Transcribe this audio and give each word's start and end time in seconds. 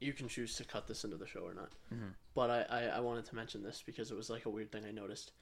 you 0.00 0.12
can 0.12 0.28
choose 0.28 0.56
to 0.56 0.64
cut 0.64 0.86
this 0.86 1.04
into 1.04 1.16
the 1.16 1.26
show 1.26 1.40
or 1.40 1.54
not. 1.54 1.70
Mhm. 1.92 2.14
But 2.34 2.50
I, 2.50 2.62
I 2.62 2.82
I 2.96 3.00
wanted 3.00 3.24
to 3.26 3.34
mention 3.36 3.62
this 3.62 3.82
because 3.84 4.10
it 4.10 4.16
was 4.16 4.28
like 4.30 4.44
a 4.46 4.50
weird 4.50 4.70
thing 4.72 4.84
I 4.84 4.90
noticed. 4.90 5.32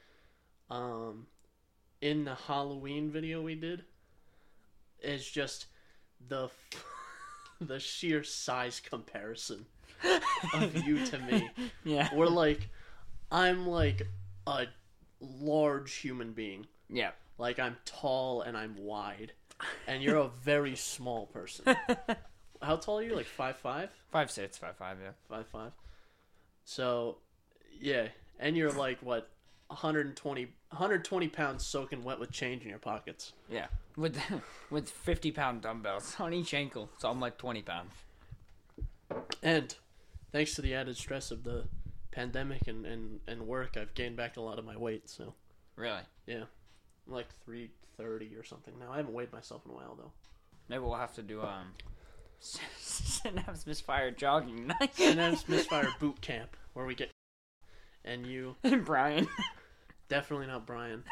Um, 0.71 1.27
in 2.01 2.25
the 2.25 2.35
Halloween 2.35 3.11
video 3.11 3.43
we 3.43 3.55
did, 3.55 3.85
is 5.03 5.29
just 5.29 5.67
the 6.29 6.49
the 7.61 7.79
sheer 7.81 8.23
size 8.25 8.81
comparison 8.81 9.67
of 10.55 10.77
you 10.87 11.05
to 11.07 11.19
me. 11.19 11.49
Yeah. 11.85 12.09
We're 12.15 12.27
like, 12.27 12.69
I'm 13.31 13.67
like 13.67 14.07
a 14.47 14.67
large 15.21 15.95
human 15.95 16.33
being. 16.33 16.67
Yeah. 16.89 17.11
Like 17.39 17.59
I'm 17.59 17.77
tall 17.85 18.43
and 18.43 18.57
I'm 18.57 18.77
wide, 18.77 19.33
and 19.87 20.03
you're 20.03 20.19
a 20.19 20.29
very 20.43 20.77
small 20.77 21.27
person. 21.27 21.75
How 22.63 22.77
tall 22.77 22.99
are 22.99 23.03
you? 23.03 23.15
Like 23.17 23.27
five 23.27 23.57
five, 23.57 23.91
Five 24.11 24.31
six, 24.31 24.57
five 24.59 24.77
five. 24.77 24.99
Yeah. 25.03 25.11
five 25.29 25.47
five. 25.49 25.73
So, 26.65 27.19
yeah, 27.81 28.09
and 28.39 28.57
you're 28.57 28.71
like 28.71 28.99
what, 29.03 29.29
120, 29.67 30.45
120 30.45 31.29
pounds 31.29 31.67
soaking 31.67 32.05
wet 32.05 32.21
with 32.21 32.31
change 32.31 32.63
in 32.63 32.69
your 32.69 32.79
pockets. 32.79 33.33
Yeah. 33.51 33.67
With 33.97 34.19
with 34.71 34.89
fifty 34.89 35.31
pound 35.33 35.63
dumbbells 35.63 36.15
on 36.21 36.33
each 36.33 36.55
ankle, 36.55 36.89
so 36.99 37.11
I'm 37.11 37.21
like 37.21 37.37
twenty 37.39 37.63
pounds. 37.63 37.93
And 39.43 39.75
thanks 40.31 40.55
to 40.55 40.63
the 40.63 40.75
added 40.75 40.97
stress 40.97 41.31
of 41.31 41.45
the 41.45 41.65
pandemic 42.11 42.67
and, 42.69 42.87
and, 42.87 43.21
and 43.27 43.47
work, 43.47 43.77
I've 43.77 43.93
gained 43.95 44.17
back 44.17 44.37
a 44.37 44.41
lot 44.41 44.59
of 44.59 44.65
my 44.65 44.77
weight. 44.77 45.11
So 45.11 45.35
Really? 45.77 46.01
Yeah, 46.27 46.45
I'm 47.07 47.13
like 47.13 47.27
three 47.45 47.71
thirty 47.97 48.35
or 48.37 48.45
something 48.45 48.75
now. 48.79 48.93
I 48.93 48.99
haven't 48.99 49.13
weighed 49.15 49.33
myself 49.33 49.63
in 49.67 49.73
a 49.73 49.75
while 49.75 49.95
though. 49.99 50.13
Maybe 50.69 50.81
we'll 50.83 50.95
have 50.95 51.15
to 51.15 51.23
do 51.23 51.43
um. 51.43 51.73
Synapse 52.79 53.67
misfire 53.67 54.11
jogging 54.11 54.67
night. 54.67 54.95
Synapse 54.97 55.49
Misfire 55.49 55.89
Boot 56.01 56.21
Camp 56.21 56.57
where 56.73 56.85
we 56.85 56.95
get 56.95 57.11
and 58.05 58.27
you 58.27 58.57
and 58.65 58.85
Brian. 58.85 59.29
definitely 60.09 60.49
not 60.49 60.67
Brian. 60.67 61.05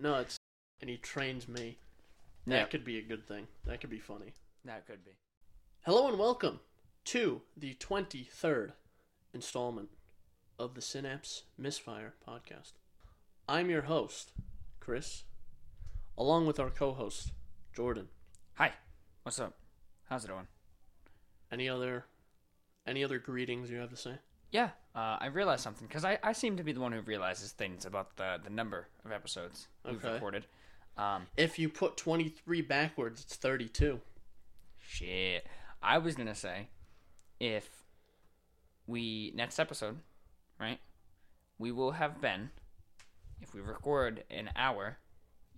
No, 0.00 0.16
it's 0.16 0.36
and 0.80 0.90
he 0.90 0.96
trains 0.96 1.46
me. 1.48 1.78
That 2.46 2.54
Yeah. 2.56 2.64
could 2.64 2.84
be 2.84 2.98
a 2.98 3.02
good 3.02 3.26
thing. 3.28 3.46
That 3.64 3.80
could 3.80 3.90
be 3.90 4.00
funny. 4.00 4.32
That 4.64 4.86
could 4.86 5.04
be. 5.04 5.12
Hello 5.84 6.08
and 6.08 6.18
welcome 6.18 6.58
to 7.04 7.42
the 7.56 7.74
23rd 7.74 8.72
installment 9.32 9.90
of 10.58 10.74
the 10.74 10.82
Synapse 10.82 11.44
Misfire 11.56 12.14
podcast. 12.26 12.72
I'm 13.48 13.70
your 13.70 13.82
host, 13.82 14.32
Chris, 14.80 15.22
along 16.18 16.46
with 16.46 16.58
our 16.58 16.70
co-host, 16.70 17.32
Jordan. 17.72 18.08
Hi. 18.54 18.72
What's 19.22 19.38
up? 19.38 19.54
How's 20.10 20.24
it 20.24 20.28
going? 20.28 20.48
Any 21.52 21.68
other 21.68 22.04
any 22.86 23.04
other 23.04 23.18
greetings 23.18 23.70
you 23.70 23.78
have 23.78 23.90
to 23.90 23.96
say? 23.96 24.14
Yeah, 24.50 24.70
uh, 24.96 25.16
I 25.20 25.26
realized 25.26 25.62
something 25.62 25.86
because 25.86 26.04
I, 26.04 26.18
I 26.24 26.32
seem 26.32 26.56
to 26.56 26.64
be 26.64 26.72
the 26.72 26.80
one 26.80 26.90
who 26.90 27.00
realizes 27.02 27.52
things 27.52 27.86
about 27.86 28.16
the 28.16 28.38
the 28.42 28.50
number 28.50 28.88
of 29.04 29.12
episodes 29.12 29.68
we've 29.84 30.04
Okay. 30.04 30.14
recorded. 30.14 30.46
Um, 30.96 31.28
If 31.36 31.58
you 31.58 31.68
put 31.68 31.96
23 31.96 32.60
backwards, 32.62 33.22
it's 33.22 33.36
32. 33.36 34.00
shit. 34.80 35.46
I 35.82 35.98
was 35.98 36.14
gonna 36.16 36.34
say, 36.34 36.68
if 37.38 37.84
we 38.88 39.32
next 39.36 39.58
episode, 39.60 39.98
right, 40.58 40.80
we 41.58 41.70
will 41.70 41.92
have 41.92 42.20
been, 42.20 42.50
if 43.40 43.54
we 43.54 43.60
record 43.60 44.24
an 44.30 44.50
hour 44.56 44.98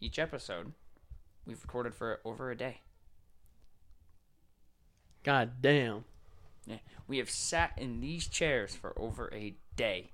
each 0.01 0.19
episode, 0.19 0.73
we've 1.47 1.63
recorded 1.63 1.95
for 1.95 2.21
over 2.25 2.51
a 2.51 2.57
day. 2.57 2.83
God 5.25 5.53
damn. 5.61 6.05
Yeah, 6.67 6.79
we 7.09 7.19
have 7.19 7.31
sat 7.31 7.73
in 7.77 8.01
these 8.01 8.27
chairs 8.29 8.75
for 8.75 8.93
over 8.97 9.33
a 9.33 9.55
day 9.77 10.11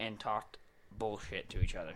and 0.00 0.18
talked 0.18 0.58
bullshit 0.96 1.48
to 1.50 1.60
each 1.60 1.74
other. 1.74 1.92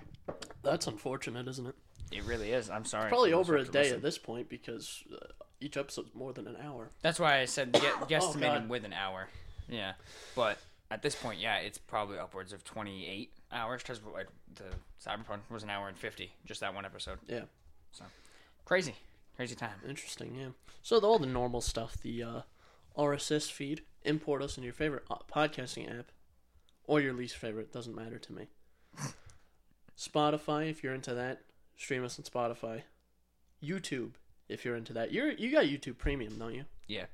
That's 0.63 0.87
unfortunate, 0.87 1.49
isn't 1.49 1.67
it? 1.67 1.75
It 2.11 2.25
really 2.25 2.53
is. 2.53 2.71
I'm 2.71 2.85
sorry. 2.85 3.09
Probably 3.09 3.33
over 3.33 3.57
a 3.57 3.65
day 3.65 3.91
at 3.91 4.03
this 4.03 4.19
point 4.19 4.49
because 4.49 5.03
uh, 5.13 5.27
each 5.61 5.77
episode's 5.77 6.15
more 6.15 6.33
than 6.33 6.47
an 6.47 6.57
hour. 6.65 6.91
That's 7.03 7.21
why 7.21 7.41
I 7.41 7.45
said 7.45 7.73
get 7.73 7.83
Oh, 8.01 8.07
guesstimating 8.07 8.41
God. 8.41 8.69
with 8.69 8.85
an 8.85 8.93
hour. 8.93 9.29
Yeah, 9.69 9.93
but 10.35 10.59
at 10.91 11.03
this 11.03 11.15
point, 11.15 11.41
yeah, 11.41 11.57
it's 11.59 11.77
probably 11.79 12.19
upwards 12.19 12.53
of 12.53 12.65
28 12.65 13.31
hours 13.53 13.83
because 13.83 14.01
like 14.15 14.29
the 14.55 14.65
Cyberpunk 15.05 15.41
was 15.51 15.63
an 15.63 15.71
hour 15.71 15.89
and 15.89 15.97
50, 15.97 16.33
just 16.47 16.61
that 16.61 16.75
one 16.75 16.85
episode. 16.87 17.19
Yeah. 17.29 17.43
So 17.93 18.05
crazy, 18.65 18.95
crazy 19.37 19.55
time. 19.55 19.75
Interesting, 19.87 20.35
yeah. 20.35 20.49
So 20.83 21.01
the, 21.01 21.07
all 21.07 21.19
the 21.19 21.27
normal 21.27 21.61
stuff, 21.61 21.99
the 22.01 22.23
uh, 22.23 22.41
RSS 22.99 23.49
feed, 23.49 23.83
import 24.05 24.43
us 24.43 24.59
in 24.59 24.65
your 24.65 24.73
favorite 24.73 25.05
uh, 25.11 25.17
podcasting 25.33 25.89
app, 25.99 26.11
or 26.85 27.01
your 27.01 27.13
least 27.13 27.37
favorite, 27.37 27.73
doesn't 27.73 27.95
matter 27.95 28.19
to 28.19 28.33
me. 28.33 28.49
Spotify, 29.97 30.69
if 30.71 30.83
you're 30.83 30.95
into 30.95 31.15
that, 31.15 31.43
stream 31.77 32.05
us 32.05 32.19
on 32.19 32.25
Spotify. 32.25 32.83
YouTube, 33.63 34.13
if 34.49 34.65
you're 34.65 34.77
into 34.77 34.93
that. 34.93 35.13
You're 35.13 35.31
you 35.33 35.51
got 35.51 35.65
YouTube 35.65 35.99
Premium, 35.99 36.39
don't 36.39 36.55
you? 36.55 36.65
Yeah, 36.87 37.07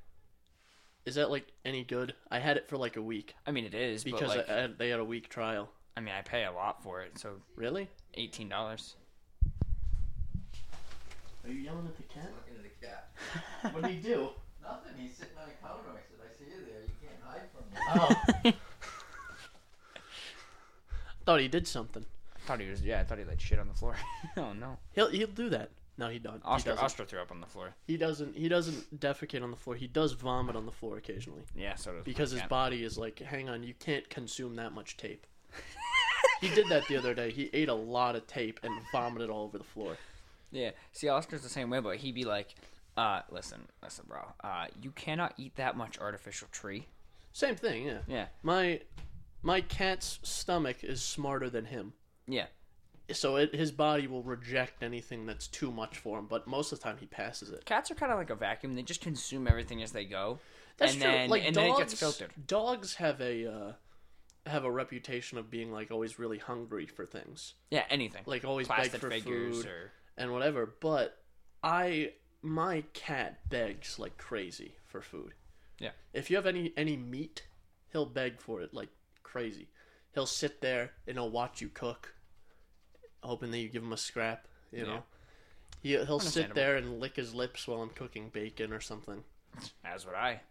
Is 1.05 1.15
that 1.15 1.29
like 1.31 1.47
any 1.65 1.83
good? 1.83 2.13
I 2.31 2.39
had 2.39 2.55
it 2.57 2.67
for 2.69 2.77
like 2.77 2.95
a 2.95 3.01
week 3.01 3.35
I 3.45 3.51
mean 3.51 3.65
it 3.65 3.73
is 3.73 4.03
because 4.03 4.29
but 4.35 4.47
like, 4.47 4.49
I, 4.49 4.63
I, 4.63 4.67
they 4.67 4.89
had 4.89 4.99
a 4.99 5.05
week 5.05 5.27
trial. 5.29 5.69
I 5.97 6.01
mean 6.01 6.13
I 6.17 6.21
pay 6.21 6.45
a 6.45 6.51
lot 6.51 6.81
for 6.83 7.01
it, 7.01 7.17
so 7.17 7.41
Really? 7.55 7.89
eighteen 8.13 8.47
dollars. 8.47 8.95
Are 11.43 11.49
you 11.49 11.55
yelling 11.61 11.85
at 11.87 11.97
the 11.97 12.03
cat? 12.03 12.31
Looking 12.35 12.63
at 12.63 12.79
the 12.79 12.85
cat. 12.87 13.73
What 13.73 13.83
do 13.83 13.91
you 13.91 14.01
do? 14.01 14.29
Nothing. 14.67 14.93
He's 15.01 15.15
sitting 15.15 15.33
on 15.41 15.47
a 15.49 15.53
counter. 15.65 15.89
I 15.91 16.01
said, 16.01 16.19
I 16.23 16.25
see 16.37 16.45
you 16.51 16.59
there. 16.65 16.81
You 16.81 16.95
can't 17.01 17.21
hide 17.23 17.47
from 17.53 17.65
me. 18.45 18.45
Oh. 18.45 18.53
Thought 21.25 21.39
he 21.39 21.47
did 21.47 21.67
something. 21.67 22.05
I 22.35 22.39
thought 22.47 22.59
he 22.59 22.69
was 22.69 22.83
yeah, 22.83 22.99
I 22.99 23.03
thought 23.03 23.17
he 23.17 23.23
like 23.23 23.39
shit 23.39 23.57
on 23.57 23.67
the 23.67 23.73
floor. 23.73 23.95
oh 24.37 24.53
no, 24.53 24.77
He'll 24.93 25.09
he'll 25.09 25.25
do 25.27 25.49
that. 25.49 25.71
No, 25.97 26.09
he 26.09 26.19
don't. 26.19 26.35
He 26.35 26.41
Oscar 26.43 26.69
doesn't. 26.71 26.85
Oscar 26.85 27.05
threw 27.05 27.19
up 27.19 27.31
on 27.31 27.39
the 27.41 27.47
floor. 27.47 27.73
He 27.87 27.97
doesn't. 27.97 28.35
He 28.35 28.47
doesn't 28.47 28.99
defecate 28.99 29.41
on 29.41 29.49
the 29.49 29.57
floor. 29.57 29.75
He 29.75 29.87
does 29.87 30.11
vomit 30.11 30.55
on 30.55 30.65
the 30.67 30.71
floor 30.71 30.97
occasionally 30.97 31.41
Yeah, 31.55 31.75
so 31.75 31.93
does 31.93 32.03
because 32.03 32.29
his 32.31 32.41
cat. 32.41 32.49
body 32.49 32.83
is 32.83 32.97
like, 32.97 33.17
hang 33.19 33.49
on, 33.49 33.63
you 33.63 33.73
can't 33.79 34.07
consume 34.09 34.55
that 34.57 34.73
much 34.73 34.97
tape. 34.97 35.25
he 36.41 36.49
did 36.49 36.67
that 36.69 36.87
the 36.87 36.97
other 36.97 37.15
day. 37.15 37.31
He 37.31 37.49
ate 37.53 37.69
a 37.69 37.73
lot 37.73 38.15
of 38.15 38.27
tape 38.27 38.59
and 38.61 38.71
vomited 38.91 39.29
all 39.31 39.45
over 39.45 39.57
the 39.57 39.63
floor. 39.63 39.97
Yeah. 40.51 40.71
See, 40.91 41.09
Oscar's 41.09 41.41
the 41.41 41.49
same 41.49 41.71
way, 41.71 41.79
but 41.79 41.97
he'd 41.97 42.13
be 42.13 42.25
like, 42.25 42.53
uh, 42.97 43.21
listen, 43.29 43.67
listen, 43.83 44.05
bro. 44.07 44.21
Uh, 44.43 44.65
you 44.81 44.91
cannot 44.91 45.33
eat 45.37 45.55
that 45.55 45.75
much 45.77 45.99
artificial 45.99 46.47
tree. 46.51 46.87
Same 47.33 47.55
thing, 47.55 47.85
yeah. 47.85 47.99
Yeah. 48.07 48.25
My 48.43 48.81
my 49.41 49.61
cat's 49.61 50.19
stomach 50.23 50.83
is 50.83 51.01
smarter 51.01 51.49
than 51.49 51.65
him, 51.65 51.93
Yeah. 52.27 52.45
so 53.11 53.35
it, 53.35 53.53
his 53.53 53.71
body 53.71 54.07
will 54.07 54.23
reject 54.23 54.81
anything 54.81 55.25
that's 55.25 55.47
too 55.47 55.71
much 55.71 55.97
for 55.99 56.17
him. 56.17 56.25
But 56.27 56.47
most 56.47 56.71
of 56.71 56.79
the 56.79 56.83
time, 56.83 56.97
he 56.99 57.05
passes 57.05 57.49
it. 57.51 57.63
Cats 57.65 57.91
are 57.91 57.95
kind 57.95 58.11
of 58.11 58.17
like 58.17 58.29
a 58.31 58.35
vacuum. 58.35 58.73
They 58.75 58.81
just 58.81 59.01
consume 59.01 59.47
everything 59.47 59.83
as 59.83 59.91
they 59.91 60.05
go. 60.05 60.39
That's 60.77 60.93
and 60.93 61.01
true. 61.01 61.11
Then, 61.11 61.29
like 61.29 61.43
and 61.45 61.53
dogs, 61.53 61.65
then 61.67 61.75
it 61.75 61.77
gets 61.77 61.99
filtered. 61.99 62.31
Dogs 62.47 62.95
have 62.95 63.21
a 63.21 63.51
uh, 63.51 63.71
have 64.47 64.63
a 64.63 64.71
reputation 64.71 65.37
of 65.37 65.51
being 65.51 65.71
like 65.71 65.91
always 65.91 66.17
really 66.17 66.37
hungry 66.37 66.85
for 66.85 67.05
things, 67.05 67.53
Yeah, 67.69 67.83
anything. 67.89 68.23
like 68.25 68.45
always 68.45 68.67
beg 68.67 68.77
Plastic 68.77 69.01
for 69.01 69.09
figures 69.11 69.57
food. 69.57 69.65
or 69.67 69.91
and 70.17 70.31
whatever. 70.31 70.73
But 70.79 71.17
I, 71.63 72.13
my 72.45 72.81
cat 72.93 73.49
begs 73.49 73.97
like 73.99 74.17
crazy 74.17 74.75
for 74.85 75.01
food. 75.01 75.33
Yeah. 75.79 75.91
If 76.13 76.29
you 76.29 76.35
have 76.35 76.45
any 76.45 76.71
any 76.77 76.95
meat, 76.95 77.47
he'll 77.91 78.05
beg 78.05 78.39
for 78.39 78.61
it 78.61 78.73
like 78.73 78.89
crazy. 79.23 79.67
He'll 80.13 80.25
sit 80.25 80.61
there 80.61 80.91
and 81.07 81.17
he'll 81.17 81.31
watch 81.31 81.59
you 81.59 81.67
cook, 81.69 82.13
hoping 83.23 83.51
that 83.51 83.57
you 83.57 83.67
give 83.67 83.83
him 83.83 83.91
a 83.93 83.97
scrap. 83.97 84.47
You 84.71 84.79
Yeah. 84.79 84.85
know. 84.85 85.03
He, 85.81 85.89
he'll 85.91 86.19
sit 86.19 86.55
there 86.55 86.77
and 86.77 86.99
lick 86.99 87.15
his 87.15 87.35
lips 87.35 87.67
while 87.67 87.81
I'm 87.81 87.89
cooking 87.89 88.29
bacon 88.29 88.71
or 88.73 88.79
something. 88.79 89.23
as 89.83 90.05
would 90.05 90.15
I. 90.15 90.41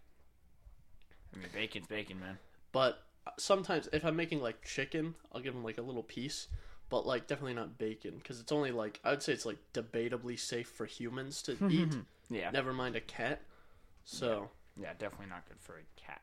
I 1.33 1.37
mean, 1.37 1.47
bacon's 1.53 1.87
bacon, 1.87 2.19
man. 2.19 2.37
But 2.71 3.03
sometimes 3.37 3.89
if 3.91 4.05
I'm 4.05 4.15
making 4.15 4.41
like 4.41 4.63
chicken, 4.63 5.15
I'll 5.33 5.41
give 5.41 5.53
him 5.53 5.63
like 5.63 5.77
a 5.77 5.81
little 5.81 6.03
piece. 6.03 6.47
But 6.89 7.05
like 7.07 7.27
definitely 7.27 7.55
not 7.55 7.77
bacon 7.77 8.15
because 8.17 8.39
it's 8.39 8.51
only 8.51 8.71
like 8.71 8.99
I 9.03 9.09
would 9.11 9.23
say 9.23 9.33
it's 9.33 9.45
like 9.45 9.57
debatably 9.73 10.39
safe 10.39 10.67
for 10.67 10.85
humans 10.85 11.41
to 11.43 11.57
eat. 11.69 11.93
Yeah. 12.29 12.51
Never 12.51 12.73
mind 12.73 12.95
a 12.95 13.01
cat. 13.01 13.41
So 14.03 14.49
Yeah, 14.79 14.91
definitely 14.97 15.27
not 15.27 15.47
good 15.47 15.59
for 15.59 15.73
a 15.77 15.99
cat. 16.01 16.21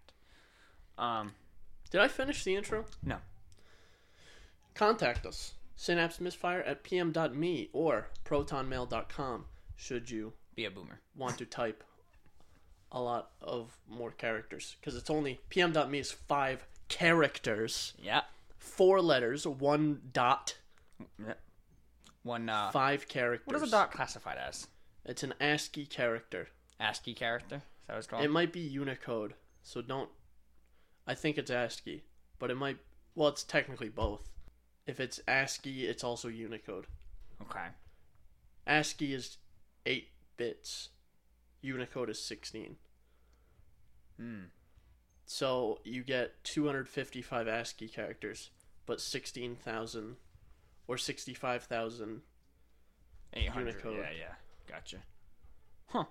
Um, 0.99 1.33
did 1.91 2.01
I 2.01 2.09
finish 2.09 2.45
the 2.45 2.55
intro? 2.55 2.85
No. 3.03 3.17
Contact 4.75 5.27
us. 5.27 5.55
Synapse 5.77 6.21
misfire 6.21 6.61
at 6.61 6.83
pm.me 6.85 7.69
or 7.73 8.09
protonmail.com 8.25 9.47
should 9.77 10.11
you 10.11 10.33
be 10.55 10.65
a 10.65 10.71
boomer. 10.71 11.01
want 11.17 11.39
to 11.39 11.45
type 11.47 11.83
a 12.93 13.01
lot 13.01 13.31
of 13.41 13.79
more 13.89 14.11
characters 14.11 14.77
because 14.81 14.95
it's 14.95 15.11
only 15.11 15.41
pm.me 15.49 15.99
is 15.99 16.13
five 16.13 16.65
characters 16.89 17.95
Yeah. 18.01 18.21
Four 18.63 19.01
letters 19.01 19.47
one 19.47 20.01
dot 20.13 20.57
One, 22.23 22.49
uh, 22.49 22.71
five 22.71 23.09
characters 23.09 23.47
what 23.47 23.57
is 23.57 23.63
a 23.69 23.71
dot 23.71 23.91
classified 23.93 24.39
as? 24.39 24.69
it's 25.05 25.23
an 25.23 25.35
ascii 25.41 25.87
character 25.87 26.49
ASCII 26.81 27.15
character? 27.15 27.57
Is 27.57 27.87
that 27.87 27.93
what 27.95 27.99
it's 27.99 28.07
called? 28.07 28.25
it 28.25 28.31
might 28.31 28.53
be 28.53 28.61
unicode 28.61 29.35
so 29.63 29.83
don't 29.83 30.11
I 31.07 31.15
think 31.15 31.39
it's 31.39 31.51
ASCII, 31.51 32.05
but 32.39 32.51
it 32.51 32.57
might. 32.57 32.79
Well, 33.15 33.29
it's 33.29 33.43
technically 33.43 33.89
both. 33.89 34.31
If 34.87 35.01
it's 35.01 35.21
ASCII, 35.27 35.87
it's 35.87 36.05
also 36.05 36.29
Unicode. 36.29 36.87
Okay. 37.41 37.67
ASCII 38.67 39.13
is 39.13 39.39
eight 39.85 40.09
bits. 40.37 40.91
Unicode 41.61 42.11
is 42.11 42.23
sixteen. 42.23 42.77
Hmm. 44.19 44.45
So 45.27 45.79
you 45.85 46.03
get 46.03 46.43
255 46.45 47.49
ASCII 47.49 47.89
characters, 47.89 48.51
but 48.87 49.01
16,000 49.01 50.17
or 50.89 50.99
65,000. 50.99 52.21
Eight 53.35 53.49
hundred. 53.49 53.69
Unicode. 53.69 53.97
Yeah, 53.99 54.11
yeah. 54.19 54.35
Gotcha. 54.69 54.99
Huh. 55.89 56.05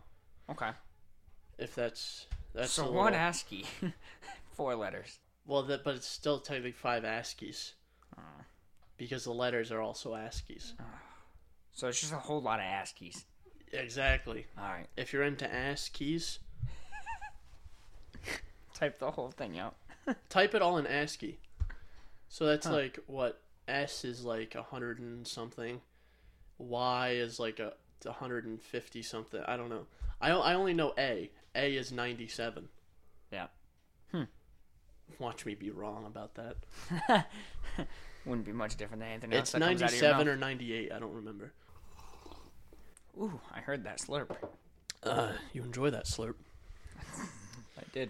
Okay. 0.50 0.72
If 1.60 1.76
that's 1.76 2.26
that's 2.54 2.72
so 2.72 2.92
one 2.92 3.12
little- 3.14 3.20
ASCII, 3.20 3.66
four 4.54 4.76
letters. 4.76 5.20
well, 5.46 5.62
that 5.64 5.84
but 5.84 5.96
it's 5.96 6.08
still 6.08 6.40
technically 6.40 6.72
five 6.72 7.04
ASCIIs 7.04 7.74
Oh. 8.18 8.22
because 8.98 9.24
the 9.24 9.34
letters 9.34 9.72
are 9.72 9.82
also 9.82 10.14
ASCIIs. 10.16 10.74
Ah. 10.80 10.84
So 11.74 11.88
it's 11.88 12.02
just 12.02 12.12
a 12.14 12.18
whole 12.18 12.42
lot 12.42 12.60
of 12.60 12.66
ASCIIs. 12.66 13.24
Exactly. 13.72 14.48
All 14.58 14.64
right. 14.66 14.88
If 14.98 15.14
you're 15.14 15.24
into 15.24 15.46
ASCIIs, 15.46 16.40
Type 18.82 18.98
the 19.00 19.12
whole 19.12 19.30
thing 19.32 19.58
out. 19.60 19.76
type 20.30 20.56
it 20.56 20.62
all 20.64 20.78
in 20.78 20.88
ASCII. 20.88 21.40
So 22.30 22.48
that's 22.48 22.66
Huh. 22.66 22.74
like 22.74 23.00
what 23.06 23.40
S 23.68 24.04
is 24.04 24.26
like 24.26 24.56
a 24.56 24.64
hundred 24.64 24.98
and 25.00 25.28
something, 25.28 25.82
Y 26.58 27.10
is 27.12 27.40
like 27.40 27.60
a 27.60 27.74
hundred 28.12 28.46
and 28.46 28.60
fifty 28.60 29.04
something. 29.04 29.40
I 29.46 29.56
don't 29.56 29.70
know. 29.70 29.86
I 30.20 30.32
I 30.32 30.56
only 30.56 30.74
know 30.74 30.94
A. 30.98 31.30
A 31.56 31.76
is 31.76 31.92
ninety 31.92 32.28
seven. 32.28 32.70
Yeah. 33.32 33.48
Hmm. 34.12 34.24
Watch 35.20 35.46
me 35.46 35.54
be 35.54 35.70
wrong 35.70 36.06
about 36.08 36.34
that. 36.36 37.28
Wouldn't 38.26 38.46
be 38.48 38.52
much 38.52 38.78
different 38.78 39.02
than 39.02 39.10
anything 39.12 39.34
else 39.34 39.54
It's 39.54 39.60
ninety 39.60 39.84
out 39.84 39.90
of 39.90 39.96
your 39.96 40.00
seven 40.10 40.28
or 40.28 40.36
ninety 40.36 40.74
eight. 40.74 40.92
I 40.92 40.98
don't 40.98 41.14
remember. 41.14 41.54
Ooh, 43.20 43.40
I 43.54 43.60
heard 43.60 43.84
that 43.84 44.00
slurp. 44.00 44.36
Uh, 45.04 45.34
you 45.54 45.64
enjoy 45.64 45.92
that 45.92 46.06
slurp. 46.06 46.36
I 47.78 47.84
did. 47.94 48.10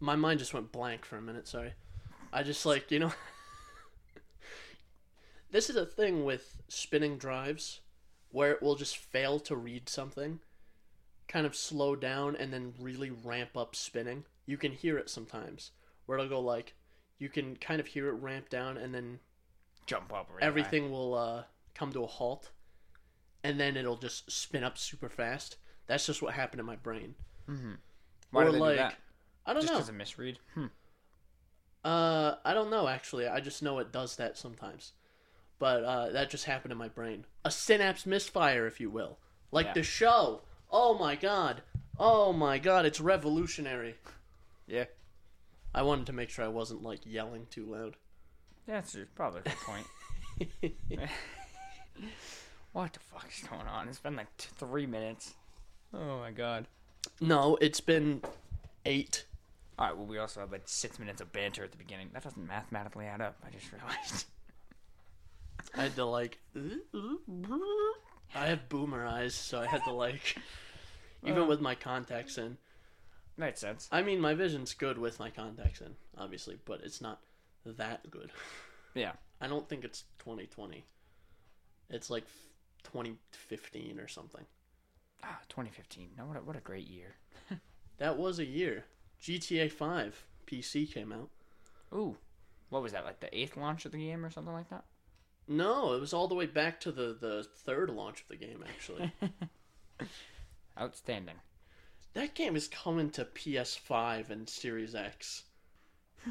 My 0.00 0.16
mind 0.16 0.38
just 0.38 0.54
went 0.54 0.72
blank 0.72 1.04
for 1.04 1.16
a 1.16 1.22
minute. 1.22 1.48
Sorry. 1.48 1.72
I 2.32 2.42
just 2.42 2.66
like 2.66 2.90
you 2.90 2.98
know. 2.98 3.12
this 5.50 5.70
is 5.70 5.76
a 5.76 5.86
thing 5.86 6.24
with 6.24 6.62
spinning 6.68 7.18
drives, 7.18 7.80
where 8.30 8.52
it 8.52 8.62
will 8.62 8.74
just 8.74 8.96
fail 8.96 9.38
to 9.40 9.56
read 9.56 9.88
something, 9.88 10.40
kind 11.28 11.46
of 11.46 11.56
slow 11.56 11.96
down 11.96 12.36
and 12.36 12.52
then 12.52 12.74
really 12.80 13.10
ramp 13.10 13.56
up 13.56 13.74
spinning. 13.74 14.24
You 14.44 14.56
can 14.56 14.72
hear 14.72 14.98
it 14.98 15.10
sometimes, 15.10 15.72
where 16.04 16.18
it'll 16.18 16.28
go 16.28 16.40
like, 16.40 16.74
you 17.18 17.28
can 17.28 17.56
kind 17.56 17.80
of 17.80 17.86
hear 17.86 18.08
it 18.08 18.20
ramp 18.20 18.48
down 18.48 18.76
and 18.76 18.94
then 18.94 19.20
Jump 19.86 20.12
up. 20.12 20.30
High. 20.30 20.46
everything 20.46 20.90
will 20.90 21.14
uh, 21.14 21.42
come 21.74 21.92
to 21.92 22.02
a 22.02 22.06
halt, 22.06 22.50
and 23.44 23.58
then 23.58 23.76
it'll 23.76 23.96
just 23.96 24.30
spin 24.30 24.64
up 24.64 24.76
super 24.76 25.08
fast. 25.08 25.56
That's 25.86 26.04
just 26.04 26.20
what 26.20 26.34
happened 26.34 26.60
in 26.60 26.66
my 26.66 26.76
brain. 26.76 27.14
Why 28.32 28.44
or 28.44 28.50
like, 28.50 28.72
do 28.72 28.76
that? 28.78 28.94
I 29.46 29.52
don't 29.52 29.62
Just 29.62 29.72
know. 29.72 29.78
because 29.78 29.88
of 29.88 29.94
misread. 29.94 30.38
Hmm. 30.54 30.66
Uh, 31.84 32.34
I 32.44 32.52
don't 32.52 32.70
know 32.70 32.88
actually. 32.88 33.28
I 33.28 33.40
just 33.40 33.62
know 33.62 33.78
it 33.78 33.92
does 33.92 34.16
that 34.16 34.36
sometimes. 34.36 34.92
But 35.58 35.84
uh, 35.84 36.10
that 36.10 36.30
just 36.30 36.44
happened 36.44 36.72
in 36.72 36.78
my 36.78 36.88
brain. 36.88 37.24
A 37.44 37.50
synapse 37.50 38.04
misfire, 38.06 38.66
if 38.66 38.80
you 38.80 38.90
will. 38.90 39.18
Like 39.52 39.66
Yeah. 39.66 39.72
the 39.74 39.82
show. 39.84 40.42
Oh 40.70 40.98
my 40.98 41.14
god. 41.16 41.62
Oh 41.98 42.32
my 42.32 42.58
god, 42.58 42.84
it's 42.86 43.00
revolutionary. 43.00 43.94
Yeah. 44.66 44.84
I 45.74 45.82
wanted 45.82 46.06
to 46.06 46.12
make 46.12 46.28
sure 46.30 46.44
I 46.44 46.48
wasn't 46.48 46.82
like 46.82 47.00
yelling 47.04 47.46
too 47.50 47.64
loud. 47.64 47.96
That's 48.66 48.96
probably 49.14 49.40
a 49.40 49.44
good 49.44 49.54
point. 49.64 49.86
what 52.72 52.92
the 52.92 53.00
fuck 53.00 53.28
is 53.30 53.46
going 53.48 53.66
on? 53.66 53.88
It's 53.88 54.00
been 54.00 54.16
like 54.16 54.34
t- 54.36 54.48
three 54.58 54.86
minutes. 54.86 55.34
Oh 55.94 56.18
my 56.18 56.32
god. 56.32 56.66
no, 57.20 57.56
it's 57.60 57.80
been 57.80 58.22
eight. 58.84 59.24
All 59.78 59.86
right. 59.86 59.96
Well, 59.96 60.06
we 60.06 60.18
also 60.18 60.40
have 60.40 60.52
like 60.52 60.62
six 60.66 60.98
minutes 60.98 61.20
of 61.20 61.32
banter 61.32 61.62
at 61.64 61.70
the 61.72 61.76
beginning. 61.76 62.10
That 62.12 62.22
doesn't 62.24 62.46
mathematically 62.46 63.06
add 63.06 63.20
up. 63.20 63.36
I 63.46 63.50
just 63.50 63.70
realized. 63.72 64.26
I 65.76 65.82
had 65.82 65.96
to 65.96 66.04
like. 66.04 66.38
I 68.34 68.46
have 68.46 68.68
boomer 68.68 69.06
eyes, 69.06 69.34
so 69.34 69.60
I 69.60 69.66
had 69.66 69.82
to 69.84 69.92
like. 69.92 70.36
Even 71.24 71.42
Oh. 71.42 71.46
with 71.46 71.60
my 71.60 71.74
contacts 71.74 72.38
in. 72.38 72.56
Makes 73.36 73.60
sense. 73.60 73.88
I 73.92 74.02
mean, 74.02 74.20
my 74.20 74.32
vision's 74.34 74.72
good 74.74 74.96
with 74.96 75.18
my 75.18 75.28
contacts 75.28 75.80
in, 75.80 75.94
obviously, 76.16 76.58
but 76.64 76.80
it's 76.82 77.00
not 77.02 77.20
that 77.64 78.10
good. 78.10 78.30
Yeah. 78.94 79.12
I 79.40 79.46
don't 79.48 79.68
think 79.68 79.84
it's 79.84 80.04
2020. 80.20 80.84
It's 81.90 82.08
like 82.08 82.24
2015 82.84 83.98
or 84.00 84.08
something. 84.08 84.44
Ah, 85.22 85.38
2015. 85.50 86.10
No, 86.16 86.24
what 86.26 86.36
a, 86.38 86.40
what 86.40 86.56
a 86.56 86.60
great 86.60 86.86
year. 86.88 87.16
That 87.98 88.18
was 88.18 88.38
a 88.38 88.44
year. 88.44 88.84
GTA 89.22 89.70
5 89.70 90.24
PC 90.46 90.92
came 90.92 91.12
out. 91.12 91.30
Ooh. 91.92 92.16
What 92.70 92.82
was 92.82 92.92
that? 92.92 93.04
Like 93.04 93.20
the 93.20 93.36
eighth 93.36 93.56
launch 93.56 93.84
of 93.84 93.92
the 93.92 93.98
game 93.98 94.24
or 94.24 94.30
something 94.30 94.52
like 94.52 94.70
that? 94.70 94.84
No, 95.48 95.92
it 95.92 96.00
was 96.00 96.12
all 96.12 96.26
the 96.26 96.34
way 96.34 96.46
back 96.46 96.80
to 96.80 96.92
the, 96.92 97.16
the 97.20 97.46
third 97.64 97.90
launch 97.90 98.22
of 98.22 98.28
the 98.28 98.36
game, 98.36 98.64
actually. 98.66 99.12
Outstanding. 100.78 101.36
that 102.14 102.34
game 102.34 102.56
is 102.56 102.68
coming 102.68 103.10
to 103.10 103.24
PS5 103.24 104.30
and 104.30 104.48
Series 104.48 104.94
X. 104.94 105.44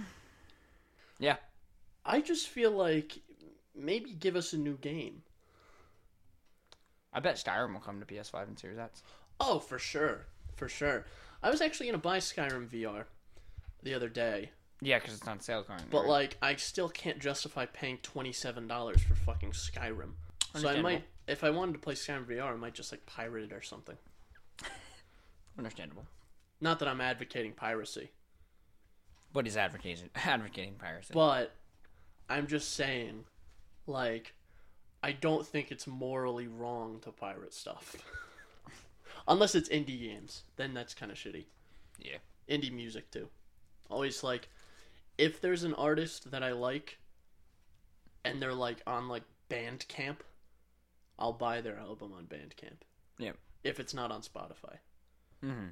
Yeah. 1.18 1.38
I 2.06 2.20
just 2.20 2.50
feel 2.50 2.72
like 2.72 3.18
maybe 3.74 4.12
give 4.12 4.36
us 4.36 4.52
a 4.52 4.58
new 4.58 4.78
game. 4.78 5.24
I 7.14 7.22
bet 7.22 7.38
Skyrim 7.38 7.72
will 7.72 7.80
come 7.80 8.02
to 8.02 8.06
PS5 8.06 8.50
and 8.50 8.60
Series 8.60 8.78
X. 8.78 9.02
Oh, 9.40 9.60
for 9.60 9.80
sure. 9.80 10.26
For 10.58 10.68
sure. 10.68 11.06
I 11.44 11.50
was 11.50 11.62
actually 11.62 11.92
to 11.92 11.98
buy 11.98 12.18
Skyrim 12.20 12.68
VR 12.70 13.06
the 13.84 13.94
other 13.94 14.10
day. 14.10 14.52
Yeah, 14.82 15.00
because 15.00 15.16
it's 15.16 15.28
on 15.28 15.40
sale 15.40 15.64
currently. 15.64 15.88
But 15.92 16.02
right? 16.02 16.10
like, 16.10 16.38
I 16.42 16.56
still 16.56 16.90
can't 16.90 17.20
justify 17.20 17.66
paying 17.66 17.98
twenty 18.04 18.32
seven 18.34 18.68
dollars 18.68 19.02
for 19.02 19.16
fucking 19.16 19.52
Skyrim. 19.52 20.12
So 20.54 20.68
I 20.68 20.72
Understandable. 20.76 20.84
might, 20.92 21.04
if 21.28 21.44
I 21.44 21.50
wanted 21.50 21.74
to 21.74 21.80
play 21.80 21.94
Skyrim 21.96 22.26
VR, 22.26 22.54
I 22.54 22.56
might 22.56 22.74
just 22.74 22.92
like 22.92 23.06
pirate 23.06 23.46
it 23.52 23.54
or 23.54 23.62
something. 23.62 23.96
understandable. 25.58 26.06
Not 26.62 26.80
that 26.80 26.88
I'm 26.88 27.02
advocating 27.02 27.54
piracy, 27.54 28.10
But 29.34 29.46
he's 29.46 29.58
advocating 29.58 30.10
advocating 30.16 30.76
piracy. 30.76 31.14
but 31.14 31.52
I'm 32.30 32.48
just 32.48 32.74
saying, 32.74 33.26
like, 33.88 34.34
I 35.04 35.12
don't 35.12 35.46
think 35.46 35.72
it's 35.72 35.86
morally 35.88 36.48
wrong 36.48 37.00
to 37.02 37.12
pirate 37.12 37.54
stuff, 37.54 37.96
unless 39.28 39.56
it's 39.56 39.70
indie 39.70 40.00
games. 40.00 40.44
Then 40.56 40.74
that's 40.74 40.94
kind 40.94 41.12
of 41.12 41.18
shitty. 41.18 41.46
yeah. 42.00 42.18
Indie 42.50 42.72
music 42.72 43.10
too. 43.10 43.28
Always 43.90 44.24
like, 44.24 44.50
if 45.18 45.42
there's 45.42 45.64
an 45.64 45.74
artist 45.74 46.30
that 46.32 46.44
I 46.44 46.52
like, 46.52 47.00
and 48.24 48.42
they're 48.42 48.54
like 48.54 48.82
on 48.86 49.08
like 49.08 49.24
Bandcamp, 49.50 50.18
I'll 51.18 51.34
buy 51.34 51.62
their 51.62 51.78
album 51.78 52.14
on 52.14 52.26
Bandcamp. 52.26 52.82
Yeah. 53.18 53.32
If 53.64 53.80
it's 53.80 53.94
not 53.94 54.12
on 54.12 54.22
Spotify. 54.22 54.78
Mm-hmm. 55.44 55.68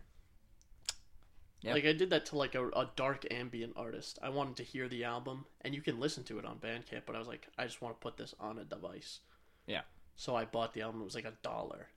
Yep. 1.62 1.76
Like 1.76 1.86
I 1.86 1.94
did 1.94 2.10
that 2.10 2.26
to 2.28 2.38
like 2.38 2.56
a, 2.56 2.68
a 2.70 2.90
dark 2.96 3.26
ambient 3.32 3.74
artist. 3.78 4.20
I 4.22 4.30
wanted 4.30 4.58
to 4.58 4.64
hear 4.64 4.88
the 4.90 5.04
album, 5.06 5.46
and 5.62 5.74
you 5.74 5.82
can 5.82 6.00
listen 6.00 6.24
to 6.26 6.38
it 6.40 6.46
on 6.46 6.58
Bandcamp. 6.58 7.04
But 7.06 7.16
I 7.16 7.20
was 7.20 7.28
like, 7.28 7.48
I 7.58 7.64
just 7.66 7.82
want 7.82 7.96
to 7.96 8.04
put 8.04 8.18
this 8.18 8.34
on 8.40 8.60
a 8.60 8.66
device. 8.66 9.20
Yeah. 9.68 9.82
So 10.16 10.36
I 10.36 10.46
bought 10.46 10.74
the 10.74 10.82
album. 10.82 11.02
It 11.02 11.06
was 11.06 11.16
like 11.16 11.26
a 11.26 11.34
dollar. 11.42 11.88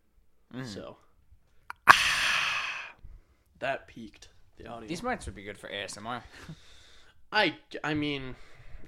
Mhm. 0.55 0.67
So 0.67 0.99
that 3.61 3.87
peaked 3.89 4.29
the 4.57 4.67
audio. 4.67 4.89
These 4.89 5.01
mics 5.03 5.27
would 5.27 5.35
be 5.35 5.43
good 5.45 5.59
for 5.59 5.69
ASMR. 5.69 6.23
I 7.33 7.57
I 7.83 7.95
mean, 7.95 8.37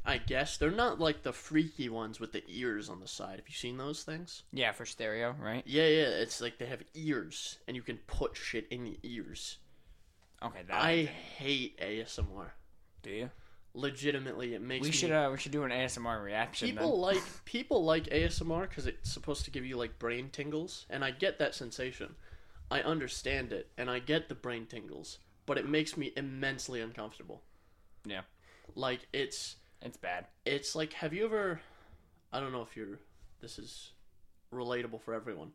I 0.04 0.18
guess 0.18 0.56
they're 0.56 0.70
not 0.70 1.00
like 1.00 1.22
the 1.22 1.32
freaky 1.32 1.88
ones 1.88 2.20
with 2.20 2.32
the 2.32 2.42
ears 2.48 2.88
on 2.88 3.00
the 3.00 3.08
side. 3.08 3.36
Have 3.38 3.48
you 3.48 3.54
seen 3.54 3.76
those 3.76 4.02
things? 4.04 4.44
Yeah, 4.52 4.72
for 4.72 4.86
stereo, 4.86 5.34
right? 5.40 5.62
Yeah, 5.66 5.86
yeah. 5.86 6.08
It's 6.08 6.40
like 6.40 6.58
they 6.58 6.66
have 6.66 6.82
ears, 6.94 7.58
and 7.66 7.76
you 7.76 7.82
can 7.82 7.98
put 8.06 8.36
shit 8.36 8.66
in 8.70 8.84
the 8.84 8.98
ears. 9.02 9.58
Okay, 10.42 10.60
that 10.68 10.80
I 10.82 11.02
hate 11.04 11.78
ASMR. 11.80 12.50
do 13.02 13.10
you? 13.10 13.30
Legitimately, 13.74 14.54
it 14.54 14.62
makes 14.62 14.82
We 14.84 14.88
me. 14.90 14.96
should 14.96 15.10
uh 15.12 15.28
we 15.30 15.38
should 15.38 15.52
do 15.52 15.62
an 15.64 15.70
ASMR 15.70 16.22
reaction. 16.24 16.68
people 16.68 16.98
like 16.98 17.20
people 17.44 17.84
like 17.84 18.04
ASMR 18.04 18.68
because 18.68 18.86
it's 18.86 19.10
supposed 19.10 19.44
to 19.44 19.50
give 19.50 19.64
you 19.66 19.76
like 19.76 19.98
brain 19.98 20.30
tingles, 20.30 20.86
and 20.90 21.04
I 21.04 21.10
get 21.10 21.38
that 21.38 21.54
sensation. 21.54 22.14
I 22.70 22.80
understand 22.82 23.52
it, 23.52 23.70
and 23.78 23.88
I 23.90 23.98
get 23.98 24.28
the 24.28 24.34
brain 24.34 24.66
tingles, 24.66 25.18
but 25.46 25.56
it 25.58 25.66
makes 25.68 25.96
me 25.96 26.12
immensely 26.16 26.80
uncomfortable. 26.80 27.42
Yeah. 28.04 28.22
Like 28.74 29.06
it's 29.12 29.56
It's 29.82 29.96
bad. 29.96 30.26
it's 30.44 30.74
like 30.74 30.92
have 30.94 31.12
you 31.14 31.24
ever 31.24 31.60
I 32.32 32.40
don't 32.40 32.52
know 32.52 32.62
if 32.62 32.76
you're 32.76 32.98
this 33.40 33.58
is 33.58 33.92
relatable 34.52 35.00
for 35.02 35.14
everyone, 35.14 35.52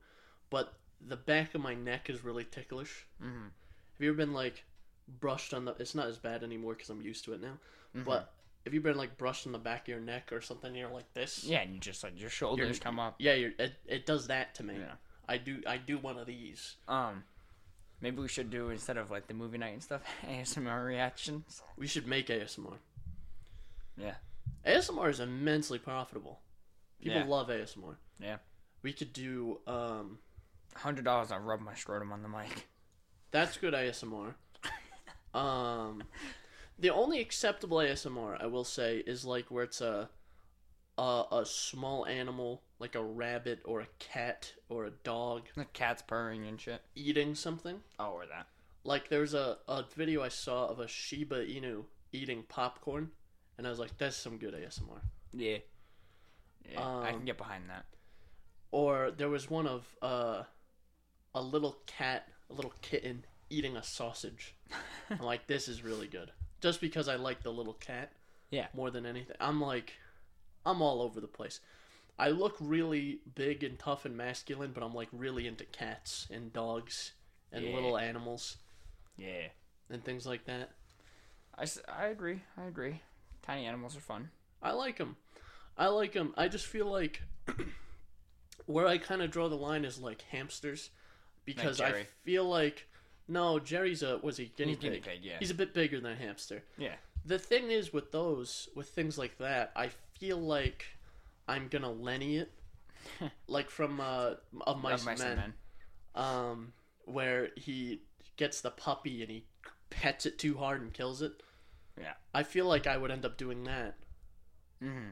but 0.49 0.73
the 0.99 1.17
back 1.17 1.53
of 1.53 1.61
my 1.61 1.73
neck 1.75 2.09
is 2.09 2.23
really 2.23 2.45
ticklish. 2.45 3.05
Mhm. 3.21 3.43
Have 3.93 4.01
you 4.01 4.09
ever 4.09 4.17
been 4.17 4.33
like 4.33 4.63
brushed 5.07 5.53
on 5.53 5.65
the. 5.65 5.73
It's 5.79 5.93
not 5.95 6.07
as 6.07 6.17
bad 6.17 6.43
anymore 6.43 6.73
because 6.73 6.89
I'm 6.89 7.01
used 7.01 7.25
to 7.25 7.33
it 7.33 7.41
now. 7.41 7.59
Mhm. 7.95 8.05
But 8.05 8.33
if 8.65 8.73
you've 8.73 8.83
been 8.83 8.95
like 8.97 9.17
brushed 9.17 9.45
on 9.45 9.51
the 9.51 9.59
back 9.59 9.81
of 9.83 9.87
your 9.89 9.99
neck 9.99 10.31
or 10.31 10.39
something, 10.41 10.73
you're 10.73 10.89
like 10.89 11.13
this. 11.13 11.43
Yeah, 11.43 11.59
and 11.59 11.73
you 11.73 11.79
just 11.79 12.03
like 12.03 12.17
your 12.19 12.29
shoulders 12.29 12.79
come 12.79 12.99
up. 12.99 13.15
Yeah, 13.19 13.33
you're, 13.33 13.51
it 13.59 13.75
it 13.85 14.05
does 14.05 14.27
that 14.27 14.55
to 14.55 14.63
me. 14.63 14.77
Yeah. 14.79 14.95
I 15.27 15.37
do 15.37 15.61
I 15.67 15.77
do 15.77 15.97
one 15.97 16.17
of 16.17 16.27
these. 16.27 16.75
Um, 16.87 17.23
maybe 18.01 18.21
we 18.21 18.27
should 18.27 18.49
do 18.49 18.69
instead 18.69 18.97
of 18.97 19.09
like 19.11 19.27
the 19.27 19.33
movie 19.33 19.57
night 19.57 19.73
and 19.73 19.83
stuff, 19.83 20.01
ASMR 20.27 20.85
reactions. 20.85 21.61
We 21.77 21.87
should 21.87 22.07
make 22.07 22.27
ASMR. 22.27 22.77
Yeah. 23.97 24.15
ASMR 24.65 25.09
is 25.09 25.19
immensely 25.19 25.79
profitable. 25.79 26.39
People 27.01 27.19
Yeah. 27.19 27.25
love 27.27 27.47
ASMR. 27.49 27.95
Yeah. 28.19 28.37
We 28.81 28.93
could 28.93 29.13
do 29.13 29.59
um 29.67 30.19
Hundred 30.75 31.05
dollars, 31.05 31.31
I'll 31.31 31.39
rub 31.39 31.61
my 31.61 31.75
scrotum 31.75 32.11
on 32.11 32.23
the 32.23 32.29
mic. 32.29 32.67
that's 33.31 33.57
good 33.57 33.73
ASMR. 33.73 34.33
um 35.33 36.03
the 36.79 36.89
only 36.89 37.19
acceptable 37.21 37.77
ASMR 37.77 38.41
I 38.41 38.47
will 38.47 38.63
say 38.63 38.97
is 39.05 39.23
like 39.25 39.49
where 39.51 39.63
it's 39.63 39.81
a 39.81 40.09
a, 40.97 41.23
a 41.31 41.43
small 41.45 42.05
animal 42.05 42.61
like 42.83 42.95
a 42.95 43.03
rabbit 43.03 43.59
or 43.63 43.79
a 43.79 43.87
cat 43.99 44.51
or 44.67 44.83
a 44.85 44.91
dog 44.91 45.43
The 45.55 45.63
cat's 45.65 46.01
purring 46.01 46.45
and 46.45 46.59
shit. 46.59 46.81
eating 46.95 47.33
something. 47.33 47.79
Oh, 47.97 48.11
or 48.11 48.25
that. 48.25 48.47
Like 48.83 49.07
there's 49.07 49.33
a, 49.33 49.57
a 49.69 49.85
video 49.95 50.21
I 50.21 50.27
saw 50.27 50.67
of 50.67 50.79
a 50.81 50.87
Shiba 50.89 51.45
Inu 51.45 51.85
eating 52.11 52.43
popcorn 52.49 53.11
and 53.57 53.65
I 53.65 53.69
was 53.69 53.79
like 53.79 53.97
that's 53.97 54.17
some 54.17 54.37
good 54.37 54.53
ASMR. 54.53 54.99
Yeah. 55.31 55.59
Yeah, 56.69 56.79
I 56.81 57.09
Um, 57.09 57.15
can 57.17 57.25
get 57.25 57.37
behind 57.37 57.69
that. 57.69 57.85
Or 58.71 59.11
there 59.11 59.29
was 59.29 59.49
one 59.49 59.67
of 59.67 59.85
uh, 60.01 60.43
a 61.33 61.41
little 61.41 61.77
cat, 61.85 62.27
a 62.49 62.53
little 62.53 62.73
kitten 62.81 63.23
eating 63.49 63.77
a 63.77 63.83
sausage. 63.83 64.55
I'm 65.09 65.19
like, 65.19 65.47
this 65.47 65.67
is 65.69 65.83
really 65.83 66.07
good. 66.07 66.31
Just 66.59 66.81
because 66.81 67.07
I 67.07 67.15
like 67.15 67.43
the 67.43 67.51
little 67.51 67.73
cat. 67.75 68.11
Yeah. 68.51 68.67
More 68.73 68.91
than 68.91 69.05
anything. 69.05 69.35
I'm 69.39 69.61
like, 69.61 69.93
I'm 70.65 70.81
all 70.81 71.01
over 71.01 71.19
the 71.21 71.27
place. 71.27 71.59
I 72.19 72.29
look 72.29 72.55
really 72.59 73.19
big 73.35 73.63
and 73.63 73.77
tough 73.79 74.05
and 74.05 74.15
masculine, 74.15 74.71
but 74.73 74.83
I'm 74.83 74.93
like 74.93 75.09
really 75.11 75.47
into 75.47 75.65
cats 75.65 76.27
and 76.31 76.53
dogs 76.53 77.13
and 77.51 77.65
Yeah. 77.65 77.73
little 77.73 77.97
animals 77.97 78.57
Yeah. 79.17 79.47
and 79.89 80.03
things 80.03 80.25
like 80.25 80.45
that. 80.45 80.71
I, 81.57 81.65
I 81.87 82.07
agree. 82.07 82.41
I 82.57 82.65
agree. 82.65 83.01
Tiny 83.41 83.65
animals 83.65 83.95
are 83.97 84.01
fun. 84.01 84.29
I 84.61 84.71
like 84.71 84.97
them. 84.97 85.17
I 85.77 85.87
like 85.87 86.13
them. 86.13 86.33
I 86.37 86.47
just 86.47 86.65
feel 86.67 86.85
like 86.85 87.21
where 88.65 88.87
I 88.87 88.97
kind 88.97 89.21
of 89.21 89.31
draw 89.31 89.49
the 89.49 89.55
line 89.55 89.85
is 89.85 89.99
like 89.99 90.21
hamsters, 90.31 90.89
because 91.45 91.81
I 91.81 92.05
feel 92.23 92.45
like 92.45 92.87
no, 93.27 93.57
Jerry's 93.59 94.03
a 94.03 94.17
was 94.17 94.37
he 94.37 94.51
guinea 94.55 94.71
He's 94.75 94.79
pig? 94.79 95.03
pig, 95.03 95.19
yeah. 95.23 95.37
He's 95.39 95.51
a 95.51 95.55
bit 95.55 95.73
bigger 95.73 95.99
than 95.99 96.11
a 96.11 96.15
hamster. 96.15 96.63
Yeah. 96.77 96.95
The 97.25 97.39
thing 97.39 97.71
is 97.71 97.93
with 97.93 98.11
those, 98.11 98.67
with 98.75 98.89
things 98.89 99.17
like 99.17 99.37
that, 99.37 99.71
I 99.75 99.89
feel 100.19 100.37
like 100.37 100.85
I'm 101.47 101.67
gonna 101.67 101.91
Lenny 101.91 102.37
it, 102.37 102.51
like 103.47 103.69
from 103.69 103.99
uh, 103.99 104.35
of 104.61 104.81
Mice, 104.81 104.99
and 104.99 105.05
Mice 105.05 105.21
and 105.21 105.35
Men, 105.37 105.53
um, 106.15 106.73
where 107.05 107.49
he 107.55 108.01
gets 108.37 108.61
the 108.61 108.71
puppy 108.71 109.21
and 109.21 109.31
he 109.31 109.45
pets 109.89 110.25
it 110.25 110.39
too 110.39 110.57
hard 110.57 110.81
and 110.81 110.93
kills 110.93 111.21
it. 111.21 111.33
Yeah. 111.99 112.13
I 112.33 112.43
feel 112.43 112.65
like 112.65 112.87
I 112.87 112.97
would 112.97 113.11
end 113.11 113.25
up 113.25 113.37
doing 113.37 113.63
that. 113.65 113.95
Mm-hmm. 114.83 115.09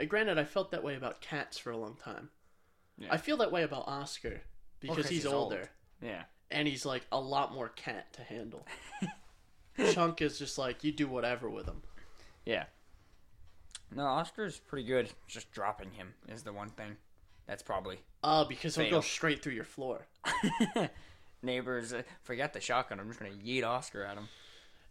Uh, 0.00 0.04
granted, 0.06 0.38
I 0.38 0.44
felt 0.44 0.72
that 0.72 0.82
way 0.82 0.96
about 0.96 1.20
cats 1.20 1.56
for 1.58 1.70
a 1.70 1.76
long 1.76 1.96
time. 2.02 2.30
Yeah. 2.98 3.08
I 3.10 3.18
feel 3.18 3.36
that 3.38 3.52
way 3.52 3.62
about 3.62 3.86
Oscar 3.86 4.40
because 4.80 4.96
'cause 4.96 5.08
he's, 5.08 5.22
he's 5.22 5.32
older 5.32 5.58
old. 5.58 5.68
Yeah. 6.02 6.22
and 6.50 6.66
he's 6.66 6.84
like 6.84 7.06
a 7.12 7.20
lot 7.20 7.52
more 7.54 7.68
cat 7.68 8.12
to 8.14 8.22
handle. 8.22 8.66
Chunk 9.92 10.22
is 10.22 10.38
just 10.38 10.56
like 10.58 10.82
you 10.82 10.90
do 10.92 11.06
whatever 11.06 11.48
with 11.50 11.66
him. 11.66 11.82
Yeah. 12.44 12.64
No, 13.96 14.04
Oscar's 14.04 14.58
pretty 14.60 14.86
good. 14.86 15.10
Just 15.26 15.50
dropping 15.52 15.90
him 15.92 16.14
is 16.28 16.42
the 16.42 16.52
one 16.52 16.68
thing. 16.68 16.96
That's 17.46 17.62
probably 17.62 17.98
Uh, 18.22 18.44
because 18.44 18.76
he'll 18.76 18.90
go 18.90 19.00
straight 19.00 19.42
through 19.42 19.54
your 19.54 19.64
floor. 19.64 20.06
neighbors. 21.42 21.92
Uh, 21.92 22.02
forget 22.22 22.52
the 22.52 22.60
shotgun. 22.60 23.00
I'm 23.00 23.08
just 23.08 23.18
gonna 23.18 23.32
yeet 23.32 23.64
Oscar 23.64 24.02
at 24.04 24.16
him. 24.16 24.28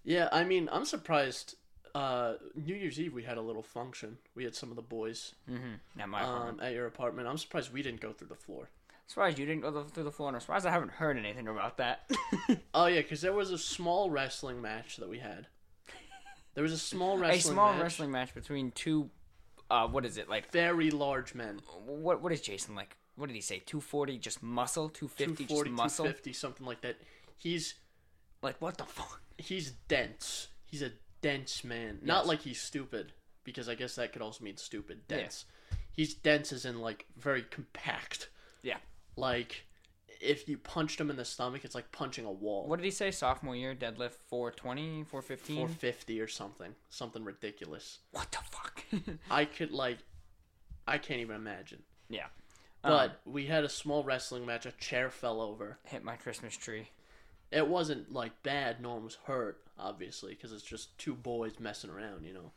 Yeah, 0.03 0.29
I 0.31 0.43
mean, 0.43 0.69
I'm 0.71 0.85
surprised. 0.85 1.55
Uh, 1.93 2.33
New 2.55 2.75
Year's 2.75 2.99
Eve 2.99 3.13
we 3.13 3.23
had 3.23 3.37
a 3.37 3.41
little 3.41 3.63
function. 3.63 4.17
We 4.35 4.43
had 4.43 4.53
some 4.53 4.69
of 4.69 4.75
the 4.75 4.81
boys 4.81 5.33
Mm-hmm. 5.49 6.01
At 6.01 6.09
my 6.09 6.21
um, 6.23 6.59
at 6.61 6.73
your 6.73 6.87
apartment. 6.87 7.27
I'm 7.27 7.37
surprised 7.37 7.71
we 7.71 7.81
didn't 7.81 8.01
go 8.01 8.11
through 8.11 8.27
the 8.27 8.35
floor. 8.35 8.69
Surprised 9.07 9.37
you 9.37 9.45
didn't 9.45 9.61
go 9.61 9.83
through 9.83 10.03
the 10.03 10.11
floor. 10.11 10.29
And 10.29 10.35
I'm 10.35 10.41
surprised 10.41 10.65
I 10.65 10.71
haven't 10.71 10.91
heard 10.91 11.17
anything 11.17 11.47
about 11.47 11.77
that. 11.77 12.09
Oh 12.73 12.87
yeah, 12.87 13.01
because 13.01 13.21
there 13.21 13.31
was 13.33 13.51
a 13.51 13.57
small 13.57 14.09
wrestling 14.09 14.61
match 14.61 14.97
that 14.97 15.07
we 15.07 15.19
had. 15.19 15.47
There 16.55 16.63
was 16.63 16.71
a 16.71 16.77
small 16.77 17.17
wrestling 17.17 17.37
a 17.39 17.41
small 17.55 17.73
match. 17.73 17.81
wrestling 17.81 18.11
match 18.11 18.33
between 18.33 18.71
two. 18.71 19.09
Uh, 19.69 19.87
what 19.87 20.05
is 20.05 20.17
it 20.17 20.29
like? 20.29 20.51
Very 20.51 20.89
large 20.91 21.35
men. 21.35 21.59
What 21.85 22.21
what 22.21 22.31
is 22.31 22.41
Jason 22.41 22.75
like? 22.75 22.95
What 23.15 23.27
did 23.27 23.35
he 23.35 23.41
say? 23.41 23.59
Two 23.65 23.81
forty, 23.81 24.17
just 24.17 24.41
muscle. 24.41 24.89
Two 24.89 25.07
fifty, 25.07 25.45
just 25.45 25.65
muscle. 25.67 26.05
250, 26.05 26.33
something 26.33 26.65
like 26.65 26.81
that. 26.81 26.97
He's 27.37 27.75
Like 28.41 28.55
what 28.61 28.77
the 28.77 28.85
fuck? 28.85 29.21
he's 29.37 29.71
dense. 29.87 30.47
He's 30.65 30.81
a 30.81 30.91
dense 31.21 31.63
man. 31.63 31.99
Not 32.01 32.25
like 32.25 32.41
he's 32.41 32.61
stupid, 32.61 33.11
because 33.43 33.67
I 33.69 33.75
guess 33.75 33.95
that 33.95 34.13
could 34.13 34.21
also 34.21 34.43
mean 34.43 34.57
stupid. 34.57 35.07
Dense. 35.07 35.45
He's 35.91 36.13
dense 36.13 36.51
as 36.53 36.65
in 36.65 36.79
like 36.79 37.05
very 37.17 37.41
compact. 37.43 38.29
Yeah. 38.63 38.77
Like 39.15 39.65
if 40.21 40.47
you 40.47 40.57
punched 40.57 40.99
him 40.99 41.09
in 41.09 41.15
the 41.17 41.25
stomach, 41.25 41.63
it's 41.65 41.75
like 41.75 41.91
punching 41.91 42.25
a 42.25 42.31
wall. 42.31 42.67
What 42.67 42.77
did 42.77 42.85
he 42.85 42.91
say? 42.91 43.11
Sophomore 43.11 43.55
year, 43.55 43.75
deadlift 43.75 44.15
420, 44.29 45.03
415? 45.03 45.55
450 45.55 46.21
or 46.21 46.27
something. 46.27 46.75
Something 46.89 47.23
ridiculous. 47.23 47.99
What 48.11 48.31
the 48.31 48.39
fuck? 48.51 48.83
I 49.31 49.45
could 49.45 49.71
like 49.71 49.99
I 50.87 50.97
can't 50.97 51.19
even 51.21 51.35
imagine. 51.35 51.83
yeah. 52.09 52.27
But 52.83 53.09
Um, 53.25 53.33
we 53.33 53.47
had 53.47 53.63
a 53.63 53.69
small 53.69 54.03
wrestling 54.03 54.45
match. 54.45 54.67
A 54.67 54.71
chair 54.73 55.09
fell 55.09 55.41
over. 55.41 55.79
hit 55.85 56.03
my 56.03 56.15
Christmas 56.15 56.55
tree. 56.55 56.89
It 57.51 57.67
wasn't 57.67 58.11
like 58.13 58.43
bad. 58.43 58.79
No 58.81 58.93
one 58.93 59.03
was 59.03 59.17
hurt, 59.25 59.63
obviously, 59.79 60.35
because 60.35 60.51
it's 60.53 60.61
just 60.63 60.95
two 60.99 61.15
boys 61.15 61.59
messing 61.59 61.89
around, 61.89 62.25
you 62.25 62.33
know. 62.33 62.51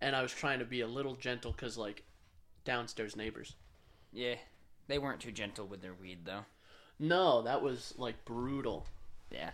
And 0.00 0.16
I 0.16 0.22
was 0.22 0.32
trying 0.32 0.58
to 0.58 0.64
be 0.64 0.80
a 0.80 0.86
little 0.88 1.14
gentle 1.14 1.52
because, 1.52 1.76
like, 1.78 2.02
downstairs 2.64 3.14
neighbors. 3.14 3.54
Yeah. 4.12 4.36
They 4.88 4.98
weren't 4.98 5.20
too 5.20 5.32
gentle 5.32 5.66
with 5.66 5.82
their 5.82 5.94
weed 5.94 6.20
though. 6.24 6.46
No, 6.98 7.42
that 7.42 7.62
was 7.62 7.94
like 7.96 8.24
brutal. 8.24 8.86
Yeah. 9.30 9.50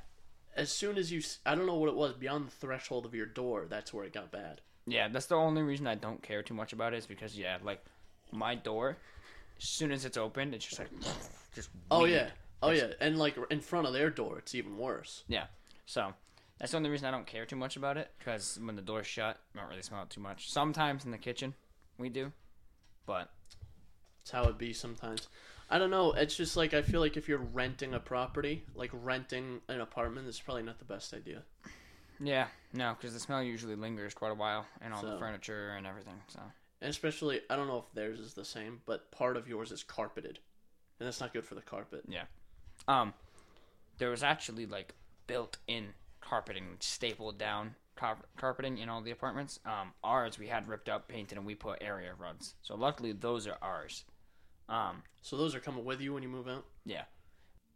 As 0.56 0.70
soon 0.70 0.96
as 0.96 1.10
you, 1.12 1.18
s- 1.18 1.40
I 1.44 1.54
don't 1.54 1.66
know 1.66 1.74
what 1.74 1.88
it 1.88 1.96
was, 1.96 2.12
beyond 2.14 2.46
the 2.46 2.50
threshold 2.52 3.04
of 3.06 3.14
your 3.14 3.26
door, 3.26 3.66
that's 3.68 3.92
where 3.92 4.04
it 4.04 4.12
got 4.12 4.30
bad. 4.30 4.60
Yeah, 4.86 5.08
that's 5.08 5.26
the 5.26 5.34
only 5.34 5.62
reason 5.62 5.86
I 5.86 5.94
don't 5.96 6.22
care 6.22 6.42
too 6.42 6.54
much 6.54 6.72
about 6.72 6.94
it 6.94 6.98
is 6.98 7.06
because 7.06 7.36
yeah, 7.36 7.58
like 7.64 7.84
my 8.32 8.54
door, 8.54 8.96
as 9.58 9.64
soon 9.68 9.90
as 9.92 10.04
it's 10.04 10.16
opened, 10.16 10.54
it's 10.54 10.64
just 10.64 10.78
like 10.78 10.90
just 11.54 11.70
Oh 11.90 12.04
weed. 12.04 12.12
yeah, 12.12 12.28
oh 12.62 12.70
yeah, 12.70 12.88
and 13.00 13.18
like 13.18 13.36
in 13.50 13.60
front 13.60 13.86
of 13.86 13.92
their 13.92 14.10
door, 14.10 14.38
it's 14.38 14.54
even 14.54 14.76
worse. 14.78 15.24
Yeah. 15.26 15.46
So 15.86 16.12
that's 16.58 16.70
the 16.72 16.76
only 16.78 16.90
reason 16.90 17.06
I 17.06 17.10
don't 17.10 17.26
care 17.26 17.46
too 17.46 17.56
much 17.56 17.76
about 17.76 17.96
it 17.96 18.10
because 18.18 18.58
when 18.62 18.76
the 18.76 18.82
door's 18.82 19.06
shut, 19.06 19.38
I 19.54 19.60
don't 19.60 19.68
really 19.68 19.82
smell 19.82 20.02
it 20.02 20.10
too 20.10 20.20
much. 20.20 20.50
Sometimes 20.50 21.04
in 21.04 21.10
the 21.10 21.18
kitchen, 21.18 21.54
we 21.98 22.08
do, 22.10 22.30
but 23.06 23.30
It's 24.22 24.30
how 24.30 24.44
it 24.44 24.56
be 24.58 24.72
sometimes. 24.72 25.28
I 25.70 25.78
don't 25.78 25.90
know. 25.90 26.12
It's 26.12 26.36
just 26.36 26.56
like 26.56 26.74
I 26.74 26.82
feel 26.82 27.00
like 27.00 27.16
if 27.16 27.28
you're 27.28 27.38
renting 27.38 27.94
a 27.94 28.00
property, 28.00 28.64
like 28.74 28.90
renting 28.92 29.60
an 29.68 29.80
apartment, 29.80 30.28
is 30.28 30.40
probably 30.40 30.62
not 30.62 30.78
the 30.78 30.84
best 30.84 31.14
idea. 31.14 31.42
yeah, 32.20 32.46
no, 32.72 32.94
because 32.98 33.14
the 33.14 33.20
smell 33.20 33.42
usually 33.42 33.74
lingers 33.74 34.14
quite 34.14 34.32
a 34.32 34.34
while 34.34 34.66
and 34.80 34.92
all 34.92 35.02
the 35.02 35.18
furniture 35.18 35.74
and 35.76 35.86
everything. 35.86 36.20
So 36.28 36.40
And 36.80 36.90
especially, 36.90 37.40
I 37.50 37.56
don't 37.56 37.66
know 37.66 37.78
if 37.78 37.94
theirs 37.94 38.20
is 38.20 38.34
the 38.34 38.44
same, 38.44 38.82
but 38.86 39.10
part 39.10 39.36
of 39.36 39.48
yours 39.48 39.72
is 39.72 39.82
carpeted, 39.82 40.38
and 41.00 41.06
that's 41.06 41.20
not 41.20 41.32
good 41.32 41.44
for 41.44 41.54
the 41.54 41.62
carpet. 41.62 42.04
Yeah, 42.08 42.24
um, 42.86 43.14
there 43.98 44.10
was 44.10 44.22
actually 44.22 44.66
like 44.66 44.94
built-in 45.26 45.88
carpeting, 46.20 46.76
stapled 46.80 47.38
down 47.38 47.74
car- 47.96 48.18
carpeting 48.36 48.78
in 48.78 48.88
all 48.88 49.00
the 49.00 49.10
apartments. 49.10 49.58
Um, 49.64 49.92
ours 50.02 50.38
we 50.38 50.48
had 50.48 50.68
ripped 50.68 50.88
up, 50.88 51.08
painted, 51.08 51.38
and 51.38 51.46
we 51.46 51.54
put 51.54 51.78
area 51.82 52.12
rugs. 52.18 52.54
So 52.62 52.74
luckily 52.74 53.12
those 53.12 53.46
are 53.46 53.58
ours. 53.62 54.04
Um, 54.68 55.02
So 55.22 55.36
those 55.36 55.54
are 55.54 55.60
coming 55.60 55.84
with 55.84 56.00
you 56.00 56.12
when 56.14 56.22
you 56.22 56.28
move 56.28 56.48
out. 56.48 56.64
Yeah. 56.84 57.02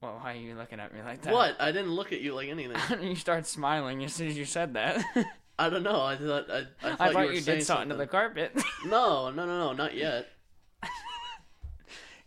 Well, 0.00 0.20
why 0.22 0.34
are 0.34 0.36
you 0.36 0.54
looking 0.54 0.78
at 0.78 0.94
me 0.94 1.00
like 1.02 1.22
that? 1.22 1.32
What? 1.32 1.60
I 1.60 1.72
didn't 1.72 1.90
look 1.92 2.12
at 2.12 2.20
you 2.20 2.34
like 2.34 2.48
anything. 2.48 2.76
you 3.02 3.16
start 3.16 3.46
smiling 3.46 4.04
as 4.04 4.14
soon 4.14 4.28
as 4.28 4.38
you 4.38 4.44
said 4.44 4.74
that. 4.74 5.04
I 5.58 5.68
don't 5.68 5.82
know. 5.82 6.00
I 6.00 6.16
thought 6.16 6.48
I, 6.50 6.58
I 6.58 6.62
thought, 6.62 7.00
I 7.00 7.12
thought 7.12 7.22
you, 7.22 7.34
were 7.34 7.40
saying 7.40 7.58
did 7.58 7.66
something, 7.66 7.88
to 7.88 7.96
the 7.96 8.06
carpet. 8.06 8.52
No, 8.86 9.30
no, 9.30 9.44
no, 9.44 9.58
no, 9.58 9.72
not 9.72 9.96
yet. 9.96 10.28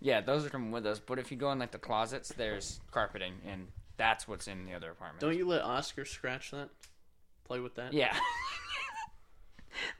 yeah, 0.02 0.20
those 0.20 0.46
are 0.46 0.50
coming 0.50 0.72
with 0.72 0.86
us. 0.86 1.00
But 1.00 1.18
if 1.18 1.32
you 1.32 1.38
go 1.38 1.50
in 1.54 1.60
like 1.60 1.72
the 1.72 1.78
closets, 1.78 2.30
there's 2.36 2.82
carpeting, 2.92 3.36
and 3.48 3.68
that's 3.96 4.28
what's 4.28 4.48
in 4.48 4.66
the 4.66 4.74
other 4.74 4.92
apartment. 4.92 5.22
Don't 5.22 5.38
you 5.38 5.48
let 5.48 5.62
Oscar 5.62 6.04
scratch 6.04 6.52
that? 6.52 6.70
Play 7.46 7.62
with 7.62 7.76
that. 7.76 7.94
Yeah. 7.94 8.18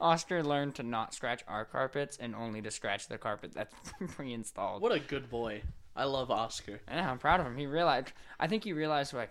Oscar 0.00 0.42
learned 0.42 0.74
to 0.76 0.82
not 0.82 1.14
scratch 1.14 1.42
our 1.48 1.64
carpets 1.64 2.16
and 2.18 2.34
only 2.34 2.62
to 2.62 2.70
scratch 2.70 3.08
the 3.08 3.18
carpet 3.18 3.52
that's 3.54 3.74
pre-installed. 4.14 4.82
What 4.82 4.92
a 4.92 5.00
good 5.00 5.30
boy. 5.30 5.62
I 5.94 6.04
love 6.04 6.30
Oscar. 6.30 6.80
Yeah, 6.88 7.10
I'm 7.10 7.18
proud 7.18 7.40
of 7.40 7.46
him. 7.46 7.56
He 7.56 7.66
realized. 7.66 8.12
I 8.40 8.46
think 8.46 8.64
he 8.64 8.72
realized 8.72 9.12
like 9.12 9.30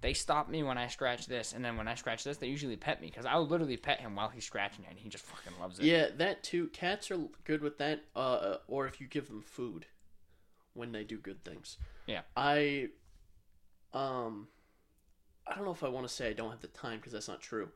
they 0.00 0.12
stop 0.12 0.50
me 0.50 0.62
when 0.62 0.76
I 0.76 0.88
scratch 0.88 1.26
this, 1.26 1.54
and 1.54 1.64
then 1.64 1.78
when 1.78 1.88
I 1.88 1.94
scratch 1.94 2.24
this, 2.24 2.36
they 2.36 2.46
usually 2.46 2.76
pet 2.76 3.00
me 3.00 3.06
because 3.06 3.24
I'll 3.24 3.46
literally 3.46 3.78
pet 3.78 4.00
him 4.00 4.14
while 4.14 4.28
he's 4.28 4.44
scratching 4.44 4.84
it, 4.84 4.90
and 4.90 4.98
he 4.98 5.08
just 5.08 5.24
fucking 5.24 5.58
loves 5.58 5.78
it. 5.78 5.86
Yeah, 5.86 6.08
that 6.18 6.42
too. 6.42 6.66
Cats 6.68 7.10
are 7.10 7.18
good 7.44 7.62
with 7.62 7.78
that. 7.78 8.04
Uh, 8.14 8.56
or 8.68 8.86
if 8.86 9.00
you 9.00 9.06
give 9.06 9.28
them 9.28 9.40
food 9.40 9.86
when 10.74 10.92
they 10.92 11.04
do 11.04 11.16
good 11.16 11.42
things. 11.42 11.78
Yeah. 12.06 12.20
I, 12.36 12.88
um, 13.94 14.48
I 15.46 15.54
don't 15.54 15.64
know 15.64 15.72
if 15.72 15.82
I 15.82 15.88
want 15.88 16.06
to 16.06 16.12
say 16.12 16.28
I 16.28 16.32
don't 16.34 16.50
have 16.50 16.60
the 16.60 16.68
time 16.68 16.98
because 16.98 17.12
that's 17.12 17.28
not 17.28 17.40
true. 17.40 17.70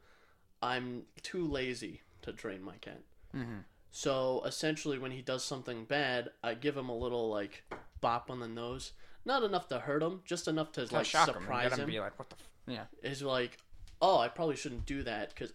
I'm 0.63 1.05
too 1.23 1.47
lazy 1.47 2.03
to 2.23 2.33
train 2.33 2.63
my 2.63 2.77
cat. 2.77 3.03
Mhm. 3.35 3.65
So 3.91 4.43
essentially, 4.45 4.99
when 4.99 5.13
he 5.13 5.23
does 5.23 5.45
something 5.45 5.85
bad, 5.85 6.31
I 6.43 6.55
give 6.55 6.77
him 6.77 6.89
a 6.89 6.97
little 6.97 7.29
like 7.31 7.65
bop 8.01 8.31
on 8.31 8.41
the 8.41 8.49
nose. 8.49 8.93
Not 9.25 9.43
enough 9.43 9.69
to 9.69 9.81
hurt 9.81 10.03
him, 10.03 10.23
just 10.25 10.49
enough 10.49 10.73
to 10.73 10.87
Like 10.95 11.07
shock 11.07 11.27
surprise 11.27 11.73
him, 11.73 11.81
him. 11.81 11.87
be 11.87 12.01
like, 12.01 12.19
what 12.19 12.31
the? 12.31 12.37
F-? 12.37 12.49
Yeah. 12.67 12.85
Is 13.03 13.23
like, 13.23 13.59
oh, 14.01 14.19
I 14.19 14.29
probably 14.29 14.57
shouldn't 14.57 14.87
do 14.87 15.03
that 15.03 15.31
because 15.31 15.53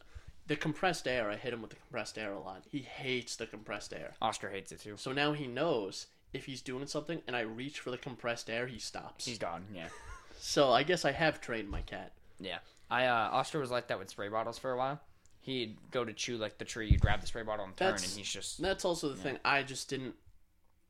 the 0.47 0.55
compressed 0.55 1.07
air. 1.07 1.29
I 1.29 1.35
hit 1.37 1.53
him 1.53 1.61
with 1.61 1.71
the 1.71 1.77
compressed 1.77 2.17
air 2.17 2.33
a 2.33 2.39
lot. 2.39 2.63
He 2.71 2.79
hates 2.79 3.35
the 3.35 3.47
compressed 3.47 3.93
air. 3.93 4.13
Oscar 4.21 4.49
hates 4.49 4.71
it 4.71 4.81
too. 4.81 4.97
So 4.97 5.11
now 5.13 5.33
he 5.33 5.47
knows 5.47 6.07
if 6.33 6.45
he's 6.45 6.61
doing 6.61 6.87
something 6.87 7.21
and 7.27 7.35
I 7.35 7.41
reach 7.41 7.79
for 7.79 7.91
the 7.91 7.97
compressed 7.97 8.49
air, 8.49 8.67
he 8.67 8.79
stops. 8.79 9.25
He's 9.25 9.37
gone. 9.39 9.65
Yeah. 9.73 9.89
So 10.45 10.71
I 10.73 10.83
guess 10.83 11.05
I 11.05 11.13
have 11.13 11.39
trained 11.39 11.69
my 11.69 11.81
cat. 11.83 12.11
Yeah. 12.43 12.59
I 12.89 13.05
uh 13.07 13.29
Oscar 13.31 13.59
was 13.59 13.71
like 13.71 13.87
that 13.87 13.97
with 13.99 14.09
spray 14.09 14.29
bottles 14.29 14.57
for 14.59 14.71
a 14.71 14.77
while. 14.77 14.99
He'd 15.39 15.77
go 15.91 16.05
to 16.05 16.13
chew 16.13 16.37
like 16.37 16.57
the 16.57 16.65
tree, 16.65 16.87
you'd 16.89 17.01
grab 17.01 17.21
the 17.21 17.27
spray 17.27 17.43
bottle 17.43 17.65
and 17.65 17.75
turn, 17.75 17.87
That's- 17.93 18.07
and 18.09 18.17
he's 18.17 18.31
just 18.31 18.61
That's 18.61 18.85
also 18.85 19.09
the 19.09 19.15
thing. 19.15 19.39
I 19.43 19.63
just 19.63 19.89
didn't 19.89 20.15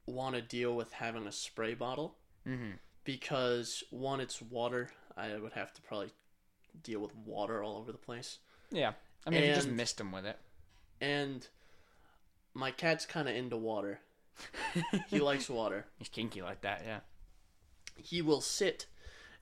want 0.06 0.36
to 0.36 0.42
deal 0.42 0.76
with 0.76 0.92
having 0.94 1.26
a 1.28 1.32
spray 1.32 1.74
bottle 1.74 2.18
Mhm. 2.46 2.74
because 3.04 3.84
one, 3.90 4.20
it's 4.20 4.42
water. 4.42 4.90
I 5.16 5.36
would 5.38 5.54
have 5.54 5.72
to 5.74 5.82
probably 5.82 6.12
deal 6.82 7.00
with 7.00 7.16
water 7.16 7.64
all 7.64 7.78
over 7.78 7.92
the 7.92 7.98
place, 7.98 8.40
yeah. 8.72 8.94
I 9.26 9.30
mean, 9.30 9.44
if 9.44 9.50
you 9.50 9.56
just 9.56 9.68
And- 9.70 9.78
missed 9.78 10.00
him 10.00 10.12
with 10.12 10.26
it. 10.26 10.38
and 11.00 11.48
my 12.54 12.72
cat's 12.72 13.06
kind 13.06 13.28
of 13.30 13.36
into 13.36 13.58
water. 13.58 14.02
He 15.10 15.20
likes 15.20 15.50
water. 15.50 15.86
He's 15.98 16.10
kinky 16.10 16.42
like 16.42 16.62
that. 16.62 16.82
Yeah. 16.86 17.00
He 17.96 18.22
will 18.22 18.42
sit 18.42 18.88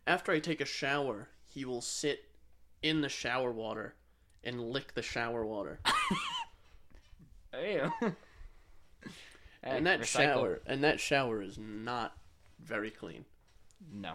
after 0.06 0.32
I 0.32 0.40
take 0.40 0.60
a 0.62 0.66
shower. 0.66 1.30
He 1.54 1.66
will 1.66 1.82
sit 1.82 2.24
in 2.82 3.02
the 3.02 3.10
shower 3.10 3.52
water 3.52 3.96
and 4.44 4.62
lick 4.62 4.94
the 4.94 5.02
shower 5.02 5.46
water. 5.46 5.80
Ew. 7.62 7.92
and 9.64 9.86
that 9.86 10.06
shower 10.06 10.62
and 10.66 10.84
that 10.84 11.00
shower 11.00 11.42
is 11.42 11.58
not 11.58 12.14
very 12.64 12.90
clean. 12.90 13.26
No. 13.94 14.14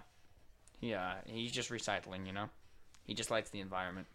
Yeah, 0.80 1.14
he's 1.26 1.52
just 1.52 1.70
recycling. 1.70 2.26
You 2.26 2.32
know. 2.32 2.48
He 3.04 3.14
just 3.14 3.30
likes 3.30 3.50
the 3.50 3.60
environment. 3.60 4.06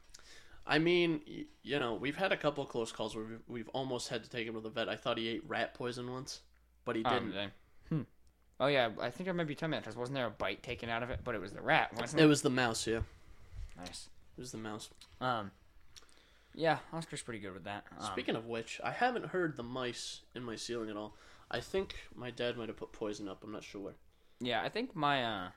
I 0.66 0.80
mean, 0.80 1.22
you 1.64 1.80
know, 1.80 1.96
we've 1.96 2.16
had 2.18 2.32
a 2.32 2.38
couple 2.38 2.66
close 2.66 2.92
calls 2.92 3.16
where 3.16 3.26
we've, 3.26 3.40
we've 3.48 3.70
almost 3.70 4.10
had 4.10 4.24
to 4.24 4.30
take 4.30 4.46
him 4.48 4.54
to 4.56 4.60
the 4.60 4.70
vet. 4.70 4.90
I 4.90 4.96
thought 4.96 5.18
he 5.18 5.28
ate 5.28 5.44
rat 5.48 5.74
poison 5.74 6.12
once, 6.12 6.42
but 6.86 6.96
he 6.96 7.04
Um, 7.04 7.14
didn't. 7.32 7.32
hmm. 7.34 7.48
Oh 8.62 8.68
yeah, 8.68 8.90
I 9.02 9.10
think 9.10 9.28
I 9.28 9.32
might 9.32 9.48
be 9.48 9.56
telling 9.56 9.72
that 9.72 9.82
because 9.82 9.98
wasn't 9.98 10.16
there 10.16 10.28
a 10.28 10.30
bite 10.30 10.62
taken 10.62 10.88
out 10.88 11.02
of 11.02 11.10
it? 11.10 11.22
But 11.24 11.34
it 11.34 11.42
was 11.42 11.52
the 11.52 11.64
rat, 11.64 11.92
wasn't 12.00 12.22
it 12.22 12.26
it? 12.26 12.28
was 12.28 12.44
the 12.44 12.52
mouse, 12.52 12.86
yeah. 12.86 13.00
Nice. 13.76 14.08
It 14.38 14.42
was 14.42 14.52
the 14.52 14.60
mouse. 14.60 14.90
Um. 15.20 15.50
Yeah, 16.54 16.78
Oscar's 16.94 17.24
pretty 17.24 17.40
good 17.40 17.54
with 17.56 17.64
that. 17.64 17.86
Um, 17.98 18.06
Speaking 18.12 18.36
of 18.36 18.46
which, 18.46 18.80
I 18.84 18.92
haven't 18.92 19.26
heard 19.28 19.58
the 19.58 19.64
mice 19.64 20.22
in 20.36 20.44
my 20.44 20.56
ceiling 20.56 20.92
at 20.92 20.96
all. 20.96 21.16
I 21.50 21.60
think 21.60 21.96
my 22.16 22.30
dad 22.30 22.56
might 22.56 22.68
have 22.68 22.78
put 22.78 22.92
poison 22.92 23.28
up. 23.28 23.44
I'm 23.44 23.52
not 23.52 23.64
sure. 23.64 23.94
Yeah, 24.40 24.62
I 24.62 24.70
think 24.70 24.96
my 24.96 25.24
uh, 25.24 25.50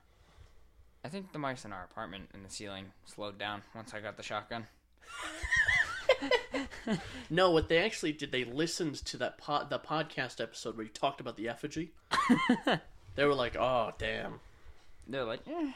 I 1.03 1.09
think 1.09 1.31
the 1.31 1.39
mice 1.39 1.63
in 1.63 1.71
our 1.71 1.83
apartment 1.83 2.29
in 2.33 2.41
the 2.41 2.49
ceiling 2.49 2.85
slowed 3.05 3.37
down 3.37 3.61
once 3.75 3.93
I 3.93 3.99
got 3.99 4.17
the 4.17 4.23
shotgun. 4.23 4.65
No, 7.29 7.51
what 7.51 7.67
they 7.69 7.79
actually 7.79 8.13
did, 8.13 8.31
they 8.31 8.43
listened 8.43 8.95
to 9.05 9.17
that 9.17 9.37
pod, 9.37 9.69
the 9.69 9.79
podcast 9.79 10.39
episode 10.41 10.77
where 10.77 10.85
you 10.85 10.91
talked 10.91 11.19
about 11.19 11.37
the 11.37 11.49
effigy. 11.49 11.91
they 13.15 13.25
were 13.25 13.33
like, 13.35 13.55
"Oh, 13.55 13.91
damn." 13.97 14.39
They're 15.07 15.23
like, 15.23 15.41
eh. 15.47 15.71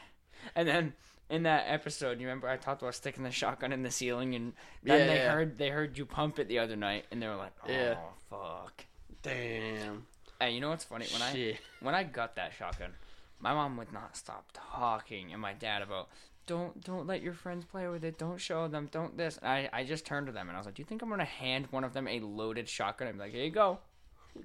and 0.56 0.66
then 0.68 0.92
in 1.28 1.44
that 1.44 1.64
episode, 1.68 2.18
you 2.20 2.26
remember 2.26 2.48
I 2.48 2.56
talked 2.56 2.82
about 2.82 2.94
sticking 2.94 3.22
the 3.22 3.30
shotgun 3.30 3.72
in 3.72 3.82
the 3.82 3.90
ceiling, 3.90 4.34
and 4.34 4.52
then 4.82 5.00
Yeah, 5.00 5.06
they 5.06 5.16
yeah. 5.20 5.32
heard 5.32 5.58
they 5.58 5.68
heard 5.70 5.96
you 5.96 6.04
pump 6.06 6.38
it 6.38 6.48
the 6.48 6.58
other 6.58 6.76
night, 6.76 7.04
and 7.10 7.22
they 7.22 7.28
were 7.28 7.36
like, 7.36 7.52
oh 7.66 7.70
Yeah. 7.72 7.94
fuck. 8.28 8.84
Damn. 9.22 10.06
Hey, 10.40 10.52
you 10.52 10.60
know 10.60 10.70
what's 10.70 10.84
funny? 10.84 11.06
When 11.12 11.22
I 11.22 11.58
when 11.80 11.94
I 11.94 12.02
got 12.04 12.36
that 12.36 12.52
shotgun, 12.54 12.92
my 13.38 13.52
mom 13.54 13.76
would 13.76 13.92
not 13.92 14.16
stop 14.16 14.46
talking, 14.52 15.32
and 15.32 15.40
my 15.40 15.52
dad 15.52 15.82
about 15.82 16.08
don't 16.46 16.82
don't 16.82 17.06
let 17.06 17.22
your 17.22 17.34
friends 17.34 17.64
play 17.64 17.86
with 17.86 18.02
it, 18.02 18.18
don't 18.18 18.40
show 18.40 18.66
them, 18.66 18.88
don't 18.90 19.16
this. 19.16 19.36
And 19.38 19.46
I 19.48 19.68
I 19.72 19.84
just 19.84 20.04
turned 20.06 20.26
to 20.26 20.32
them 20.32 20.48
and 20.48 20.56
I 20.56 20.58
was 20.58 20.66
like, 20.66 20.74
do 20.74 20.82
you 20.82 20.86
think 20.86 21.02
I'm 21.02 21.08
gonna 21.10 21.24
hand 21.24 21.68
one 21.70 21.84
of 21.84 21.92
them 21.92 22.08
a 22.08 22.18
loaded 22.20 22.68
shotgun? 22.68 23.06
I'm 23.06 23.18
like, 23.18 23.32
here 23.32 23.44
you 23.44 23.50
go. 23.50 23.78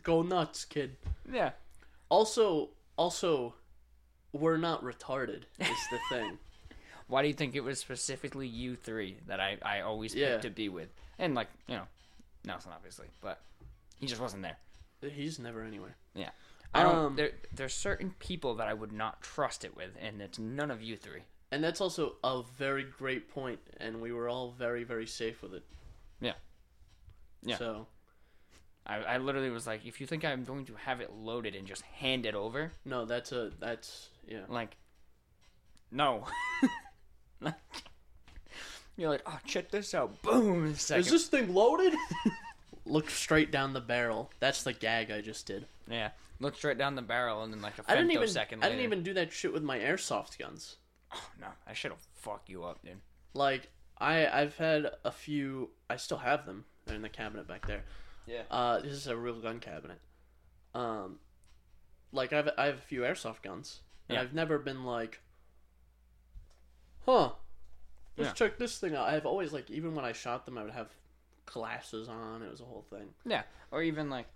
Go 0.04 0.22
nuts, 0.22 0.66
kid. 0.66 0.98
Yeah. 1.32 1.52
Also, 2.10 2.70
also, 2.98 3.56
we're 4.34 4.58
not 4.58 4.84
retarded. 4.84 5.44
Is 5.60 5.68
the 5.92 6.00
thing. 6.10 6.38
Why 7.08 7.22
do 7.22 7.28
you 7.28 7.34
think 7.34 7.56
it 7.56 7.64
was 7.64 7.80
specifically 7.80 8.48
you 8.48 8.76
three 8.76 9.18
that 9.28 9.40
I 9.40 9.58
I 9.62 9.82
always 9.82 10.14
picked 10.14 10.26
Yeah. 10.26 10.38
to 10.40 10.50
be 10.50 10.70
with? 10.70 10.90
And 11.20 11.36
like 11.36 11.48
you 11.68 11.76
know, 11.76 11.88
Nelson 12.44 12.72
obviously, 12.76 13.08
but 13.22 13.40
he 14.00 14.08
just 14.08 14.22
wasn't 14.22 14.42
there. 14.44 14.58
He's 15.12 15.38
never 15.40 15.62
anywhere. 15.64 15.96
Yeah. 16.16 16.30
I 16.74 16.84
don't. 16.84 16.96
Um, 16.96 17.16
there, 17.16 17.32
there's 17.54 17.74
certain 17.74 18.16
people 18.20 18.56
that 18.56 18.68
I 18.68 18.74
would 18.74 18.92
not 18.92 19.22
trust 19.22 19.64
it 19.64 19.78
with, 19.78 19.92
and 20.02 20.22
it's 20.22 20.40
none 20.40 20.72
of 20.72 20.82
you 20.82 20.98
three. 20.98 21.22
And 21.52 21.64
that's 21.64 21.80
also 21.80 22.16
a 22.24 22.42
very 22.58 22.84
great 22.84 23.30
point, 23.30 23.60
and 23.78 24.02
we 24.02 24.12
were 24.12 24.28
all 24.28 24.50
very, 24.52 24.84
very 24.84 25.06
safe 25.08 25.42
with 25.42 25.54
it. 25.54 25.64
Yeah. 26.20 26.34
Yeah. 27.44 27.58
So 27.58 27.88
I, 28.86 28.98
I 28.98 29.18
literally 29.18 29.50
was 29.50 29.66
like, 29.66 29.86
if 29.86 30.00
you 30.00 30.08
think 30.08 30.24
I'm 30.24 30.44
going 30.44 30.66
to 30.66 30.76
have 30.76 31.02
it 31.02 31.12
loaded 31.12 31.56
and 31.56 31.68
just 31.68 31.82
hand 31.84 32.26
it 32.26 32.36
over, 32.36 32.72
no, 32.86 33.06
that's 33.06 33.32
a 33.32 33.52
that's 33.60 34.10
yeah. 34.28 34.42
like, 34.48 34.76
no. 35.92 36.26
Like, 37.42 37.54
You're 38.98 39.10
like, 39.10 39.24
oh, 39.26 39.40
check 39.46 39.70
this 39.72 39.94
out. 39.94 40.22
Boom. 40.22 40.74
Second. 40.76 41.02
Is 41.02 41.12
this 41.12 41.28
thing 41.28 41.54
loaded? 41.54 41.94
Look 42.86 43.10
straight 43.10 43.52
down 43.52 43.74
the 43.74 43.82
barrel. 43.82 44.32
That's 44.40 44.64
the 44.64 44.74
gag 44.74 45.12
I 45.12 45.22
just 45.22 45.46
did. 45.46 45.66
Yeah. 45.90 46.12
Look 46.40 46.56
straight 46.56 46.78
down 46.78 46.96
the 46.96 47.02
barrel, 47.02 47.44
and 47.44 47.54
then 47.54 47.62
like 47.62 47.78
a 47.78 47.84
I 47.88 47.96
didn't 47.96 48.12
even. 48.12 48.28
femtosecond 48.28 48.64
I 48.64 48.70
didn't 48.70 48.84
even 48.84 49.04
do 49.04 49.14
that 49.16 49.32
shit 49.32 49.54
with 49.54 49.64
my 49.64 49.80
airsoft 49.80 50.38
guns. 50.38 50.78
Oh, 51.14 51.30
no, 51.40 51.48
I 51.68 51.74
should 51.74 51.92
have 51.92 52.02
fucked 52.14 52.50
you 52.50 52.64
up, 52.64 52.84
dude. 52.84 53.00
Like 53.34 53.70
I, 53.98 54.28
I've 54.28 54.56
had 54.58 54.92
a 55.04 55.12
few. 55.12 55.70
I 55.90 55.98
still 55.98 56.18
have 56.18 56.46
them. 56.46 56.66
They're 56.86 56.96
in 56.96 57.02
the 57.02 57.10
cabinet 57.10 57.48
back 57.48 57.68
there. 57.68 57.84
Yeah. 58.28 58.44
Uh, 58.52 58.80
this 58.80 58.94
is 58.94 59.08
a 59.08 59.16
real 59.18 59.40
gun 59.40 59.60
cabinet. 59.60 60.00
Um, 60.74 61.20
like 62.12 62.34
I've 62.34 62.50
I 62.58 62.66
have 62.66 62.76
a 62.78 62.82
few 62.82 63.02
airsoft 63.02 63.42
guns, 63.44 63.82
and 64.10 64.16
Yeah. 64.16 64.22
I've 64.22 64.34
never 64.34 64.58
been 64.60 64.84
like, 64.84 65.22
huh. 67.06 67.32
Let's 68.18 68.30
Yeah. 68.30 68.34
check 68.48 68.58
this 68.58 68.80
thing 68.80 68.96
out. 68.96 69.10
I've 69.10 69.26
always 69.26 69.52
like 69.52 69.70
even 69.70 69.94
when 69.94 70.06
I 70.06 70.14
shot 70.14 70.46
them, 70.46 70.58
I 70.58 70.64
would 70.64 70.72
have 70.74 70.90
glasses 71.46 72.08
on. 72.08 72.42
It 72.42 72.50
was 72.50 72.62
a 72.62 72.66
whole 72.66 72.86
thing. 72.90 73.14
Yeah. 73.26 73.44
Or 73.72 73.82
even 73.84 74.10
like, 74.10 74.28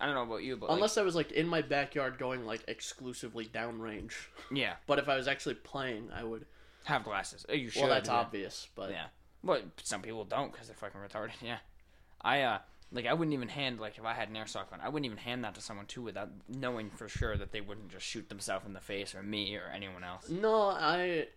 I 0.00 0.06
don't 0.06 0.14
know 0.14 0.22
about 0.22 0.42
you, 0.44 0.56
but 0.56 0.68
like, 0.68 0.76
Unless 0.76 0.98
I 0.98 1.02
was 1.02 1.14
like 1.16 1.32
in 1.32 1.46
my 1.48 1.60
backyard 1.62 2.18
going 2.18 2.46
like 2.46 2.62
exclusively 2.68 3.46
downrange. 3.46 4.12
yeah, 4.52 4.76
But 4.86 4.98
if 5.00 5.08
I 5.08 5.16
was 5.16 5.26
actually 5.28 5.56
playing, 5.56 6.10
I 6.12 6.22
would. 6.24 6.46
have 6.84 7.02
glasses. 7.02 7.44
Oh, 7.48 7.52
You 7.54 7.70
should. 7.70 7.80
well, 7.82 7.90
that's 7.90 8.08
yeah. 8.08 8.14
obvious, 8.16 8.68
but 8.74 8.90
Yeah. 8.90 9.06
But 9.42 9.64
some 9.82 10.00
people 10.02 10.24
don't 10.24 10.52
because 10.52 10.68
they're 10.68 10.76
fucking 10.76 11.00
retarded. 11.00 11.32
Yeah. 11.42 11.58
I 12.20 12.42
uh 12.42 12.58
like 12.92 13.06
I 13.06 13.12
wouldn't 13.12 13.34
even 13.34 13.48
hand 13.48 13.80
like 13.80 13.98
if 13.98 14.04
I 14.04 14.14
had 14.14 14.28
an 14.28 14.36
airsoft 14.36 14.70
gun, 14.70 14.80
I 14.82 14.88
wouldn't 14.88 15.06
even 15.06 15.18
hand 15.18 15.44
that 15.44 15.54
to 15.56 15.60
someone 15.60 15.86
too 15.86 16.02
without 16.02 16.30
knowing 16.48 16.90
for 16.90 17.08
sure 17.08 17.36
that 17.36 17.52
they 17.52 17.60
wouldn't 17.60 17.90
just 17.90 18.06
shoot 18.06 18.28
themselves 18.28 18.66
in 18.66 18.72
the 18.72 18.80
face 18.80 19.14
or 19.14 19.22
me 19.22 19.56
or 19.56 19.70
anyone 19.74 20.04
else. 20.04 20.28
No, 20.28 20.68
I, 20.68 21.28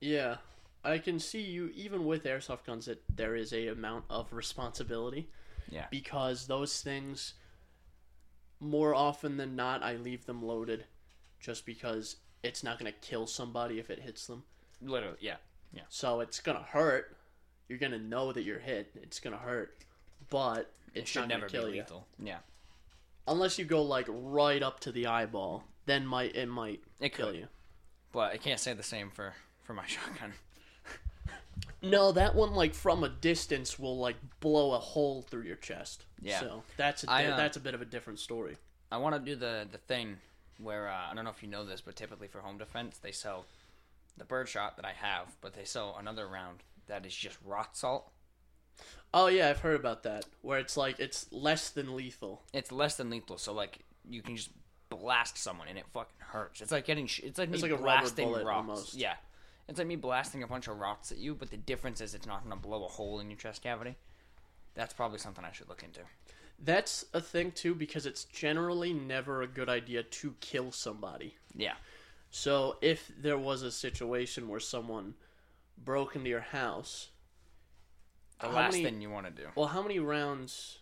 yeah, 0.00 0.36
I 0.84 0.98
can 0.98 1.18
see 1.18 1.40
you 1.40 1.70
even 1.74 2.04
with 2.04 2.24
airsoft 2.24 2.64
guns 2.66 2.86
that 2.86 3.02
there 3.14 3.34
is 3.36 3.52
a 3.52 3.68
amount 3.68 4.04
of 4.10 4.32
responsibility. 4.32 5.30
Yeah. 5.70 5.86
Because 5.90 6.46
those 6.46 6.82
things, 6.82 7.34
more 8.60 8.94
often 8.94 9.36
than 9.36 9.56
not, 9.56 9.82
I 9.82 9.96
leave 9.96 10.26
them 10.26 10.42
loaded, 10.42 10.84
just 11.40 11.64
because 11.64 12.16
it's 12.42 12.62
not 12.62 12.78
gonna 12.78 12.92
kill 12.92 13.26
somebody 13.26 13.78
if 13.78 13.90
it 13.90 14.00
hits 14.00 14.26
them. 14.26 14.44
Literally, 14.82 15.16
yeah. 15.20 15.36
Yeah. 15.72 15.82
So 15.88 16.20
it's 16.20 16.40
gonna 16.40 16.62
hurt. 16.62 17.16
You're 17.68 17.78
gonna 17.78 17.98
know 17.98 18.32
that 18.32 18.42
you're 18.42 18.58
hit. 18.58 18.90
It's 19.02 19.20
gonna 19.20 19.38
hurt, 19.38 19.78
but 20.34 20.68
It 20.94 21.06
should 21.06 21.28
never 21.28 21.46
be 21.46 21.52
kill 21.52 21.72
you. 21.72 21.84
Yeah. 22.18 22.38
Unless 23.28 23.56
you 23.56 23.64
go 23.64 23.82
like 23.82 24.06
right 24.08 24.64
up 24.64 24.80
to 24.80 24.90
the 24.90 25.06
eyeball, 25.06 25.62
then 25.86 26.04
might 26.04 26.34
it 26.34 26.48
might 26.48 26.82
It 26.98 27.14
kill 27.14 27.28
could. 27.28 27.36
you. 27.36 27.46
But 28.10 28.32
I 28.32 28.36
can't 28.38 28.58
say 28.58 28.74
the 28.74 28.82
same 28.82 29.10
for 29.10 29.34
for 29.62 29.74
my 29.74 29.86
shotgun. 29.94 30.32
No, 31.82 32.10
that 32.10 32.34
one 32.34 32.52
like 32.52 32.74
from 32.74 33.04
a 33.04 33.08
distance 33.08 33.78
will 33.78 33.96
like 33.96 34.16
blow 34.40 34.72
a 34.72 34.80
hole 34.80 35.22
through 35.22 35.42
your 35.42 35.54
chest. 35.54 36.04
Yeah. 36.20 36.40
So 36.40 36.64
that's 36.76 37.04
a 37.04 37.10
I, 37.12 37.26
uh, 37.26 37.36
that's 37.36 37.56
a 37.56 37.60
bit 37.60 37.74
of 37.74 37.80
a 37.80 37.84
different 37.84 38.18
story. 38.18 38.56
I 38.90 38.96
want 38.96 39.14
to 39.14 39.20
do 39.20 39.36
the 39.36 39.68
the 39.70 39.78
thing 39.78 40.16
where 40.58 40.88
uh, 40.88 41.10
I 41.12 41.14
don't 41.14 41.22
know 41.22 41.30
if 41.30 41.44
you 41.44 41.48
know 41.48 41.64
this, 41.64 41.80
but 41.80 41.94
typically 41.94 42.26
for 42.26 42.40
home 42.40 42.58
defense 42.58 42.98
they 42.98 43.12
sell 43.12 43.46
the 44.16 44.24
birdshot 44.24 44.74
that 44.78 44.84
I 44.84 44.94
have, 44.94 45.36
but 45.40 45.54
they 45.54 45.64
sell 45.64 45.96
another 45.96 46.26
round 46.26 46.64
that 46.88 47.06
is 47.06 47.14
just 47.14 47.38
rock 47.44 47.76
salt. 47.76 48.10
Oh 49.12 49.26
yeah, 49.28 49.48
I've 49.48 49.60
heard 49.60 49.78
about 49.78 50.02
that. 50.04 50.26
Where 50.42 50.58
it's 50.58 50.76
like 50.76 50.98
it's 50.98 51.30
less 51.32 51.70
than 51.70 51.94
lethal. 51.96 52.42
It's 52.52 52.72
less 52.72 52.96
than 52.96 53.10
lethal, 53.10 53.38
so 53.38 53.52
like 53.52 53.78
you 54.08 54.22
can 54.22 54.36
just 54.36 54.50
blast 54.90 55.38
someone 55.38 55.68
and 55.68 55.78
it 55.78 55.84
fucking 55.92 56.16
hurts. 56.18 56.60
It's 56.60 56.72
like 56.72 56.84
getting 56.84 57.06
sh- 57.06 57.20
it's 57.24 57.38
like 57.38 57.48
It's 57.52 57.62
me 57.62 57.68
like 57.70 57.78
a 57.78 57.82
rubber 57.82 58.00
blasting 58.00 58.26
bullet 58.28 58.44
rocks. 58.44 58.56
almost. 58.56 58.94
Yeah, 58.94 59.14
it's 59.68 59.78
like 59.78 59.86
me 59.88 59.96
blasting 59.96 60.42
a 60.42 60.46
bunch 60.48 60.66
of 60.68 60.78
rocks 60.78 61.12
at 61.12 61.18
you, 61.18 61.34
but 61.34 61.50
the 61.50 61.56
difference 61.56 62.00
is 62.00 62.14
it's 62.14 62.26
not 62.26 62.42
gonna 62.42 62.56
blow 62.56 62.84
a 62.84 62.88
hole 62.88 63.20
in 63.20 63.30
your 63.30 63.36
chest 63.38 63.62
cavity. 63.62 63.96
That's 64.74 64.92
probably 64.92 65.18
something 65.18 65.44
I 65.44 65.52
should 65.52 65.68
look 65.68 65.82
into. 65.84 66.00
That's 66.58 67.04
a 67.14 67.20
thing 67.20 67.52
too 67.52 67.74
because 67.74 68.06
it's 68.06 68.24
generally 68.24 68.92
never 68.92 69.42
a 69.42 69.46
good 69.46 69.68
idea 69.68 70.02
to 70.02 70.34
kill 70.40 70.72
somebody. 70.72 71.36
Yeah, 71.56 71.74
So 72.30 72.78
if 72.80 73.12
there 73.16 73.38
was 73.38 73.62
a 73.62 73.70
situation 73.70 74.48
where 74.48 74.58
someone 74.60 75.14
broke 75.84 76.16
into 76.16 76.30
your 76.30 76.40
house, 76.40 77.08
the 78.40 78.48
How 78.48 78.52
last 78.54 78.72
many- 78.72 78.84
thing 78.84 79.00
you 79.00 79.10
want 79.10 79.26
to 79.26 79.32
do. 79.32 79.48
well, 79.54 79.68
how 79.68 79.82
many 79.82 79.98
rounds? 79.98 80.78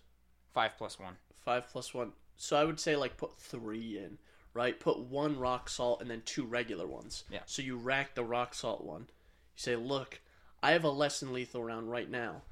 Five 0.53 0.73
plus 0.79 0.99
one. 0.99 1.17
Five 1.45 1.69
plus 1.69 1.93
one. 1.95 2.13
So 2.37 2.57
I 2.57 2.65
would 2.65 2.81
say 2.81 2.97
like 2.97 3.17
put 3.17 3.37
three 3.39 3.99
in, 3.99 4.19
right? 4.55 4.79
Put 4.79 4.99
one 4.99 5.39
rock 5.39 5.69
salt 5.69 6.01
and 6.01 6.11
then 6.11 6.23
two 6.25 6.45
regular 6.45 6.87
ones. 6.87 7.25
Yeah. 7.31 7.41
So 7.47 7.63
you 7.63 7.77
rack 7.77 8.15
the 8.15 8.25
rock 8.25 8.55
salt 8.55 8.85
one. 8.85 9.03
You 9.03 9.57
say, 9.57 9.77
look, 9.77 10.21
I 10.63 10.73
have 10.73 10.85
a 10.85 10.91
less 10.91 11.21
than 11.21 11.33
lethal 11.33 11.63
round 11.63 11.91
right 11.91 12.11
now. 12.11 12.43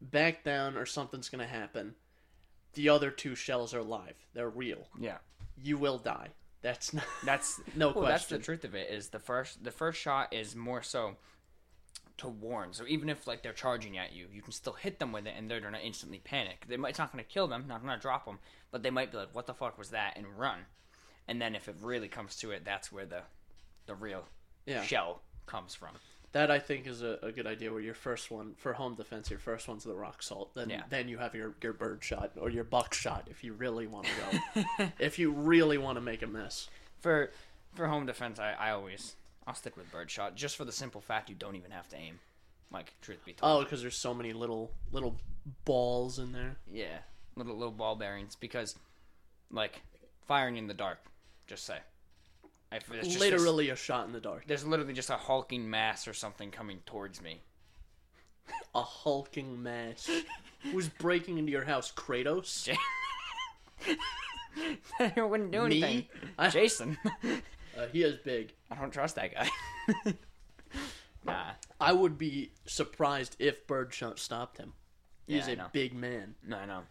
Back 0.00 0.44
down 0.44 0.76
or 0.76 0.84
something's 0.86 1.28
gonna 1.28 1.46
happen. 1.46 1.94
The 2.74 2.88
other 2.90 3.10
two 3.10 3.34
shells 3.34 3.72
are 3.74 3.82
live. 3.82 4.16
They're 4.34 4.50
real. 4.50 4.88
Yeah, 4.98 5.18
You 5.62 5.78
will 5.78 5.98
die. 5.98 6.28
That's 6.62 6.92
not. 6.92 7.04
that's 7.24 7.60
No 7.74 7.90
well, 7.92 8.04
That's 8.06 8.26
the 8.26 8.38
truth 8.38 8.64
of 8.64 8.74
it. 8.74 8.90
Is 8.90 9.08
the 9.08 9.18
first 9.18 9.64
the 9.64 9.70
first 9.70 10.00
shot 10.00 10.32
is 10.34 10.54
more 10.54 10.82
so 10.82 11.16
to 12.18 12.28
warn. 12.28 12.72
So 12.72 12.84
even 12.86 13.08
if 13.08 13.26
like 13.26 13.42
they're 13.42 13.52
charging 13.52 13.98
at 13.98 14.12
you, 14.12 14.26
you 14.32 14.42
can 14.42 14.52
still 14.52 14.72
hit 14.72 14.98
them 14.98 15.12
with 15.12 15.26
it, 15.26 15.34
and 15.36 15.50
they're 15.50 15.60
gonna 15.60 15.78
instantly 15.82 16.18
panic. 16.18 16.64
They 16.68 16.76
might 16.76 16.90
it's 16.90 16.98
not 16.98 17.12
gonna 17.12 17.24
kill 17.24 17.46
them, 17.48 17.64
not 17.68 17.82
gonna 17.82 17.98
drop 17.98 18.24
them, 18.24 18.38
but 18.70 18.82
they 18.82 18.90
might 18.90 19.10
be 19.10 19.18
like, 19.18 19.34
"What 19.34 19.46
the 19.46 19.54
fuck 19.54 19.76
was 19.78 19.90
that?" 19.90 20.16
and 20.16 20.26
run. 20.38 20.60
And 21.28 21.40
then 21.42 21.54
if 21.54 21.68
it 21.68 21.76
really 21.80 22.08
comes 22.08 22.36
to 22.36 22.50
it, 22.52 22.64
that's 22.64 22.90
where 22.92 23.06
the 23.06 23.22
the 23.86 23.94
real 23.94 24.24
Yeah. 24.64 24.82
shell 24.82 25.22
comes 25.46 25.74
from. 25.74 25.90
That 26.32 26.50
I 26.50 26.58
think 26.58 26.86
is 26.86 27.02
a, 27.02 27.18
a 27.22 27.32
good 27.32 27.46
idea. 27.46 27.70
Where 27.72 27.80
your 27.80 27.94
first 27.94 28.30
one 28.30 28.54
for 28.56 28.72
home 28.74 28.94
defense, 28.94 29.30
your 29.30 29.38
first 29.38 29.68
one's 29.68 29.84
the 29.84 29.94
rock 29.94 30.22
salt. 30.22 30.54
Then 30.54 30.70
Yeah. 30.70 30.82
then 30.88 31.08
you 31.08 31.18
have 31.18 31.34
your 31.34 31.54
your 31.62 31.72
bird 31.72 32.02
shot 32.02 32.32
or 32.38 32.50
your 32.50 32.64
buck 32.64 32.94
shot 32.94 33.28
if 33.30 33.44
you 33.44 33.52
really 33.52 33.86
want 33.86 34.06
to 34.06 34.12
go. 34.78 34.88
if 34.98 35.18
you 35.18 35.30
really 35.32 35.78
want 35.78 35.96
to 35.96 36.00
make 36.02 36.22
a 36.22 36.26
mess. 36.26 36.68
For 37.00 37.30
for 37.74 37.88
home 37.88 38.06
defense, 38.06 38.38
I, 38.38 38.52
I 38.52 38.70
always 38.70 39.16
I'll 39.46 39.54
stick 39.54 39.76
with 39.76 39.90
birdshot 39.92 40.34
just 40.34 40.56
for 40.56 40.64
the 40.64 40.72
simple 40.72 41.00
fact 41.00 41.28
you 41.28 41.34
don't 41.36 41.56
even 41.56 41.70
have 41.70 41.88
to 41.90 41.96
aim. 41.96 42.18
Like 42.72 42.92
truth 43.00 43.24
be 43.24 43.32
told. 43.32 43.60
Oh, 43.60 43.64
because 43.64 43.80
there's 43.80 43.96
so 43.96 44.12
many 44.12 44.32
little 44.32 44.72
little 44.92 45.16
balls 45.64 46.18
in 46.18 46.32
there. 46.32 46.56
Yeah, 46.72 46.98
little 47.36 47.54
little 47.56 47.72
ball 47.72 47.94
bearings 47.94 48.34
because, 48.34 48.74
like, 49.52 49.82
firing 50.26 50.56
in 50.56 50.66
the 50.66 50.74
dark. 50.74 50.98
Just 51.46 51.64
say, 51.64 51.78
if 52.72 52.90
it's 52.92 53.06
just 53.06 53.20
Literally 53.20 53.70
a 53.70 53.76
shot 53.76 54.06
in 54.08 54.12
the 54.12 54.18
dark. 54.20 54.44
there's 54.48 54.66
literally 54.66 54.94
just 54.94 55.10
a 55.10 55.16
hulking 55.16 55.70
mass 55.70 56.08
or 56.08 56.12
something 56.12 56.50
coming 56.50 56.80
towards 56.86 57.22
me. 57.22 57.40
A 58.74 58.82
hulking 58.82 59.62
mass. 59.62 60.10
Who's 60.72 60.88
breaking 60.88 61.38
into 61.38 61.52
your 61.52 61.64
house? 61.64 61.92
Kratos. 61.94 62.68
I 65.00 65.20
wouldn't 65.20 65.52
do 65.52 65.60
Me? 65.68 65.82
anything. 65.82 66.04
I- 66.38 66.48
Jason, 66.50 66.96
Uh, 67.78 67.86
he 67.92 68.02
is 68.02 68.16
big. 68.18 68.52
I 68.70 68.74
don't 68.74 68.90
trust 68.92 69.16
that 69.16 69.32
guy. 69.34 69.48
nah, 71.24 71.50
I 71.80 71.92
would 71.92 72.16
be 72.18 72.52
surprised 72.66 73.36
if 73.38 73.66
Birdshot 73.66 74.18
stopped 74.18 74.58
him. 74.58 74.72
He's 75.26 75.46
Yeah, 75.46 75.54
a 75.54 75.56
know. 75.56 75.66
big 75.72 75.94
man. 75.94 76.34
no, 76.46 76.56
I 76.56 76.66
know, 76.66 76.82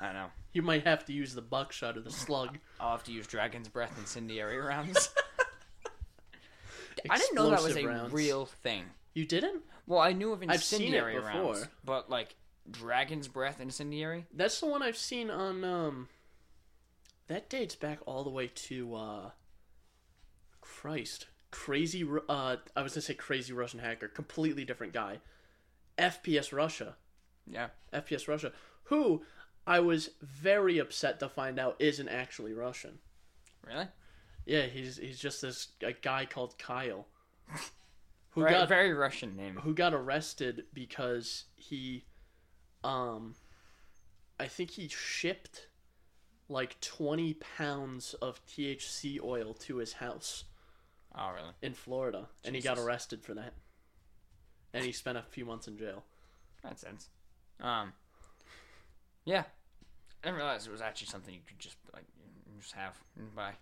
I 0.00 0.12
know. 0.12 0.26
You 0.52 0.62
might 0.62 0.86
have 0.86 1.04
to 1.04 1.12
use 1.12 1.34
the 1.34 1.42
buckshot 1.42 1.98
or 1.98 2.00
the 2.00 2.10
slug. 2.10 2.56
I'll 2.80 2.92
have 2.92 3.04
to 3.04 3.12
use 3.12 3.26
dragon's 3.26 3.68
breath 3.68 3.92
incendiary 3.98 4.56
rounds. 4.56 5.10
I 7.10 7.18
didn't 7.18 7.34
know 7.34 7.50
that 7.50 7.62
was 7.62 7.76
a 7.76 7.84
rounds. 7.86 8.10
real 8.14 8.46
thing. 8.46 8.84
You 9.12 9.26
didn't? 9.26 9.62
Well, 9.86 10.00
I 10.00 10.12
knew 10.14 10.32
of 10.32 10.42
I've 10.48 10.64
seen 10.64 10.80
it 10.80 10.84
incendiary 10.96 11.18
rounds, 11.18 11.68
but 11.84 12.08
like 12.08 12.36
dragon's 12.70 13.28
breath 13.28 13.60
incendiary. 13.60 14.24
That's 14.32 14.58
the 14.58 14.66
one 14.66 14.82
I've 14.82 14.96
seen 14.96 15.28
on 15.30 15.62
um 15.62 16.08
that 17.28 17.50
dates 17.50 17.74
back 17.74 17.98
all 18.06 18.24
the 18.24 18.30
way 18.30 18.46
to 18.46 18.94
uh 18.94 19.30
Christ. 20.80 21.26
Crazy 21.50 22.04
uh 22.28 22.56
I 22.76 22.82
was 22.82 22.92
going 22.92 23.00
to 23.00 23.00
say 23.00 23.14
crazy 23.14 23.52
Russian 23.52 23.80
hacker, 23.80 24.08
completely 24.08 24.64
different 24.64 24.92
guy. 24.92 25.20
FPS 25.98 26.52
Russia. 26.52 26.96
Yeah, 27.46 27.68
FPS 27.92 28.28
Russia, 28.28 28.52
who 28.84 29.22
I 29.66 29.80
was 29.80 30.10
very 30.20 30.78
upset 30.78 31.18
to 31.20 31.28
find 31.28 31.58
out 31.58 31.76
isn't 31.78 32.08
actually 32.08 32.52
Russian. 32.52 32.98
really? 33.66 33.88
Yeah, 34.44 34.62
he's 34.66 34.98
he's 34.98 35.18
just 35.18 35.42
this 35.42 35.68
a 35.82 35.92
guy 35.92 36.26
called 36.26 36.58
Kyle. 36.58 37.06
Who 38.30 38.42
Very, 38.42 38.52
got 38.52 38.68
very 38.68 38.92
Russian 38.92 39.34
name. 39.34 39.56
who 39.62 39.72
got 39.72 39.94
arrested 39.94 40.64
because 40.74 41.44
he 41.56 42.04
um 42.84 43.34
I 44.38 44.46
think 44.46 44.72
he 44.72 44.88
shipped 44.88 45.68
like 46.46 46.78
20 46.82 47.32
pounds 47.34 48.12
of 48.20 48.44
THC 48.46 49.18
oil 49.22 49.54
to 49.54 49.76
his 49.78 49.94
house 49.94 50.44
Oh, 51.18 51.30
really? 51.34 51.52
in 51.62 51.72
Florida 51.72 52.26
and 52.44 52.54
he 52.54 52.60
got 52.60 52.78
arrested 52.78 53.22
for 53.22 53.34
that. 53.34 53.54
And 54.74 54.84
he 54.84 54.92
spent 54.92 55.16
a 55.16 55.22
few 55.22 55.44
months 55.46 55.66
in 55.68 55.78
jail. 55.78 56.04
That 56.62 56.78
sense. 56.78 57.08
Um. 57.60 57.92
Yeah, 59.24 59.44
I 60.22 60.26
didn't 60.26 60.36
realize 60.36 60.66
it 60.66 60.72
was 60.72 60.80
actually 60.82 61.08
something 61.08 61.34
you 61.34 61.40
could 61.46 61.58
just 61.58 61.76
like 61.94 62.04
just 62.60 62.72
have 62.72 62.98
and 63.18 63.34
buy. 63.34 63.52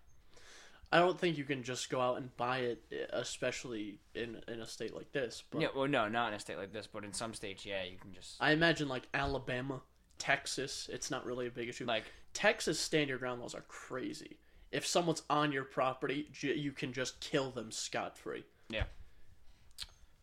I 0.92 0.98
don't 0.98 1.18
think 1.18 1.38
you 1.38 1.44
can 1.44 1.62
just 1.62 1.90
go 1.90 2.00
out 2.00 2.18
and 2.18 2.36
buy 2.36 2.58
it 2.58 3.08
especially 3.12 3.98
in 4.14 4.40
in 4.48 4.60
a 4.60 4.66
state 4.66 4.94
like 4.94 5.12
this, 5.12 5.42
but 5.50 5.60
Yeah, 5.60 5.68
well, 5.74 5.88
no, 5.88 6.08
not 6.08 6.28
in 6.28 6.34
a 6.34 6.40
state 6.40 6.58
like 6.58 6.72
this, 6.72 6.86
but 6.86 7.04
in 7.04 7.12
some 7.12 7.34
states, 7.34 7.64
yeah, 7.64 7.82
you 7.84 7.98
can 7.98 8.12
just 8.12 8.36
I 8.40 8.52
imagine 8.52 8.88
like 8.88 9.08
Alabama, 9.14 9.80
Texas, 10.18 10.88
it's 10.92 11.10
not 11.10 11.24
really 11.24 11.46
a 11.46 11.50
big 11.50 11.68
issue. 11.68 11.84
like 11.84 12.04
Texas 12.32 12.78
stand 12.78 13.08
your 13.08 13.18
ground 13.18 13.40
laws 13.40 13.54
are 13.54 13.64
crazy. 13.68 14.38
If 14.74 14.86
someone's 14.86 15.22
on 15.30 15.52
your 15.52 15.64
property, 15.64 16.28
you 16.40 16.72
can 16.72 16.92
just 16.92 17.20
kill 17.20 17.50
them 17.50 17.70
scot 17.70 18.18
free. 18.18 18.44
Yeah. 18.68 18.84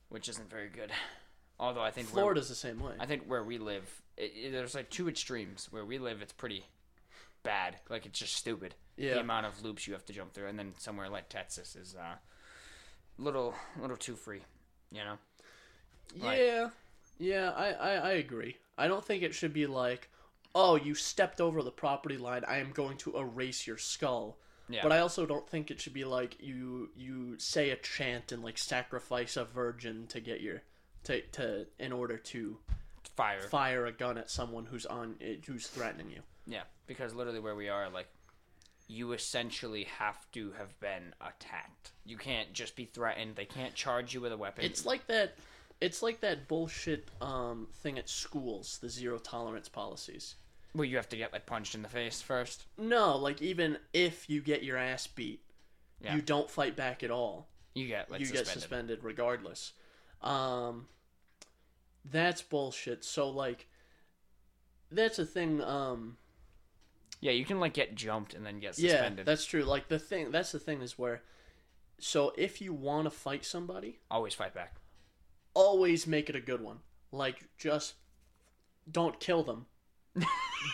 Which 0.09 0.27
isn't 0.27 0.49
very 0.49 0.67
good. 0.69 0.91
Although 1.59 1.81
I 1.81 1.91
think 1.91 2.07
where- 2.07 2.23
Florida's 2.23 2.49
the 2.49 2.55
same 2.55 2.79
way. 2.79 2.93
I 2.99 3.05
think 3.05 3.23
where 3.27 3.43
we 3.43 3.57
live, 3.57 4.01
it, 4.17 4.33
it- 4.35 4.51
there's 4.51 4.75
like 4.75 4.89
two 4.89 5.07
extremes. 5.07 5.67
Where 5.71 5.85
we 5.85 5.99
live, 5.99 6.21
it's 6.21 6.33
pretty 6.33 6.65
bad. 7.43 7.77
Like 7.89 8.05
it's 8.05 8.19
just 8.19 8.35
stupid. 8.35 8.75
Yeah. 8.97 9.13
The 9.15 9.19
amount 9.21 9.45
of 9.45 9.63
loops 9.63 9.87
you 9.87 9.93
have 9.93 10.05
to 10.07 10.13
jump 10.13 10.33
through, 10.33 10.47
and 10.47 10.59
then 10.59 10.73
somewhere 10.77 11.07
like 11.09 11.29
Texas 11.29 11.75
is 11.77 11.95
uh, 11.95 12.15
little 13.17 13.55
little 13.79 13.95
too 13.97 14.15
free. 14.15 14.41
You 14.91 15.03
know. 15.05 15.17
Like- 16.19 16.39
Yeah, 16.39 16.69
yeah, 17.19 17.51
I, 17.51 17.71
I 17.71 17.91
I 17.93 18.11
agree. 18.13 18.57
I 18.77 18.87
don't 18.89 19.05
think 19.05 19.23
it 19.23 19.33
should 19.33 19.53
be 19.53 19.65
like, 19.65 20.09
oh, 20.53 20.75
you 20.75 20.95
stepped 20.95 21.41
over 21.41 21.61
the 21.63 21.71
property 21.71 22.17
line. 22.17 22.43
I 22.47 22.57
am 22.57 22.71
going 22.71 22.97
to 22.97 23.17
erase 23.17 23.65
your 23.65 23.77
skull. 23.77 24.37
Yeah. 24.69 24.81
But 24.83 24.91
I 24.91 24.99
also 24.99 25.25
don't 25.25 25.47
think 25.49 25.69
it 25.69 25.81
should 25.81 25.93
be 25.93 26.05
like 26.05 26.37
you 26.39 26.89
you 26.95 27.37
say 27.37 27.71
a 27.71 27.75
chant 27.75 28.31
and 28.31 28.41
like 28.43 28.57
sacrifice 28.57 29.35
a 29.35 29.43
virgin 29.43 30.07
to 30.07 30.21
get 30.21 30.39
your 30.39 30.61
to 31.03 31.21
to 31.33 31.65
in 31.77 31.91
order 31.91 32.17
to 32.17 32.57
Fire. 33.15 33.41
fire 33.41 33.85
a 33.85 33.91
gun 33.91 34.17
at 34.17 34.29
someone 34.29 34.65
who's 34.65 34.85
on 34.85 35.15
who's 35.45 35.67
threatening 35.67 36.09
you. 36.09 36.21
Yeah, 36.47 36.63
because 36.87 37.13
literally 37.13 37.39
where 37.39 37.55
we 37.55 37.69
are, 37.69 37.89
like, 37.89 38.07
you 38.87 39.11
essentially 39.13 39.83
have 39.99 40.29
to 40.31 40.51
have 40.57 40.79
been 40.79 41.13
attacked. 41.19 41.91
You 42.05 42.17
can't 42.17 42.51
just 42.53 42.75
be 42.75 42.85
threatened. 42.85 43.35
They 43.35 43.45
can't 43.45 43.75
charge 43.75 44.13
you 44.13 44.21
with 44.21 44.31
a 44.31 44.37
weapon. 44.37 44.65
It's 44.65 44.85
like 44.85 45.07
that. 45.07 45.35
It's 45.81 46.01
like 46.01 46.21
that 46.21 46.47
bullshit 46.47 47.09
um, 47.21 47.67
thing 47.73 47.97
at 47.97 48.07
schools, 48.07 48.79
the 48.81 48.89
zero 48.89 49.17
tolerance 49.17 49.67
policies. 49.67 50.35
Well, 50.73 50.85
you 50.85 50.95
have 50.97 51.09
to 51.09 51.17
get 51.17 51.33
like 51.33 51.45
punched 51.45 51.75
in 51.75 51.81
the 51.81 51.89
face 51.89 52.21
first. 52.21 52.65
No, 52.77 53.17
like 53.17 53.41
even 53.41 53.77
if 53.93 54.29
you 54.29 54.41
get 54.41 54.63
your 54.63 54.77
ass 54.77 55.07
beat, 55.07 55.41
Yeah. 56.01 56.15
you 56.15 56.21
don't 56.21 56.49
fight 56.49 56.75
back 56.75 57.03
at 57.03 57.11
all. 57.11 57.47
You 57.73 57.87
get 57.87 58.09
like 58.11 58.19
you 58.19 58.25
suspended. 58.25 58.45
get 58.47 58.53
suspended 58.53 58.99
regardless. 59.03 59.73
Um, 60.21 60.87
that's 62.05 62.41
bullshit. 62.41 63.03
So 63.03 63.29
like, 63.29 63.67
that's 64.91 65.19
a 65.19 65.25
thing. 65.25 65.61
Um, 65.61 66.17
Yeah, 67.21 67.31
you 67.31 67.45
can 67.45 67.59
like 67.59 67.73
get 67.73 67.95
jumped 67.95 68.33
and 68.33 68.45
then 68.45 68.59
get 68.59 68.77
yeah, 68.79 68.91
suspended. 68.91 69.25
that's 69.25 69.45
true. 69.45 69.63
Like 69.63 69.87
the 69.87 69.99
thing. 69.99 70.31
That's 70.31 70.51
the 70.51 70.59
thing 70.59 70.81
is 70.81 70.97
where. 70.97 71.21
So 71.99 72.33
if 72.37 72.61
you 72.61 72.73
want 72.73 73.05
to 73.05 73.11
fight 73.11 73.45
somebody, 73.45 73.99
Always 74.09 74.33
fight 74.33 74.53
back. 74.55 74.77
always 75.53 76.07
make 76.07 76.29
it 76.29 76.35
a 76.35 76.41
good 76.41 76.61
one. 76.61 76.79
Like 77.11 77.43
just 77.57 77.93
don't 78.91 79.19
kill 79.19 79.43
them, 79.43 79.67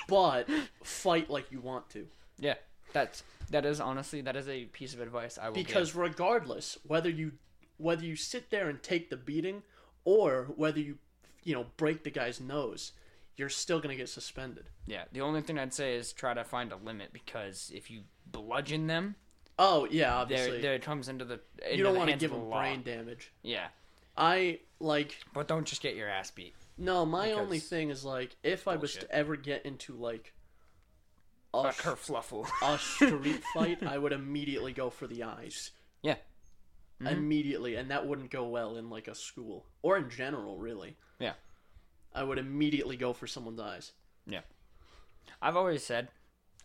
but 0.08 0.48
fight 0.84 1.30
like 1.30 1.52
you 1.52 1.60
want 1.60 1.90
to. 1.92 2.08
Yeah, 2.40 2.56
That's 2.94 3.24
that 3.52 3.66
is 3.66 3.80
honestly 3.80 4.22
that 4.22 4.36
is 4.36 4.48
a 4.48 4.66
piece 4.66 4.94
of 4.94 5.02
advice 5.02 5.38
I 5.42 5.48
will 5.50 5.56
because 5.56 5.92
give. 5.92 5.98
regardless 6.02 6.78
whether 6.86 7.10
you 7.10 7.34
whether 7.78 8.04
you 8.04 8.16
sit 8.16 8.50
there 8.50 8.70
and 8.70 8.82
take 8.84 9.10
the 9.10 9.16
beating 9.18 9.64
or 10.04 10.48
whether 10.56 10.80
you 10.80 10.98
you 11.44 11.54
know 11.54 11.66
break 11.78 12.04
the 12.04 12.10
guy's 12.12 12.42
nose 12.42 12.92
you're 13.38 13.50
still 13.50 13.80
going 13.80 13.90
to 13.90 13.96
get 13.96 14.10
suspended 14.10 14.70
yeah. 14.86 15.04
The 15.12 15.20
only 15.22 15.42
thing 15.42 15.60
I'd 15.60 15.74
say 15.74 15.96
is 15.96 16.14
try 16.14 16.34
to 16.34 16.44
find 16.46 16.72
a 16.72 16.78
limit 16.78 17.12
because 17.12 17.72
if 17.76 17.92
you 17.92 18.02
bludgeon 18.26 18.88
them, 18.88 19.16
oh 19.60 19.86
yeah 19.92 20.10
there 20.10 20.18
obviously 20.22 20.62
there 20.62 20.74
it 20.76 20.82
comes 20.82 21.08
into 21.10 21.26
the 21.26 21.40
into 21.66 21.78
you 21.78 21.84
don't 21.84 21.96
want 21.98 22.10
to 22.10 22.16
give 22.18 22.32
of 22.32 22.38
the 22.38 22.44
him 22.44 22.50
law. 22.50 22.60
brain 22.62 22.84
damage 22.84 23.32
Yeah, 23.44 23.68
i 24.18 24.60
like 24.80 25.18
but 25.34 25.48
don't 25.48 25.66
just 25.66 25.82
get 25.82 25.96
your 25.96 26.08
ass 26.10 26.32
beat. 26.32 26.54
No 26.78 27.06
my 27.06 27.28
Because- 27.28 27.40
only 27.42 27.60
thing 27.60 27.90
is 27.90 28.04
like 28.06 28.36
if 28.44 28.68
i 28.68 28.76
was 28.76 28.94
to 28.96 29.12
ever 29.12 29.36
get 29.36 29.66
into 29.66 29.94
like 29.94 30.34
a, 31.54 31.58
A 31.60 31.72
kerfluffle. 31.72 32.48
a 32.62 32.78
street 32.78 33.42
fight 33.54 33.82
i 33.84 33.98
would 33.98 34.12
immediately 34.14 34.74
go 34.74 34.90
for 34.90 35.08
the 35.08 35.24
eyes 35.24 35.72
Yeah. 36.02 36.18
Mhm. 37.02 37.12
immediately 37.12 37.76
and 37.76 37.90
that 37.92 38.06
wouldn't 38.08 38.32
go 38.32 38.48
well 38.48 38.76
in 38.78 38.90
like 38.90 39.08
a 39.08 39.16
school 39.16 39.66
or 39.82 39.98
in 39.98 40.10
general 40.10 40.58
really 40.58 40.98
Yeah. 41.20 41.34
i 42.14 42.24
would 42.24 42.38
immediately 42.38 42.98
go 42.98 43.14
for 43.14 43.28
someone's 43.28 43.60
eyes 43.60 43.94
Yeah. 44.26 44.42
I've 45.42 45.56
always 45.58 45.84
said, 45.86 46.08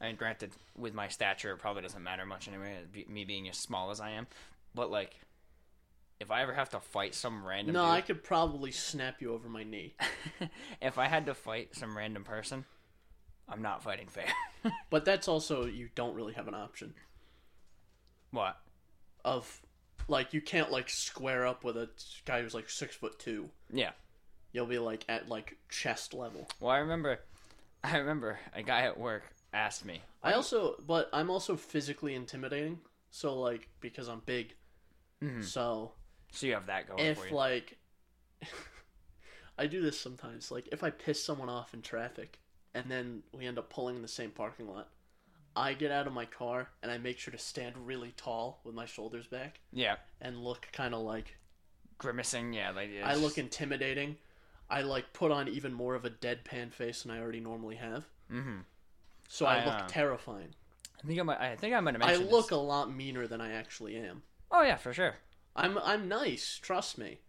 I 0.00 0.06
mean, 0.06 0.16
granted, 0.16 0.52
with 0.76 0.94
my 0.94 1.08
stature, 1.08 1.52
it 1.52 1.58
probably 1.58 1.82
doesn't 1.82 2.02
matter 2.02 2.24
much 2.24 2.48
anyway, 2.48 2.78
me 3.08 3.24
being 3.24 3.48
as 3.48 3.58
small 3.58 3.90
as 3.90 4.00
I 4.00 4.10
am. 4.10 4.26
But 4.74 4.90
like, 4.90 5.14
if 6.22 6.30
I 6.30 6.40
ever 6.42 6.54
have 6.54 6.70
to 6.70 6.80
fight 6.80 7.14
some 7.14 7.44
random, 7.44 7.74
no 7.74 7.82
dude, 7.82 7.90
i 7.90 8.00
could 8.00 8.22
probably 8.22 8.70
snap 8.70 9.20
you 9.20 9.32
over 9.34 9.48
my 9.48 9.64
knee 9.64 9.94
if 10.80 10.96
I 10.96 11.06
had 11.08 11.26
to 11.26 11.34
fight 11.34 11.74
some 11.74 11.96
random 11.96 12.24
person, 12.24 12.64
I'm 13.48 13.60
not 13.60 13.82
fighting 13.82 14.06
fair. 14.08 14.26
But 14.90 15.04
that's 15.04 15.26
also 15.26 15.66
you 15.66 15.88
don't 15.96 16.14
really 16.14 16.34
have 16.34 16.46
an 16.46 16.54
option 16.54 16.94
what? 18.30 18.56
of 19.24 19.60
like 20.08 20.32
you 20.32 20.40
can't 20.40 20.70
like 20.70 20.88
square 20.88 21.44
up 21.46 21.64
with 21.64 21.76
a 21.76 21.88
guy 22.24 22.40
who's 22.42 22.54
like 22.54 22.70
six 22.70 22.94
foot 22.96 23.18
two. 23.18 23.50
Yeah. 23.72 23.90
You'll 24.52 24.66
be 24.66 24.78
like 24.78 25.04
at 25.08 25.28
like 25.28 25.56
chest 25.68 26.14
level. 26.14 26.48
Well, 26.60 26.70
I 26.70 26.78
remember, 26.78 27.18
I 27.84 27.96
remember 27.98 28.38
a 28.54 28.62
guy 28.62 28.82
at 28.82 28.98
work 28.98 29.24
asked 29.52 29.84
me. 29.84 30.00
I 30.22 30.32
also, 30.32 30.76
but 30.86 31.08
I'm 31.12 31.28
also 31.30 31.56
physically 31.56 32.14
intimidating. 32.14 32.78
So 33.10 33.38
like 33.38 33.68
because 33.80 34.08
I'm 34.08 34.22
big, 34.24 34.54
Mhm. 35.22 35.44
so 35.44 35.92
So 36.32 36.46
you 36.46 36.54
have 36.54 36.66
that 36.66 36.88
going 36.88 36.98
if 36.98 37.18
for 37.18 37.28
you. 37.28 37.34
like 37.34 37.78
I 39.58 39.66
do 39.66 39.80
this 39.80 39.98
sometimes. 39.98 40.50
Like 40.50 40.68
if 40.72 40.82
I 40.82 40.90
piss 40.90 41.22
someone 41.22 41.48
off 41.48 41.74
in 41.74 41.82
traffic 41.82 42.40
and 42.74 42.86
then 42.90 43.22
we 43.32 43.46
end 43.46 43.58
up 43.58 43.70
pulling 43.70 43.96
in 43.96 44.02
the 44.02 44.08
same 44.08 44.30
parking 44.30 44.68
lot, 44.68 44.88
I 45.54 45.74
get 45.74 45.92
out 45.92 46.06
of 46.06 46.12
my 46.12 46.24
car 46.24 46.70
and 46.82 46.90
I 46.90 46.98
make 46.98 47.18
sure 47.18 47.32
to 47.32 47.38
stand 47.38 47.76
really 47.86 48.12
tall 48.16 48.60
with 48.64 48.74
my 48.74 48.86
shoulders 48.86 49.26
back 49.26 49.60
yeah. 49.72 49.96
and 50.20 50.42
look 50.42 50.68
kind 50.72 50.94
of 50.94 51.02
like 51.02 51.36
Grimacing, 51.98 52.52
yeah, 52.52 52.70
like 52.70 52.90
I 53.04 53.14
look 53.14 53.38
intimidating. 53.38 54.16
I 54.68 54.82
like 54.82 55.12
put 55.12 55.30
on 55.30 55.48
even 55.48 55.72
more 55.72 55.94
of 55.94 56.04
a 56.04 56.10
deadpan 56.10 56.72
face 56.72 57.02
than 57.02 57.12
I 57.12 57.20
already 57.20 57.38
normally 57.38 57.76
have. 57.76 58.06
Mm-hmm. 58.30 58.60
So 59.28 59.46
I, 59.46 59.58
I, 59.58 59.64
look 59.64 59.74
uh, 59.74 59.86
terrifying. 59.86 60.48
I 61.02 61.06
think 61.06 61.20
I 61.20 61.22
might. 61.22 61.40
I 61.40 61.54
think 61.54 61.74
I 61.74 61.80
might 61.80 61.94
have 61.94 62.02
I 62.02 62.16
look 62.16 62.46
This. 62.46 62.52
a 62.52 62.60
lot 62.60 62.92
meaner 62.92 63.28
than 63.28 63.40
I 63.40 63.52
actually 63.52 63.96
am. 63.96 64.22
Oh 64.50 64.62
yeah, 64.62 64.76
for 64.76 64.92
sure. 64.92 65.14
I'm 65.54 65.78
I'm 65.78 66.08
nice, 66.08 66.58
trust 66.62 66.98
me. 66.98 67.20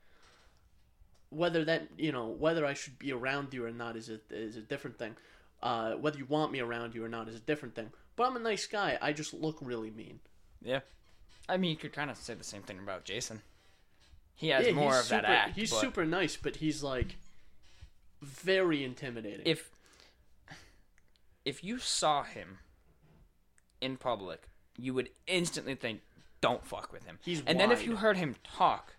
Whether 1.30 1.66
that 1.66 1.88
you 1.98 2.12
know 2.12 2.28
whether 2.28 2.66
I 2.66 2.74
should 2.74 3.00
be 3.00 3.12
around 3.12 3.54
you 3.54 3.66
or 3.66 3.72
not 3.72 3.96
is 3.96 4.10
a 4.10 4.20
is 4.30 4.56
a 4.56 4.62
different 4.62 4.98
thing. 4.98 5.16
Uh, 5.62 5.94
whether 5.94 6.18
you 6.18 6.26
want 6.26 6.52
me 6.52 6.60
around 6.60 6.94
you 6.94 7.04
or 7.04 7.10
not 7.10 7.30
is 7.30 7.36
a 7.36 7.40
different 7.40 7.74
thing. 7.74 7.92
But 8.16 8.28
I'm 8.28 8.36
a 8.36 8.40
nice 8.40 8.68
guy. 8.68 8.98
I 9.02 9.14
just 9.14 9.34
look 9.34 9.58
really 9.62 9.90
mean. 9.90 10.20
Yeah. 10.62 10.82
I 11.48 11.58
mean, 11.58 11.72
you 11.72 11.78
could 11.78 11.94
kind 11.94 12.12
of 12.12 12.18
say 12.18 12.34
the 12.34 12.44
same 12.44 12.62
thing 12.62 12.80
about 12.80 13.06
Jason. 13.06 13.42
He 14.36 14.50
has 14.50 14.66
yeah, 14.66 14.74
more 14.74 14.98
of 14.98 15.06
super, 15.06 15.22
that 15.22 15.26
act. 15.26 15.56
He's 15.56 15.72
but 15.72 15.80
super 15.80 16.06
nice, 16.06 16.36
but 16.36 16.58
he's 16.58 16.84
like 16.84 17.18
very 18.22 18.84
intimidating. 18.84 19.46
If 19.46 19.70
if 21.46 21.64
you 21.64 21.78
saw 21.78 22.24
him 22.24 22.60
in 23.82 23.98
public, 23.98 24.44
you 24.78 24.94
would 24.94 25.10
instantly 25.28 25.76
think, 25.76 26.02
"Don't 26.44 26.66
fuck 26.66 26.92
with 26.94 27.04
him." 27.06 27.18
He's 27.24 27.42
and 27.48 27.60
then 27.60 27.72
if 27.72 27.86
you 27.86 27.96
heard 27.96 28.18
him 28.18 28.36
talk, 28.44 28.94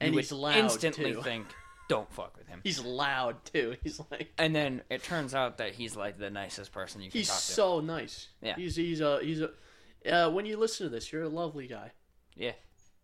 And 0.00 0.14
you 0.14 0.20
he's 0.20 0.30
would 0.32 0.38
loud, 0.38 0.56
instantly 0.56 1.12
too. 1.12 1.22
think, 1.22 1.46
"Don't 1.88 2.10
fuck 2.12 2.36
with 2.38 2.46
him." 2.48 2.60
he's 2.62 2.80
loud 2.82 3.44
too. 3.44 3.76
He's 3.82 4.00
like 4.10 4.32
And 4.38 4.54
then 4.54 4.82
it 4.88 5.02
turns 5.02 5.34
out 5.34 5.58
that 5.58 5.72
he's 5.74 5.96
like 5.96 6.18
the 6.18 6.30
nicest 6.30 6.70
person 6.72 7.00
you 7.02 7.10
can 7.10 7.18
he's 7.20 7.28
talk 7.28 7.36
to. 7.38 7.42
so 7.42 7.80
nice. 7.80 8.28
Yeah. 8.40 8.56
He's 8.56 8.76
he's 8.76 9.00
a 9.00 9.18
he's 9.22 9.40
a. 9.42 9.50
Uh, 10.08 10.30
when 10.30 10.46
you 10.46 10.56
listen 10.56 10.86
to 10.86 10.90
this, 10.90 11.12
you're 11.12 11.24
a 11.24 11.28
lovely 11.28 11.66
guy. 11.66 11.90
Yeah. 12.36 12.52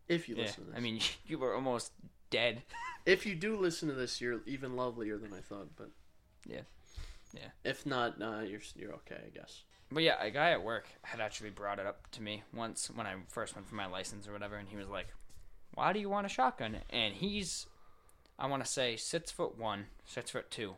If 0.06 0.28
you 0.28 0.36
Yeah. 0.36 0.42
listen 0.42 0.64
to 0.66 0.70
this, 0.70 0.78
I 0.78 0.80
mean, 0.80 1.00
you 1.26 1.38
were 1.38 1.54
almost 1.54 1.92
dead. 2.30 2.62
if 3.06 3.26
you 3.26 3.34
do 3.34 3.56
listen 3.56 3.88
to 3.88 3.94
this, 3.94 4.20
you're 4.20 4.40
even 4.46 4.76
lovelier 4.76 5.18
than 5.18 5.32
I 5.32 5.40
thought. 5.40 5.74
But 5.76 5.90
Yeah. 6.46 6.60
Yeah. 7.32 7.48
If 7.64 7.84
not, 7.86 8.22
uh, 8.22 8.40
you're 8.42 8.60
you're 8.76 8.92
okay, 8.94 9.18
I 9.26 9.30
guess. 9.30 9.64
But 9.90 10.02
yeah, 10.02 10.16
a 10.20 10.30
guy 10.30 10.50
at 10.50 10.62
work 10.64 10.86
had 11.02 11.20
actually 11.20 11.50
brought 11.50 11.78
it 11.78 11.86
up 11.86 12.10
to 12.12 12.22
me 12.22 12.42
once 12.52 12.90
when 12.92 13.06
I 13.06 13.14
first 13.28 13.54
went 13.54 13.68
for 13.68 13.74
my 13.74 13.86
license 13.86 14.26
or 14.26 14.32
whatever, 14.32 14.56
and 14.56 14.68
he 14.68 14.76
was 14.76 14.88
like, 14.88 15.08
"Why 15.74 15.92
do 15.92 16.00
you 16.00 16.08
want 16.08 16.26
a 16.26 16.28
shotgun?" 16.30 16.78
And 16.90 17.14
he's, 17.14 17.66
I 18.38 18.46
want 18.46 18.64
to 18.64 18.70
say, 18.70 18.96
six 18.96 19.30
foot 19.30 19.56
one, 19.56 19.86
six 20.04 20.30
foot 20.30 20.50
two, 20.50 20.74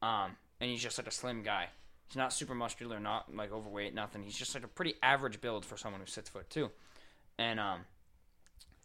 um, 0.00 0.36
and 0.60 0.70
he's 0.70 0.82
just 0.82 0.98
like 0.98 1.08
a 1.08 1.12
slim 1.12 1.42
guy. 1.42 1.68
He's 2.06 2.16
not 2.16 2.32
super 2.32 2.54
muscular, 2.54 3.00
not 3.00 3.34
like 3.34 3.52
overweight, 3.52 3.94
nothing. 3.94 4.22
He's 4.22 4.36
just 4.36 4.54
like 4.54 4.64
a 4.64 4.68
pretty 4.68 4.94
average 5.02 5.40
build 5.40 5.64
for 5.64 5.76
someone 5.76 6.00
who's 6.00 6.12
six 6.12 6.28
foot 6.28 6.48
two, 6.50 6.70
and 7.38 7.58
um, 7.58 7.80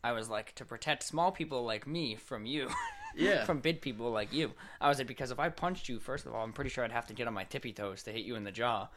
I 0.04 0.14
was 0.14 0.30
like, 0.30 0.56
to 0.56 0.66
protect 0.66 1.04
small 1.04 1.32
people 1.32 1.64
like 1.66 1.86
me 1.86 2.16
from 2.16 2.46
you. 2.46 2.70
Yeah. 3.16 3.46
from 3.46 3.62
big 3.62 3.82
people 3.82 4.12
like 4.12 4.32
you. 4.32 4.52
I 4.80 4.90
was 4.90 5.00
like, 5.00 5.08
because 5.08 5.32
if 5.32 5.40
I 5.40 5.50
punched 5.50 5.90
you, 5.90 5.98
first 6.00 6.28
of 6.28 6.36
all, 6.36 6.44
I'm 6.44 6.54
pretty 6.54 6.70
sure 6.70 6.84
I'd 6.84 6.92
have 6.92 7.08
to 7.08 7.16
get 7.16 7.26
on 7.26 7.34
my 7.34 7.46
tippy 7.46 7.74
toes 7.74 8.04
to 8.04 8.12
hit 8.12 8.26
you 8.26 8.36
in 8.36 8.44
the 8.44 8.52
jaw. 8.52 8.90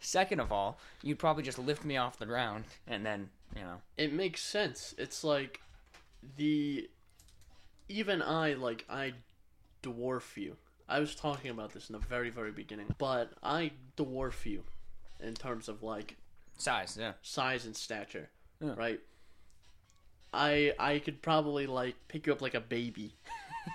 Second 0.00 0.40
of 0.40 0.52
all, 0.52 0.78
you'd 1.02 1.18
probably 1.18 1.42
just 1.42 1.58
lift 1.58 1.84
me 1.84 1.96
off 1.96 2.18
the 2.18 2.26
ground 2.26 2.64
and 2.86 3.04
then, 3.04 3.30
you 3.56 3.62
know. 3.62 3.80
It 3.96 4.12
makes 4.12 4.42
sense. 4.42 4.94
It's 4.98 5.24
like 5.24 5.60
the 6.36 6.88
even 7.88 8.22
I 8.22 8.52
like 8.54 8.84
I 8.88 9.14
dwarf 9.82 10.36
you. 10.36 10.56
I 10.88 11.00
was 11.00 11.14
talking 11.14 11.50
about 11.50 11.72
this 11.72 11.88
in 11.90 11.94
the 11.94 11.98
very 12.06 12.30
very 12.30 12.52
beginning, 12.52 12.94
but 12.98 13.32
I 13.42 13.72
dwarf 13.96 14.46
you 14.46 14.62
in 15.20 15.34
terms 15.34 15.68
of 15.68 15.82
like 15.82 16.16
Size, 16.58 16.96
yeah. 17.00 17.12
size 17.22 17.66
and 17.66 17.76
stature, 17.76 18.28
Yeah. 18.60 18.74
right? 18.76 19.00
I 20.32 20.74
I 20.78 20.98
could 20.98 21.22
probably 21.22 21.66
like 21.66 21.94
pick 22.08 22.26
you 22.26 22.32
up 22.32 22.42
like 22.42 22.54
a 22.54 22.60
baby, 22.60 23.14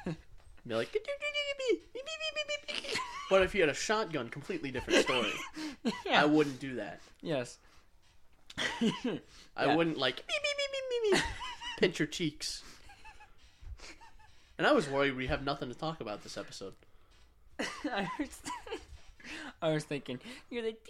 be 0.69 0.75
like, 0.75 0.95
but 3.29 3.41
if 3.43 3.53
you 3.55 3.61
had 3.61 3.69
a 3.69 3.73
shotgun, 3.73 4.29
completely 4.29 4.71
different 4.71 5.03
story. 5.03 5.31
I 6.11 6.25
wouldn't 6.25 6.59
do 6.59 6.75
that. 6.75 6.99
Yes. 7.21 7.57
I 9.57 9.65
Yeah. 9.65 9.75
wouldn't 9.75 9.97
like 9.97 10.23
pinch 11.79 11.99
your 11.99 12.07
cheeks. 12.07 12.61
And 14.57 14.67
I 14.67 14.71
was 14.71 14.87
worried 14.87 15.15
we 15.15 15.27
have 15.27 15.43
nothing 15.43 15.69
to 15.69 15.75
talk 15.75 15.99
about 15.99 16.23
this 16.23 16.37
episode. 16.37 16.73
I 17.59 18.07
was, 18.19 18.41
I 19.61 19.71
was 19.73 19.83
thinking, 19.83 20.19
you're 20.51 20.63
like, 20.63 20.85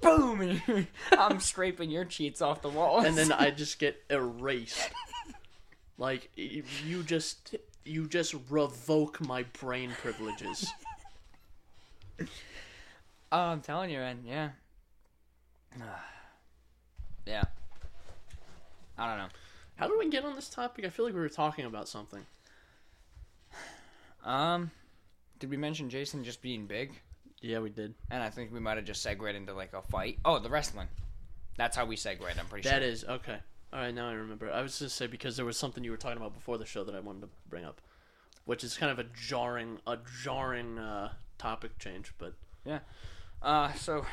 boom, 0.00 0.40
and 0.40 0.86
I'm 1.12 1.40
scraping 1.40 1.90
your 1.90 2.04
cheeks 2.06 2.40
off 2.40 2.62
the 2.62 2.68
walls. 2.70 3.04
And 3.04 3.16
then 3.16 3.30
I 3.32 3.50
just 3.50 3.78
get 3.78 4.02
erased. 4.08 4.90
Like 5.98 6.30
you 6.36 7.02
just 7.02 7.54
you 7.84 8.06
just 8.08 8.34
revoke 8.48 9.20
my 9.20 9.44
brain 9.60 9.92
privileges. 10.00 10.72
oh, 12.20 12.26
I'm 13.32 13.60
telling 13.60 13.90
you, 13.90 13.98
man, 13.98 14.20
yeah. 14.26 14.50
yeah. 17.26 17.44
I 18.98 19.08
don't 19.08 19.18
know. 19.18 19.28
How 19.76 19.88
did 19.88 19.98
we 19.98 20.10
get 20.10 20.24
on 20.24 20.34
this 20.34 20.48
topic? 20.48 20.84
I 20.84 20.90
feel 20.90 21.04
like 21.04 21.14
we 21.14 21.20
were 21.20 21.28
talking 21.28 21.64
about 21.64 21.88
something. 21.88 22.24
Um, 24.24 24.70
did 25.40 25.50
we 25.50 25.56
mention 25.56 25.90
Jason 25.90 26.22
just 26.22 26.42
being 26.42 26.66
big? 26.66 26.92
Yeah, 27.40 27.58
we 27.58 27.70
did. 27.70 27.94
And 28.10 28.22
I 28.22 28.30
think 28.30 28.52
we 28.52 28.60
might 28.60 28.76
have 28.76 28.86
just 28.86 29.02
segued 29.02 29.34
into 29.34 29.52
like 29.54 29.72
a 29.72 29.82
fight. 29.82 30.18
Oh, 30.24 30.38
the 30.38 30.48
wrestling. 30.48 30.86
That's 31.56 31.76
how 31.76 31.84
we 31.84 31.96
segued. 31.96 32.22
I'm 32.22 32.46
pretty 32.46 32.68
That 32.68 32.74
sure. 32.74 32.80
That 32.80 32.86
is 32.86 33.04
okay. 33.04 33.38
All 33.72 33.80
right, 33.80 33.94
now 33.94 34.10
I 34.10 34.12
remember. 34.12 34.52
I 34.52 34.60
was 34.60 34.78
just 34.78 34.96
say 34.96 35.06
because 35.06 35.36
there 35.36 35.46
was 35.46 35.56
something 35.56 35.82
you 35.82 35.90
were 35.90 35.96
talking 35.96 36.18
about 36.18 36.34
before 36.34 36.58
the 36.58 36.66
show 36.66 36.84
that 36.84 36.94
I 36.94 37.00
wanted 37.00 37.22
to 37.22 37.28
bring 37.48 37.64
up, 37.64 37.80
which 38.44 38.62
is 38.64 38.76
kind 38.76 38.92
of 38.92 38.98
a 38.98 39.04
jarring, 39.04 39.78
a 39.86 39.96
jarring 40.22 40.78
uh, 40.78 41.12
topic 41.38 41.78
change. 41.78 42.12
But 42.18 42.34
yeah. 42.66 42.80
Uh, 43.40 43.72
so, 43.72 44.04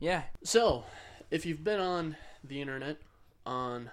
yeah. 0.00 0.22
so, 0.42 0.84
if 1.30 1.46
you've 1.46 1.62
been 1.62 1.78
on 1.78 2.16
the 2.42 2.60
internet, 2.60 2.98
on 3.46 3.92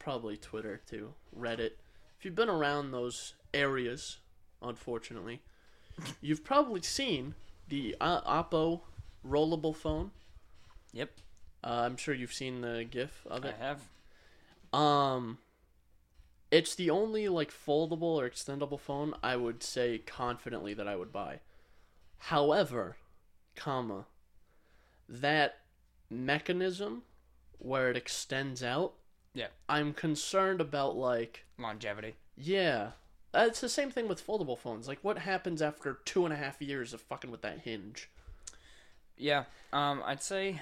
probably 0.00 0.36
Twitter 0.36 0.80
too, 0.84 1.14
Reddit, 1.38 1.70
if 2.18 2.24
you've 2.24 2.34
been 2.34 2.50
around 2.50 2.90
those 2.90 3.34
areas, 3.54 4.18
unfortunately, 4.60 5.42
you've 6.20 6.42
probably 6.42 6.82
seen 6.82 7.36
the 7.68 7.94
uh, 8.00 8.20
Oppo 8.22 8.80
rollable 9.24 9.76
phone. 9.76 10.10
Yep. 10.92 11.12
Uh, 11.62 11.82
I'm 11.86 11.96
sure 11.96 12.14
you've 12.14 12.32
seen 12.32 12.62
the 12.62 12.84
GIF 12.90 13.24
of 13.30 13.44
it. 13.44 13.54
I 13.60 13.64
have. 13.64 13.80
Um, 14.74 15.38
it's 16.50 16.74
the 16.74 16.90
only 16.90 17.28
like 17.28 17.50
foldable 17.50 18.02
or 18.02 18.28
extendable 18.28 18.78
phone 18.80 19.14
I 19.22 19.36
would 19.36 19.62
say 19.62 19.98
confidently 19.98 20.74
that 20.74 20.88
I 20.88 20.96
would 20.96 21.12
buy. 21.12 21.40
However, 22.18 22.96
comma, 23.54 24.06
that 25.08 25.56
mechanism 26.10 27.02
where 27.58 27.90
it 27.90 27.96
extends 27.96 28.62
out. 28.62 28.94
Yeah. 29.34 29.48
I'm 29.68 29.92
concerned 29.92 30.60
about 30.60 30.96
like 30.96 31.44
Longevity. 31.58 32.14
yeah. 32.36 32.90
Uh, 33.32 33.46
It's 33.48 33.60
the 33.60 33.68
same 33.68 33.90
thing 33.90 34.06
with 34.06 34.24
foldable 34.24 34.56
phones. 34.56 34.86
Like, 34.86 35.00
what 35.02 35.18
happens 35.18 35.60
after 35.60 35.98
two 36.04 36.24
and 36.24 36.32
a 36.32 36.36
half 36.36 36.62
years 36.62 36.94
of 36.94 37.00
fucking 37.00 37.32
with 37.32 37.42
that 37.42 37.62
hinge? 37.62 38.08
Yeah. 39.16 39.44
Um, 39.72 40.02
I'd 40.06 40.22
say. 40.22 40.60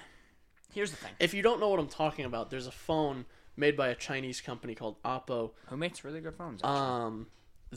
Here's 0.73 0.91
the 0.91 0.97
thing. 0.97 1.13
If 1.21 1.35
you 1.35 1.43
don't 1.43 1.61
know 1.61 1.69
what 1.69 1.79
I'm 1.79 1.89
talking 1.89 2.25
about, 2.25 2.49
there's 2.49 2.67
a 2.67 2.73
phone 2.73 3.27
made 3.57 3.77
by 3.77 3.89
a 3.89 3.95
Chinese 3.95 4.41
company 4.41 4.75
called 4.75 5.03
Oppo 5.03 5.51
Who 5.67 5.77
makes 5.77 6.05
really 6.05 6.21
good 6.21 6.35
phones? 6.35 6.61
Actually? 6.63 6.79
um, 6.79 7.27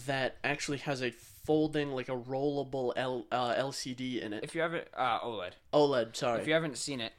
that 0.05 0.37
actually 0.43 0.79
has 0.79 1.01
a 1.01 1.11
folding, 1.11 1.91
like 1.91 2.09
a 2.09 2.15
rollable 2.17 2.91
L, 2.95 3.25
uh, 3.31 3.53
LCD 3.55 4.21
in 4.21 4.33
it. 4.33 4.43
if 4.43 4.53
you 4.55 4.61
haven't, 4.61 4.87
uh, 4.95 5.19
OLED. 5.19 5.51
OLED, 5.73 6.15
sorry. 6.15 6.41
If 6.41 6.47
you 6.47 6.53
haven't 6.53 6.77
seen 6.77 6.99
it, 6.99 7.13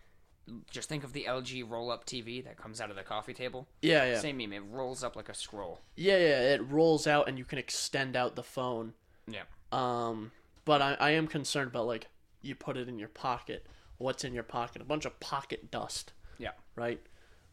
just 0.70 0.88
think 0.88 1.02
of 1.02 1.12
the 1.12 1.24
LG 1.28 1.68
roll-up 1.68 2.04
TV 2.04 2.44
that 2.44 2.56
comes 2.56 2.80
out 2.80 2.90
of 2.90 2.96
the 2.96 3.02
coffee 3.02 3.32
table. 3.34 3.66
yeah, 3.82 4.04
yeah, 4.04 4.20
Same 4.20 4.36
meme. 4.36 4.52
It 4.52 4.62
rolls 4.70 5.02
up 5.02 5.16
like 5.16 5.28
a 5.28 5.34
scroll. 5.34 5.80
yeah, 5.96 6.18
yeah. 6.18 6.40
It 6.54 6.68
rolls 6.68 7.06
out, 7.06 7.28
and 7.28 7.38
you 7.38 7.44
can 7.44 7.58
extend 7.58 8.14
out 8.14 8.36
the 8.36 8.42
phone. 8.44 8.92
Yeah. 9.26 9.42
Um, 9.72 10.30
but 10.64 10.80
I, 10.82 10.94
I 11.00 11.10
am 11.12 11.26
concerned 11.26 11.68
about 11.68 11.86
like 11.86 12.08
you 12.42 12.54
put 12.54 12.76
it 12.76 12.88
in 12.88 12.98
your 12.98 13.08
pocket. 13.08 13.66
What's 13.98 14.22
in 14.22 14.34
your 14.34 14.42
pocket? 14.44 14.82
A 14.82 14.84
bunch 14.84 15.04
of 15.04 15.18
pocket 15.18 15.70
dust. 15.70 16.12
Yeah. 16.38 16.50
right? 16.76 17.00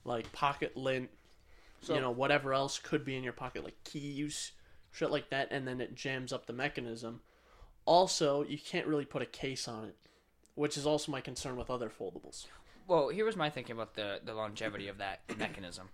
Like 0.05 0.31
pocket 0.31 0.75
lint, 0.75 1.09
So- 1.81 1.95
you 1.95 2.01
know, 2.01 2.11
whatever 2.11 2.53
else 2.53 2.79
could 2.79 3.03
be 3.05 3.15
in 3.15 3.23
your 3.23 3.33
pocket, 3.33 3.63
like 3.63 3.81
keys, 3.83 4.51
shit 4.91 5.11
like 5.11 5.29
that, 5.29 5.47
and 5.51 5.67
then 5.67 5.81
it 5.81 5.95
jams 5.95 6.31
up 6.33 6.45
the 6.45 6.53
mechanism. 6.53 7.21
Also, 7.85 8.43
you 8.43 8.57
can't 8.57 8.87
really 8.87 9.05
put 9.05 9.21
a 9.21 9.25
case 9.25 9.67
on 9.67 9.85
it, 9.85 9.97
which 10.55 10.77
is 10.77 10.85
also 10.85 11.11
my 11.11 11.19
concern 11.21 11.57
with 11.57 11.69
other 11.69 11.89
foldables. 11.89 12.47
Well, 12.87 13.09
here 13.09 13.25
was 13.25 13.35
my 13.35 13.49
thinking 13.49 13.75
about 13.75 13.95
the 13.95 14.19
the 14.23 14.33
longevity 14.33 14.87
of 14.87 14.97
that 14.99 15.21
mechanism. 15.37 15.89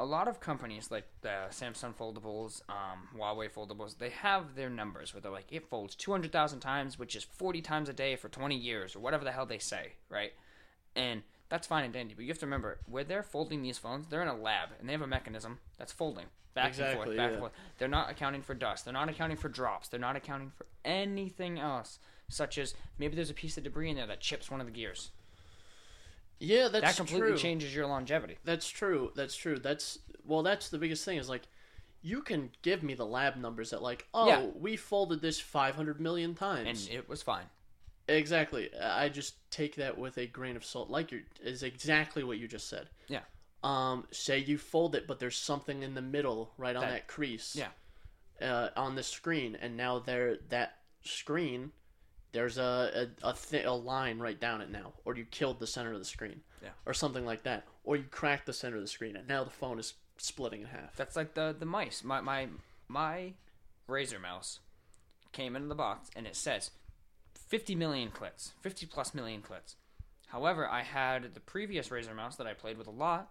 A 0.00 0.04
lot 0.04 0.28
of 0.28 0.38
companies 0.38 0.90
like 0.92 1.06
the 1.22 1.46
Samsung 1.50 1.92
foldables, 1.94 2.62
um, 2.68 3.08
Huawei 3.16 3.50
foldables, 3.50 3.98
they 3.98 4.10
have 4.10 4.54
their 4.54 4.70
numbers 4.70 5.12
where 5.12 5.20
they're 5.20 5.32
like 5.32 5.50
it 5.52 5.66
folds 5.68 5.94
two 5.94 6.12
hundred 6.12 6.30
thousand 6.32 6.60
times, 6.60 6.98
which 6.98 7.16
is 7.16 7.24
forty 7.24 7.60
times 7.60 7.88
a 7.88 7.92
day 7.92 8.16
for 8.16 8.28
twenty 8.28 8.56
years 8.56 8.94
or 8.94 9.00
whatever 9.00 9.24
the 9.24 9.32
hell 9.32 9.46
they 9.46 9.58
say, 9.58 9.92
right? 10.08 10.32
And 10.94 11.22
that's 11.48 11.66
fine 11.66 11.84
and 11.84 11.92
dandy, 11.92 12.14
but 12.14 12.24
you 12.24 12.28
have 12.28 12.38
to 12.38 12.46
remember 12.46 12.78
where 12.86 13.04
they're 13.04 13.22
folding 13.22 13.62
these 13.62 13.78
phones, 13.78 14.06
they're 14.08 14.22
in 14.22 14.28
a 14.28 14.36
lab 14.36 14.70
and 14.78 14.88
they 14.88 14.92
have 14.92 15.02
a 15.02 15.06
mechanism 15.06 15.58
that's 15.78 15.92
folding 15.92 16.26
back 16.54 16.66
and 16.66 16.74
forth, 16.76 16.88
Exactly, 16.90 17.16
back 17.16 17.26
yeah. 17.26 17.30
and 17.32 17.38
forth. 17.40 17.52
They're 17.78 17.88
not 17.88 18.10
accounting 18.10 18.42
for 18.42 18.54
dust. 18.54 18.84
They're 18.84 18.92
not 18.92 19.08
accounting 19.08 19.36
for 19.36 19.48
drops. 19.48 19.88
They're 19.88 20.00
not 20.00 20.16
accounting 20.16 20.50
for 20.56 20.66
anything 20.84 21.58
else, 21.58 21.98
such 22.28 22.58
as 22.58 22.74
maybe 22.98 23.14
there's 23.16 23.30
a 23.30 23.34
piece 23.34 23.56
of 23.56 23.64
debris 23.64 23.90
in 23.90 23.96
there 23.96 24.06
that 24.06 24.20
chips 24.20 24.50
one 24.50 24.60
of 24.60 24.66
the 24.66 24.72
gears. 24.72 25.10
Yeah, 26.40 26.68
that's 26.68 26.84
that 26.86 26.96
completely 26.96 27.30
true. 27.30 27.38
changes 27.38 27.74
your 27.74 27.86
longevity. 27.86 28.38
That's 28.44 28.68
true. 28.68 29.10
That's 29.16 29.34
true. 29.34 29.58
That's 29.58 29.98
well, 30.24 30.42
that's 30.42 30.68
the 30.68 30.78
biggest 30.78 31.04
thing 31.04 31.18
is 31.18 31.28
like 31.28 31.42
you 32.02 32.22
can 32.22 32.50
give 32.62 32.82
me 32.82 32.94
the 32.94 33.06
lab 33.06 33.36
numbers 33.36 33.70
that 33.70 33.82
like, 33.82 34.06
oh, 34.14 34.28
Yeah. 34.28 34.46
we 34.56 34.76
folded 34.76 35.20
this 35.20 35.40
500 35.40 36.00
million 36.00 36.34
times 36.34 36.86
and 36.86 36.94
it 36.96 37.08
was 37.08 37.22
fine. 37.22 37.46
Exactly. 38.08 38.70
I 38.80 39.08
just 39.08 39.34
take 39.50 39.76
that 39.76 39.96
with 39.98 40.16
a 40.18 40.26
grain 40.26 40.56
of 40.56 40.64
salt. 40.64 40.88
Like 40.90 41.12
you 41.12 41.22
is 41.42 41.62
exactly 41.62 42.24
what 42.24 42.38
you 42.38 42.48
just 42.48 42.68
said. 42.68 42.88
Yeah. 43.08 43.20
Um, 43.62 44.06
say 44.10 44.38
you 44.38 44.56
fold 44.58 44.94
it, 44.94 45.06
but 45.06 45.18
there's 45.18 45.36
something 45.36 45.82
in 45.82 45.94
the 45.94 46.02
middle, 46.02 46.52
right 46.56 46.74
on 46.76 46.82
That- 46.82 46.90
that, 46.90 47.06
crease. 47.08 47.54
yeah. 47.56 47.68
Uh, 48.40 48.70
on 48.76 48.94
the 48.94 49.02
screen, 49.02 49.56
and 49.60 49.76
now 49.76 49.98
there 49.98 50.36
that 50.50 50.78
screen, 51.02 51.72
there's 52.32 52.56
a 52.56 53.08
a 53.22 53.28
a, 53.30 53.34
thi- 53.34 53.64
a 53.64 53.72
line 53.72 54.20
right 54.20 54.38
down 54.38 54.60
it 54.60 54.70
now, 54.70 54.92
or 55.04 55.16
you 55.16 55.24
killed 55.24 55.58
the 55.58 55.66
center 55.66 55.92
of 55.92 55.98
the 55.98 56.04
screen. 56.04 56.40
Yeah. 56.62 56.70
Or 56.86 56.94
something 56.94 57.24
like 57.26 57.42
that, 57.44 57.66
or 57.84 57.96
you 57.96 58.04
cracked 58.04 58.46
the 58.46 58.52
center 58.52 58.76
of 58.76 58.82
the 58.82 58.88
screen, 58.88 59.16
and 59.16 59.26
now 59.26 59.42
the 59.44 59.50
phone 59.50 59.78
is 59.80 59.94
splitting 60.18 60.60
in 60.62 60.66
half. 60.68 60.94
That's 60.96 61.16
like 61.16 61.34
the 61.34 61.54
the 61.58 61.66
mice. 61.66 62.04
My 62.04 62.20
my 62.20 62.48
my 62.86 63.32
Razer 63.88 64.20
mouse 64.20 64.60
came 65.32 65.56
in 65.56 65.68
the 65.68 65.74
box 65.74 66.08
and 66.16 66.26
it 66.26 66.36
says 66.36 66.70
50 67.48 67.74
million 67.74 68.10
clicks, 68.10 68.52
50 68.60 68.86
plus 68.86 69.14
million 69.14 69.40
clicks. 69.40 69.76
However, 70.28 70.68
I 70.68 70.82
had 70.82 71.34
the 71.34 71.40
previous 71.40 71.88
Razer 71.88 72.14
mouse 72.14 72.36
that 72.36 72.46
I 72.46 72.52
played 72.52 72.76
with 72.76 72.86
a 72.86 72.92
lot 72.92 73.30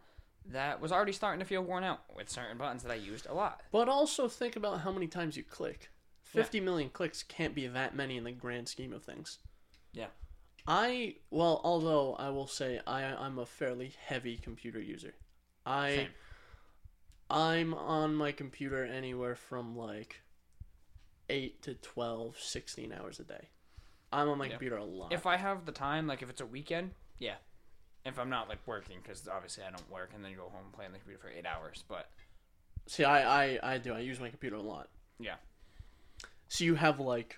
that 0.52 0.82
was 0.82 0.92
already 0.92 1.12
starting 1.12 1.40
to 1.40 1.46
feel 1.46 1.62
worn 1.62 1.84
out 1.84 2.02
with 2.16 2.30
certain 2.30 2.58
buttons 2.58 2.84
that 2.84 2.92
I 2.92 2.96
used 2.96 3.28
a 3.28 3.34
lot. 3.34 3.62
But 3.72 3.88
also 3.88 4.28
think 4.28 4.56
about 4.56 4.82
how 4.82 4.92
many 4.92 5.08
times 5.08 5.38
you 5.38 5.44
click. 5.44 5.90
Fifty 6.24 6.60
million 6.60 6.90
clicks 6.90 7.24
can't 7.24 7.56
be 7.56 7.68
that 7.68 7.96
many 7.96 8.18
in 8.18 8.24
the 8.24 8.32
grand 8.32 8.68
scheme 8.68 8.92
of 8.92 9.04
things. 9.04 9.38
Yeah. 9.94 10.08
I 10.68 11.16
well, 11.30 11.62
although 11.64 12.16
I 12.16 12.30
will 12.30 12.48
say 12.48 12.82
I 12.86 13.04
I'm 13.04 13.38
a 13.40 13.46
fairly 13.46 13.94
heavy 14.06 14.38
computer 14.38 14.82
user. 14.82 15.14
I 15.66 15.96
Same. 15.96 16.10
I'm 17.30 17.74
on 17.74 18.16
my 18.16 18.32
computer 18.32 18.84
anywhere 18.84 19.36
from 19.36 19.78
like 19.78 20.22
8 21.30 21.62
to 21.64 21.74
12, 21.76 22.40
16 22.40 22.94
hours 22.94 23.20
a 23.20 23.24
day. 23.24 23.50
I'm 24.12 24.30
on 24.30 24.38
my 24.38 24.46
Yeah. 24.46 24.52
computer 24.52 24.78
a 24.78 24.84
lot. 24.86 25.12
If 25.14 25.26
I 25.26 25.38
have 25.38 25.66
the 25.66 25.72
time, 25.72 26.08
like 26.08 26.22
if 26.22 26.30
it's 26.30 26.42
a 26.42 26.46
weekend, 26.46 26.92
yeah. 27.20 27.36
If 28.06 28.18
I'm 28.20 28.30
not 28.30 28.48
like 28.48 28.60
working, 28.66 29.00
because 29.02 29.28
obviously 29.28 29.64
I 29.66 29.70
don't 29.70 29.90
work 29.92 30.12
and 30.16 30.24
then 30.24 30.32
you 30.32 30.38
go 30.38 30.44
home 30.50 30.64
and 30.66 30.74
play 30.74 30.86
on 30.86 30.94
the 30.94 31.00
computer 31.00 31.22
for 31.22 31.30
eight 31.30 31.46
hours. 31.46 31.84
But 31.90 32.10
See, 32.86 33.04
I, 33.04 33.56
I 33.58 33.74
I 33.74 33.78
do. 33.80 33.94
I 33.94 34.00
use 34.00 34.20
my 34.20 34.30
computer 34.30 34.56
a 34.56 34.62
lot. 34.62 34.88
yeah, 35.20 35.36
So 36.48 36.64
you 36.64 36.76
have 36.76 37.00
like 37.02 37.38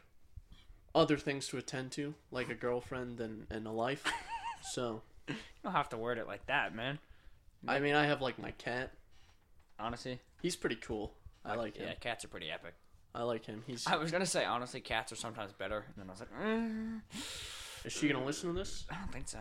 other 0.93 1.17
things 1.17 1.47
to 1.47 1.57
attend 1.57 1.91
to, 1.93 2.13
like 2.31 2.49
a 2.49 2.55
girlfriend 2.55 3.19
and, 3.19 3.47
and 3.49 3.65
a 3.65 3.71
life. 3.71 4.03
so 4.73 5.01
you 5.27 5.35
don't 5.63 5.73
have 5.73 5.89
to 5.89 5.97
word 5.97 6.17
it 6.19 6.27
like 6.27 6.45
that, 6.47 6.75
man. 6.75 6.99
I 7.67 7.79
mean, 7.79 7.95
I 7.95 8.05
have 8.05 8.21
like 8.21 8.37
my 8.39 8.51
cat. 8.51 8.91
Honestly, 9.79 10.19
He's 10.41 10.55
pretty 10.55 10.75
cool. 10.75 11.13
I 11.43 11.55
like 11.55 11.77
him. 11.77 11.87
yeah, 11.87 11.93
cats 11.95 12.23
are 12.25 12.27
pretty 12.27 12.51
epic. 12.51 12.73
I 13.13 13.23
like 13.23 13.45
him. 13.45 13.63
He's. 13.65 13.87
I 13.87 13.95
was 13.95 14.11
gonna 14.11 14.25
say 14.25 14.45
honestly, 14.45 14.79
cats 14.81 15.11
are 15.11 15.15
sometimes 15.15 15.51
better, 15.53 15.85
and 15.87 15.95
then 15.97 16.07
I 16.07 16.11
was 16.11 16.19
like, 16.19 16.29
mm, 16.31 17.01
Is 17.85 17.91
she 17.93 18.07
gonna 18.07 18.25
listen 18.25 18.53
to 18.53 18.55
this? 18.57 18.85
I 18.89 18.95
don't 18.95 19.11
think 19.11 19.27
so. 19.27 19.39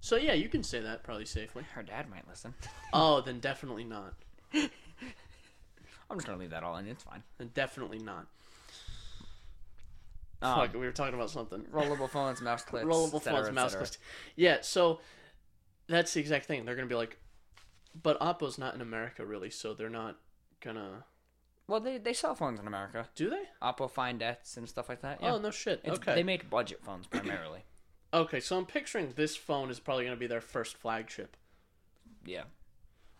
So 0.00 0.16
yeah, 0.16 0.34
you 0.34 0.48
can 0.50 0.62
say 0.62 0.80
that 0.80 1.02
probably 1.02 1.24
safely. 1.24 1.64
Her 1.74 1.82
dad 1.82 2.10
might 2.10 2.28
listen. 2.28 2.54
Oh, 2.92 3.20
then 3.22 3.40
definitely 3.40 3.82
not. 3.84 4.14
I'm 4.54 6.16
just 6.16 6.26
gonna 6.26 6.38
leave 6.38 6.50
that 6.50 6.62
all 6.62 6.76
in. 6.76 6.86
It's 6.86 7.02
fine. 7.02 7.22
Then 7.38 7.50
definitely 7.54 7.98
not. 7.98 8.26
Um, 10.42 10.56
Fuck, 10.56 10.74
we 10.74 10.80
were 10.80 10.92
talking 10.92 11.14
about 11.14 11.30
something. 11.30 11.62
rollable 11.72 12.08
phones, 12.10 12.40
mouse 12.42 12.62
clips, 12.62 12.86
Rollable 12.86 13.16
et 13.16 13.24
cetera, 13.24 13.44
phones, 13.44 13.54
mouse 13.54 13.74
clicks. 13.74 13.98
Yeah, 14.36 14.58
so 14.60 15.00
that's 15.88 16.12
the 16.14 16.20
exact 16.20 16.46
thing. 16.46 16.64
They're 16.64 16.76
gonna 16.76 16.86
be 16.86 16.94
like, 16.94 17.18
but 18.00 18.20
Oppo's 18.20 18.58
not 18.58 18.74
in 18.74 18.80
America 18.80 19.24
really, 19.24 19.50
so 19.50 19.74
they're 19.74 19.88
not 19.88 20.18
gonna. 20.60 21.04
Well, 21.66 21.80
they 21.80 21.98
they 21.98 22.12
sell 22.12 22.34
phones 22.34 22.60
in 22.60 22.66
America. 22.66 23.08
Do 23.14 23.30
they? 23.30 23.44
Oppo 23.62 23.90
Find 23.90 24.22
X 24.22 24.56
and 24.56 24.68
stuff 24.68 24.88
like 24.88 25.00
that. 25.02 25.20
Yeah. 25.22 25.34
Oh 25.34 25.38
no 25.38 25.50
shit. 25.50 25.80
It's- 25.84 25.96
okay. 25.96 26.14
They 26.14 26.22
make 26.22 26.50
budget 26.50 26.80
phones 26.82 27.06
primarily. 27.06 27.60
Okay, 28.14 28.38
so 28.38 28.56
I'm 28.56 28.64
picturing 28.64 29.12
this 29.16 29.34
phone 29.34 29.70
is 29.70 29.80
probably 29.80 30.04
gonna 30.04 30.14
be 30.14 30.28
their 30.28 30.40
first 30.40 30.76
flagship, 30.76 31.36
yeah. 32.24 32.44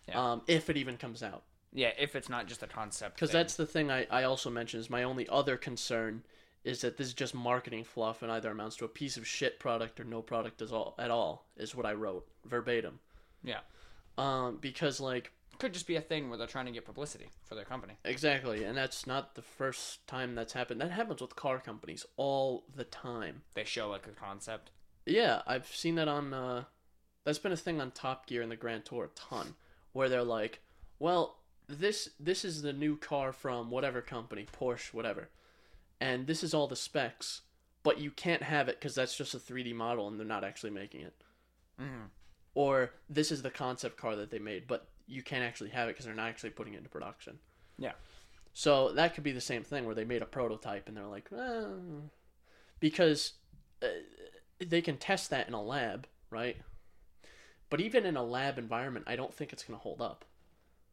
Yeah. 0.07 0.31
um, 0.31 0.41
if 0.47 0.69
it 0.69 0.77
even 0.77 0.95
comes 0.95 1.21
out. 1.21 1.43
Yeah, 1.73 1.91
if 1.99 2.15
it's 2.15 2.29
not 2.29 2.47
just 2.47 2.63
a 2.63 2.67
concept. 2.67 3.15
Because 3.15 3.31
that's 3.31 3.55
the 3.57 3.65
thing 3.65 3.91
I, 3.91 4.07
I 4.09 4.23
also 4.23 4.49
mentioned 4.49 4.79
is 4.79 4.89
my 4.89 5.03
only 5.03 5.27
other 5.27 5.57
concern 5.57 6.23
is 6.63 6.79
that 6.79 6.95
this 6.95 7.07
is 7.07 7.13
just 7.13 7.35
marketing 7.35 7.83
fluff 7.83 8.21
and 8.23 8.31
either 8.31 8.49
amounts 8.49 8.77
to 8.77 8.85
a 8.85 8.87
piece 8.87 9.17
of 9.17 9.27
shit 9.27 9.59
product 9.59 9.99
or 9.99 10.05
no 10.05 10.21
product 10.21 10.61
at 10.61 10.71
all, 10.71 10.95
at 10.97 11.11
all 11.11 11.45
is 11.57 11.75
what 11.75 11.85
I 11.85 11.91
wrote 11.91 12.25
verbatim. 12.45 12.99
Yeah. 13.43 13.59
Um, 14.17 14.59
because 14.61 15.01
like 15.01 15.33
could 15.59 15.73
just 15.73 15.87
be 15.87 15.95
a 15.95 16.01
thing 16.01 16.29
where 16.29 16.37
they're 16.37 16.47
trying 16.47 16.65
to 16.65 16.71
get 16.71 16.85
publicity 16.85 17.29
for 17.43 17.55
their 17.55 17.65
company. 17.65 17.93
exactly, 18.03 18.63
and 18.63 18.77
that's 18.77 19.07
not 19.07 19.35
the 19.35 19.41
first 19.41 20.05
time 20.07 20.35
that's 20.35 20.53
happened. 20.53 20.81
That 20.81 20.91
happens 20.91 21.21
with 21.21 21.35
car 21.35 21.59
companies 21.59 22.05
all 22.17 22.65
the 22.75 22.83
time. 22.83 23.41
They 23.53 23.63
show 23.63 23.89
like 23.89 24.07
a 24.07 24.11
concept. 24.11 24.71
Yeah, 25.05 25.41
I've 25.45 25.67
seen 25.67 25.95
that 25.95 26.07
on. 26.07 26.33
Uh, 26.33 26.63
that's 27.23 27.39
been 27.39 27.51
a 27.51 27.57
thing 27.57 27.81
on 27.81 27.91
Top 27.91 28.27
Gear 28.27 28.41
and 28.41 28.51
the 28.51 28.55
Grand 28.55 28.85
Tour 28.85 29.05
a 29.05 29.07
ton, 29.09 29.55
where 29.93 30.09
they're 30.09 30.23
like, 30.23 30.61
"Well, 30.99 31.37
this 31.67 32.09
this 32.19 32.45
is 32.45 32.61
the 32.61 32.73
new 32.73 32.97
car 32.97 33.31
from 33.31 33.69
whatever 33.69 34.01
company, 34.01 34.47
Porsche, 34.51 34.93
whatever, 34.93 35.29
and 35.99 36.27
this 36.27 36.43
is 36.43 36.53
all 36.53 36.67
the 36.67 36.75
specs, 36.75 37.41
but 37.83 37.99
you 37.99 38.11
can't 38.11 38.43
have 38.43 38.67
it 38.67 38.79
because 38.79 38.95
that's 38.95 39.17
just 39.17 39.35
a 39.35 39.39
3D 39.39 39.73
model 39.73 40.07
and 40.07 40.19
they're 40.19 40.27
not 40.27 40.43
actually 40.43 40.71
making 40.71 41.01
it." 41.01 41.15
Mm-hmm. 41.81 42.05
Or 42.53 42.91
this 43.09 43.31
is 43.31 43.41
the 43.41 43.51
concept 43.51 43.97
car 43.97 44.15
that 44.15 44.31
they 44.31 44.39
made, 44.39 44.65
but 44.65 44.87
you 45.07 45.21
can't 45.21 45.43
actually 45.43 45.69
have 45.71 45.87
it 45.87 45.93
because 45.93 46.05
they're 46.05 46.15
not 46.15 46.29
actually 46.29 46.49
putting 46.51 46.73
it 46.73 46.77
into 46.77 46.89
production. 46.89 47.39
Yeah. 47.77 47.93
So 48.53 48.93
that 48.93 49.13
could 49.13 49.23
be 49.23 49.33
the 49.33 49.41
same 49.41 49.63
thing 49.63 49.85
where 49.85 49.95
they 49.95 50.05
made 50.05 50.21
a 50.21 50.25
prototype 50.25 50.87
and 50.87 50.95
they're 50.95 51.05
like, 51.05 51.29
eh, 51.37 51.65
because 52.79 53.33
uh, 53.83 53.87
they 54.65 54.81
can 54.81 54.97
test 54.97 55.29
that 55.29 55.47
in 55.47 55.53
a 55.53 55.61
lab, 55.61 56.07
right? 56.29 56.57
But 57.69 57.81
even 57.81 58.05
in 58.05 58.15
a 58.15 58.23
lab 58.23 58.57
environment, 58.57 59.05
I 59.07 59.15
don't 59.15 59.33
think 59.33 59.51
it's 59.51 59.63
going 59.63 59.77
to 59.77 59.83
hold 59.83 60.01
up. 60.01 60.25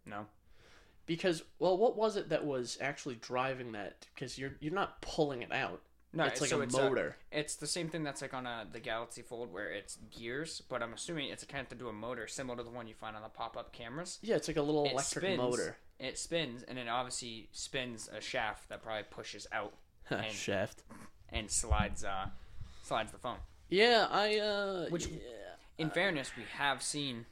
No. 0.04 0.26
Because 1.06 1.42
well, 1.58 1.76
what 1.76 1.96
was 1.96 2.16
it 2.16 2.28
that 2.30 2.44
was 2.44 2.78
actually 2.80 3.16
driving 3.16 3.72
that? 3.72 4.06
Because 4.14 4.38
you're 4.38 4.52
you're 4.60 4.72
not 4.72 5.00
pulling 5.02 5.42
it 5.42 5.52
out. 5.52 5.82
No, 6.14 6.24
it's 6.24 6.40
like 6.42 6.50
so 6.50 6.60
a 6.60 6.64
it's 6.64 6.76
motor. 6.76 7.16
it's 7.30 7.56
the 7.56 7.66
same 7.66 7.88
thing 7.88 8.02
that's 8.04 8.20
like 8.20 8.34
on 8.34 8.46
a, 8.46 8.66
the 8.70 8.80
Galaxy 8.80 9.22
Fold 9.22 9.50
where 9.52 9.70
it's 9.70 9.96
gears, 10.10 10.60
but 10.68 10.82
I'm 10.82 10.92
assuming 10.92 11.30
it's 11.30 11.44
connected 11.44 11.78
to 11.78 11.84
do 11.84 11.88
a 11.88 11.92
motor 11.92 12.26
similar 12.26 12.58
to 12.58 12.62
the 12.62 12.70
one 12.70 12.86
you 12.86 12.94
find 12.94 13.16
on 13.16 13.22
the 13.22 13.28
pop-up 13.30 13.72
cameras. 13.72 14.18
yeah, 14.22 14.36
it's 14.36 14.46
like 14.48 14.58
a 14.58 14.62
little 14.62 14.84
It 14.84 14.92
electric 14.92 15.24
spins, 15.24 15.38
motor. 15.38 15.76
It 15.98 16.18
spins, 16.18 16.64
and 16.64 16.78
it 16.78 16.86
obviously 16.88 17.48
spins 17.52 18.10
a 18.14 18.20
shaft 18.20 18.68
that 18.68 18.82
probably 18.82 19.04
pushes 19.10 19.46
out 19.52 19.72
And- 20.10 20.30
Shaft. 20.32 20.82
and 21.30 21.50
slides 21.50 22.04
uh, 22.04 22.26
slides 22.82 23.10
the 23.12 23.18
phone. 23.18 23.38
Yeah, 23.70 24.06
I 24.10 24.38
uh. 24.38 24.86
Which- 24.90 25.06
yeah. 25.06 25.18
In 25.78 25.88
fairness, 25.90 26.30
we 26.36 26.42
have 26.58 26.82
seen 26.82 27.24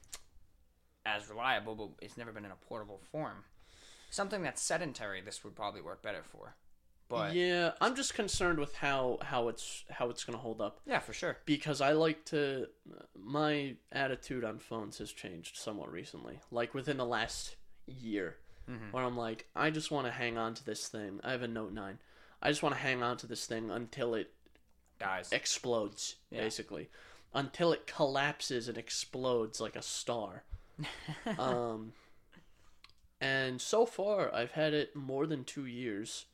as 1.04 1.28
reliable, 1.28 1.74
but 1.74 1.88
it's 2.04 2.16
never 2.16 2.32
been 2.32 2.44
in 2.46 2.50
a 2.50 2.56
portable 2.68 3.00
form. 3.12 3.44
Something 4.10 4.42
that's 4.42 4.62
sedentary, 4.62 5.20
this 5.20 5.44
would 5.44 5.54
probably 5.54 5.82
work 5.82 6.02
better 6.02 6.22
for. 6.24 6.54
But 7.10 7.34
yeah, 7.34 7.72
I'm 7.80 7.96
just 7.96 8.14
concerned 8.14 8.58
with 8.60 8.74
how 8.76 9.18
how 9.20 9.48
it's 9.48 9.84
how 9.90 10.08
it's 10.10 10.22
gonna 10.24 10.38
hold 10.38 10.60
up 10.60 10.80
Yeah, 10.86 11.00
for 11.00 11.12
sure. 11.12 11.38
because 11.44 11.80
I 11.80 11.92
like 11.92 12.24
to. 12.26 12.68
My 13.18 13.74
attitude 13.92 14.44
on 14.44 14.58
phones 14.58 14.98
has 14.98 15.12
changed 15.12 15.56
somewhat 15.56 15.90
recently, 15.92 16.38
like 16.52 16.72
within 16.72 16.96
the 16.98 17.04
last 17.04 17.56
year, 17.86 18.36
Mhm. 18.68 18.92
where 18.92 19.02
I'm 19.04 19.16
like, 19.16 19.48
I 19.56 19.70
just 19.70 19.90
want 19.90 20.06
to 20.06 20.12
hang 20.12 20.38
on 20.38 20.54
to 20.54 20.64
this 20.64 20.86
thing. 20.88 21.20
I 21.24 21.32
have 21.32 21.42
a 21.42 21.48
Note 21.48 21.72
Nine. 21.72 21.98
I 22.40 22.48
just 22.48 22.62
want 22.62 22.74
to 22.76 22.80
hang 22.80 23.02
on 23.02 23.16
to 23.18 23.26
this 23.26 23.44
thing 23.44 23.70
until 23.70 24.14
it 24.14 24.32
Guys, 25.00 25.32
explodes, 25.32 26.16
Yeah. 26.30 26.40
basically, 26.42 26.90
until 27.34 27.72
it 27.72 27.86
collapses 27.88 28.68
and 28.68 28.78
explodes 28.78 29.60
like 29.60 29.74
a 29.74 29.82
star. 29.82 30.44
um, 31.38 31.92
and 33.20 33.60
so 33.60 33.84
far, 33.84 34.32
I've 34.34 34.52
had 34.52 34.72
it 34.74 34.94
more 34.96 35.26
than 35.26 35.44
two 35.44 35.66
years, 35.66 36.26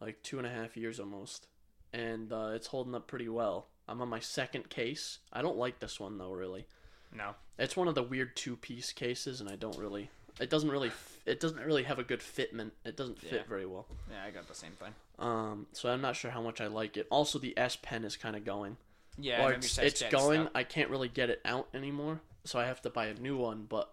like 0.00 0.22
two 0.22 0.38
and 0.38 0.46
a 0.46 0.50
half 0.50 0.76
years 0.76 1.00
almost, 1.00 1.46
and 1.92 2.32
uh, 2.32 2.50
it's 2.54 2.68
holding 2.68 2.94
up 2.94 3.06
pretty 3.06 3.28
well. 3.28 3.66
I'm 3.88 4.00
on 4.02 4.08
my 4.08 4.20
second 4.20 4.68
case. 4.68 5.18
I 5.32 5.42
don't 5.42 5.56
like 5.56 5.80
this 5.80 5.98
one 5.98 6.18
though, 6.18 6.32
really. 6.32 6.66
no. 7.14 7.34
It's 7.60 7.76
one 7.76 7.88
of 7.88 7.96
the 7.96 8.04
weird 8.04 8.36
two-piece 8.36 8.92
cases, 8.92 9.40
and 9.40 9.50
I 9.50 9.56
don't 9.56 9.76
really. 9.78 10.10
It 10.40 10.48
doesn't 10.48 10.70
really. 10.70 10.92
It 11.26 11.40
doesn't 11.40 11.58
really 11.58 11.82
have 11.82 11.98
a 11.98 12.04
good 12.04 12.20
fitment. 12.20 12.70
It 12.84 12.96
doesn't 12.96 13.18
fit 13.18 13.32
Yeah. 13.32 13.42
very 13.48 13.66
well. 13.66 13.86
Yeah, 14.08 14.22
I 14.24 14.30
got 14.30 14.46
the 14.46 14.54
same 14.54 14.70
thing. 14.72 14.94
Um, 15.18 15.66
so 15.72 15.88
I'm 15.90 16.00
not 16.00 16.14
sure 16.14 16.30
how 16.30 16.40
much 16.40 16.60
I 16.60 16.68
like 16.68 16.96
it. 16.96 17.08
Also, 17.10 17.40
the 17.40 17.58
S 17.58 17.76
Pen 17.82 18.04
is 18.04 18.16
kind 18.16 18.36
of 18.36 18.44
going. 18.44 18.76
Yeah, 19.18 19.38
I 19.38 19.40
or 19.40 19.44
remember 19.46 19.66
you 19.66 19.70
it's, 19.82 20.02
it's 20.02 20.02
going. 20.04 20.42
stuck. 20.42 20.52
I 20.54 20.62
can't 20.62 20.88
really 20.90 21.08
get 21.08 21.30
it 21.30 21.40
out 21.44 21.66
anymore, 21.74 22.20
so 22.44 22.60
I 22.60 22.66
have 22.66 22.80
to 22.82 22.90
buy 22.90 23.06
a 23.06 23.14
new 23.14 23.36
one. 23.36 23.66
But 23.68 23.92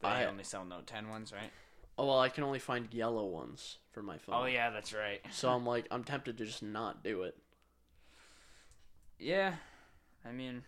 They 0.00 0.08
I- 0.08 0.24
only 0.24 0.42
sell 0.42 0.64
Note 0.64 0.88
10 0.88 1.08
ones, 1.08 1.32
right? 1.32 1.52
Oh 2.00 2.06
well, 2.06 2.18
I 2.20 2.28
can 2.30 2.44
only 2.44 2.58
find 2.58 2.92
yellow 2.94 3.26
ones 3.26 3.76
for 3.92 4.02
my 4.02 4.16
phone. 4.18 4.34
Oh 4.36 4.46
yeah, 4.46 4.70
that's 4.70 4.92
right. 4.94 5.20
So 5.30 5.50
I'm 5.50 5.66
like, 5.66 5.86
I'm 5.90 6.02
tempted 6.04 6.38
to 6.38 6.44
just 6.46 6.62
not 6.62 7.04
do 7.04 7.22
it. 7.22 7.36
Yeah, 9.18 9.54
I 10.24 10.32
mean, 10.32 10.62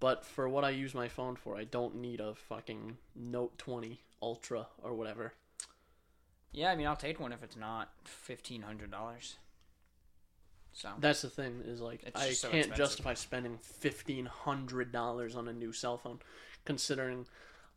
But 0.00 0.24
for 0.24 0.48
what 0.48 0.64
I 0.64 0.70
use 0.70 0.94
my 0.94 1.08
phone 1.08 1.36
for, 1.36 1.56
I 1.56 1.64
don't 1.64 1.96
need 1.96 2.20
a 2.20 2.34
fucking 2.34 2.96
Note 3.14 3.58
20 3.58 4.00
Ultra 4.22 4.66
or 4.82 4.94
whatever. 4.94 5.34
yeah, 6.52 6.70
I 6.70 6.76
mean, 6.76 6.86
I'll 6.86 6.96
take 6.96 7.20
one 7.20 7.32
if 7.32 7.42
it's 7.42 7.56
not 7.56 7.90
fifteen 8.04 8.62
hundred 8.62 8.90
dollars. 8.90 9.36
So 10.72 10.90
That's 10.98 11.22
the 11.22 11.30
thing 11.30 11.62
is 11.66 11.80
like 11.80 12.02
It's 12.04 12.20
I 12.20 12.30
so 12.32 12.48
can't 12.48 12.66
expensive. 12.66 12.76
justify 12.84 13.14
spending 13.14 13.58
fifteen 13.62 14.26
hundred 14.26 14.90
dollars 14.92 15.36
on 15.36 15.48
a 15.48 15.52
new 15.52 15.72
cell 15.72 15.98
phone, 15.98 16.20
considering 16.64 17.26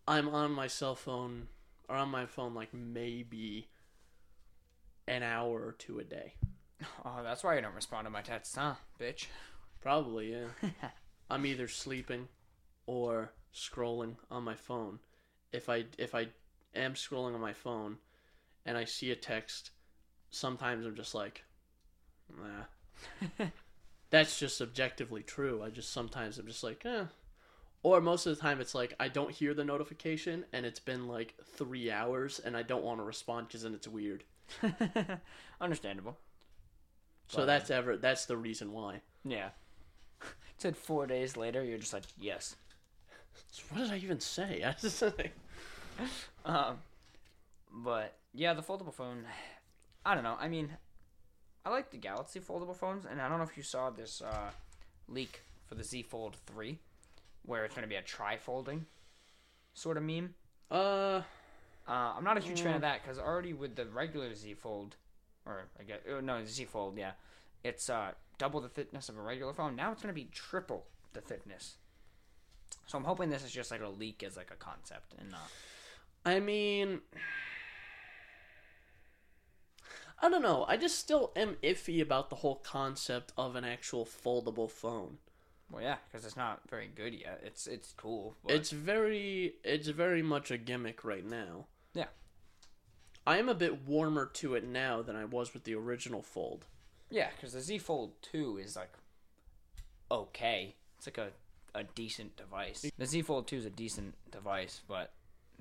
I'm 0.07 0.29
on 0.29 0.51
my 0.51 0.67
cell 0.67 0.95
phone 0.95 1.47
or 1.89 1.95
on 1.95 2.09
my 2.09 2.25
phone 2.25 2.53
like 2.53 2.73
maybe 2.73 3.67
an 5.07 5.23
hour 5.23 5.59
or 5.59 5.71
two 5.73 5.99
a 5.99 6.03
day. 6.03 6.35
oh, 7.03 7.21
that's 7.23 7.43
why 7.43 7.55
you 7.55 7.61
don't 7.61 7.75
respond 7.75 8.05
to 8.05 8.11
my 8.11 8.21
texts, 8.21 8.55
huh, 8.55 8.75
bitch? 8.99 9.25
Probably, 9.81 10.31
yeah. 10.31 10.69
I'm 11.29 11.45
either 11.45 11.67
sleeping 11.67 12.27
or 12.85 13.33
scrolling 13.53 14.15
on 14.29 14.43
my 14.43 14.55
phone. 14.55 14.99
If 15.51 15.69
I 15.69 15.85
if 15.97 16.13
I 16.13 16.27
am 16.75 16.93
scrolling 16.93 17.33
on 17.33 17.41
my 17.41 17.53
phone 17.53 17.97
and 18.65 18.77
I 18.77 18.85
see 18.85 19.11
a 19.11 19.15
text, 19.15 19.71
sometimes 20.29 20.85
I'm 20.85 20.95
just 20.95 21.15
like, 21.15 21.43
nah. 22.37 23.45
That's 24.11 24.39
just 24.39 24.61
objectively 24.61 25.21
true. 25.23 25.63
I 25.63 25.69
just 25.69 25.91
sometimes 25.91 26.37
I'm 26.37 26.47
just 26.47 26.63
like, 26.63 26.85
eh. 26.85 27.05
Or 27.81 28.01
most 28.01 28.25
of 28.25 28.35
the 28.35 28.41
time 28.41 28.59
it's 28.59 28.75
like 28.75 28.93
I 28.99 29.07
don't 29.07 29.31
hear 29.31 29.53
the 29.53 29.63
notification 29.63 30.45
and 30.51 30.65
it's 30.65 30.79
been 30.79 31.07
like 31.07 31.35
three 31.55 31.89
hours 31.89 32.39
and 32.39 32.57
I 32.57 32.63
don't 32.63 32.83
want 32.83 32.99
to 32.99 33.03
respond 33.03 33.47
because 33.47 33.61
then 33.63 33.73
it's 33.73 33.87
weird. 33.87 34.23
Understandable. 35.61 36.17
So 37.27 37.39
But- 37.39 37.45
that's 37.45 37.69
ever 37.71 37.95
that's 37.97 38.25
the 38.25 38.37
reason 38.37 38.71
why. 38.73 39.01
Yeah. 39.23 39.49
It 40.23 40.61
said 40.63 40.75
four 40.75 41.07
days 41.07 41.37
later, 41.37 41.63
you're 41.63 41.77
just 41.77 41.93
like, 41.93 42.03
yes. 42.19 42.57
So 43.51 43.63
what 43.69 43.81
did 43.83 43.91
I 43.93 43.97
even 43.97 44.19
say? 44.19 44.61
I 44.65 44.73
just 44.73 45.01
Um, 46.43 46.79
but 47.71 48.17
yeah, 48.33 48.53
the 48.53 48.61
foldable 48.61 48.93
phone. 48.93 49.23
I 50.05 50.15
don't 50.15 50.23
know. 50.25 50.35
I 50.37 50.49
mean, 50.49 50.69
I 51.65 51.69
like 51.69 51.91
the 51.91 51.97
Galaxy 51.97 52.41
foldable 52.41 52.75
phones, 52.75 53.05
and 53.05 53.21
I 53.21 53.29
don't 53.29 53.37
know 53.37 53.43
if 53.45 53.55
you 53.55 53.63
saw 53.63 53.89
this 53.89 54.21
uh, 54.21 54.49
leak 55.07 55.43
for 55.65 55.75
the 55.75 55.83
Z 55.83 56.03
Fold 56.03 56.35
Three, 56.45 56.79
where 57.43 57.65
it's 57.65 57.73
going 57.75 57.83
to 57.83 57.89
be 57.89 57.95
a 57.95 58.01
tri-folding 58.01 58.85
sort 59.73 59.97
of 59.97 60.03
meme. 60.03 60.33
uh 60.71 61.21
Uh, 61.87 62.13
I'm 62.15 62.23
not 62.23 62.37
a 62.37 62.41
huge 62.41 62.61
fan 62.61 62.73
Mm. 62.73 62.75
of 62.75 62.81
that 62.81 63.01
because 63.01 63.17
already 63.17 63.53
with 63.53 63.75
the 63.75 63.85
regular 63.87 64.33
Z 64.35 64.53
Fold, 64.55 64.95
or 65.45 65.63
I 65.79 65.83
guess 65.83 65.99
oh, 66.11 66.19
no 66.19 66.45
Z 66.45 66.65
Fold, 66.65 66.97
yeah, 66.97 67.13
it's 67.63 67.89
uh, 67.89 68.11
double 68.37 68.61
the 68.61 68.69
thickness 68.69 69.09
of 69.09 69.17
a 69.17 69.21
regular 69.21 69.53
phone. 69.53 69.75
Now 69.75 69.91
it's 69.91 70.01
going 70.03 70.13
to 70.13 70.21
be 70.21 70.29
triple 70.31 70.85
the 71.13 71.21
thickness. 71.21 71.77
So 72.85 72.97
I'm 72.97 73.03
hoping 73.05 73.29
this 73.31 73.43
is 73.43 73.51
just 73.51 73.71
like 73.71 73.81
a 73.81 73.87
leak 73.87 74.21
as 74.21 74.37
like 74.37 74.51
a 74.51 74.55
concept 74.55 75.15
and 75.17 75.31
not. 75.31 75.49
I 76.25 76.39
mean, 76.39 77.01
I 80.21 80.29
don't 80.29 80.41
know. 80.41 80.65
I 80.67 80.77
just 80.77 80.99
still 80.99 81.31
am 81.35 81.55
iffy 81.63 82.01
about 82.01 82.29
the 82.29 82.35
whole 82.37 82.57
concept 82.57 83.31
of 83.37 83.55
an 83.55 83.63
actual 83.63 84.05
foldable 84.05 84.69
phone. 84.69 85.17
Well, 85.71 85.83
yeah, 85.83 85.97
because 86.09 86.25
it's 86.25 86.35
not 86.37 86.61
very 86.69 86.89
good 86.93 87.13
yet. 87.13 87.41
It's 87.43 87.67
it's 87.67 87.93
cool. 87.95 88.35
But 88.43 88.55
It's 88.55 88.71
very, 88.71 89.53
it's 89.63 89.87
very 89.87 90.23
much 90.23 90.49
a 90.51 90.57
gimmick 90.57 91.03
right 91.03 91.25
now. 91.25 91.67
Yeah. 91.93 92.05
I 93.27 93.37
am 93.37 93.49
a 93.49 93.53
bit 93.53 93.87
warmer 93.87 94.25
to 94.25 94.55
it 94.55 94.65
now 94.67 95.01
than 95.03 95.15
I 95.15 95.25
was 95.25 95.53
with 95.53 95.63
the 95.65 95.75
original 95.75 96.21
Fold. 96.23 96.65
yeah, 97.11 97.29
because 97.35 97.53
the 97.53 97.61
Z 97.61 97.77
Fold 97.79 98.13
Two 98.21 98.57
is 98.57 98.75
like 98.75 98.93
okay. 100.11 100.75
It's 100.97 101.07
like 101.07 101.17
a 101.19 101.29
a 101.75 101.83
decent 101.83 102.35
device. 102.35 102.89
The 102.97 103.05
Z 103.05 103.21
Fold 103.23 103.47
Two 103.47 103.57
is 103.57 103.65
a 103.65 103.69
decent 103.69 104.15
device, 104.31 104.81
but 104.87 105.13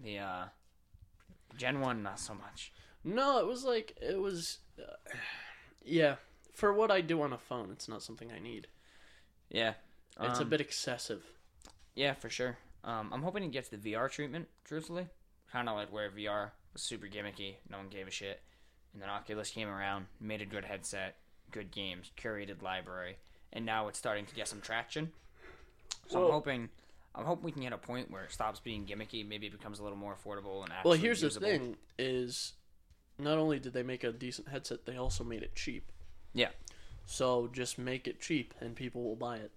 the 0.02 0.18
uh, 0.20 0.44
Gen 1.56 1.80
One 1.80 2.02
not 2.02 2.18
so 2.18 2.34
much. 2.34 2.72
No, 3.04 3.38
it 3.40 3.46
was 3.46 3.64
like 3.64 3.96
it 4.00 4.18
was, 4.18 4.59
uh, 4.78 4.96
yeah. 5.84 6.16
For 6.54 6.72
what 6.72 6.90
I 6.90 7.02
do 7.02 7.20
on 7.22 7.32
a 7.32 7.38
phone, 7.38 7.70
it's 7.70 7.88
not 7.88 8.02
something 8.02 8.32
I 8.32 8.40
need. 8.40 8.66
Yeah, 9.50 9.74
It's 10.20 10.38
a 10.38 10.42
um, 10.42 10.48
bit 10.48 10.61
excessive. 10.61 11.22
Yeah, 11.94 12.14
for 12.14 12.28
sure. 12.28 12.59
Um, 12.84 13.11
I'm 13.12 13.22
hoping 13.22 13.42
it 13.44 13.52
gets 13.52 13.68
the 13.68 13.76
VR 13.76 14.11
treatment, 14.11 14.48
truthfully. 14.64 15.06
Kind 15.52 15.68
of 15.68 15.76
like 15.76 15.92
where 15.92 16.11
VR 16.11 16.50
was 16.72 16.82
super 16.82 17.06
gimmicky, 17.06 17.56
no 17.70 17.78
one 17.78 17.88
gave 17.88 18.06
a 18.06 18.11
shit. 18.11 18.40
And 18.92 19.02
then 19.02 19.09
Oculus 19.11 19.50
came 19.50 19.68
around, 19.68 20.06
made 20.20 20.40
a 20.40 20.46
good 20.46 20.64
headset, 20.64 21.16
good 21.50 21.70
games, 21.70 22.11
curated 22.16 22.62
library, 22.62 23.16
and 23.52 23.64
now 23.64 23.88
it's 23.88 23.98
starting 23.98 24.26
to 24.26 24.34
get 24.34 24.48
some 24.48 24.61
traction. 24.61 25.12
So 26.09 26.18
Well- 26.18 26.26
I'm 26.26 26.32
hoping, 26.32 26.68
I'm 27.14 27.24
hoping 27.24 27.44
we 27.44 27.52
can 27.52 27.62
get 27.62 27.72
a 27.72 27.78
point 27.78 28.11
where 28.11 28.24
it 28.24 28.32
stops 28.32 28.61
being 28.61 28.86
gimmicky. 28.86 29.26
Maybe 29.26 29.46
it 29.46 29.52
becomes 29.52 29.78
a 29.78 29.82
little 29.82 29.98
more 29.98 30.14
affordable 30.16 30.62
and 30.64 30.72
actually 30.72 30.90
Well, 30.90 30.98
here's 30.98 31.22
usable. 31.22 31.46
the 31.46 31.59
thing: 31.59 31.76
is 31.98 32.54
not 33.18 33.38
only 33.38 33.59
did 33.59 33.72
they 33.72 33.82
make 33.82 34.04
a 34.04 34.12
decent 34.12 34.48
headset, 34.48 34.86
they 34.86 34.96
also 34.96 35.24
made 35.24 35.42
it 35.42 35.54
cheap. 35.54 35.90
Yeah, 36.34 36.50
So 37.06 37.48
just 37.48 37.78
make 37.78 38.06
it 38.06 38.20
cheap, 38.20 38.54
and 38.61 38.76
people 38.76 39.02
will 39.02 39.16
buy 39.16 39.38
it. 39.38 39.50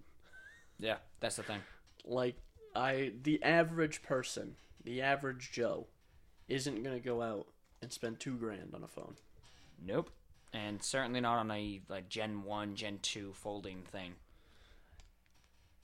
Yeah, 0.78 0.96
that's 1.20 1.36
the 1.36 1.42
thing. 1.42 1.60
Like 2.04 2.36
I, 2.74 3.12
the 3.22 3.42
average 3.42 4.02
person, 4.02 4.56
the 4.84 5.02
average 5.02 5.50
Joe, 5.52 5.86
isn't 6.48 6.82
gonna 6.82 7.00
go 7.00 7.22
out 7.22 7.46
and 7.80 7.92
spend 7.92 8.20
two 8.20 8.36
grand 8.36 8.72
on 8.74 8.82
a 8.82 8.88
phone. 8.88 9.16
Nope, 9.84 10.10
and 10.52 10.82
certainly 10.82 11.20
not 11.20 11.38
on 11.38 11.50
a 11.50 11.80
like 11.88 12.08
Gen 12.08 12.44
One, 12.44 12.74
Gen 12.74 12.98
Two 13.02 13.32
folding 13.34 13.82
thing. 13.82 14.14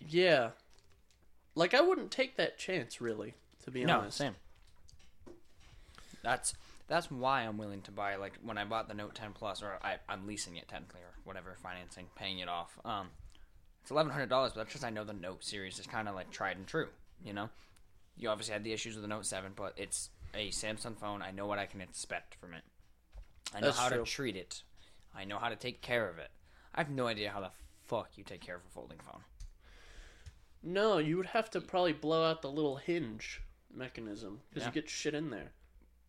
Yeah, 0.00 0.50
like 1.54 1.74
I 1.74 1.80
wouldn't 1.80 2.10
take 2.10 2.36
that 2.36 2.56
chance, 2.56 3.00
really, 3.00 3.34
to 3.64 3.70
be 3.70 3.84
no, 3.84 3.98
honest. 3.98 4.20
No, 4.20 4.26
same. 4.26 4.34
That's 6.22 6.54
that's 6.88 7.10
why 7.10 7.42
I'm 7.42 7.58
willing 7.58 7.82
to 7.82 7.90
buy. 7.90 8.16
Like 8.16 8.38
when 8.42 8.58
I 8.58 8.64
bought 8.64 8.88
the 8.88 8.94
Note 8.94 9.14
10 9.14 9.32
Plus, 9.32 9.62
or 9.62 9.78
I, 9.82 9.96
I'm 10.08 10.26
leasing 10.26 10.56
it 10.56 10.68
technically, 10.68 11.00
or 11.00 11.12
whatever, 11.24 11.56
financing, 11.62 12.06
paying 12.16 12.38
it 12.38 12.48
off. 12.48 12.78
Um, 12.84 13.08
it's 13.82 13.90
eleven 13.90 14.12
hundred 14.12 14.28
dollars, 14.28 14.52
but 14.52 14.60
that's 14.62 14.72
just 14.72 14.84
I 14.84 14.90
know 14.90 15.04
the 15.04 15.12
Note 15.12 15.44
series 15.44 15.78
is 15.78 15.86
kind 15.86 16.08
of 16.08 16.14
like 16.14 16.30
tried 16.30 16.56
and 16.56 16.66
true. 16.66 16.88
You 17.24 17.32
know, 17.32 17.48
you 18.16 18.28
obviously 18.28 18.52
had 18.52 18.64
the 18.64 18.72
issues 18.72 18.94
with 18.94 19.02
the 19.02 19.08
Note 19.08 19.26
Seven, 19.26 19.52
but 19.56 19.74
it's 19.76 20.10
a 20.34 20.48
Samsung 20.50 20.96
phone. 20.96 21.22
I 21.22 21.30
know 21.30 21.46
what 21.46 21.58
I 21.58 21.66
can 21.66 21.80
expect 21.80 22.34
from 22.36 22.54
it. 22.54 22.62
I 23.54 23.60
know 23.60 23.66
That's 23.68 23.78
how 23.78 23.88
true. 23.88 24.04
to 24.04 24.10
treat 24.10 24.36
it. 24.36 24.62
I 25.16 25.24
know 25.24 25.38
how 25.38 25.48
to 25.48 25.56
take 25.56 25.80
care 25.80 26.08
of 26.08 26.18
it. 26.18 26.30
I 26.74 26.80
have 26.80 26.90
no 26.90 27.06
idea 27.06 27.30
how 27.30 27.40
the 27.40 27.50
fuck 27.86 28.10
you 28.16 28.24
take 28.24 28.40
care 28.42 28.56
of 28.56 28.62
a 28.66 28.70
folding 28.70 28.98
phone. 28.98 29.22
No, 30.62 30.98
you 30.98 31.16
would 31.16 31.26
have 31.26 31.50
to 31.50 31.60
probably 31.60 31.92
blow 31.92 32.28
out 32.28 32.42
the 32.42 32.50
little 32.50 32.76
hinge 32.76 33.40
mechanism 33.72 34.40
because 34.50 34.62
Yeah. 34.64 34.68
you 34.68 34.72
get 34.74 34.90
shit 34.90 35.14
in 35.14 35.30
there. 35.30 35.52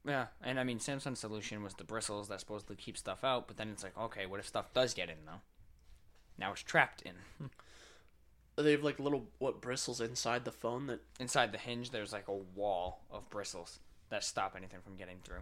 Yeah, 0.06 0.28
and 0.42 0.60
I 0.60 0.64
mean, 0.64 0.80
Samsung's 0.80 1.20
solution 1.20 1.62
was 1.64 1.74
the 1.76 1.84
bristles 1.84 2.28
that 2.30 2.40
supposedly 2.40 2.76
keep 2.76 2.98
stuff 2.98 3.24
out, 3.24 3.48
but 3.48 3.58
then 3.58 3.70
it's 3.70 3.84
like, 3.84 3.98
okay, 3.98 4.26
what 4.26 4.40
if 4.40 4.48
stuff 4.48 4.74
does 4.74 4.94
get 4.94 5.10
in 5.10 5.18
though? 5.26 5.42
Now 6.40 6.52
it's 6.54 6.64
trapped 6.64 7.02
in. 7.04 7.14
They 8.58 8.72
have 8.72 8.84
like 8.84 9.00
little 9.00 9.28
what 9.38 9.62
bristles 9.62 10.02
inside 10.02 10.44
the 10.46 10.52
phone 10.52 10.88
that 10.88 11.02
Inside 11.20 11.52
the 11.52 11.58
hinge, 11.58 11.92
there's 11.92 12.12
like 12.14 12.28
a 12.28 12.34
wall 12.34 13.04
of 13.10 13.30
bristles 13.30 13.80
that 14.10 14.24
stop 14.24 14.54
anything 14.58 14.80
from 14.84 14.96
getting 14.98 15.18
through. 15.24 15.42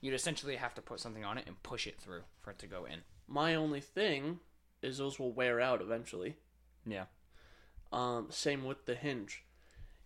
You'd 0.00 0.14
essentially 0.14 0.56
have 0.56 0.74
to 0.74 0.82
put 0.82 0.98
something 0.98 1.24
on 1.24 1.38
it 1.38 1.44
and 1.46 1.62
push 1.62 1.86
it 1.86 2.00
through 2.00 2.22
for 2.40 2.50
it 2.50 2.58
to 2.60 2.66
go 2.66 2.84
in. 2.84 3.00
my 3.28 3.54
only 3.54 3.80
thing 3.80 4.40
is 4.82 4.98
those 4.98 5.18
will 5.20 5.32
wear 5.32 5.60
out 5.60 5.80
eventually. 5.80 6.36
Yeah. 6.84 7.04
Um, 7.92 8.26
same 8.30 8.64
with 8.64 8.86
the 8.86 8.96
hinge. 8.96 9.44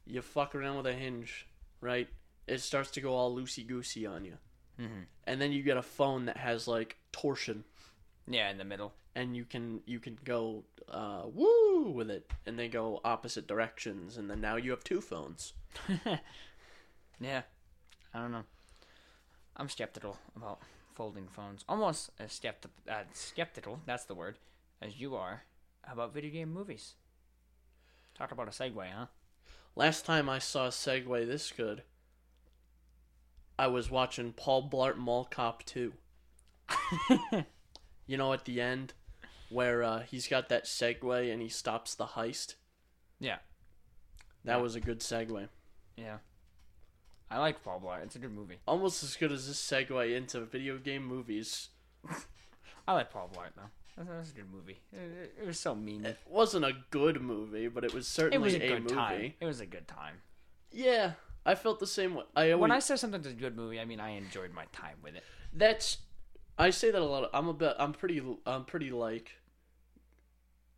You 0.05 0.21
fuck 0.21 0.55
around 0.55 0.77
with 0.77 0.87
a 0.87 0.93
hinge, 0.93 1.47
right? 1.81 2.09
It 2.47 2.61
starts 2.61 2.91
to 2.93 3.01
go 3.01 3.15
all 3.15 3.35
loosey 3.35 3.67
goosey 3.67 4.05
on 4.07 4.25
you, 4.25 4.35
Mm-hmm. 4.79 5.01
and 5.27 5.41
then 5.41 5.53
you 5.53 5.63
get 5.63 5.79
a 5.79 5.83
phone 5.83 6.27
that 6.27 6.37
has 6.37 6.69
like 6.69 6.99
torsion, 7.13 7.65
Yeah, 8.29 8.51
in 8.51 8.59
the 8.59 8.65
middle. 8.65 8.93
And 9.17 9.37
you 9.37 9.45
can 9.45 9.81
you 9.85 9.99
can 9.99 10.17
go 10.25 10.63
uh, 10.89 11.23
woo 11.25 11.91
with 11.91 12.09
it, 12.11 12.31
and 12.47 12.57
they 12.57 12.69
go 12.69 13.01
opposite 13.05 13.49
directions, 13.49 14.17
and 14.17 14.31
then 14.31 14.41
now 14.41 14.55
you 14.55 14.71
have 14.71 14.85
two 14.85 15.01
phones. 15.01 15.55
Yeah. 17.21 17.43
I 18.13 18.21
don't 18.21 18.33
know. 18.33 18.45
I'm 19.57 19.69
skeptical 19.69 20.19
about 20.37 20.61
folding 20.95 21.29
phones. 21.29 21.65
Almost 21.69 22.11
as 22.19 22.31
skepti- 22.31 22.91
uh, 22.91 23.05
skeptical, 23.13 23.81
that's 23.87 24.05
the 24.05 24.15
word, 24.15 24.37
as 24.83 25.01
you 25.01 25.17
are 25.17 25.43
about 25.91 26.15
video 26.15 26.31
game 26.31 26.53
movies. 26.53 26.95
Talk 28.15 28.33
about 28.33 28.49
a 28.49 28.51
segue, 28.51 28.91
huh? 28.91 29.07
Last 29.75 30.05
time 30.05 30.29
I 30.29 30.39
saw 30.39 30.67
a 30.67 30.71
segue 30.71 31.27
this 31.27 31.53
good, 31.53 31.83
I 33.59 33.67
was 33.67 33.91
watching 33.91 34.33
Paul 34.33 34.69
Blart 34.69 34.97
Mall 34.97 35.27
Cop 35.31 35.65
2. 35.65 35.93
you 38.07 38.17
know, 38.17 38.33
at 38.33 38.45
the 38.45 38.61
end, 38.61 38.95
where 39.49 39.83
uh, 39.83 40.01
he's 40.01 40.27
got 40.29 40.49
that 40.49 40.65
segue 40.65 41.33
and 41.33 41.41
he 41.43 41.49
stops 41.49 41.95
the 41.95 42.07
heist? 42.07 42.55
Yeah. 43.21 43.39
That 44.45 44.57
Yeah. 44.57 44.63
was 44.63 44.75
a 44.75 44.81
good 44.81 45.01
segue. 45.01 45.49
Yeah. 45.97 46.19
I 47.31 47.39
like 47.39 47.63
Paul 47.65 47.81
Blart. 47.85 48.03
It's 48.05 48.15
a 48.17 48.21
good 48.21 48.33
movie. 48.33 48.59
Almost 48.69 49.03
as 49.03 49.17
good 49.17 49.33
as 49.33 49.49
this 49.49 49.61
segue 49.61 50.15
into 50.17 50.41
video 50.43 50.79
game 50.79 51.05
movies. 51.05 51.69
I 52.89 52.93
like 52.93 53.11
Paul 53.11 53.31
Blart 53.35 53.51
though. 53.57 54.05
That 54.05 54.19
was 54.19 54.31
a 54.31 54.35
good 54.35 54.53
movie. 54.53 54.79
It, 54.93 55.47
was 55.47 55.59
so 55.59 55.75
mean. 55.75 56.05
It 56.05 56.19
wasn't 56.29 56.67
a 56.67 56.73
good 56.91 57.21
movie, 57.23 57.67
but 57.69 57.83
it 57.83 57.95
was 57.95 58.07
certainly 58.07 58.37
It 58.37 58.41
was 58.41 58.55
a 58.55 58.65
a, 58.65 58.69
good 58.69 58.83
movie. 58.83 58.95
time. 58.95 59.33
It 59.41 59.47
was 59.47 59.61
a 59.61 59.67
good 59.67 59.89
time. 59.89 60.17
Yeah, 60.71 61.13
I 61.47 61.55
felt 61.55 61.81
the 61.81 61.87
same 61.87 62.15
way. 62.15 62.25
I 62.37 62.51
always, 62.53 62.61
When 62.61 62.73
I 62.73 62.79
say 62.81 62.97
something's 62.97 63.27
a 63.27 63.33
good 63.33 63.57
movie, 63.57 63.81
I 63.81 63.87
mean 63.87 63.99
I 63.99 64.11
enjoyed 64.11 64.53
my 64.53 64.67
time 64.73 64.99
with 65.03 65.17
it. 65.17 65.25
that's 65.55 65.97
I 66.59 66.71
say 66.71 66.91
that 66.91 67.01
a 67.01 67.05
lot. 67.05 67.25
Of, 67.25 67.31
I'm 67.33 67.49
a 67.49 67.55
bit. 67.55 67.75
I'm 67.79 67.93
pretty. 67.93 68.23
I'm 68.47 68.65
pretty 68.65 68.91
like 68.91 69.33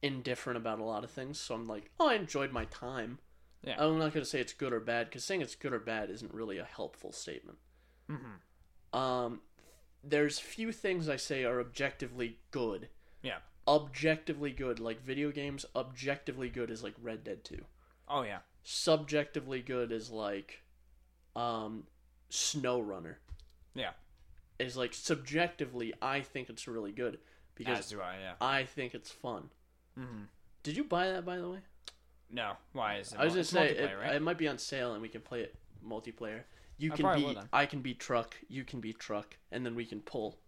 indifferent 0.02 0.56
about 0.56 0.78
a 0.78 0.84
lot 0.84 1.04
of 1.04 1.10
things. 1.10 1.38
So 1.38 1.54
I'm 1.54 1.66
like, 1.66 1.90
oh, 1.98 2.08
I 2.08 2.14
enjoyed 2.14 2.52
my 2.52 2.64
time. 2.66 3.18
Yeah. 3.62 3.76
I'm 3.78 3.98
not 3.98 4.12
gonna 4.12 4.24
say 4.24 4.40
it's 4.40 4.52
good 4.52 4.72
or 4.72 4.80
bad 4.80 5.06
because 5.06 5.24
saying 5.24 5.42
it's 5.42 5.54
good 5.54 5.72
or 5.72 5.80
bad 5.80 6.10
isn't 6.10 6.32
really 6.32 6.58
a 6.58 6.64
helpful 6.64 7.12
statement. 7.12 7.58
Mm-hmm. 8.10 8.98
Um, 8.98 9.40
there's 10.02 10.38
few 10.38 10.72
things 10.72 11.08
I 11.08 11.16
say 11.16 11.44
are 11.44 11.60
objectively 11.60 12.38
good. 12.50 12.88
Yeah. 13.22 13.38
Objectively 13.66 14.52
good, 14.52 14.80
like 14.80 15.02
video 15.04 15.30
games. 15.30 15.66
Objectively 15.74 16.48
good 16.48 16.70
is 16.70 16.82
like 16.82 16.94
Red 17.02 17.24
Dead 17.24 17.44
Two. 17.44 17.64
Oh 18.08 18.22
yeah. 18.22 18.38
Subjectively 18.62 19.60
good 19.60 19.92
is 19.92 20.10
like, 20.10 20.62
um, 21.34 21.84
Snow 22.28 22.80
Runner. 22.80 23.18
Yeah. 23.74 23.90
Is 24.58 24.76
like 24.76 24.92
subjectively, 24.92 25.94
I 26.02 26.20
think 26.20 26.50
it's 26.50 26.66
really 26.66 26.92
good 26.92 27.18
because 27.54 27.78
As 27.78 27.90
do 27.90 28.00
I. 28.00 28.16
Yeah. 28.20 28.32
I 28.40 28.64
think 28.64 28.94
it's 28.94 29.10
fun. 29.10 29.50
Mm-hmm. 29.98 30.24
Did 30.62 30.76
you 30.76 30.84
buy 30.84 31.08
that 31.08 31.24
by 31.24 31.38
the 31.38 31.48
way? 31.48 31.58
No. 32.30 32.52
Why 32.72 32.96
is 32.96 33.12
it? 33.12 33.18
I 33.18 33.24
was 33.24 33.34
gonna 33.34 33.40
it's 33.40 33.50
say 33.50 33.68
it, 33.70 33.90
right? 34.00 34.14
it 34.14 34.22
might 34.22 34.38
be 34.38 34.48
on 34.48 34.58
sale 34.58 34.92
and 34.92 35.02
we 35.02 35.08
can 35.08 35.20
play 35.20 35.42
it 35.42 35.54
multiplayer. 35.86 36.42
You 36.78 36.92
I 36.92 36.96
can 36.96 37.04
probably 37.04 37.22
be 37.22 37.26
will 37.26 37.34
then. 37.34 37.48
I 37.52 37.66
can 37.66 37.80
be 37.80 37.94
truck, 37.94 38.36
you 38.48 38.64
can 38.64 38.80
be 38.80 38.92
truck, 38.92 39.36
and 39.50 39.66
then 39.66 39.74
we 39.74 39.84
can 39.84 40.00
pull. 40.00 40.38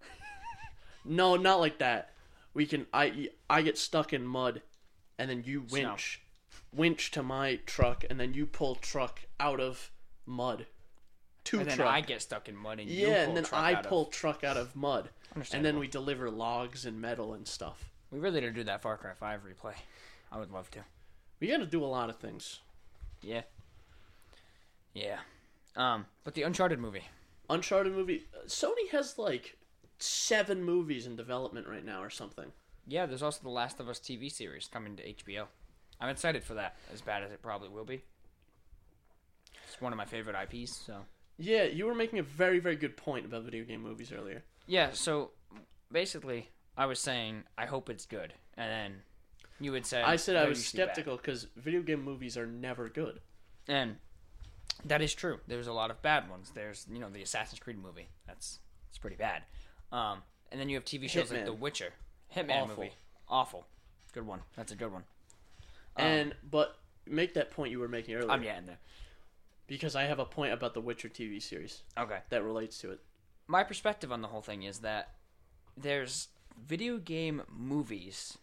no, 1.04 1.36
not 1.36 1.60
like 1.60 1.78
that. 1.78 2.12
We 2.54 2.66
can 2.66 2.86
I 2.92 3.28
I 3.48 3.62
get 3.62 3.78
stuck 3.78 4.12
in 4.12 4.26
mud, 4.26 4.62
and 5.18 5.30
then 5.30 5.44
you 5.46 5.64
Snow. 5.68 5.90
winch, 5.90 6.22
winch 6.72 7.10
to 7.12 7.22
my 7.22 7.60
truck, 7.66 8.04
and 8.10 8.18
then 8.18 8.34
you 8.34 8.46
pull 8.46 8.74
truck 8.74 9.20
out 9.38 9.60
of 9.60 9.92
mud. 10.26 10.66
To 11.48 11.60
and 11.60 11.70
then. 11.70 11.80
I 11.80 12.00
get 12.00 12.20
stuck 12.22 12.48
in 12.48 12.56
mud 12.56 12.80
and 12.80 12.88
you 12.90 13.06
yeah, 13.08 13.24
pull 13.24 13.28
and 13.28 13.36
then 13.36 13.44
truck 13.44 13.62
I 13.62 13.72
out 13.74 13.84
of- 13.84 13.90
pull 13.90 14.04
truck 14.06 14.44
out 14.44 14.56
of 14.56 14.74
mud, 14.76 15.10
and 15.52 15.64
then 15.64 15.78
we 15.78 15.86
deliver 15.86 16.30
logs 16.30 16.84
and 16.84 17.00
metal 17.00 17.32
and 17.34 17.46
stuff. 17.46 17.88
We 18.10 18.18
really 18.18 18.40
did 18.40 18.54
do 18.54 18.64
that 18.64 18.82
Far 18.82 18.96
Cry 18.96 19.12
Five 19.14 19.40
replay. 19.44 19.74
I 20.32 20.38
would 20.38 20.50
love 20.50 20.70
to. 20.72 20.80
We 21.40 21.48
got 21.48 21.58
to 21.58 21.66
do 21.66 21.84
a 21.84 21.86
lot 21.86 22.10
of 22.10 22.16
things. 22.16 22.60
Yeah. 23.22 23.42
Yeah. 24.94 25.18
Um, 25.76 26.06
but 26.24 26.34
the 26.34 26.42
Uncharted 26.42 26.78
movie. 26.78 27.04
Uncharted 27.48 27.92
movie. 27.92 28.26
uh, 28.34 28.46
Sony 28.46 28.88
has 28.92 29.16
like 29.18 29.56
seven 29.98 30.62
movies 30.64 31.06
in 31.06 31.16
development 31.16 31.66
right 31.68 31.84
now 31.84 32.02
or 32.02 32.10
something. 32.10 32.52
Yeah, 32.86 33.06
there's 33.06 33.22
also 33.22 33.40
the 33.42 33.48
Last 33.50 33.80
of 33.80 33.88
Us 33.88 33.98
TV 33.98 34.30
series 34.30 34.66
coming 34.66 34.96
to 34.96 35.02
HBO. 35.14 35.44
I'm 36.00 36.08
excited 36.08 36.42
for 36.44 36.54
that, 36.54 36.76
as 36.92 37.00
bad 37.00 37.22
as 37.22 37.30
it 37.30 37.42
probably 37.42 37.68
will 37.68 37.84
be. 37.84 38.02
It's 39.66 39.80
one 39.80 39.92
of 39.92 39.96
my 39.96 40.04
favorite 40.06 40.36
IPs, 40.50 40.74
so. 40.86 41.00
Yeah, 41.38 41.64
you 41.64 41.86
were 41.86 41.94
making 41.94 42.18
a 42.18 42.22
very 42.22 42.58
very 42.58 42.76
good 42.76 42.96
point 42.96 43.24
about 43.24 43.44
video 43.44 43.64
game 43.64 43.82
movies 43.82 44.12
earlier. 44.12 44.42
Yeah, 44.66 44.90
so 44.92 45.30
basically, 45.90 46.50
I 46.76 46.86
was 46.86 46.98
saying 47.00 47.44
I 47.56 47.66
hope 47.66 47.88
it's 47.88 48.06
good, 48.06 48.34
and 48.56 48.70
then 48.70 49.02
you 49.60 49.72
would 49.72 49.86
say 49.86 50.02
I 50.02 50.16
said 50.16 50.36
I 50.36 50.48
was 50.48 50.64
skeptical 50.66 51.16
because 51.16 51.46
video 51.56 51.82
game 51.82 52.04
movies 52.04 52.36
are 52.36 52.46
never 52.46 52.88
good. 52.88 53.20
and 53.68 53.96
that 54.84 55.02
is 55.02 55.12
true. 55.14 55.40
There's 55.48 55.66
a 55.66 55.72
lot 55.72 55.90
of 55.90 56.00
bad 56.02 56.30
ones. 56.30 56.52
There's 56.54 56.86
you 56.92 56.98
know 56.98 57.08
the 57.10 57.22
Assassin's 57.22 57.60
Creed 57.60 57.78
movie. 57.82 58.08
That's 58.26 58.58
it's 58.88 58.98
pretty 58.98 59.16
bad. 59.16 59.42
Um, 59.90 60.22
and 60.52 60.60
then 60.60 60.68
you 60.68 60.76
have 60.76 60.84
TV 60.84 61.08
shows 61.08 61.30
like 61.32 61.44
The 61.44 61.52
Witcher, 61.52 61.92
Hitman 62.34 62.62
Awful. 62.62 62.76
movie, 62.76 62.92
awful. 63.28 63.66
Good 64.12 64.26
one. 64.26 64.40
That's 64.56 64.72
a 64.72 64.76
good 64.76 64.92
one. 64.92 65.04
Um, 65.96 66.04
and 66.04 66.34
but 66.48 66.78
make 67.06 67.34
that 67.34 67.50
point 67.50 67.70
you 67.70 67.78
were 67.80 67.88
making 67.88 68.14
earlier 68.14 68.30
I'm 68.30 68.42
getting 68.42 68.66
there. 68.66 68.78
Because 69.68 69.94
I 69.94 70.04
have 70.04 70.18
a 70.18 70.24
point 70.24 70.52
about 70.52 70.74
the 70.74 70.80
Witcher 70.80 71.08
TV 71.08 71.40
series 71.40 71.82
Okay. 71.96 72.18
that 72.30 72.42
relates 72.42 72.78
to 72.78 72.90
it. 72.90 73.00
my 73.46 73.62
perspective 73.62 74.10
on 74.10 74.20
the 74.22 74.28
whole 74.28 74.42
thing 74.42 74.64
is 74.64 74.80
that 74.80 75.14
there's 75.76 76.28
video 76.60 76.98
game 76.98 77.42
movies 77.48 78.36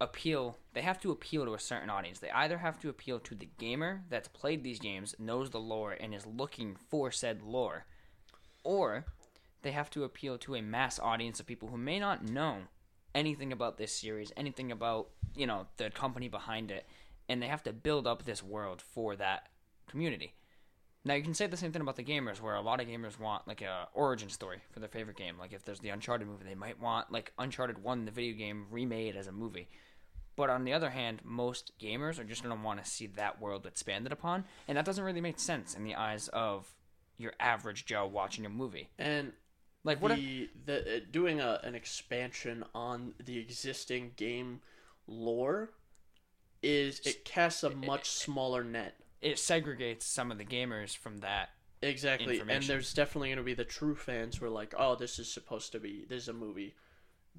appeal 0.00 0.58
they 0.72 0.82
have 0.82 0.98
to 1.00 1.12
appeal 1.12 1.44
to 1.44 1.54
a 1.54 1.58
certain 1.60 1.88
audience 1.88 2.18
they 2.18 2.30
either 2.32 2.58
have 2.58 2.76
to 2.80 2.88
appeal 2.88 3.20
to 3.20 3.36
the 3.36 3.48
gamer 3.58 4.02
that's 4.10 4.26
played 4.26 4.64
these 4.64 4.80
games 4.80 5.14
knows 5.16 5.50
the 5.50 5.60
lore 5.60 5.92
and 5.92 6.12
is 6.12 6.26
looking 6.26 6.74
for 6.74 7.12
said 7.12 7.40
lore 7.40 7.86
or 8.64 9.04
they 9.62 9.70
have 9.70 9.88
to 9.90 10.02
appeal 10.02 10.36
to 10.38 10.56
a 10.56 10.62
mass 10.62 10.98
audience 10.98 11.38
of 11.38 11.46
people 11.46 11.68
who 11.68 11.78
may 11.78 12.00
not 12.00 12.28
know 12.28 12.58
anything 13.14 13.52
about 13.52 13.78
this 13.78 13.92
series 13.92 14.32
anything 14.36 14.72
about 14.72 15.08
you 15.36 15.46
know 15.46 15.66
the 15.76 15.88
company 15.90 16.26
behind 16.28 16.72
it 16.72 16.84
and 17.28 17.40
they 17.40 17.46
have 17.46 17.62
to 17.62 17.72
build 17.72 18.04
up 18.04 18.24
this 18.24 18.42
world 18.42 18.82
for 18.82 19.14
that 19.14 19.50
community 19.88 20.34
now 21.04 21.14
you 21.14 21.22
can 21.22 21.34
say 21.34 21.46
the 21.46 21.56
same 21.56 21.72
thing 21.72 21.82
about 21.82 21.96
the 21.96 22.04
gamers, 22.04 22.40
where 22.40 22.54
a 22.54 22.60
lot 22.60 22.80
of 22.80 22.86
gamers 22.86 23.18
want 23.18 23.46
like 23.48 23.60
a 23.62 23.88
origin 23.94 24.28
story 24.28 24.60
for 24.70 24.80
their 24.80 24.88
favorite 24.88 25.16
game. 25.16 25.36
Like 25.38 25.52
if 25.52 25.64
there's 25.64 25.80
the 25.80 25.88
Uncharted 25.90 26.26
movie, 26.28 26.44
they 26.44 26.54
might 26.54 26.80
want 26.80 27.10
like 27.12 27.32
Uncharted 27.38 27.82
One, 27.82 28.04
the 28.04 28.10
video 28.12 28.36
game, 28.36 28.66
remade 28.70 29.16
as 29.16 29.26
a 29.26 29.32
movie. 29.32 29.68
But 30.34 30.48
on 30.48 30.64
the 30.64 30.72
other 30.72 30.90
hand, 30.90 31.20
most 31.24 31.72
gamers 31.78 32.18
are 32.18 32.24
just 32.24 32.42
gonna 32.42 32.62
want 32.62 32.82
to 32.82 32.90
see 32.90 33.06
that 33.08 33.40
world 33.40 33.66
expanded 33.66 34.12
upon, 34.12 34.44
and 34.68 34.78
that 34.78 34.84
doesn't 34.84 35.04
really 35.04 35.20
make 35.20 35.38
sense 35.38 35.74
in 35.74 35.84
the 35.84 35.94
eyes 35.94 36.28
of 36.28 36.72
your 37.18 37.32
average 37.38 37.84
Joe 37.84 38.06
watching 38.06 38.46
a 38.46 38.48
movie. 38.48 38.88
And 38.98 39.32
Like 39.84 40.00
what? 40.00 40.12
if- 40.12 40.18
the 40.18 40.50
the 40.64 40.96
uh, 40.96 41.00
doing 41.10 41.40
a, 41.40 41.60
an 41.62 41.74
expansion 41.74 42.64
on 42.74 43.14
the 43.22 43.38
existing 43.38 44.12
game 44.16 44.60
lore 45.06 45.70
is 46.62 47.00
it 47.04 47.24
casts 47.24 47.62
a 47.64 47.70
much 47.70 48.08
smaller 48.08 48.62
net. 48.64 48.94
It 49.22 49.36
segregates 49.36 50.02
some 50.02 50.30
of 50.30 50.38
the 50.38 50.44
gamers 50.44 50.96
from 50.96 51.18
that. 51.18 51.50
Exactly, 51.80 52.40
and 52.40 52.62
there's 52.64 52.92
definitely 52.94 53.28
going 53.28 53.38
to 53.38 53.42
be 53.42 53.54
the 53.54 53.64
true 53.64 53.94
fans 53.96 54.36
who 54.36 54.46
are 54.46 54.50
like, 54.50 54.74
"Oh, 54.78 54.94
this 54.94 55.18
is 55.18 55.32
supposed 55.32 55.72
to 55.72 55.80
be 55.80 56.04
this 56.08 56.22
is 56.22 56.28
a 56.28 56.32
movie 56.32 56.74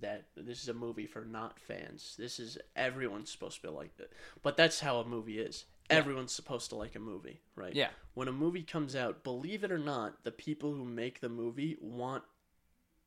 that 0.01 0.25
this 0.36 0.61
is 0.61 0.69
a 0.69 0.73
movie 0.73 1.05
for 1.05 1.23
not 1.23 1.59
fans. 1.59 2.15
This 2.17 2.39
is 2.39 2.57
everyone's 2.75 3.29
supposed 3.31 3.61
to 3.61 3.67
be 3.67 3.73
like 3.73 3.95
that." 3.97 4.11
But 4.41 4.57
that's 4.57 4.79
how 4.81 4.97
a 4.99 5.05
movie 5.05 5.39
is. 5.39 5.65
everyone's 5.89 6.34
supposed 6.34 6.69
to 6.69 6.75
like 6.75 6.95
a 6.95 6.99
movie, 6.99 7.41
right? 7.55 7.75
Yeah. 7.75 7.89
When 8.15 8.27
a 8.27 8.31
movie 8.31 8.63
comes 8.63 8.95
out, 8.95 9.23
believe 9.23 9.63
it 9.63 9.71
or 9.71 9.77
not, 9.77 10.23
the 10.23 10.31
people 10.31 10.73
who 10.73 10.86
make 10.86 11.19
the 11.19 11.29
movie 11.29 11.77
want 11.81 12.23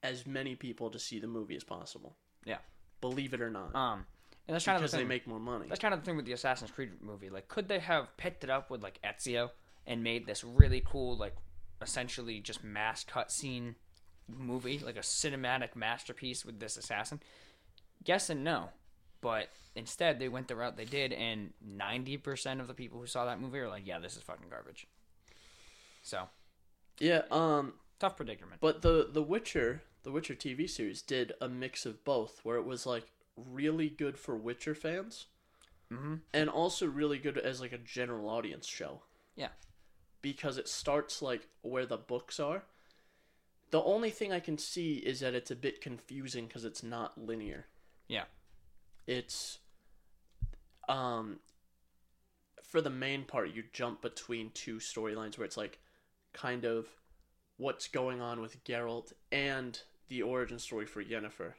as 0.03 0.27
many 0.27 0.55
people 0.55 0.91
to 0.91 0.99
see 0.99 1.19
the 1.19 1.27
movie 1.27 1.57
as 1.57 1.65
possible. 1.65 2.17
Yeah. 2.45 2.59
Believe 3.01 3.35
it 3.35 3.41
or 3.41 3.51
not. 3.51 3.75
Um, 3.75 4.07
and 4.49 4.55
that's 4.55 4.65
kind 4.65 4.77
of 4.77 4.81
the 4.83 4.85
because 4.85 4.93
they 4.93 4.99
thing. 4.99 5.09
make 5.09 5.27
more 5.27 5.41
money. 5.41 5.67
That's 5.69 5.81
kind 5.81 5.93
of 5.95 6.01
the 6.01 6.07
thing 6.07 6.17
with 6.17 6.27
the 6.27 6.33
Assassin's 6.33 6.71
Creed 6.71 6.91
movie. 7.03 7.31
Like, 7.31 7.49
could 7.49 7.69
they 7.69 7.79
have 7.81 8.17
picked 8.17 8.45
it 8.45 8.51
up 8.51 8.71
with 8.71 8.83
like 8.83 9.01
Ezio 9.03 9.51
and 9.87 10.03
made 10.03 10.27
this 10.27 10.43
really 10.45 10.83
cool, 10.85 11.17
like, 11.17 11.35
essentially 11.83 12.41
just 12.41 12.63
mass 12.65 13.05
cutscene 13.05 13.75
movie, 14.29 14.79
like 14.79 14.97
a 14.97 15.01
cinematic 15.01 15.75
masterpiece 15.77 16.45
with 16.45 16.59
this 16.61 16.77
assassin? 16.77 17.21
Yes 18.05 18.31
and 18.31 18.45
no, 18.45 18.69
but 19.21 19.49
instead 19.75 20.19
they 20.21 20.29
went 20.29 20.49
the 20.49 20.57
route 20.57 20.77
they 20.77 20.85
did, 20.85 21.13
and 21.13 21.53
ninety 21.61 22.17
percent 22.17 22.61
of 22.61 22.69
the 22.69 22.75
people 22.75 23.01
who 23.01 23.07
saw 23.07 23.25
that 23.27 23.41
movie 23.41 23.59
are 23.59 23.69
like, 23.69 23.87
"Yeah, 23.87 23.99
this 23.99 24.17
is 24.17 24.23
fucking 24.23 24.49
garbage." 24.49 24.87
So 26.03 26.29
Yeah, 27.01 27.23
um 27.33 27.75
tough 27.99 28.17
predicament. 28.17 28.61
but 28.61 28.83
the 28.83 29.09
the 29.11 29.23
Witcher, 29.23 29.83
the 30.05 30.13
Witcher 30.13 30.35
TV 30.35 30.69
series 30.71 31.03
did 31.03 31.33
a 31.41 31.49
mix 31.49 31.85
of 31.85 32.05
both 32.05 32.41
where 32.45 32.57
it 32.59 32.65
was 32.65 32.87
like 32.87 33.11
really 33.37 33.89
good 33.89 34.19
for 34.19 34.37
Witcher 34.37 34.75
fans 34.75 35.27
Mhm. 35.91 36.23
and 36.33 36.51
also 36.51 36.87
really 36.87 37.19
good 37.19 37.39
as 37.39 37.61
like 37.61 37.73
a 37.73 37.79
general 37.79 38.29
audience 38.29 38.67
show. 38.67 39.03
Yeah. 39.35 39.53
Because 40.23 40.59
it 40.59 40.69
starts 40.69 41.23
like 41.23 41.49
where 41.63 41.87
the 41.87 41.99
books 41.99 42.41
are. 42.41 42.65
The 43.71 43.83
only 43.83 44.11
thing 44.11 44.33
I 44.33 44.41
can 44.41 44.59
see 44.59 44.97
is 44.99 45.21
that 45.21 45.35
it's 45.35 45.51
a 45.51 45.57
bit 45.57 45.81
confusing 45.81 46.49
cuz 46.49 46.65
it's 46.65 46.83
not 46.83 47.19
linear. 47.19 47.69
Yeah. 48.09 48.27
It's 49.07 49.59
um 50.89 51.41
for 52.63 52.81
the 52.81 52.91
main 52.91 53.25
part 53.25 53.51
you 53.51 53.63
jump 53.73 54.03
between 54.03 54.51
two 54.53 54.77
storylines 54.79 55.39
where 55.39 55.45
it's 55.45 55.57
like 55.57 55.81
kind 56.33 56.65
of 56.65 56.89
what's 57.57 57.89
going 57.89 58.21
on 58.21 58.41
with 58.41 58.63
Geralt 58.65 59.13
and 59.31 59.81
the 60.09 60.23
origin 60.23 60.59
story 60.59 60.87
for 60.87 61.03
Yennefer 61.03 61.55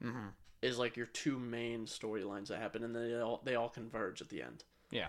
hmm 0.00 0.28
is 0.62 0.78
like 0.78 0.96
your 0.96 1.06
two 1.06 1.38
main 1.38 1.86
storylines 1.86 2.48
that 2.48 2.58
happen 2.58 2.82
and 2.82 2.94
they 2.94 3.20
all 3.20 3.40
they 3.44 3.54
all 3.54 3.68
converge 3.68 4.20
at 4.20 4.28
the 4.28 4.42
end. 4.42 4.64
Yeah. 4.90 5.08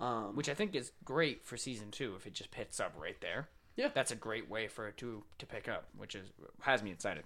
Um 0.00 0.36
Which 0.36 0.48
I 0.48 0.54
think 0.54 0.74
is 0.74 0.92
great 1.04 1.44
for 1.44 1.56
season 1.56 1.90
two 1.90 2.14
if 2.16 2.26
it 2.26 2.34
just 2.34 2.50
picks 2.50 2.80
up 2.80 2.94
right 2.98 3.20
there. 3.20 3.48
Yeah. 3.76 3.90
That's 3.94 4.10
a 4.10 4.16
great 4.16 4.50
way 4.50 4.68
for 4.68 4.88
it 4.88 4.96
to 4.98 5.24
to 5.38 5.46
pick 5.46 5.68
up, 5.68 5.88
which 5.96 6.14
is 6.14 6.30
has 6.60 6.82
me 6.82 6.90
excited. 6.90 7.24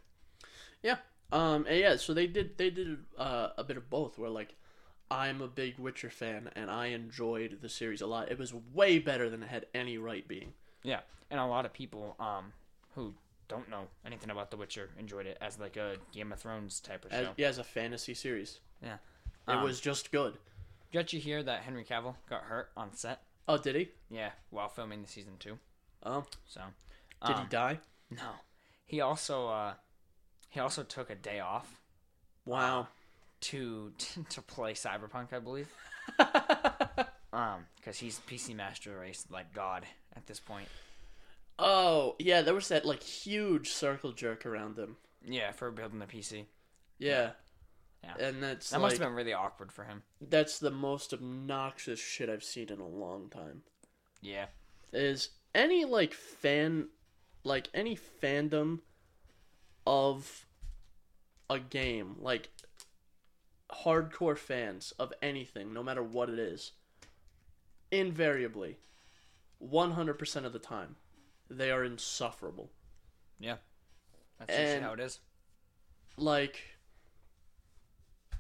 Yeah. 0.82 0.96
Um. 1.32 1.66
And 1.68 1.78
yeah. 1.78 1.96
So 1.96 2.12
they 2.14 2.26
did. 2.26 2.58
They 2.58 2.70
did 2.70 2.98
uh, 3.16 3.50
a 3.56 3.64
bit 3.64 3.76
of 3.76 3.88
both. 3.88 4.18
Where 4.18 4.30
like, 4.30 4.54
I'm 5.10 5.40
a 5.40 5.48
big 5.48 5.78
Witcher 5.78 6.10
fan, 6.10 6.50
and 6.56 6.70
I 6.70 6.86
enjoyed 6.86 7.58
the 7.62 7.68
series 7.68 8.00
a 8.00 8.06
lot. 8.06 8.30
It 8.30 8.38
was 8.38 8.52
way 8.52 8.98
better 8.98 9.30
than 9.30 9.42
it 9.42 9.48
had 9.48 9.66
any 9.74 9.98
right 9.98 10.26
being. 10.26 10.54
Yeah, 10.82 11.00
and 11.30 11.38
a 11.38 11.46
lot 11.46 11.66
of 11.66 11.72
people 11.72 12.16
um 12.18 12.52
who 12.94 13.14
don't 13.50 13.68
know 13.68 13.88
anything 14.06 14.30
about 14.30 14.50
The 14.50 14.56
Witcher 14.56 14.88
enjoyed 14.98 15.26
it 15.26 15.36
as 15.40 15.58
like 15.58 15.76
a 15.76 15.96
Game 16.12 16.32
of 16.32 16.38
Thrones 16.38 16.80
type 16.80 17.04
of 17.04 17.12
As, 17.12 17.26
show. 17.26 17.32
yeah, 17.36 17.48
as 17.48 17.58
a 17.58 17.64
fantasy 17.64 18.14
series, 18.14 18.60
Yeah. 18.82 18.94
it 19.48 19.52
Um, 19.52 19.62
was 19.62 19.80
just 19.80 20.10
good. 20.12 20.38
Did 20.92 21.12
you 21.12 21.20
hear 21.20 21.42
that 21.42 21.62
Henry 21.62 21.84
Cavill 21.84 22.14
got 22.28 22.44
hurt 22.44 22.70
on 22.76 22.94
set? 22.94 23.22
Oh, 23.48 23.58
did 23.58 23.74
he? 23.76 23.88
Yeah, 24.10 24.30
while 24.50 24.68
filming 24.68 25.02
the 25.02 25.08
season 25.08 25.36
two. 25.38 25.58
Oh, 26.02 26.24
So. 26.46 26.62
did 27.26 27.36
um, 27.36 27.42
he 27.42 27.48
die? 27.48 27.80
No. 28.10 28.30
He 28.86 29.00
also 29.00 29.48
uh 29.48 29.74
he 30.48 30.58
also 30.60 30.82
took 30.82 31.10
a 31.10 31.14
day 31.14 31.40
off 31.40 31.80
Wow. 32.46 32.88
to 33.42 33.92
to 34.30 34.42
play 34.42 34.72
Cyberpunk, 34.74 35.32
I 35.32 35.38
believe. 35.40 35.68
Um, 37.32 37.66
because 37.76 37.96
he's 37.96 38.18
PC 38.28 38.56
Master 38.56 38.98
Race 38.98 39.24
like 39.30 39.54
God 39.54 39.86
at 40.16 40.26
this 40.26 40.40
point. 40.40 40.66
Oh, 41.60 42.16
yeah. 42.18 42.42
There 42.42 42.54
was 42.54 42.68
that 42.68 42.84
like 42.84 43.02
huge 43.02 43.70
circle 43.70 44.12
jerk 44.12 44.44
around 44.46 44.76
them. 44.76 44.96
Yeah, 45.24 45.52
for 45.52 45.70
building 45.70 45.98
the 46.00 46.06
PC. 46.06 46.46
Yeah. 46.98 47.30
Yeah. 48.02 48.26
And 48.28 48.42
that's 48.42 48.70
That 48.70 48.76
like 48.80 48.92
must 48.92 48.98
have 48.98 49.08
been 49.08 49.14
really 49.16 49.34
awkward 49.34 49.70
for 49.72 49.84
him. 49.84 50.02
that's 50.20 50.58
the 50.58 50.70
most 50.70 51.12
obnoxious 51.12 52.00
shit 52.00 52.30
I've 52.30 52.42
seen 52.42 52.70
in 52.70 52.80
a 52.80 52.88
long 52.88 53.28
time. 53.28 53.62
Yeah. 54.22 54.46
is 54.92 55.28
any 55.54 55.84
like 55.84 56.14
fan 56.14 56.88
like 57.44 57.68
any 57.74 57.96
fandom 58.22 58.80
of 59.86 60.46
a 61.50 61.58
game 61.58 62.16
like 62.18 62.48
hardcore 63.84 64.36
fans 64.38 64.92
of 64.98 65.12
anything 65.22 65.72
no 65.72 65.82
matter 65.82 66.02
what 66.02 66.28
it 66.30 66.38
is 66.38 66.72
invariably 67.90 68.78
100% 69.62 70.44
of 70.44 70.52
the 70.52 70.58
time 70.58 70.96
they 71.50 71.70
are 71.70 71.84
insufferable 71.84 72.70
Yeah. 73.38 73.56
That's 74.38 74.52
And- 74.52 74.84
how 74.84 74.92
it 74.94 75.00
is. 75.00 75.18
like 76.16 76.60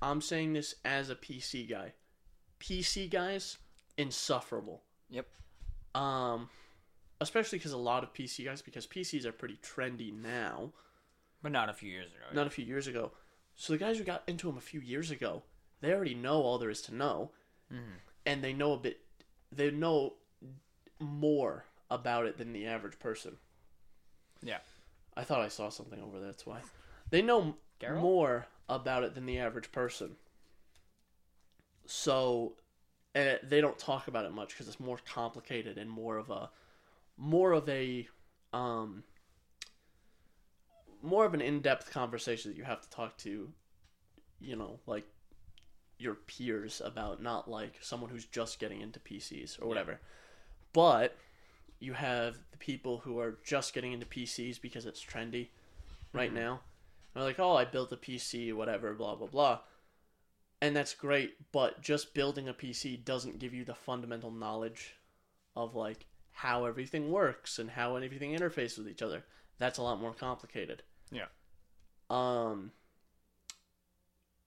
i'm 0.02 0.20
saying 0.20 0.52
this 0.54 0.74
as 0.84 1.10
a 1.10 1.14
pc 1.14 1.68
guy 1.68 1.92
pc 2.60 3.10
guys 3.10 3.58
insufferable 3.98 4.82
Yep. 5.10 5.26
Um, 5.94 6.48
especially 7.20 7.58
because 7.58 7.72
a 7.72 7.76
lot 7.76 8.04
of 8.04 8.14
PC 8.14 8.44
guys, 8.44 8.62
because 8.62 8.86
PCs 8.86 9.24
are 9.24 9.32
pretty 9.32 9.56
trendy 9.56 10.12
now, 10.14 10.72
But 11.42 11.50
not 11.50 11.68
a 11.68 11.72
few 11.72 11.90
years 11.90 12.12
ago. 12.12 12.26
not 12.32 12.46
a 12.46 12.50
few 12.50 12.64
years 12.64 12.86
ago. 12.86 13.10
So 13.56 13.72
the 13.72 13.78
guys 13.80 13.98
who 13.98 14.04
got 14.04 14.22
into 14.28 14.46
them 14.46 14.56
a 14.56 14.60
few 14.60 14.78
years 14.80 15.10
ago, 15.10 15.42
they 15.80 15.92
already 15.92 16.14
know 16.14 16.42
all 16.42 16.58
there 16.58 16.70
is 16.70 16.80
to 16.82 16.94
know, 16.94 17.32
Mhm. 17.72 17.94
and 18.24 18.44
they 18.44 18.52
know 18.52 18.72
a 18.72 18.78
bit. 18.78 19.00
They 19.50 19.72
know 19.72 20.14
more 21.00 21.66
about 21.90 22.26
it 22.26 22.38
than 22.38 22.52
the 22.52 22.66
average 22.66 22.98
person. 22.98 23.36
Yeah. 24.42 24.58
I 25.16 25.24
thought 25.24 25.40
I 25.40 25.48
saw 25.48 25.68
something 25.68 26.00
over 26.00 26.18
there. 26.18 26.28
That's 26.28 26.46
why 26.46 26.60
they 27.10 27.22
know 27.22 27.56
Geralt? 27.80 28.00
more 28.00 28.46
about 28.68 29.02
it 29.02 29.14
than 29.14 29.26
the 29.26 29.38
average 29.38 29.72
person. 29.72 30.16
So, 31.86 32.54
uh, 33.16 33.34
they 33.42 33.60
don't 33.60 33.78
talk 33.78 34.06
about 34.06 34.24
it 34.24 34.32
much 34.32 34.50
because 34.50 34.68
it's 34.68 34.78
more 34.78 34.98
complicated 35.12 35.76
and 35.76 35.90
more 35.90 36.16
of 36.16 36.30
a, 36.30 36.50
more 37.16 37.52
of 37.52 37.68
a, 37.68 38.08
um, 38.52 39.02
more 41.02 41.24
of 41.24 41.34
an 41.34 41.40
in-depth 41.40 41.90
conversation 41.90 42.50
that 42.50 42.56
you 42.56 42.64
have 42.64 42.80
to 42.80 42.90
talk 42.90 43.16
to, 43.18 43.52
you 44.40 44.54
know, 44.54 44.78
like 44.86 45.04
your 45.98 46.14
peers 46.14 46.80
about, 46.84 47.20
not 47.20 47.50
like 47.50 47.74
someone 47.80 48.10
who's 48.10 48.26
just 48.26 48.60
getting 48.60 48.80
into 48.80 49.00
PCs 49.00 49.60
or 49.60 49.66
whatever. 49.66 50.00
But 50.72 51.16
you 51.80 51.94
have 51.94 52.36
the 52.52 52.58
people 52.58 52.98
who 52.98 53.18
are 53.18 53.38
just 53.44 53.74
getting 53.74 53.92
into 53.92 54.06
PCs 54.06 54.60
because 54.60 54.86
it's 54.86 55.04
trendy 55.04 55.48
right 56.12 56.32
now. 56.32 56.60
They're 57.14 57.24
like, 57.24 57.40
oh, 57.40 57.56
I 57.56 57.64
built 57.64 57.92
a 57.92 57.96
PC, 57.96 58.52
whatever, 58.54 58.94
blah, 58.94 59.16
blah, 59.16 59.26
blah. 59.26 59.58
And 60.60 60.76
that's 60.76 60.94
great, 60.94 61.34
but 61.52 61.80
just 61.80 62.14
building 62.14 62.48
a 62.48 62.54
PC 62.54 63.02
doesn't 63.04 63.38
give 63.38 63.54
you 63.54 63.64
the 63.64 63.74
fundamental 63.74 64.30
knowledge 64.30 64.94
of 65.56 65.74
like 65.74 66.06
how 66.32 66.66
everything 66.66 67.10
works 67.10 67.58
and 67.58 67.70
how 67.70 67.96
everything 67.96 68.36
interfaces 68.36 68.78
with 68.78 68.88
each 68.88 69.02
other. 69.02 69.24
That's 69.58 69.78
a 69.78 69.82
lot 69.82 70.00
more 70.00 70.12
complicated. 70.12 70.82
Yeah. 71.10 71.26
Um 72.08 72.72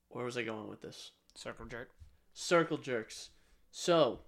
where 0.09 0.25
was 0.25 0.37
I 0.37 0.43
going 0.43 0.69
with 0.69 0.81
this? 0.81 1.11
Circle 1.33 1.65
jerk. 1.65 1.89
circle 2.33 2.77
jerks. 2.77 3.29
So, 3.71 4.19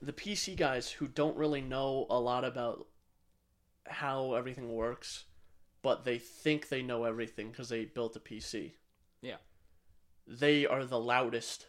the 0.00 0.12
PC 0.12 0.56
guys 0.56 0.90
who 0.90 1.08
don't 1.08 1.36
really 1.36 1.60
know 1.60 2.06
a 2.10 2.18
lot 2.18 2.44
about 2.44 2.86
how 3.86 4.34
everything 4.34 4.72
works, 4.72 5.24
but 5.82 6.04
they 6.04 6.18
think 6.18 6.68
they 6.68 6.82
know 6.82 7.04
everything 7.04 7.50
because 7.50 7.68
they 7.68 7.84
built 7.84 8.16
a 8.16 8.20
PC. 8.20 8.72
Yeah. 9.22 9.36
They 10.26 10.66
are 10.66 10.84
the 10.84 10.98
loudest 10.98 11.66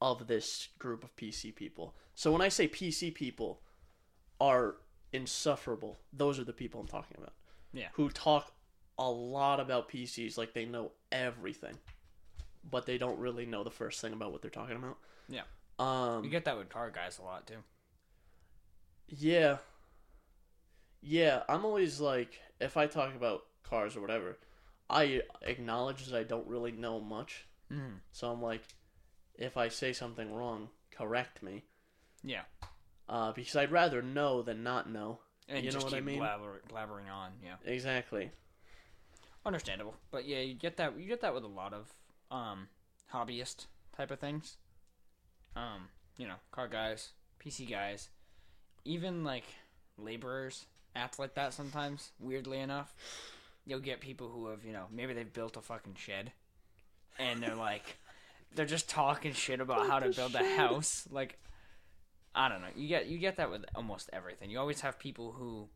of 0.00 0.26
this 0.26 0.68
group 0.78 1.04
of 1.04 1.16
PC 1.16 1.54
people. 1.54 1.94
So 2.14 2.32
when 2.32 2.42
I 2.42 2.48
say 2.48 2.68
PC 2.68 3.14
people 3.14 3.62
are 4.40 4.76
insufferable, 5.12 5.98
those 6.12 6.38
are 6.38 6.44
the 6.44 6.52
people 6.52 6.80
I'm 6.80 6.86
talking 6.86 7.16
about. 7.16 7.34
Yeah. 7.72 7.88
Who 7.94 8.10
talk 8.10 8.52
a 8.98 9.10
lot 9.10 9.60
about 9.60 9.90
PCs 9.90 10.36
like 10.36 10.54
they 10.54 10.64
know 10.64 10.92
everything 11.12 11.78
but 12.70 12.86
they 12.86 12.98
don't 12.98 13.18
really 13.18 13.46
know 13.46 13.64
the 13.64 13.70
first 13.70 14.00
thing 14.00 14.12
about 14.12 14.32
what 14.32 14.42
they're 14.42 14.50
talking 14.50 14.76
about. 14.76 14.98
Yeah. 15.28 15.42
Um. 15.78 16.24
You 16.24 16.30
get 16.30 16.44
that 16.46 16.56
with 16.56 16.68
car 16.68 16.90
guys 16.90 17.18
a 17.18 17.22
lot 17.22 17.46
too. 17.46 17.62
Yeah. 19.08 19.58
Yeah, 21.00 21.42
I'm 21.48 21.64
always 21.64 22.00
like, 22.00 22.40
if 22.60 22.76
I 22.76 22.86
talk 22.86 23.14
about 23.14 23.44
cars 23.62 23.96
or 23.96 24.00
whatever, 24.00 24.38
I 24.90 25.22
acknowledge 25.42 26.06
that 26.06 26.18
I 26.18 26.24
don't 26.24 26.46
really 26.48 26.72
know 26.72 27.00
much. 27.00 27.46
Mm-hmm. 27.72 27.98
So 28.12 28.30
I'm 28.30 28.42
like, 28.42 28.62
if 29.34 29.56
I 29.56 29.68
say 29.68 29.92
something 29.92 30.34
wrong, 30.34 30.68
correct 30.90 31.42
me. 31.42 31.64
Yeah. 32.24 32.42
Uh, 33.08 33.32
because 33.32 33.54
I'd 33.54 33.70
rather 33.70 34.02
know 34.02 34.42
than 34.42 34.64
not 34.64 34.90
know. 34.90 35.20
And 35.48 35.64
You 35.64 35.70
know 35.70 35.78
what 35.78 35.94
I 35.94 36.00
mean? 36.00 36.18
blabber, 36.18 36.60
blabbering 36.68 37.08
on. 37.12 37.32
Yeah. 37.44 37.54
Exactly. 37.64 38.30
Understandable. 39.44 39.94
But 40.10 40.26
yeah, 40.26 40.40
you 40.40 40.54
get 40.54 40.76
that. 40.78 40.98
You 40.98 41.06
get 41.06 41.20
that 41.20 41.32
with 41.32 41.44
a 41.44 41.48
lot 41.48 41.72
of 41.72 41.94
um 42.32 42.66
hobbyist 43.14 43.66
type 43.96 44.10
of 44.10 44.18
things. 44.18 44.56
Um, 45.56 45.88
you 46.18 46.26
know, 46.26 46.34
car 46.52 46.68
guys, 46.68 47.10
PC 47.44 47.68
guys, 47.68 48.08
even 48.84 49.24
like 49.24 49.44
laborers 49.98 50.66
act 50.94 51.18
like 51.18 51.34
that 51.34 51.54
sometimes. 51.54 52.10
Weirdly 52.20 52.58
enough, 52.60 52.94
you'll 53.66 53.80
get 53.80 54.00
people 54.00 54.28
who 54.28 54.46
have, 54.48 54.64
you 54.64 54.72
know, 54.72 54.84
maybe 54.92 55.14
they've 55.14 55.32
built 55.32 55.56
a 55.56 55.60
fucking 55.62 55.94
shed, 55.96 56.32
and 57.18 57.42
they're 57.42 57.54
like, 57.54 57.96
they're 58.54 58.66
just 58.66 58.88
talking 58.88 59.32
shit 59.32 59.60
about 59.60 59.86
how 59.88 59.98
to 59.98 60.08
a 60.08 60.12
build 60.12 60.34
a 60.34 60.38
shed. 60.38 60.58
house. 60.58 61.08
Like, 61.10 61.38
I 62.34 62.48
don't 62.48 62.60
know. 62.60 62.68
You 62.76 62.88
get 62.88 63.06
you 63.06 63.18
get 63.18 63.36
that 63.36 63.50
with 63.50 63.64
almost 63.74 64.10
everything. 64.12 64.50
You 64.50 64.58
always 64.58 64.82
have 64.82 64.98
people 64.98 65.32
who 65.32 65.68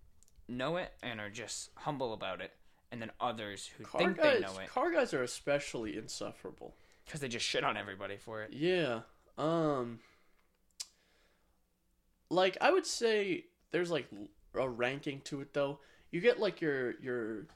know 0.49 0.77
it 0.77 0.93
and 1.03 1.21
are 1.21 1.31
just 1.31 1.71
humble 1.75 2.13
about 2.13 2.41
it, 2.43 2.53
and 2.93 3.01
then 3.01 3.11
others 3.21 3.71
who 3.79 3.85
Car 3.85 4.01
think 4.01 4.17
guys, 4.19 4.35
they 4.35 4.41
know 4.41 4.59
it 4.59 4.69
car 4.69 4.91
guys 4.93 5.15
are 5.15 5.23
especially 5.23 5.97
insufferable. 5.97 6.75
because 7.07 7.21
they 7.21 7.29
just 7.29 7.47
shit 7.47 7.65
on 7.65 7.77
everybody 7.79 8.17
for 8.19 8.43
it. 8.43 8.53
Yeah. 8.53 9.01
Um 9.41 10.01
like 12.29 12.59
I 12.61 12.71
would 12.71 12.85
say 12.85 13.47
there's 13.71 13.91
like 13.91 14.07
a 14.55 14.69
ranking 14.69 15.23
to 15.23 15.41
it 15.41 15.55
though. 15.55 15.81
You 16.11 16.21
get 16.21 16.39
like 16.39 16.61
your 16.61 17.01
your 17.01 17.47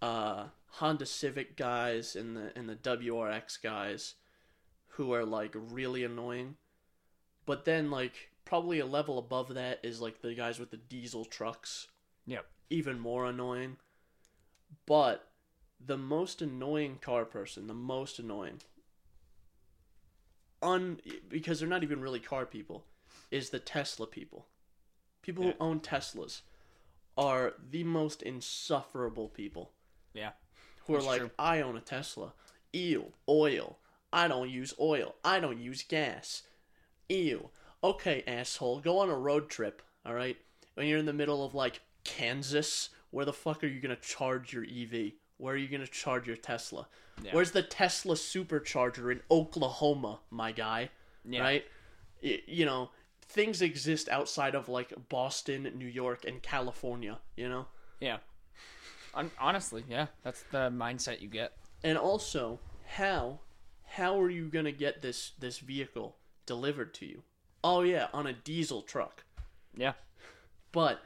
uh 0.00 0.46
Honda 0.68 1.04
Civic 1.04 1.56
guys 1.56 2.16
and 2.16 2.34
the 2.34 2.50
and 2.56 2.66
the 2.66 2.76
WRX 2.76 3.62
guys 3.62 4.14
who 4.88 5.12
are 5.12 5.26
like 5.26 5.52
really 5.54 6.02
annoying. 6.02 6.56
But 7.44 7.66
then 7.66 7.90
like 7.90 8.30
probably 8.46 8.78
a 8.78 8.86
level 8.86 9.18
above 9.18 9.52
that 9.52 9.80
is 9.82 10.00
like 10.00 10.22
the 10.22 10.32
guys 10.32 10.58
with 10.58 10.70
the 10.70 10.78
diesel 10.78 11.26
trucks. 11.26 11.88
Yep. 12.26 12.46
Even 12.70 12.98
more 12.98 13.26
annoying. 13.26 13.76
But 14.86 15.28
the 15.84 15.98
most 15.98 16.40
annoying 16.40 16.98
car 17.02 17.26
person, 17.26 17.66
the 17.66 17.74
most 17.74 18.18
annoying 18.18 18.62
un 20.62 21.00
because 21.28 21.60
they're 21.60 21.68
not 21.68 21.82
even 21.82 22.00
really 22.00 22.20
car 22.20 22.46
people 22.46 22.84
is 23.30 23.50
the 23.50 23.58
Tesla 23.58 24.06
people. 24.06 24.46
People 25.22 25.44
Yeah. 25.44 25.52
who 25.52 25.56
own 25.60 25.80
Teslas 25.80 26.42
are 27.18 27.54
the 27.70 27.84
most 27.84 28.22
insufferable 28.22 29.28
people. 29.28 29.72
Yeah. 30.14 30.32
Who 30.86 30.94
are 30.94 30.98
That's 30.98 31.06
like, 31.06 31.20
true. 31.20 31.30
I 31.38 31.60
own 31.60 31.76
a 31.76 31.80
Tesla. 31.80 32.32
Ew, 32.72 33.12
oil. 33.28 33.78
I 34.12 34.28
don't 34.28 34.48
use 34.50 34.74
oil. 34.78 35.16
I 35.24 35.40
don't 35.40 35.58
use 35.58 35.82
gas. 35.82 36.42
Ew. 37.08 37.50
Okay, 37.82 38.22
asshole, 38.26 38.80
go 38.80 38.98
on 38.98 39.10
a 39.10 39.16
road 39.18 39.48
trip, 39.50 39.82
alright? 40.06 40.38
When 40.74 40.86
you're 40.86 40.98
in 40.98 41.06
the 41.06 41.12
middle 41.12 41.44
of 41.44 41.54
like 41.54 41.80
Kansas, 42.04 42.90
where 43.10 43.24
the 43.24 43.32
fuck 43.32 43.62
are 43.64 43.66
you 43.66 43.80
gonna 43.80 43.96
charge 43.96 44.52
your 44.52 44.64
EV? 44.64 45.12
Where 45.38 45.54
are 45.54 45.58
you 45.58 45.68
gonna 45.68 45.86
charge 45.86 46.26
your 46.26 46.36
Tesla? 46.36 46.88
Yeah. 47.22 47.32
Where's 47.32 47.50
the 47.50 47.62
Tesla 47.62 48.14
supercharger 48.14 49.10
in 49.12 49.20
Oklahoma, 49.30 50.20
my 50.30 50.52
guy? 50.52 50.90
Yeah. 51.24 51.40
Right? 51.40 51.64
You 52.20 52.64
know, 52.64 52.90
things 53.22 53.62
exist 53.62 54.08
outside 54.08 54.54
of 54.54 54.68
like 54.68 54.92
Boston, 55.08 55.70
New 55.76 55.86
York, 55.86 56.24
and 56.24 56.42
California, 56.42 57.18
you 57.36 57.48
know? 57.48 57.66
Yeah. 58.00 58.18
Honestly, 59.40 59.82
yeah, 59.88 60.06
that's 60.22 60.42
the 60.50 60.70
mindset 60.70 61.20
you 61.22 61.28
get. 61.28 61.52
And 61.82 61.96
also, 61.96 62.60
how 62.86 63.40
how 63.84 64.20
are 64.20 64.30
you 64.30 64.48
gonna 64.48 64.72
get 64.72 65.00
this 65.00 65.32
this 65.38 65.58
vehicle 65.58 66.16
delivered 66.44 66.92
to 66.94 67.06
you? 67.06 67.22
Oh 67.64 67.80
yeah, 67.82 68.08
on 68.12 68.26
a 68.26 68.32
diesel 68.32 68.82
truck. 68.82 69.24
Yeah. 69.74 69.94
But 70.72 71.00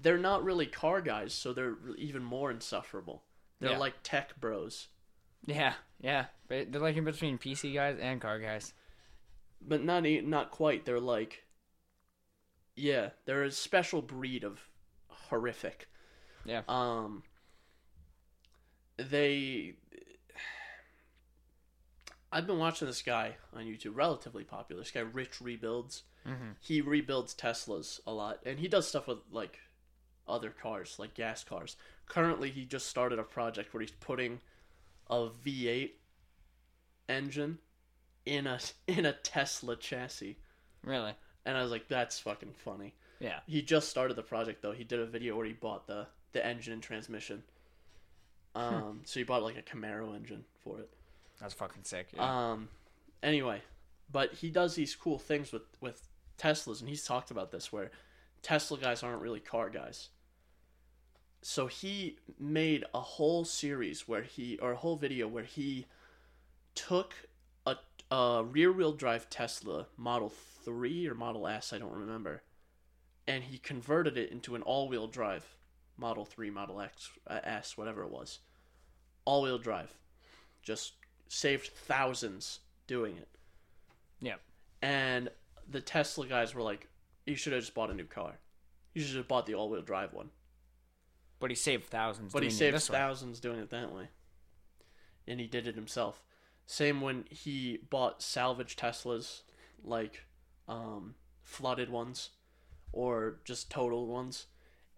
they're 0.00 0.18
not 0.18 0.44
really 0.44 0.66
car 0.66 1.00
guys, 1.00 1.34
so 1.34 1.52
they're 1.52 1.76
even 1.96 2.22
more 2.22 2.50
insufferable. 2.50 3.24
They're 3.60 3.72
Yeah. 3.72 3.78
like 3.78 3.94
tech 4.02 4.38
bros, 4.40 4.88
Yeah, 5.46 5.74
yeah. 6.00 6.26
They're 6.48 6.66
like 6.66 6.96
in 6.96 7.04
between 7.04 7.38
PC 7.38 7.72
guys 7.74 7.98
and 8.00 8.20
car 8.20 8.38
guys. 8.38 8.72
but 9.60 9.82
not 9.82 10.02
not 10.04 10.50
quite. 10.50 10.84
They're 10.84 11.00
like, 11.00 11.44
yeah, 12.74 13.10
they're 13.24 13.44
a 13.44 13.50
special 13.50 14.02
breed 14.02 14.44
of 14.44 14.60
horrific. 15.08 15.88
Yeah. 16.44 16.62
Um. 16.68 17.22
They. 18.98 19.74
I've 22.32 22.46
been 22.46 22.58
watching 22.58 22.86
this 22.86 23.02
guy 23.02 23.36
on 23.54 23.64
YouTube, 23.64 23.92
relatively 23.94 24.44
popular. 24.44 24.82
This 24.82 24.90
guy, 24.90 25.00
Rich 25.00 25.40
Rebuilds. 25.40 26.02
Mm-hmm. 26.26 26.50
He 26.60 26.80
rebuilds 26.80 27.34
Teslas 27.34 28.00
a 28.06 28.12
lot, 28.12 28.40
and 28.44 28.58
he 28.58 28.68
does 28.68 28.86
stuff 28.88 29.06
with 29.06 29.18
like 29.30 29.58
other 30.28 30.50
cars, 30.50 30.96
like 30.98 31.14
gas 31.14 31.44
cars. 31.44 31.76
Currently, 32.06 32.50
he 32.50 32.64
just 32.64 32.86
started 32.86 33.18
a 33.18 33.22
project 33.24 33.74
where 33.74 33.80
he's 33.80 33.90
putting 33.90 34.40
a 35.10 35.28
V8 35.44 35.90
engine 37.08 37.58
in 38.24 38.46
a 38.46 38.58
in 38.86 39.06
a 39.06 39.12
Tesla 39.12 39.76
chassis, 39.76 40.36
Really? 40.82 41.14
and 41.44 41.56
I 41.56 41.62
was 41.62 41.70
like, 41.70 41.88
"That's 41.88 42.18
fucking 42.18 42.54
funny." 42.58 42.94
Yeah. 43.20 43.40
He 43.46 43.62
just 43.62 43.88
started 43.88 44.14
the 44.14 44.22
project 44.22 44.62
though. 44.62 44.72
He 44.72 44.84
did 44.84 45.00
a 45.00 45.06
video 45.06 45.36
where 45.36 45.46
he 45.46 45.52
bought 45.52 45.86
the 45.86 46.06
the 46.32 46.44
engine 46.44 46.72
and 46.74 46.82
transmission. 46.82 47.42
Um, 48.54 49.02
so 49.04 49.20
he 49.20 49.24
bought 49.24 49.42
like 49.42 49.56
a 49.58 49.62
Camaro 49.62 50.14
engine 50.16 50.44
for 50.64 50.78
it. 50.80 50.90
That's 51.40 51.54
fucking 51.54 51.84
sick. 51.84 52.08
Yeah. 52.14 52.50
Um, 52.52 52.68
anyway, 53.22 53.60
but 54.10 54.32
he 54.34 54.50
does 54.50 54.74
these 54.74 54.94
cool 54.96 55.18
things 55.18 55.52
with 55.52 55.62
with 55.80 56.06
Teslas, 56.38 56.80
and 56.80 56.88
he's 56.88 57.04
talked 57.04 57.30
about 57.30 57.50
this 57.50 57.72
where 57.72 57.90
Tesla 58.42 58.78
guys 58.78 59.02
aren't 59.02 59.22
really 59.22 59.40
car 59.40 59.70
guys. 59.70 60.08
So 61.42 61.66
he 61.66 62.18
made 62.38 62.84
a 62.92 63.00
whole 63.00 63.44
series 63.44 64.08
where 64.08 64.22
he, 64.22 64.58
or 64.58 64.72
a 64.72 64.76
whole 64.76 64.96
video 64.96 65.28
where 65.28 65.44
he 65.44 65.86
took 66.74 67.14
a, 67.64 67.76
a 68.10 68.44
rear 68.44 68.72
wheel 68.72 68.92
drive 68.92 69.30
Tesla 69.30 69.86
Model 69.96 70.32
3 70.64 71.08
or 71.08 71.14
Model 71.14 71.46
S, 71.46 71.72
I 71.72 71.78
don't 71.78 71.92
remember, 71.92 72.42
and 73.26 73.44
he 73.44 73.58
converted 73.58 74.16
it 74.18 74.30
into 74.30 74.54
an 74.54 74.62
all 74.62 74.88
wheel 74.88 75.06
drive 75.06 75.56
Model 75.96 76.24
3, 76.24 76.50
Model 76.50 76.80
X, 76.80 77.10
uh, 77.26 77.40
S, 77.42 77.76
whatever 77.78 78.02
it 78.02 78.10
was. 78.10 78.40
All 79.24 79.42
wheel 79.42 79.58
drive. 79.58 79.94
Just 80.62 80.94
saved 81.28 81.68
thousands 81.68 82.60
doing 82.86 83.16
it. 83.16 83.28
Yeah. 84.20 84.36
And 84.82 85.30
the 85.68 85.80
Tesla 85.80 86.26
guys 86.26 86.54
were 86.54 86.62
like, 86.62 86.88
you 87.24 87.34
should 87.34 87.52
have 87.52 87.62
just 87.62 87.74
bought 87.74 87.90
a 87.90 87.94
new 87.94 88.04
car. 88.04 88.34
You 88.94 89.02
should 89.02 89.16
have 89.16 89.28
bought 89.28 89.46
the 89.46 89.54
all 89.54 89.68
wheel 89.68 89.82
drive 89.82 90.12
one. 90.12 90.30
But 91.38 91.50
he 91.50 91.56
saved 91.56 91.86
thousands. 91.86 92.32
But 92.32 92.42
he 92.42 92.50
saved 92.50 92.76
this 92.76 92.90
way. 92.90 92.96
thousands 92.96 93.40
doing 93.40 93.58
it 93.58 93.70
that 93.70 93.92
way. 93.92 94.08
And 95.26 95.40
he 95.40 95.46
did 95.46 95.66
it 95.66 95.74
himself. 95.74 96.22
Same 96.66 97.00
when 97.00 97.24
he 97.30 97.78
bought 97.90 98.22
salvage 98.22 98.76
Teslas, 98.76 99.42
like 99.84 100.24
um, 100.68 101.14
flooded 101.42 101.90
ones 101.90 102.30
or 102.92 103.40
just 103.44 103.70
total 103.70 104.06
ones, 104.06 104.46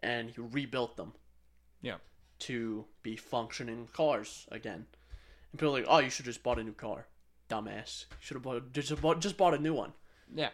and 0.03 0.31
he 0.31 0.41
rebuilt 0.41 0.97
them. 0.97 1.13
Yeah. 1.83 1.97
To 2.41 2.87
be 3.03 3.17
functioning 3.17 3.89
cars 3.93 4.47
again. 4.51 4.87
And 5.51 5.61
people 5.61 5.75
are 5.77 5.81
like, 5.81 5.89
oh, 5.89 5.99
you 5.99 6.11
should 6.11 6.25
just 6.25 6.43
bought 6.43 6.59
a 6.59 6.65
new 6.65 6.73
car. 6.73 7.07
Dumbass. 7.51 8.05
You 8.11 8.17
should 8.21 8.35
have 8.37 8.43
bought, 8.43 8.73
just 8.73 9.01
bought, 9.01 9.21
just 9.21 9.37
bought 9.37 9.55
a 9.55 9.59
new 9.59 9.75
one. 9.75 9.93
Yeah. 10.33 10.51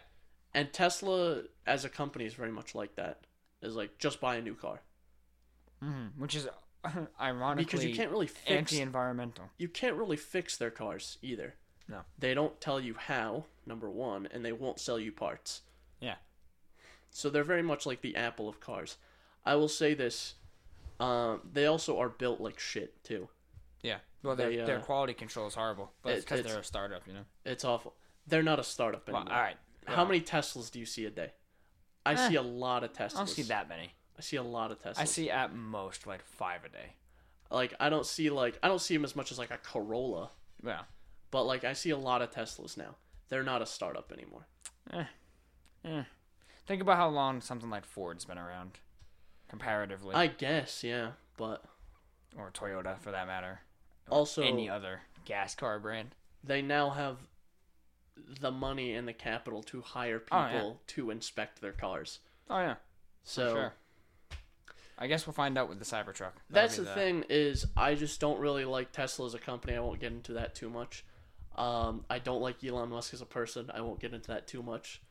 And 0.53 0.71
Tesla 0.71 1.43
as 1.67 1.85
a 1.85 1.89
company 1.89 2.25
is 2.25 2.33
very 2.33 2.51
much 2.51 2.73
like 2.73 2.95
that. 2.95 3.25
Is 3.61 3.75
like, 3.75 3.97
just 3.99 4.21
buy 4.21 4.37
a 4.37 4.41
new 4.41 4.55
car. 4.55 4.81
Hmm 5.85 6.07
Which 6.17 6.35
is 6.35 6.47
ironically 7.19 7.65
Because 7.65 7.85
you 7.85 7.95
can't 7.95 8.11
really 8.11 8.27
fix 8.27 8.49
anti-environmental. 8.51 9.45
you 9.57 9.67
can't 9.67 9.95
really 9.95 10.17
fix 10.17 10.57
their 10.57 10.71
cars 10.71 11.17
either. 11.21 11.55
No. 11.87 12.01
They 12.17 12.33
don't 12.33 12.59
tell 12.59 12.79
you 12.79 12.95
how, 12.95 13.45
number 13.65 13.89
one, 13.89 14.27
and 14.31 14.43
they 14.43 14.51
won't 14.51 14.79
sell 14.79 14.99
you 14.99 15.11
parts. 15.11 15.61
Yeah. 15.99 16.15
So 17.11 17.29
they're 17.29 17.43
very 17.43 17.61
much 17.61 17.85
like 17.85 18.01
the 18.01 18.15
Apple 18.15 18.49
of 18.49 18.59
cars. 18.59 18.97
I 19.45 19.55
will 19.55 19.67
say 19.69 19.93
this. 19.93 20.35
Um, 20.99 21.41
they 21.53 21.65
also 21.65 21.99
are 21.99 22.09
built 22.09 22.41
like 22.41 22.57
shit 22.59 23.03
too. 23.03 23.29
Yeah. 23.83 23.97
Well, 24.23 24.35
their 24.35 24.49
They, 24.49 24.59
uh, 24.61 24.65
their 24.65 24.79
quality 24.79 25.13
control 25.13 25.45
is 25.45 25.53
horrible, 25.53 25.91
but 26.01 26.13
it's 26.13 26.25
because 26.25 26.43
they're 26.43 26.59
a 26.59 26.63
startup, 26.63 27.05
you 27.05 27.13
know. 27.13 27.25
It's 27.45 27.63
awful. 27.63 27.93
They're 28.27 28.41
not 28.41 28.59
a 28.59 28.63
startup 28.63 29.07
Well, 29.07 29.17
anymore. 29.17 29.35
all 29.37 29.41
right. 29.43 29.57
How 29.85 29.97
well, 29.97 30.05
many 30.07 30.21
Teslas 30.21 30.71
do 30.71 30.79
you 30.79 30.85
see 30.87 31.05
a 31.05 31.11
day? 31.11 31.31
I 32.05 32.13
Eh, 32.13 32.29
see 32.29 32.35
a 32.35 32.41
lot 32.41 32.83
of 32.83 32.93
Teslas. 32.93 33.15
I 33.15 33.17
don't 33.19 33.27
see 33.29 33.43
that 33.43 33.69
many. 33.69 33.91
I 34.17 34.21
see 34.21 34.37
a 34.37 34.43
lot 34.43 34.71
of 34.71 34.79
Teslas. 34.81 34.99
I 34.99 35.05
see 35.05 35.29
at 35.29 35.53
most 35.53 36.07
like 36.07 36.23
five 36.25 36.63
a 36.65 36.69
day. 36.69 36.93
like 37.51 37.73
I 37.79 37.89
don't 37.89 38.05
see 38.05 38.29
like 38.29 38.57
I 38.63 38.67
don't 38.67 38.81
see 38.81 38.95
them 38.95 39.03
as 39.03 39.15
much 39.15 39.31
as 39.31 39.37
like 39.39 39.51
a 39.51 39.57
Corolla, 39.57 40.29
Yeah. 40.63 40.81
but 41.31 41.43
like 41.43 41.63
I 41.63 41.73
see 41.73 41.89
a 41.91 41.97
lot 41.97 42.21
of 42.21 42.31
Teslas 42.31 42.77
now. 42.77 42.95
They're 43.29 43.43
not 43.43 43.61
a 43.61 43.65
startup 43.65 44.11
anymore. 44.11 44.47
Eh. 44.93 45.03
Eh. 45.83 46.03
Think 46.67 46.81
about 46.81 46.97
how 46.97 47.09
long 47.09 47.41
something 47.41 47.69
like 47.69 47.85
Ford's 47.85 48.25
been 48.25 48.37
around, 48.37 48.79
comparatively, 49.49 50.15
I 50.15 50.27
guess, 50.27 50.83
yeah, 50.83 51.11
but 51.37 51.63
or 52.37 52.51
Toyota 52.51 52.99
for 52.99 53.11
that 53.11 53.27
matter. 53.27 53.61
also 54.09 54.41
Any 54.43 54.69
other 54.69 55.01
gas 55.25 55.55
car 55.55 55.79
brand. 55.79 56.15
they 56.43 56.61
now 56.61 56.91
have 56.91 57.17
the 58.39 58.51
money 58.51 58.93
and 58.93 59.07
the 59.07 59.13
capital 59.13 59.61
to 59.63 59.81
hire 59.81 60.19
people 60.19 60.37
Oh, 60.39 60.47
yeah. 60.69 60.73
to 60.87 61.11
inspect 61.11 61.61
their 61.61 61.71
cars. 61.73 62.19
Oh 62.49 62.59
yeah. 62.59 62.75
So 63.23 63.53
sure. 63.53 63.73
I 64.97 65.07
guess 65.07 65.27
we'll 65.27 65.33
find 65.33 65.57
out 65.57 65.67
with 65.67 65.79
the 65.79 65.85
Cybertruck. 65.85 66.31
That'll 66.49 66.67
that's 66.67 66.77
be 66.77 66.83
the 66.85 66.91
thing 66.91 67.25
is 67.29 67.65
I 67.75 67.95
just 67.95 68.19
don't 68.19 68.39
really 68.39 68.65
like 68.65 68.91
Tesla 68.91 69.25
as 69.25 69.33
a 69.33 69.39
company. 69.39 69.75
I 69.75 69.79
won't 69.79 69.99
get 69.99 70.11
into 70.13 70.33
that 70.33 70.55
too 70.55 70.69
much. 70.69 71.03
Um, 71.57 72.05
I 72.09 72.19
don't 72.19 72.41
like 72.41 72.63
Elon 72.63 72.89
Musk 72.89 73.13
as 73.13 73.21
a 73.21 73.25
person. 73.25 73.71
I 73.73 73.81
won't 73.81 73.99
get 73.99 74.13
into 74.13 74.27
that 74.31 74.47
too 74.47 74.61
much. 74.63 75.01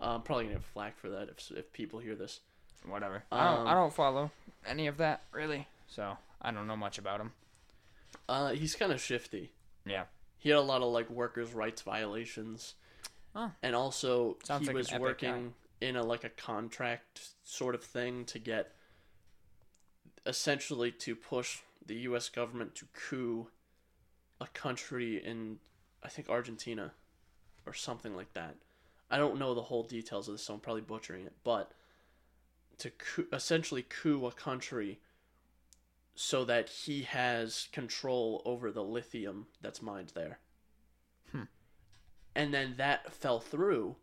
I'm 0.00 0.22
probably 0.22 0.44
gonna 0.44 0.56
get 0.56 0.64
flack 0.64 0.98
for 0.98 1.10
that 1.10 1.28
if 1.28 1.50
if 1.56 1.72
people 1.72 2.00
hear 2.00 2.14
this. 2.14 2.40
Whatever. 2.86 3.22
I 3.32 3.44
don't. 3.44 3.66
I 3.66 3.70
Um, 3.70 3.76
don't 3.76 3.94
follow 3.94 4.30
any 4.66 4.86
of 4.86 4.98
that 4.98 5.22
really, 5.32 5.66
so 5.86 6.18
I 6.42 6.50
don't 6.50 6.66
know 6.66 6.76
much 6.76 6.98
about 6.98 7.20
him. 7.20 7.32
Uh, 8.28 8.50
he's 8.52 8.74
kind 8.74 8.92
of 8.92 9.00
shifty. 9.00 9.52
Yeah. 9.86 10.04
He 10.38 10.50
had 10.50 10.58
a 10.58 10.62
lot 10.62 10.82
of 10.82 10.92
like 10.92 11.08
workers' 11.08 11.54
rights 11.54 11.82
violations. 11.82 12.74
Oh. 13.34 13.50
And 13.62 13.74
also 13.74 14.36
Sounds 14.44 14.62
he 14.62 14.66
like 14.68 14.76
was 14.76 14.92
working 14.98 15.54
in 15.80 15.96
a 15.96 16.02
like 16.02 16.24
a 16.24 16.28
contract 16.28 17.30
sort 17.42 17.74
of 17.74 17.82
thing 17.82 18.24
to 18.26 18.38
get 18.38 18.72
essentially 20.26 20.90
to 20.90 21.14
push 21.14 21.60
the 21.84 21.96
US 21.96 22.28
government 22.28 22.74
to 22.76 22.86
coup 22.92 23.48
a 24.40 24.46
country 24.48 25.22
in 25.24 25.58
I 26.02 26.08
think 26.08 26.28
Argentina 26.28 26.92
or 27.66 27.72
something 27.72 28.14
like 28.14 28.32
that. 28.34 28.56
I 29.10 29.16
don't 29.16 29.38
know 29.38 29.54
the 29.54 29.62
whole 29.62 29.84
details 29.84 30.28
of 30.28 30.34
this, 30.34 30.42
so 30.42 30.54
I'm 30.54 30.60
probably 30.60 30.82
butchering 30.82 31.24
it, 31.26 31.34
but 31.44 31.72
to 32.78 32.90
coup, 32.90 33.26
essentially 33.32 33.82
coup 33.82 34.26
a 34.26 34.32
country 34.32 34.98
so 36.14 36.44
that 36.44 36.68
he 36.68 37.02
has 37.02 37.68
control 37.72 38.42
over 38.44 38.70
the 38.70 38.82
lithium 38.82 39.46
that's 39.60 39.82
mined 39.82 40.12
there. 40.14 40.38
Hmm. 41.32 41.44
And 42.34 42.52
then 42.52 42.74
that 42.76 43.12
fell 43.12 43.40
through. 43.40 43.96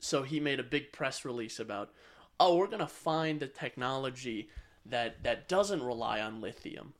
So 0.00 0.22
he 0.22 0.40
made 0.40 0.60
a 0.60 0.64
big 0.64 0.92
press 0.92 1.24
release 1.24 1.58
about, 1.58 1.92
"Oh, 2.40 2.56
we're 2.56 2.66
going 2.66 2.78
to 2.78 2.86
find 2.86 3.40
the 3.40 3.48
technology 3.48 4.48
that 4.88 5.22
that 5.24 5.48
doesn't 5.48 5.82
rely 5.82 6.20
on 6.20 6.40
lithium." 6.40 6.94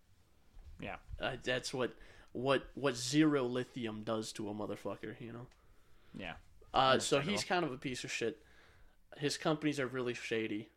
Yeah. 0.80 0.96
Uh, 1.20 1.32
that's 1.42 1.74
what 1.74 1.94
what 2.32 2.68
what 2.74 2.96
zero 2.96 3.44
lithium 3.44 4.02
does 4.04 4.32
to 4.32 4.48
a 4.48 4.54
motherfucker, 4.54 5.20
you 5.20 5.32
know. 5.32 5.46
Yeah. 6.16 6.34
Uh, 6.72 6.98
so 6.98 7.20
he's 7.20 7.44
kind 7.44 7.64
of 7.64 7.72
a 7.72 7.78
piece 7.78 8.04
of 8.04 8.12
shit. 8.12 8.38
His 9.16 9.36
companies 9.36 9.80
are 9.80 9.86
really 9.86 10.14
shady. 10.14 10.68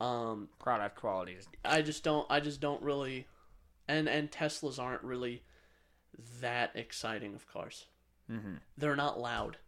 Um, 0.00 0.48
Product 0.58 0.96
quality 0.96 1.32
is 1.32 1.46
I 1.64 1.82
just 1.82 2.02
don't 2.02 2.26
I 2.30 2.40
just 2.40 2.60
don't 2.60 2.82
really 2.82 3.26
and 3.86 4.08
and 4.08 4.30
Teslas 4.30 4.78
aren't 4.78 5.02
really 5.02 5.42
that 6.40 6.70
exciting 6.74 7.34
of 7.34 7.46
cars. 7.46 7.86
Mm-hmm. 8.30 8.54
They're 8.78 8.96
not 8.96 9.20
loud, 9.20 9.58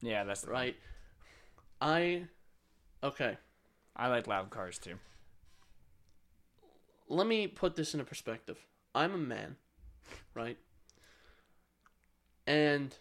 Yeah, 0.00 0.24
that's 0.24 0.42
the 0.42 0.50
right? 0.50 0.76
I 1.80 2.24
okay, 3.02 3.38
I 3.96 4.08
like 4.08 4.26
loud 4.26 4.50
cars 4.50 4.78
too. 4.78 4.98
Let 7.08 7.26
me 7.26 7.46
put 7.46 7.76
this 7.76 7.94
into 7.94 8.04
perspective. 8.04 8.58
I'm 8.94 9.14
a 9.14 9.18
man, 9.18 9.56
right? 10.34 10.58
And 12.46 12.94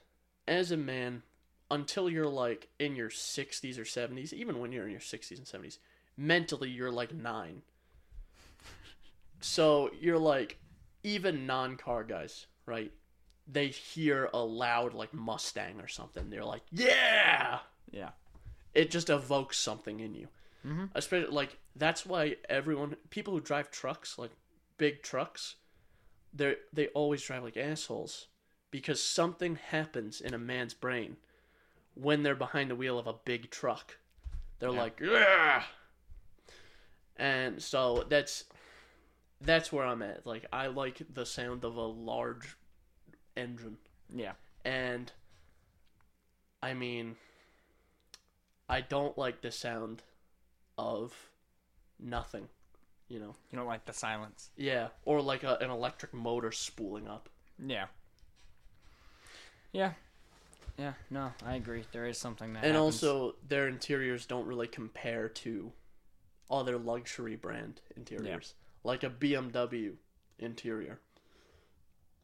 as 0.47 0.71
a 0.71 0.77
man, 0.77 1.23
until 1.69 2.09
you're 2.09 2.27
like 2.27 2.67
in 2.79 2.95
your 2.95 3.09
60s 3.09 3.77
or 3.77 3.83
70s, 3.83 4.33
even 4.33 4.59
when 4.59 4.71
you're 4.71 4.85
in 4.85 4.91
your 4.91 4.99
60s 4.99 5.37
and 5.37 5.47
70s, 5.47 5.77
mentally 6.17 6.69
you're 6.69 6.91
like 6.91 7.13
9. 7.13 7.61
So 9.39 9.89
you're 9.99 10.19
like 10.19 10.59
even 11.03 11.45
non-car 11.47 12.03
guys, 12.03 12.45
right? 12.65 12.91
They 13.47 13.67
hear 13.67 14.29
a 14.33 14.39
loud 14.39 14.93
like 14.93 15.13
Mustang 15.13 15.81
or 15.81 15.87
something. 15.87 16.29
They're 16.29 16.45
like, 16.45 16.61
"Yeah!" 16.71 17.59
Yeah. 17.91 18.11
it 18.73 18.91
just 18.91 19.09
evokes 19.09 19.57
something 19.57 19.99
in 19.99 20.13
you. 20.13 20.27
Mhm. 20.65 20.91
Especially 20.93 21.31
like 21.31 21.57
that's 21.75 22.05
why 22.05 22.37
everyone, 22.49 22.95
people 23.09 23.33
who 23.33 23.39
drive 23.41 23.71
trucks, 23.71 24.17
like 24.17 24.31
big 24.77 25.01
trucks, 25.01 25.55
they 26.33 26.55
they 26.71 26.87
always 26.89 27.21
drive 27.23 27.43
like 27.43 27.57
assholes 27.57 28.27
because 28.69 29.01
something 29.03 29.55
happens 29.55 30.21
in 30.21 30.33
a 30.33 30.37
man's 30.37 30.73
brain 30.73 31.17
when 31.95 32.23
they're 32.23 32.35
behind 32.35 32.69
the 32.69 32.75
wheel 32.75 32.97
of 32.99 33.07
a 33.07 33.13
big 33.13 33.49
truck. 33.49 33.97
They're 34.59 34.71
Yeah. 34.71 34.79
like, 34.81 34.99
yeah. 34.99 35.63
And 37.17 37.61
so 37.61 38.03
that's 38.07 38.45
that's 39.41 39.71
where 39.71 39.85
I'm 39.85 40.01
at. 40.03 40.25
Like 40.25 40.45
I 40.53 40.67
like 40.67 41.01
the 41.13 41.25
sound 41.25 41.63
of 41.65 41.75
a 41.75 41.81
large 41.81 42.55
engine 43.35 43.77
Yeah. 44.09 44.33
and 44.63 45.11
I 46.61 46.73
mean, 46.75 47.15
I 48.69 48.81
don't 48.81 49.17
like 49.17 49.41
the 49.41 49.51
sound 49.51 50.03
of 50.77 51.13
nothing, 51.99 52.47
you 53.07 53.19
know. 53.19 53.35
You 53.51 53.57
don't 53.57 53.67
like 53.67 53.85
the 53.85 53.93
silence. 53.93 54.49
Yeah, 54.57 54.89
or 55.05 55.21
like 55.21 55.43
a, 55.43 55.57
an 55.57 55.69
electric 55.69 56.13
motor 56.13 56.51
spooling 56.51 57.07
up. 57.07 57.29
Yeah. 57.63 57.85
Yeah. 59.71 59.93
Yeah. 60.77 60.93
No, 61.09 61.33
I 61.45 61.55
agree. 61.55 61.83
There 61.91 62.05
is 62.05 62.17
something 62.17 62.53
that. 62.53 62.63
and 62.63 62.73
happens. 62.75 63.03
also, 63.03 63.35
their 63.47 63.67
interiors 63.67 64.25
don't 64.25 64.47
really 64.47 64.67
compare 64.67 65.29
to 65.29 65.71
other 66.49 66.77
luxury 66.77 67.35
brand 67.35 67.81
interiors, 67.95 68.55
like 68.83 69.03
a 69.03 69.09
BMW 69.09 69.93
interior, 70.39 70.99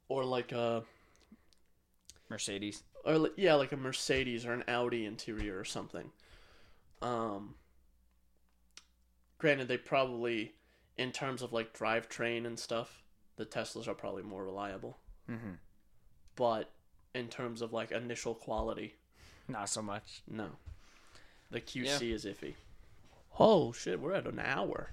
or 0.10 0.26
like 0.26 0.52
a 0.52 0.84
Mercedes. 2.30 2.84
or 3.06 3.30
yeah, 3.38 3.54
like 3.56 3.72
a 3.72 3.78
Mercedes 3.78 4.45
or 4.45 4.54
an 4.54 4.64
Audi 4.68 5.06
interior 5.06 5.58
or 5.58 5.66
something. 5.66 6.12
Um, 7.02 7.56
granted, 9.38 9.68
they 9.68 9.78
probably, 9.78 10.54
in 10.98 11.12
terms 11.12 11.42
of 11.42 11.54
like 11.54 11.78
drivetrain 11.78 12.46
and 12.46 12.58
stuff, 12.60 13.04
the 13.38 13.46
Teslas 13.46 13.88
are 13.88 13.94
probably 13.94 14.24
more 14.24 14.44
reliable. 14.44 14.98
Mm-hmm. 15.30 15.52
But 16.36 16.72
in 17.14 17.28
terms 17.28 17.62
of 17.62 17.74
like 17.74 17.92
initial 17.92 18.34
quality, 18.36 18.96
Not 19.48 19.70
so 19.70 19.82
much. 19.82 20.22
no, 20.28 20.48
the 21.52 21.62
QC 21.62 22.12
is 22.14 22.26
iffy. 22.26 22.56
Oh 23.40 23.72
shit, 23.72 24.00
we're 24.00 24.14
at 24.14 24.28
an 24.28 24.40
hour. 24.40 24.92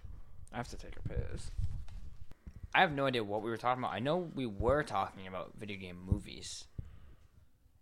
I 0.53 0.57
have 0.59 0.69
to 0.69 0.77
take 0.77 0.97
a 0.97 1.09
piss. 1.09 1.51
I 2.75 2.81
have 2.81 2.93
no 2.93 3.07
idea 3.07 3.23
what 3.25 3.43
we 3.43 3.51
were 3.51 3.57
talking 3.57 3.83
about. 3.83 3.95
I 3.95 4.01
know 4.01 4.31
we 4.35 4.47
were 4.47 4.83
talking 4.83 5.27
about 5.27 5.53
video 5.59 5.77
game 5.79 5.99
movies 6.05 6.65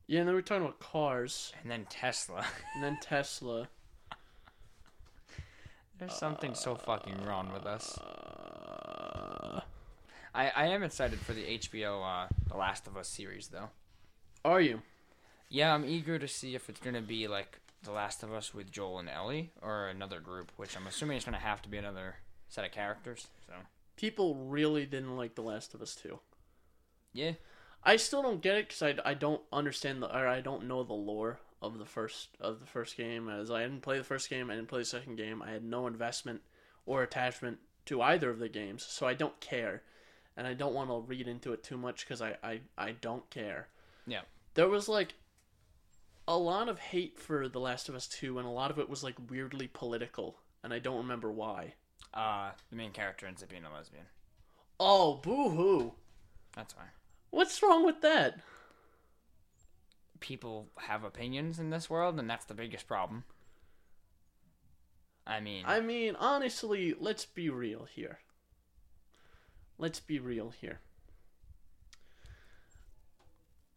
Yeah, 0.06 0.20
and 0.20 0.28
then 0.28 0.34
we're 0.34 0.42
talking 0.42 0.64
about 0.64 0.80
cars, 0.80 1.52
and 1.62 1.70
then 1.70 1.86
Tesla. 1.88 2.44
and 2.74 2.82
then 2.84 2.98
Tesla. 3.00 3.68
There's 6.02 6.14
something 6.14 6.56
so 6.56 6.74
fucking 6.74 7.22
wrong 7.22 7.52
with 7.52 7.64
us. 7.64 7.96
Uh, 7.96 9.60
I, 10.34 10.48
I 10.48 10.66
am 10.66 10.82
excited 10.82 11.20
for 11.20 11.32
the 11.32 11.44
HBO 11.44 12.02
uh, 12.24 12.26
The 12.48 12.56
Last 12.56 12.88
of 12.88 12.96
Us 12.96 13.06
series 13.06 13.46
though. 13.46 13.68
are 14.44 14.60
you? 14.60 14.82
Yeah, 15.48 15.72
I'm 15.72 15.84
eager 15.84 16.18
to 16.18 16.26
see 16.26 16.56
if 16.56 16.68
it's 16.68 16.80
gonna 16.80 17.02
be 17.02 17.28
like 17.28 17.60
The 17.84 17.92
Last 17.92 18.24
of 18.24 18.32
Us 18.32 18.52
with 18.52 18.72
Joel 18.72 18.98
and 18.98 19.08
Ellie 19.08 19.52
or 19.62 19.86
another 19.86 20.18
group, 20.18 20.50
which 20.56 20.76
I'm 20.76 20.88
assuming 20.88 21.18
it's 21.18 21.24
gonna 21.24 21.38
have 21.38 21.62
to 21.62 21.68
be 21.68 21.78
another 21.78 22.16
set 22.48 22.64
of 22.64 22.72
characters. 22.72 23.28
So 23.46 23.52
People 23.94 24.34
really 24.34 24.86
didn't 24.86 25.16
like 25.16 25.36
The 25.36 25.42
Last 25.42 25.72
of 25.72 25.82
Us 25.82 25.94
2. 25.94 26.18
yeah, 27.12 27.34
I 27.84 27.94
still 27.94 28.22
don't 28.22 28.42
get 28.42 28.56
it 28.56 28.68
because 28.70 28.82
I, 28.82 28.96
I 29.08 29.14
don't 29.14 29.42
understand 29.52 30.02
the 30.02 30.12
or 30.12 30.26
I 30.26 30.40
don't 30.40 30.66
know 30.66 30.82
the 30.82 30.94
lore 30.94 31.38
of 31.62 31.78
the 31.78 31.86
first 31.86 32.28
of 32.40 32.60
the 32.60 32.66
first 32.66 32.96
game. 32.96 33.28
As 33.28 33.50
I 33.50 33.62
didn't 33.62 33.80
play 33.82 33.96
the 33.98 34.04
first 34.04 34.28
game 34.28 34.50
I 34.50 34.54
didn't 34.56 34.68
play 34.68 34.80
the 34.80 34.84
second 34.84 35.16
game. 35.16 35.40
I 35.42 35.50
had 35.52 35.64
no 35.64 35.86
investment 35.86 36.42
or 36.84 37.02
attachment 37.02 37.58
to 37.86 38.02
either 38.02 38.28
of 38.30 38.38
the 38.38 38.48
games 38.48 38.84
so 38.86 39.06
I 39.06 39.14
don't 39.14 39.38
care. 39.40 39.82
And 40.36 40.46
I 40.46 40.54
don't 40.54 40.74
want 40.74 40.88
to 40.90 41.00
read 41.06 41.28
into 41.28 41.52
it 41.52 41.62
too 41.62 41.76
much 41.76 42.04
because 42.04 42.20
I, 42.22 42.36
I 42.42 42.60
I 42.76 42.92
don't 42.92 43.28
care. 43.30 43.68
Yeah. 44.06 44.22
there 44.54 44.68
was 44.68 44.88
like 44.88 45.14
a 46.28 46.36
lot 46.36 46.68
of 46.68 46.78
hate 46.78 47.18
for 47.18 47.48
The 47.48 47.60
Last 47.60 47.88
of 47.88 47.94
Us 47.94 48.06
2 48.08 48.38
and 48.38 48.46
a 48.46 48.50
lot 48.50 48.70
of 48.70 48.78
it 48.78 48.88
was 48.88 49.02
like 49.04 49.14
weirdly 49.30 49.68
political 49.68 50.38
and 50.64 50.72
I 50.72 50.78
don't 50.78 50.98
remember 50.98 51.30
why. 51.30 51.74
Uh, 52.14 52.50
the 52.70 52.76
main 52.76 52.90
character 52.92 53.26
ends 53.26 53.42
up 53.42 53.48
being 53.48 53.64
a 53.64 53.72
lesbian. 53.72 54.04
oh 54.80 55.14
boo 55.16 55.50
hoo 55.50 55.92
That's 56.56 56.72
fine. 56.74 56.90
what's 57.30 57.62
wrong 57.62 57.84
with 57.86 58.00
that 58.02 58.40
People 60.22 60.68
have 60.78 61.02
opinions 61.02 61.58
in 61.58 61.70
this 61.70 61.90
world, 61.90 62.18
and 62.18 62.30
that's 62.30 62.44
the 62.44 62.54
biggest 62.54 62.86
problem. 62.86 63.24
I 65.26 65.40
mean, 65.40 65.64
I 65.66 65.80
mean, 65.80 66.16
honestly, 66.16 66.94
let's 66.98 67.26
be 67.26 67.50
real 67.50 67.84
here. 67.84 68.20
Let's 69.78 70.00
be 70.00 70.18
real 70.18 70.50
here. 70.50 70.80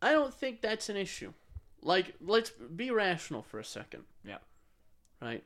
I 0.01 0.11
don't 0.11 0.33
think 0.33 0.61
that's 0.61 0.87
an 0.87 0.97
issue. 0.97 1.33
Like, 1.81 2.13
let's 2.21 2.51
be 2.51 2.91
rational 2.91 3.41
for 3.41 3.59
a 3.59 3.65
second. 3.65 4.03
Yeah. 4.23 4.37
Right? 5.21 5.43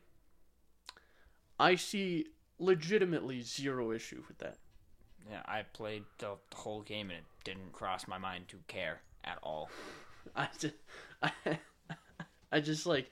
I 1.59 1.75
see 1.75 2.27
legitimately 2.59 3.41
zero 3.41 3.91
issue 3.91 4.23
with 4.27 4.37
that. 4.39 4.57
yeah, 5.29 5.43
I 5.45 5.63
played 5.63 6.03
the, 6.17 6.35
the 6.49 6.57
whole 6.57 6.81
game, 6.81 7.09
and 7.09 7.19
it 7.19 7.25
didn't 7.43 7.71
cross 7.71 8.07
my 8.07 8.17
mind 8.17 8.49
to 8.49 8.57
care 8.67 9.01
at 9.23 9.37
all. 9.43 9.69
I 10.35 10.47
just, 10.59 10.75
I, 11.23 11.31
I 12.51 12.59
just 12.59 12.85
like, 12.85 13.09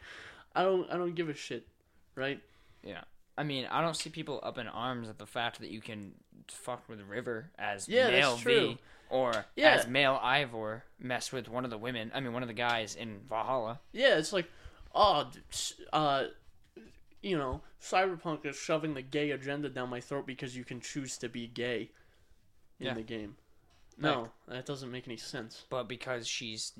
I 0.56 0.64
don't, 0.64 0.90
I 0.92 0.98
don't 0.98 1.16
give 1.16 1.30
a 1.30 1.34
shit, 1.34 1.68
right? 2.16 2.40
Yeah. 2.84 3.02
I 3.38 3.44
mean, 3.44 3.68
I 3.70 3.82
don't 3.82 3.96
see 3.96 4.10
people 4.10 4.40
up 4.44 4.58
in 4.58 4.68
arms 4.68 5.10
at 5.10 5.20
the 5.20 5.28
fact 5.28 5.60
that 5.60 5.70
you 5.70 5.80
can 5.82 6.14
fuck 6.48 6.88
with 6.90 7.02
River 7.02 7.52
as 7.60 7.88
Yeah, 7.88 8.08
male 8.10 8.32
that's 8.32 8.42
true. 8.42 8.70
V. 8.72 8.78
Or 9.10 9.46
Yeah. 9.56 9.72
as 9.76 9.88
male 9.88 10.20
Eivor 10.24 10.82
mess 11.00 11.32
with 11.32 11.48
one 11.48 11.64
of 11.64 11.70
the 11.72 11.78
women, 11.78 12.12
I 12.16 12.20
mean 12.20 12.34
one 12.34 12.42
of 12.42 12.48
the 12.48 12.54
guys 12.56 12.96
in 12.96 13.20
Valhalla. 13.30 13.80
Yeah, 13.94 14.18
it's 14.18 14.34
like, 14.34 14.50
oh, 14.96 15.30
uh, 15.94 16.26
you 17.22 17.38
know, 17.38 17.62
Cyberpunk 17.82 18.46
is 18.46 18.56
shoving 18.58 18.96
the 18.96 19.02
gay 19.02 19.32
agenda 19.32 19.70
down 19.70 19.90
my 19.90 20.02
throat 20.02 20.26
because 20.26 20.58
you 20.58 20.64
can 20.66 20.82
choose 20.82 21.18
to 21.20 21.30
be 21.30 21.48
gay 21.48 21.92
in 22.80 22.88
Yeah. 22.88 22.94
the 22.96 23.04
game. 23.04 23.38
No, 24.00 24.30
that 24.48 24.66
doesn't 24.66 24.92
make 24.92 25.08
any 25.08 25.18
sense. 25.18 25.66
but 25.70 25.88
because 25.88 26.28
she's 26.28 26.74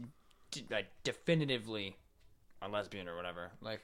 like 0.70 0.88
definitively 1.04 1.96
a 2.62 2.68
lesbian 2.68 3.08
or 3.08 3.16
whatever, 3.16 3.52
like 3.62 3.82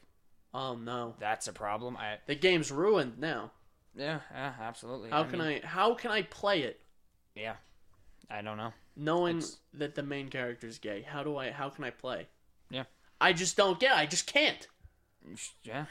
Oh 0.54 0.76
no, 0.76 1.16
that's 1.20 1.48
a 1.48 1.54
problem. 1.54 1.98
I 1.98 2.18
the 2.28 2.36
game's 2.36 2.72
ruined 2.72 3.18
now. 3.20 3.52
yeah, 3.96 4.20
yeah, 4.32 4.54
absolutely. 4.62 5.10
How 5.10 5.24
can 5.24 5.40
mean, 5.40 5.62
I? 5.64 5.68
How 5.68 5.94
can 5.96 6.12
I 6.12 6.22
play 6.24 6.62
it 6.64 6.80
Yeah, 7.36 7.56
I 8.30 8.42
don't 8.42 8.58
know. 8.58 8.74
knowing 8.96 9.38
It's- 9.38 9.58
that 9.74 9.96
the 9.96 10.04
main 10.04 10.30
character 10.30 10.68
is 10.68 10.78
gay? 10.80 11.02
How 11.02 11.24
do 11.24 11.38
I? 11.38 11.52
How 11.52 11.70
can 11.70 11.84
I 11.84 11.90
play? 11.90 12.28
Yeah. 12.70 12.84
I 13.22 13.34
just 13.34 13.56
don't 13.58 13.80
get. 13.80 13.92
it. 13.94 13.98
I 13.98 14.06
just 14.06 14.28
can't. 14.28 14.68
Yeah, 15.64 15.86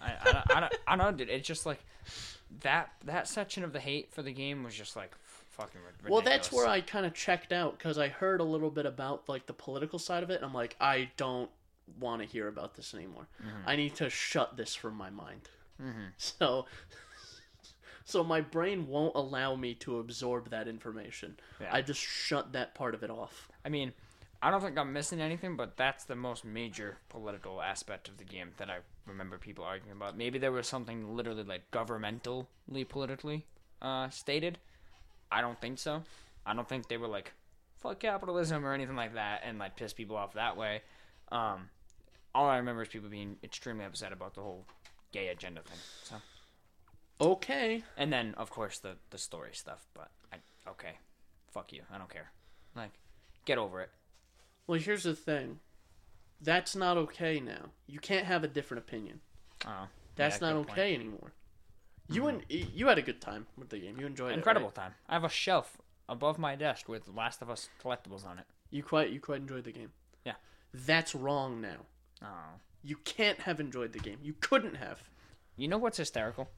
I, 0.00 0.12
I, 0.20 0.32
don't- 0.32 0.50
I, 0.56 0.60
don't, 0.60 0.74
I 0.88 0.96
don't 0.96 1.06
know, 1.12 1.12
dude. 1.24 1.28
It's 1.30 1.46
just 1.46 1.64
like 1.64 1.78
that 2.60 2.90
that 3.04 3.26
section 3.28 3.64
of 3.64 3.72
the 3.72 3.80
hate 3.80 4.12
for 4.12 4.22
the 4.22 4.32
game 4.32 4.64
was 4.64 4.74
just 4.74 4.96
like 4.96 5.12
fucking 5.56 5.80
ridiculous. 5.84 6.10
Well, 6.10 6.20
that's 6.22 6.52
where 6.52 6.66
I 6.66 6.80
kind 6.80 7.06
of 7.06 7.14
checked 7.14 7.52
out 7.52 7.78
because 7.78 7.98
I 7.98 8.08
heard 8.08 8.40
a 8.40 8.44
little 8.44 8.70
bit 8.70 8.86
about 8.86 9.28
like 9.28 9.46
the 9.46 9.52
political 9.52 9.98
side 9.98 10.22
of 10.22 10.30
it, 10.30 10.36
and 10.36 10.44
I'm 10.44 10.54
like, 10.54 10.76
I 10.80 11.10
don't 11.16 11.50
want 11.98 12.22
to 12.22 12.28
hear 12.28 12.48
about 12.48 12.74
this 12.74 12.94
anymore. 12.94 13.26
Mm-hmm. 13.40 13.68
I 13.68 13.76
need 13.76 13.94
to 13.96 14.10
shut 14.10 14.56
this 14.56 14.74
from 14.74 14.94
my 14.96 15.10
mind. 15.10 15.48
Mhm. 15.82 16.12
So, 16.16 16.66
so 18.04 18.24
my 18.24 18.40
brain 18.40 18.86
won't 18.88 19.14
allow 19.14 19.54
me 19.56 19.74
to 19.76 19.98
absorb 19.98 20.50
that 20.50 20.68
information. 20.68 21.36
Yeah. 21.60 21.68
I 21.72 21.82
just 21.82 22.00
shut 22.00 22.52
that 22.52 22.74
part 22.74 22.94
of 22.94 23.02
it 23.02 23.10
off. 23.10 23.50
I 23.64 23.68
mean, 23.68 23.92
I 24.42 24.50
don't 24.50 24.60
think 24.60 24.76
I'm 24.76 24.92
missing 24.92 25.20
anything, 25.20 25.56
but 25.56 25.76
that's 25.76 26.04
the 26.04 26.16
most 26.16 26.44
major 26.44 26.98
political 27.08 27.62
aspect 27.62 28.08
of 28.08 28.18
the 28.18 28.24
game 28.24 28.50
that 28.58 28.68
I 28.68 28.78
remember 29.06 29.38
people 29.38 29.64
arguing 29.64 29.96
about. 29.96 30.18
Maybe 30.18 30.38
there 30.38 30.52
was 30.52 30.66
something 30.66 31.16
literally 31.16 31.44
like 31.44 31.70
governmentally 31.70 32.46
politically 32.88 33.46
uh, 33.80 34.10
stated. 34.10 34.58
I 35.30 35.40
don't 35.40 35.60
think 35.60 35.78
so. 35.78 36.02
I 36.46 36.54
don't 36.54 36.68
think 36.68 36.88
they 36.88 36.96
were 36.96 37.08
like 37.08 37.32
fuck 37.78 38.00
capitalism 38.00 38.64
or 38.64 38.72
anything 38.72 38.96
like 38.96 39.14
that 39.14 39.42
and 39.44 39.58
like 39.58 39.76
piss 39.76 39.92
people 39.92 40.16
off 40.16 40.34
that 40.34 40.56
way. 40.56 40.82
Um, 41.30 41.68
all 42.34 42.46
I 42.48 42.56
remember 42.58 42.82
is 42.82 42.88
people 42.88 43.08
being 43.10 43.36
extremely 43.42 43.84
upset 43.84 44.12
about 44.12 44.34
the 44.34 44.40
whole 44.40 44.64
gay 45.12 45.28
agenda 45.28 45.60
thing. 45.62 45.78
So, 46.04 46.16
Okay. 47.20 47.82
and 47.96 48.12
then 48.12 48.34
of 48.34 48.50
course 48.50 48.78
the 48.78 48.96
the 49.10 49.18
story 49.18 49.50
stuff. 49.52 49.86
But 49.94 50.08
I 50.32 50.36
okay, 50.70 50.98
fuck 51.52 51.72
you. 51.72 51.82
I 51.92 51.98
don't 51.98 52.10
care. 52.10 52.30
Like, 52.74 52.90
get 53.44 53.58
over 53.58 53.80
it. 53.80 53.90
Well, 54.66 54.80
here's 54.80 55.04
the 55.04 55.14
thing. 55.14 55.60
That's 56.40 56.74
not 56.74 56.96
okay 56.96 57.38
now. 57.38 57.70
You 57.86 58.00
can't 58.00 58.26
have 58.26 58.42
a 58.44 58.48
different 58.48 58.82
opinion. 58.82 59.20
Oh, 59.66 59.86
That's 60.16 60.40
yeah, 60.40 60.48
not 60.48 60.56
good 60.56 60.66
point. 60.66 60.78
okay 60.78 60.94
anymore. 60.94 61.32
You 62.08 62.26
and 62.26 62.42
you 62.48 62.88
had 62.88 62.98
a 62.98 63.02
good 63.02 63.20
time 63.20 63.46
with 63.56 63.70
the 63.70 63.78
game. 63.78 63.96
You 63.98 64.06
enjoyed 64.06 64.32
it. 64.32 64.34
Incredible 64.34 64.68
right? 64.68 64.74
time. 64.74 64.94
I 65.08 65.14
have 65.14 65.24
a 65.24 65.28
shelf 65.28 65.78
above 66.08 66.38
my 66.38 66.54
desk 66.54 66.88
with 66.88 67.08
Last 67.08 67.40
of 67.40 67.48
Us 67.50 67.68
collectibles 67.82 68.26
on 68.26 68.38
it. 68.38 68.44
You 68.70 68.82
quite 68.82 69.10
you 69.10 69.20
quite 69.20 69.40
enjoyed 69.40 69.64
the 69.64 69.72
game. 69.72 69.90
Yeah. 70.24 70.34
That's 70.72 71.14
wrong 71.14 71.60
now. 71.60 71.86
Oh. 72.22 72.60
You 72.82 72.96
can't 73.04 73.40
have 73.40 73.60
enjoyed 73.60 73.92
the 73.92 73.98
game. 73.98 74.18
You 74.22 74.34
couldn't 74.40 74.74
have. 74.74 75.02
You 75.56 75.68
know 75.68 75.78
what's 75.78 75.96
hysterical? 75.96 76.50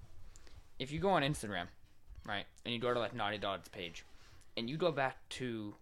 If 0.78 0.90
you 0.90 0.98
go 0.98 1.10
on 1.10 1.22
Instagram, 1.22 1.66
right, 2.26 2.46
and 2.64 2.74
you 2.74 2.80
go 2.80 2.92
to 2.92 2.98
like 2.98 3.14
Naughty 3.14 3.38
Dog's 3.38 3.68
page, 3.68 4.04
and 4.56 4.68
you 4.68 4.76
go 4.76 4.90
back 4.90 5.16
to 5.30 5.74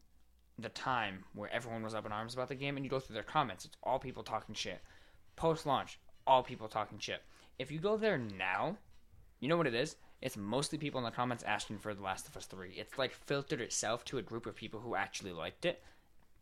the 0.59 0.69
time 0.69 1.25
where 1.35 1.53
everyone 1.53 1.83
was 1.83 1.95
up 1.95 2.07
in 2.07 2.13
arms 2.13 2.35
about 2.35 2.49
the 2.49 2.55
game, 2.55 2.77
and 2.77 2.85
you 2.85 2.91
go 2.91 3.01
through 3.01 3.15
their 3.15 3.23
comments, 3.23 3.65
it's 3.65 3.77
all 3.83 3.99
people 3.99 4.23
talking 4.23 4.55
shit. 4.55 4.81
Post 5.37 5.67
launch, 5.67 5.99
all 6.27 6.43
people 6.43 6.69
talking 6.69 6.99
shit. 6.99 7.23
If 7.59 7.71
you 7.71 7.79
go 7.79 7.97
there 7.97 8.19
now, 8.19 8.77
you 9.45 9.49
know 9.49 9.57
what 9.59 9.67
it 9.67 9.75
is? 9.75 9.97
It's 10.23 10.37
mostly 10.39 10.79
people 10.79 10.99
in 10.99 11.05
the 11.05 11.11
comments 11.11 11.45
asking 11.45 11.79
for 11.79 11.93
The 11.95 12.03
Last 12.03 12.27
of 12.27 12.37
Us 12.37 12.47
3. 12.47 12.71
It's 12.77 12.97
like 12.97 13.13
filtered 13.13 13.61
itself 13.61 14.05
to 14.07 14.17
a 14.19 14.23
group 14.23 14.47
of 14.47 14.55
people 14.57 14.81
who 14.81 14.95
actually 14.95 15.33
liked 15.33 15.67
it, 15.67 15.83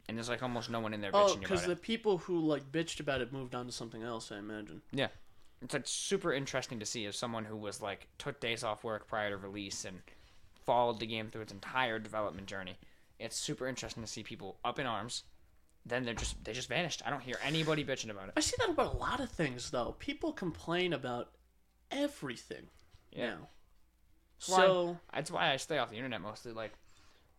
and 0.09 0.17
there's 0.17 0.29
like 0.29 0.43
almost 0.43 0.71
no 0.71 0.79
one 0.79 0.95
in 0.95 1.01
there 1.01 1.11
Oh, 1.13 1.27
bitching 1.35 1.41
because 1.41 1.65
the 1.67 1.73
it. 1.73 1.83
people 1.83 2.19
who 2.19 2.39
like 2.41 2.71
bitched 2.71 3.01
about 3.01 3.21
it 3.21 3.33
moved 3.33 3.55
on 3.57 3.67
to 3.67 3.73
something 3.73 4.03
else. 4.03 4.31
I 4.31 4.39
imagine. 4.39 4.83
Yeah. 4.93 5.09
It's 5.63 5.75
like 5.75 5.83
super 5.87 6.33
interesting 6.33 6.79
to 6.81 6.87
see 6.87 7.05
as 7.07 7.17
someone 7.17 7.45
who 7.45 7.57
was 7.57 7.83
like 7.83 8.07
took 8.19 8.41
days 8.41 8.63
off 8.65 8.85
work 8.85 9.07
prior 9.09 9.31
to 9.31 9.37
release 9.37 9.85
and 9.85 9.99
followed 10.65 11.01
the 11.01 11.07
game 11.07 11.29
through 11.29 11.43
its 11.43 11.53
entire 11.53 11.99
development 11.99 12.47
journey. 12.47 12.77
It's 13.19 13.37
super 13.37 13.67
interesting 13.69 14.03
to 14.03 14.09
see 14.09 14.23
people 14.23 14.59
up 14.65 14.79
in 14.79 14.87
arms. 14.87 15.25
Then 15.87 16.05
they're 16.05 16.15
just 16.15 16.43
they 16.45 16.53
just 16.53 16.69
vanished. 16.69 17.03
I 17.05 17.11
don't 17.11 17.23
hear 17.23 17.37
anybody 17.45 17.85
bitching 17.85 18.11
about 18.11 18.29
it. 18.29 18.35
I 18.37 18.41
see 18.41 18.55
that 18.59 18.69
about 18.71 18.95
a 18.95 18.97
lot 18.99 19.19
of 19.21 19.31
things, 19.31 19.71
though. 19.71 19.97
People 19.99 20.33
complain 20.33 20.93
about 20.93 21.31
everything 21.91 22.69
Yeah. 23.13 23.31
now. 23.31 23.49
That's 24.39 24.49
why- 24.49 24.57
So 24.67 24.99
That's 25.13 25.31
why 25.31 25.53
I 25.53 25.57
stay 25.57 25.79
off 25.79 25.91
the 25.91 25.97
internet 25.97 26.21
mostly. 26.21 26.53
Like 26.53 26.73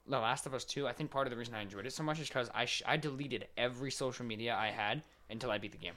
The 0.08 0.20
Last 0.20 0.46
of 0.46 0.54
Us 0.54 0.64
2, 0.66 0.88
I 0.88 0.94
think 0.94 1.12
part 1.12 1.28
of 1.28 1.32
the 1.32 1.38
reason 1.38 1.54
I 1.56 1.62
enjoyed 1.62 1.86
it 1.86 1.94
so 1.94 2.04
much 2.04 2.20
is 2.20 2.28
because 2.28 2.50
I 2.54 2.66
sh- 2.66 2.82
I 2.86 2.98
deleted 2.98 3.48
every 3.58 3.92
social 3.92 4.26
media 4.26 4.56
I 4.56 4.68
had 4.68 5.04
until 5.30 5.52
I 5.52 5.58
beat 5.58 5.72
the 5.72 5.78
game. 5.78 5.96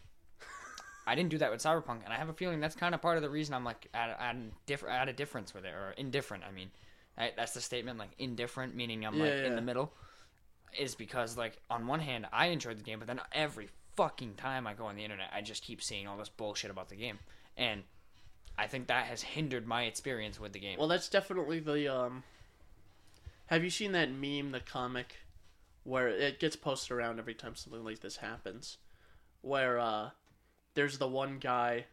I 1.09 1.15
didn't 1.15 1.31
do 1.31 1.39
that 1.39 1.53
with 1.53 1.61
Cyberpunk, 1.63 2.03
and 2.05 2.13
I 2.13 2.17
have 2.17 2.29
a 2.29 2.33
feeling 2.33 2.59
that's 2.59 2.75
kind 2.75 2.93
of 2.95 3.01
part 3.01 3.17
of 3.17 3.23
the 3.23 3.31
reason 3.31 3.55
I'm 3.55 3.65
like 3.65 3.87
at 3.95 4.11
at, 4.11 4.37
diff- 4.67 4.83
at 4.85 5.09
a 5.09 5.13
difference 5.13 5.55
with 5.55 5.65
it 5.65 5.73
or 5.73 5.93
indifferent. 5.97 6.43
I 6.43 6.51
mean, 6.51 6.71
I, 7.17 7.33
that's 7.37 7.53
the 7.55 7.61
statement 7.61 7.99
like 7.99 8.11
indifferent, 8.19 8.75
meaning 8.75 9.07
I'm 9.07 9.19
like 9.19 9.31
Yeah, 9.31 9.45
in 9.47 9.55
the 9.55 9.63
middle. 9.63 9.93
Is 10.77 10.95
because 10.97 11.37
like 11.37 11.61
on 11.71 11.87
one 11.87 12.01
hand 12.01 12.27
I 12.33 12.47
enjoyed 12.47 12.79
the 12.79 12.83
game, 12.83 12.99
but 12.99 13.07
then 13.07 13.21
every 13.33 13.69
fucking 13.97 14.35
time 14.35 14.67
I 14.67 14.75
go 14.75 14.87
on 14.87 14.97
the 14.97 15.05
internet, 15.05 15.31
I 15.33 15.41
just 15.43 15.63
keep 15.63 15.81
seeing 15.81 16.07
all 16.09 16.17
this 16.19 16.29
bullshit 16.29 16.71
about 16.73 16.89
the 16.89 16.97
game, 16.97 17.19
and 17.57 17.85
I 18.59 18.67
think 18.67 18.87
that 18.87 19.07
has 19.07 19.23
hindered 19.23 19.67
my 19.67 19.85
experience 19.85 20.41
with 20.41 20.53
the 20.53 20.59
game. 20.59 20.79
Well, 20.79 20.89
that's 20.89 21.09
definitely 21.09 21.61
the 21.61 21.95
um. 21.95 22.23
Have 23.47 23.63
you 23.63 23.71
seen 23.71 23.93
that 23.93 24.11
meme, 24.11 24.51
the 24.51 24.61
comic, 24.61 25.17
where 25.85 26.09
it 26.09 26.41
gets 26.41 26.57
posted 26.57 26.93
around 26.93 27.19
every 27.19 27.35
time 27.35 27.55
something 27.55 27.85
like 27.85 28.01
this 28.01 28.17
happens, 28.17 28.79
where 29.43 29.79
uh, 29.79 30.11
there's 30.75 30.99
the 30.99 31.07
one 31.07 31.39
guy, 31.39 31.85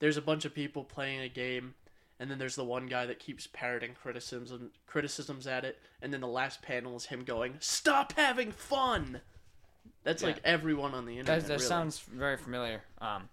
there's 0.00 0.18
a 0.18 0.22
bunch 0.22 0.44
of 0.44 0.54
people 0.54 0.84
playing 0.84 1.20
a 1.20 1.28
game, 1.28 1.74
and 2.20 2.30
then 2.30 2.38
there's 2.38 2.56
the 2.56 2.64
one 2.64 2.88
guy 2.88 3.06
that 3.06 3.18
keeps 3.18 3.46
parroting 3.46 3.94
criticisms 3.94 4.52
criticisms 4.86 5.46
at 5.46 5.64
it, 5.64 5.78
and 6.02 6.12
then 6.12 6.20
the 6.20 6.26
last 6.26 6.62
panel 6.62 6.96
is 6.96 7.06
him 7.06 7.24
going, 7.24 7.54
"Stop 7.60 8.12
having 8.16 8.52
fun." 8.52 9.20
That's 10.04 10.22
like 10.22 10.40
everyone 10.44 10.94
on 10.94 11.06
the 11.06 11.18
internet. 11.18 11.42
That, 11.42 11.48
that 11.48 11.54
really. 11.54 11.66
sounds 11.66 12.00
very 12.00 12.36
familiar. 12.36 12.82
Um, 13.00 13.28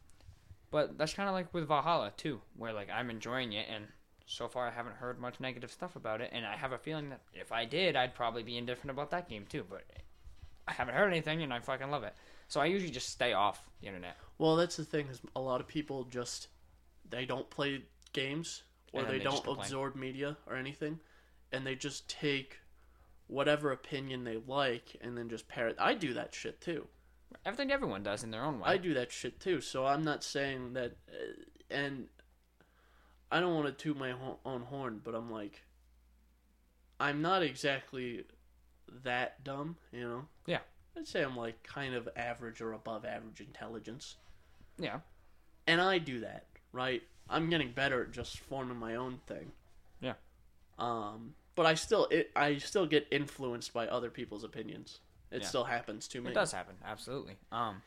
but 0.72 0.97
that's 0.97 1.13
kind 1.13 1.30
of 1.30 1.34
like 1.34 1.53
with 1.53 1.67
Valhalla 1.67 2.13
too, 2.15 2.41
where 2.55 2.74
like 2.74 2.89
I'm 2.89 3.09
enjoying 3.09 3.53
it, 3.53 3.67
and 3.74 3.86
so 4.26 4.47
far 4.47 4.67
I 4.67 4.72
haven't 4.72 4.95
heard 4.95 5.20
much 5.20 5.39
negative 5.39 5.72
stuff 5.72 5.95
about 5.95 6.22
it, 6.22 6.30
and 6.34 6.45
I 6.45 6.55
have 6.55 6.72
a 6.72 6.78
feeling 6.78 7.09
that 7.09 7.22
if 7.34 7.51
I 7.51 7.65
did, 7.65 7.95
I'd 7.95 8.15
probably 8.15 8.43
be 8.43 8.57
indifferent 8.57 8.91
about 8.91 9.11
that 9.11 9.30
game 9.30 9.45
too. 9.49 9.65
But 9.70 9.84
I 10.67 10.74
haven't 10.74 10.95
heard 10.95 11.09
anything, 11.09 11.41
and 11.41 11.53
I 11.53 11.59
fucking 11.59 11.89
love 11.89 12.03
it. 12.03 12.13
So 12.47 12.59
I 12.59 12.65
usually 12.65 12.91
just 12.91 13.09
stay 13.09 13.34
off 13.34 13.70
the 13.82 13.88
internet. 13.88 14.17
Well, 14.38 14.55
that's 14.55 14.78
the 14.78 14.86
thing 14.86 15.07
is 15.07 15.22
a 15.36 15.41
lot 15.41 15.61
of 15.61 15.67
people 15.67 16.03
just 16.05 16.47
they 17.09 17.26
don't 17.26 17.49
play 17.49 17.84
games 18.13 18.63
or 18.93 19.03
they, 19.03 19.17
they 19.17 19.24
don't 19.24 19.45
absorb 19.47 19.95
media 19.95 20.38
or 20.47 20.55
anything, 20.55 20.99
and 21.51 21.65
they 21.65 21.76
just 21.76 22.09
take 22.09 22.57
whatever 23.28 23.72
opinion 23.72 24.24
they 24.24 24.38
like 24.47 24.97
and 25.01 25.17
then 25.17 25.30
just 25.30 25.47
parrot. 25.47 25.76
I 25.80 25.93
do 25.93 26.13
that 26.15 26.34
shit 26.34 26.59
too. 26.61 26.88
I 27.45 27.51
think 27.51 27.71
everyone 27.71 28.03
does 28.03 28.23
in 28.23 28.32
their 28.32 28.43
own 28.43 28.59
way. 28.59 28.69
I 28.69 28.77
do 28.77 28.93
that 28.95 29.11
shit 29.11 29.39
too. 29.39 29.61
So 29.61 29.86
I'm 29.86 30.03
not 30.03 30.23
saying 30.23 30.73
that, 30.73 30.97
uh, 31.09 31.43
and 31.69 32.07
I 33.32 33.39
don't 33.39 33.53
want 33.55 33.67
to 33.67 33.71
toot 33.73 33.97
my 33.97 34.13
own 34.45 34.61
horn, 34.63 35.01
but 35.03 35.15
I'm 35.15 35.32
like, 35.32 35.63
I'm 36.99 37.21
not 37.21 37.43
exactly 37.43 38.25
that 39.03 39.43
dumb, 39.43 39.77
you 39.91 40.01
know. 40.01 40.25
Yeah. 40.45 40.59
I'd 40.97 41.07
say 41.07 41.21
I'm 41.23 41.38
like 41.38 41.63
kind 41.63 41.93
of 41.95 42.09
average 42.15 42.61
or 42.61 42.73
above 42.73 43.05
average 43.05 43.39
intelligence. 43.39 44.15
Yeah. 44.77 44.99
and 45.67 45.80
I 45.82 45.97
do 45.99 46.21
that, 46.21 46.45
right? 46.71 47.03
I'm 47.30 47.49
getting 47.49 47.71
better 47.71 48.03
at 48.03 48.11
just 48.11 48.39
forming 48.39 48.77
my 48.77 48.95
own 48.95 49.19
thing. 49.27 49.51
Yeah. 50.01 50.13
Um, 50.80 51.36
but 51.55 51.65
I 51.65 51.75
still 51.75 52.07
it 52.09 52.32
I 52.36 52.57
still 52.57 52.86
get 52.88 53.05
influenced 53.11 53.73
by 53.73 53.88
other 53.88 54.09
people's 54.09 54.43
opinions. 54.43 54.99
It 55.32 55.41
Yeah. 55.41 55.47
still 55.47 55.63
happens 55.65 56.07
to 56.09 56.21
me. 56.21 56.32
It 56.32 56.34
does 56.34 56.51
happen, 56.51 56.75
absolutely. 56.84 57.38
Um, 57.51 57.82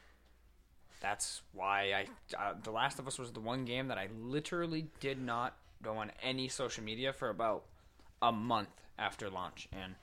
that's 1.01 1.43
why 1.53 1.93
I 1.93 2.37
uh, 2.37 2.55
The 2.63 2.71
Last 2.71 2.99
of 2.99 3.07
Us 3.09 3.19
was 3.19 3.33
the 3.33 3.41
one 3.41 3.65
game 3.65 3.89
that 3.89 3.99
I 3.99 4.09
literally 4.17 4.89
did 5.01 5.21
not 5.21 5.57
go 5.83 5.97
on 5.97 6.13
any 6.23 6.49
social 6.49 6.85
media 6.85 7.13
for 7.13 7.29
about 7.29 7.65
a 8.21 8.31
month 8.31 8.69
after 8.99 9.29
launch, 9.29 9.69
and 9.73 9.97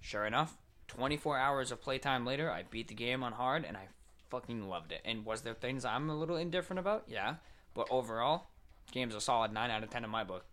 sure 0.00 0.26
enough, 0.26 0.58
24 0.88 1.38
hours 1.38 1.70
of 1.70 1.80
playtime 1.80 2.26
later, 2.26 2.50
I 2.50 2.64
beat 2.64 2.88
the 2.88 2.94
game 2.94 3.22
on 3.22 3.32
hard, 3.34 3.64
and 3.64 3.76
I 3.76 3.86
fucking 4.30 4.68
loved 4.68 4.90
it. 4.90 5.00
And 5.04 5.24
was 5.24 5.42
there 5.42 5.54
things 5.54 5.84
I'm 5.84 6.10
a 6.10 6.16
little 6.16 6.36
indifferent 6.36 6.80
about? 6.80 7.04
Yeah, 7.06 7.36
but 7.74 7.86
overall, 7.90 8.48
game's 8.90 9.14
a 9.14 9.20
solid 9.20 9.52
nine 9.52 9.70
out 9.70 9.84
of 9.84 9.90
ten 9.90 10.02
in 10.02 10.10
my 10.10 10.24
book. 10.24 10.44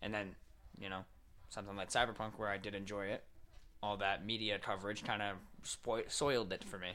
And 0.00 0.14
then, 0.14 0.36
you 0.78 0.88
know, 0.88 1.04
something 1.48 1.76
like 1.76 1.90
Cyberpunk, 1.90 2.38
where 2.38 2.48
I 2.48 2.56
did 2.56 2.74
enjoy 2.74 3.06
it, 3.06 3.24
all 3.82 3.96
that 3.98 4.24
media 4.26 4.58
coverage 4.58 5.04
kind 5.04 5.22
of 5.22 5.36
spoil- 5.62 6.04
soiled 6.08 6.52
it 6.52 6.64
for 6.64 6.78
me. 6.78 6.90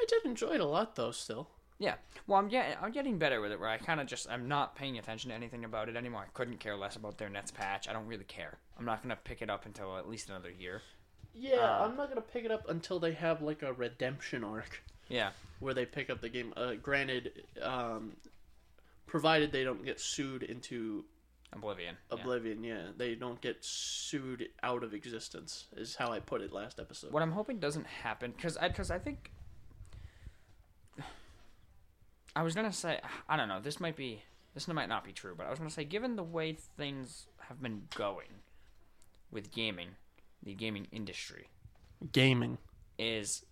I 0.00 0.04
did 0.08 0.24
enjoy 0.24 0.52
it 0.54 0.60
a 0.60 0.64
lot 0.66 0.94
though. 0.96 1.10
Still, 1.10 1.48
Yeah. 1.78 1.94
Well, 2.26 2.38
I'm 2.38 2.48
getting 2.48 2.76
I'm 2.80 2.92
getting 2.92 3.18
better 3.18 3.40
with 3.40 3.52
it. 3.52 3.60
Where 3.60 3.68
I 3.68 3.78
kind 3.78 4.00
of 4.00 4.06
just 4.06 4.28
I'm 4.30 4.48
not 4.48 4.74
paying 4.76 4.98
attention 4.98 5.30
to 5.30 5.34
anything 5.36 5.64
about 5.64 5.88
it 5.88 5.96
anymore. 5.96 6.22
I 6.26 6.30
couldn't 6.32 6.58
care 6.58 6.76
less 6.76 6.96
about 6.96 7.18
their 7.18 7.28
Nets 7.28 7.50
patch. 7.50 7.88
I 7.88 7.92
don't 7.92 8.06
really 8.06 8.24
care. 8.24 8.58
I'm 8.78 8.84
not 8.84 9.02
gonna 9.02 9.16
pick 9.16 9.42
it 9.42 9.50
up 9.50 9.66
until 9.66 9.96
at 9.96 10.08
least 10.08 10.28
another 10.28 10.50
year. 10.50 10.82
yeah, 11.34 11.56
Uh, 11.80 11.84
I'm 11.86 11.96
not 11.96 12.08
gonna 12.08 12.20
pick 12.22 12.44
it 12.44 12.50
up 12.50 12.68
until 12.68 12.98
they 12.98 13.12
have 13.12 13.42
like 13.42 13.62
a 13.62 13.72
redemption 13.72 14.42
arc 14.42 14.82
Yeah. 15.08 15.32
where 15.60 15.74
they 15.74 15.84
pick 15.86 16.08
up 16.10 16.20
the 16.22 16.28
game. 16.30 16.52
Uh, 16.56 16.74
granted, 16.74 17.44
um, 17.62 18.16
provided 19.06 19.52
they 19.52 19.62
don't 19.64 19.84
get 19.84 20.00
sued 20.00 20.42
into 20.42 21.04
Oblivion. 21.52 21.96
Yeah. 22.10 22.18
oblivion. 22.20 22.64
Yeah, 22.64 22.82
they 22.96 23.14
don't 23.14 23.40
get 23.40 23.64
sued 23.64 24.48
out 24.62 24.82
of 24.82 24.92
existence. 24.94 25.66
Is 25.76 25.96
how 25.96 26.12
I 26.12 26.20
put 26.20 26.40
it 26.42 26.52
last 26.52 26.78
episode. 26.80 27.12
What 27.12 27.22
I'm 27.22 27.32
hoping 27.32 27.58
doesn't 27.58 27.86
happen 27.86 28.32
because 28.36 28.56
I 28.56 28.68
because 28.68 28.90
I 28.90 28.98
think 28.98 29.30
I 32.34 32.42
was 32.42 32.54
gonna 32.54 32.72
say 32.72 33.00
I 33.28 33.36
don't 33.36 33.48
know. 33.48 33.60
This 33.60 33.80
might 33.80 33.96
be 33.96 34.22
this 34.54 34.68
might 34.68 34.88
not 34.88 35.04
be 35.04 35.12
true, 35.12 35.34
but 35.36 35.46
I 35.46 35.50
was 35.50 35.58
gonna 35.58 35.70
say 35.70 35.84
given 35.84 36.16
the 36.16 36.22
way 36.22 36.52
things 36.76 37.26
have 37.48 37.62
been 37.62 37.82
going 37.94 38.42
with 39.30 39.52
gaming, 39.52 39.90
the 40.42 40.54
gaming 40.54 40.86
industry 40.92 41.48
Gaming. 42.12 42.58
is 42.98 43.44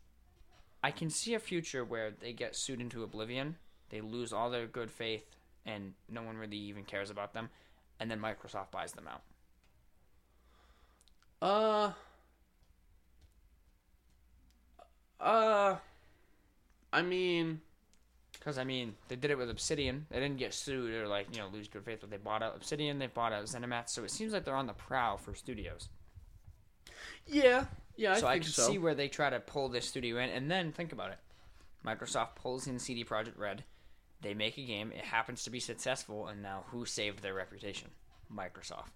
I 0.82 0.90
can 0.90 1.09
see 1.11 1.34
a 1.34 1.38
future 1.38 1.84
where 1.84 2.11
they 2.11 2.32
get 2.32 2.55
sued 2.55 2.80
into 2.80 3.03
oblivion, 3.03 3.57
they 3.88 4.01
lose 4.01 4.32
all 4.32 4.51
their 4.51 4.66
good 4.66 4.90
faith, 4.90 5.24
and 5.64 5.95
no 6.11 6.22
one 6.22 6.36
really 6.36 6.59
even 6.59 6.84
cares 6.84 7.09
about 7.11 7.32
them, 7.32 7.49
and 8.05 8.11
then 8.11 8.20
Microsoft 8.20 8.70
buys 8.70 8.92
them 8.92 9.09
out. 9.09 9.22
Uh. 11.40 11.92
Uh. 15.18 15.76
I 16.92 17.00
mean, 17.02 17.62
Because 18.38 18.59
I 18.59 18.64
mean, 18.64 18.94
they 19.09 19.16
did 19.16 19.30
it 19.30 19.38
with 19.38 19.48
Obsidian. 19.48 20.05
They 20.11 20.20
didn't 20.20 20.36
get 20.36 20.52
sued 20.52 20.92
or 20.92 21.09
like 21.09 21.28
you 21.34 21.38
know 21.40 21.48
lose 21.48 21.66
good 21.66 21.82
faith, 21.84 22.00
but 22.02 22.11
they 22.11 22.18
bought 22.18 22.42
out 22.42 22.55
Obsidian. 22.55 22.98
They 22.98 23.07
bought 23.07 23.32
out 23.32 23.44
ZeniMax. 23.44 23.88
So 23.88 24.05
it 24.05 24.11
seems 24.11 24.34
like 24.34 24.44
they're 24.44 24.55
on 24.55 24.66
the 24.66 24.74
prowl 24.74 25.16
for 25.16 25.34
studios. 25.34 25.88
yeah, 27.26 27.64
yeah, 27.96 28.12
I 28.12 28.20
so 28.20 28.26
I 28.26 28.32
think 28.34 28.44
can 28.44 28.52
so. 28.52 28.66
see 28.68 28.76
where 28.78 28.94
they 28.94 29.09
try 29.09 29.30
to 29.30 29.40
pull 29.40 29.70
this 29.70 29.88
studio 29.88 30.18
in, 30.18 30.28
and 30.28 30.50
then 30.50 30.72
think 30.72 30.92
about 30.92 31.11
it. 31.11 31.18
Microsoft 31.86 32.34
pulls 32.36 32.66
in 32.66 32.78
CD 32.78 33.02
Projekt 33.02 33.38
Red. 33.38 33.64
They 34.25 34.33
make 34.33 34.57
a 34.57 34.62
game. 34.62 34.91
It 34.91 35.05
happens 35.05 35.45
to 35.45 35.51
be 35.51 35.61
successful, 35.61 36.29
and 36.29 36.43
now 36.43 36.64
who 36.68 36.87
saved 36.87 37.22
their 37.22 37.35
reputation? 37.35 37.91
Microsoft. 38.35 38.89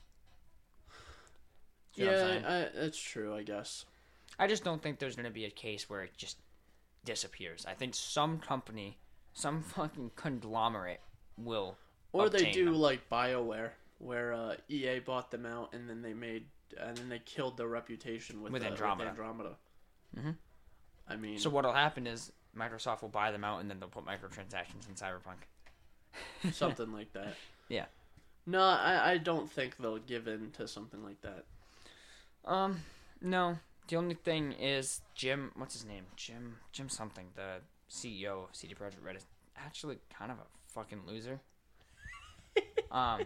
I'm 1.99 2.05
yeah. 2.05 2.41
I, 2.75 2.81
that's 2.81 2.99
true. 2.99 3.35
I 3.35 3.43
guess. 3.43 3.85
I 4.39 4.47
just 4.47 4.65
don't 4.65 4.83
think 4.83 4.99
there's 4.99 5.17
going 5.17 5.27
to 5.27 5.33
be 5.33 5.45
a 5.45 5.51
case 5.51 5.91
where 5.91 6.03
it 6.03 6.17
just 6.17 6.39
disappears. 7.05 7.67
I 7.69 7.75
think 7.75 7.95
some 7.95 8.39
company, 8.39 8.97
some 9.35 9.63
fucking 9.77 10.13
conglomerate 10.17 11.01
will. 11.37 11.77
Or 12.13 12.31
they 12.31 12.51
do 12.51 12.67
them. 12.67 12.75
like 12.77 13.11
BioWare, 13.11 13.71
where 13.99 14.33
uh, 14.33 14.55
EA 14.71 15.01
bought 15.01 15.31
them 15.31 15.45
out, 15.45 15.75
and 15.75 15.91
then 15.91 16.01
they 16.01 16.15
made, 16.15 16.47
and 16.81 16.97
then 16.97 17.11
they 17.11 17.19
killed 17.19 17.59
their 17.59 17.69
reputation 17.69 18.41
with, 18.41 18.53
With 18.53 18.63
uh, 18.63 18.69
Andromeda. 18.69 19.11
Andromeda. 19.11 19.57
Mhm. 20.19 20.37
I 21.07 21.17
mean, 21.17 21.39
So 21.39 21.51
what'll 21.51 21.75
happen 21.75 22.07
is 22.07 22.33
Microsoft 22.59 23.03
will 23.03 23.09
buy 23.09 23.31
them 23.31 23.45
out, 23.45 23.61
and 23.61 23.71
then 23.71 23.81
they'll 23.81 23.89
put 23.89 24.05
microtransactions 24.05 24.89
in 24.89 24.95
Cyberpunk. 24.95 25.47
something 26.53 26.93
like 26.93 27.13
that. 27.13 27.35
Yeah. 27.69 27.87
No, 28.47 28.61
I, 28.61 29.13
I 29.13 29.19
don't 29.19 29.51
think 29.51 29.77
they'll 29.77 29.99
give 29.99 30.27
in 30.27 30.51
to 30.53 30.67
something 30.67 31.03
like 31.05 31.21
that. 31.23 31.45
Um, 32.45 32.81
no. 33.21 33.59
The 33.89 33.97
only 33.97 34.15
thing 34.15 34.53
is 34.53 35.03
Jim. 35.15 35.53
What's 35.57 35.75
his 35.75 35.85
name? 35.85 36.05
Jim. 36.17 36.57
Jim 36.73 36.89
something. 36.89 37.27
The 37.35 37.61
CEO 37.91 38.45
of 38.45 38.49
CD 38.53 38.75
Projekt 38.75 39.05
Red 39.05 39.17
is 39.17 39.27
actually 39.57 39.99
kind 40.17 40.31
of 40.31 40.39
a 40.39 40.73
fucking 40.73 41.03
loser. 41.07 41.41
um, 42.91 43.23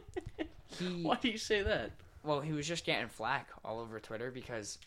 he. 0.78 0.86
Why 1.02 1.16
do 1.16 1.28
you 1.28 1.38
say 1.38 1.62
that? 1.62 1.92
Well, 2.24 2.40
he 2.40 2.52
was 2.52 2.66
just 2.66 2.84
getting 2.84 3.08
flack 3.08 3.50
all 3.64 3.80
over 3.80 3.98
Twitter 3.98 4.30
because 4.30 4.78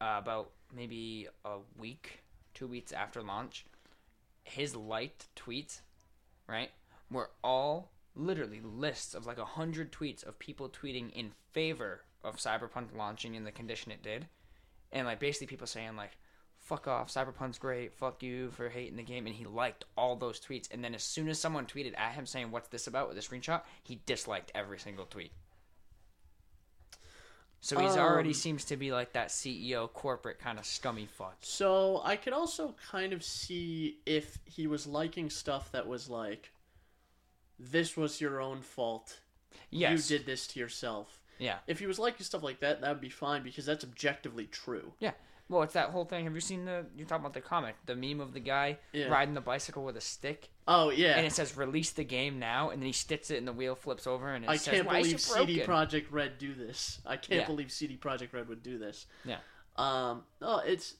uh, 0.00 0.16
about 0.18 0.50
maybe 0.74 1.28
a 1.44 1.58
week, 1.78 2.20
two 2.54 2.66
weeks 2.66 2.92
after 2.92 3.22
launch, 3.22 3.66
his 4.50 4.76
liked 4.76 5.28
tweets, 5.36 5.80
right, 6.46 6.70
were 7.10 7.30
all 7.42 7.92
literally 8.14 8.60
lists 8.60 9.14
of 9.14 9.26
like 9.26 9.38
a 9.38 9.44
hundred 9.44 9.92
tweets 9.92 10.24
of 10.24 10.38
people 10.38 10.68
tweeting 10.68 11.12
in 11.12 11.32
favor 11.52 12.02
of 12.22 12.36
Cyberpunk 12.36 12.94
launching 12.96 13.34
in 13.34 13.44
the 13.44 13.52
condition 13.52 13.92
it 13.92 14.02
did, 14.02 14.28
and 14.92 15.06
like 15.06 15.20
basically 15.20 15.46
people 15.46 15.66
saying 15.66 15.96
like, 15.96 16.16
"Fuck 16.58 16.86
off, 16.88 17.12
Cyberpunk's 17.12 17.58
great, 17.58 17.94
fuck 17.94 18.22
you 18.22 18.50
for 18.50 18.68
hating 18.68 18.96
the 18.96 19.02
game," 19.02 19.26
and 19.26 19.34
he 19.34 19.44
liked 19.44 19.84
all 19.96 20.16
those 20.16 20.40
tweets, 20.40 20.70
and 20.70 20.84
then 20.84 20.94
as 20.94 21.02
soon 21.02 21.28
as 21.28 21.38
someone 21.38 21.66
tweeted 21.66 21.98
at 21.98 22.14
him 22.14 22.26
saying, 22.26 22.50
"What's 22.50 22.68
this 22.68 22.86
about?" 22.86 23.08
with 23.08 23.18
a 23.18 23.20
screenshot, 23.20 23.62
he 23.82 24.02
disliked 24.06 24.52
every 24.54 24.78
single 24.78 25.06
tweet. 25.06 25.32
So 27.62 27.78
he's 27.78 27.96
already 27.96 28.30
Um, 28.30 28.34
seems 28.34 28.64
to 28.66 28.76
be 28.76 28.90
like 28.90 29.12
that 29.12 29.28
CEO 29.28 29.86
corporate 29.92 30.38
kind 30.38 30.58
of 30.58 30.64
scummy 30.64 31.06
fuck. 31.06 31.36
So 31.42 32.00
I 32.02 32.16
could 32.16 32.32
also 32.32 32.74
kind 32.90 33.12
of 33.12 33.22
see 33.22 33.98
if 34.06 34.38
he 34.46 34.66
was 34.66 34.86
liking 34.86 35.28
stuff 35.28 35.70
that 35.72 35.86
was 35.86 36.08
like, 36.08 36.52
"This 37.58 37.96
was 37.96 38.20
your 38.20 38.40
own 38.40 38.62
fault. 38.62 39.20
Yes. 39.68 40.10
You 40.10 40.18
did 40.18 40.26
this 40.26 40.46
to 40.48 40.60
yourself." 40.60 41.20
Yeah. 41.38 41.58
If 41.66 41.78
he 41.78 41.86
was 41.86 41.98
liking 41.98 42.24
stuff 42.24 42.42
like 42.42 42.60
that, 42.60 42.80
that 42.80 42.88
would 42.88 43.00
be 43.00 43.10
fine 43.10 43.42
because 43.42 43.66
that's 43.66 43.84
objectively 43.84 44.46
true. 44.46 44.94
Yeah. 44.98 45.12
Well, 45.50 45.62
it's 45.64 45.74
that 45.74 45.90
whole 45.90 46.04
thing. 46.04 46.24
Have 46.26 46.34
you 46.36 46.40
seen 46.40 46.64
the? 46.64 46.86
You're 46.96 47.08
talking 47.08 47.24
about 47.24 47.34
the 47.34 47.40
comic, 47.40 47.74
the 47.84 47.96
meme 47.96 48.20
of 48.20 48.32
the 48.32 48.38
guy 48.40 48.78
Yeah. 48.92 49.06
riding 49.08 49.34
the 49.34 49.40
bicycle 49.40 49.84
with 49.84 49.96
a 49.96 50.00
stick, 50.00 50.48
Oh 50.68 50.90
yeah, 50.90 51.16
and 51.16 51.26
it 51.26 51.32
says 51.32 51.56
"Release 51.56 51.90
the 51.90 52.04
game 52.04 52.38
now," 52.38 52.70
and 52.70 52.80
then 52.80 52.86
he 52.86 52.92
sticks 52.92 53.32
it, 53.32 53.38
and 53.38 53.48
the 53.48 53.52
wheel 53.52 53.74
flips 53.74 54.06
over, 54.06 54.32
and 54.32 54.44
it 54.44 54.48
I 54.48 54.54
says, 54.56 54.74
can't 54.74 54.86
"Why 54.86 55.00
is 55.00 55.06
believe 55.08 55.20
CD 55.20 55.54
broken?" 55.56 55.66
Project 55.66 56.12
Red 56.12 56.38
do 56.38 56.54
this. 56.54 57.00
I 57.04 57.16
can't 57.16 57.40
Yeah. 57.40 57.46
believe 57.46 57.72
CD 57.72 57.96
Projekt 57.96 58.32
Red 58.32 58.48
would 58.48 58.62
do 58.62 58.78
this. 58.78 59.06
Yeah. 59.24 59.40
Um. 59.76 60.24
Oh, 60.40 60.58
it's 60.58 60.94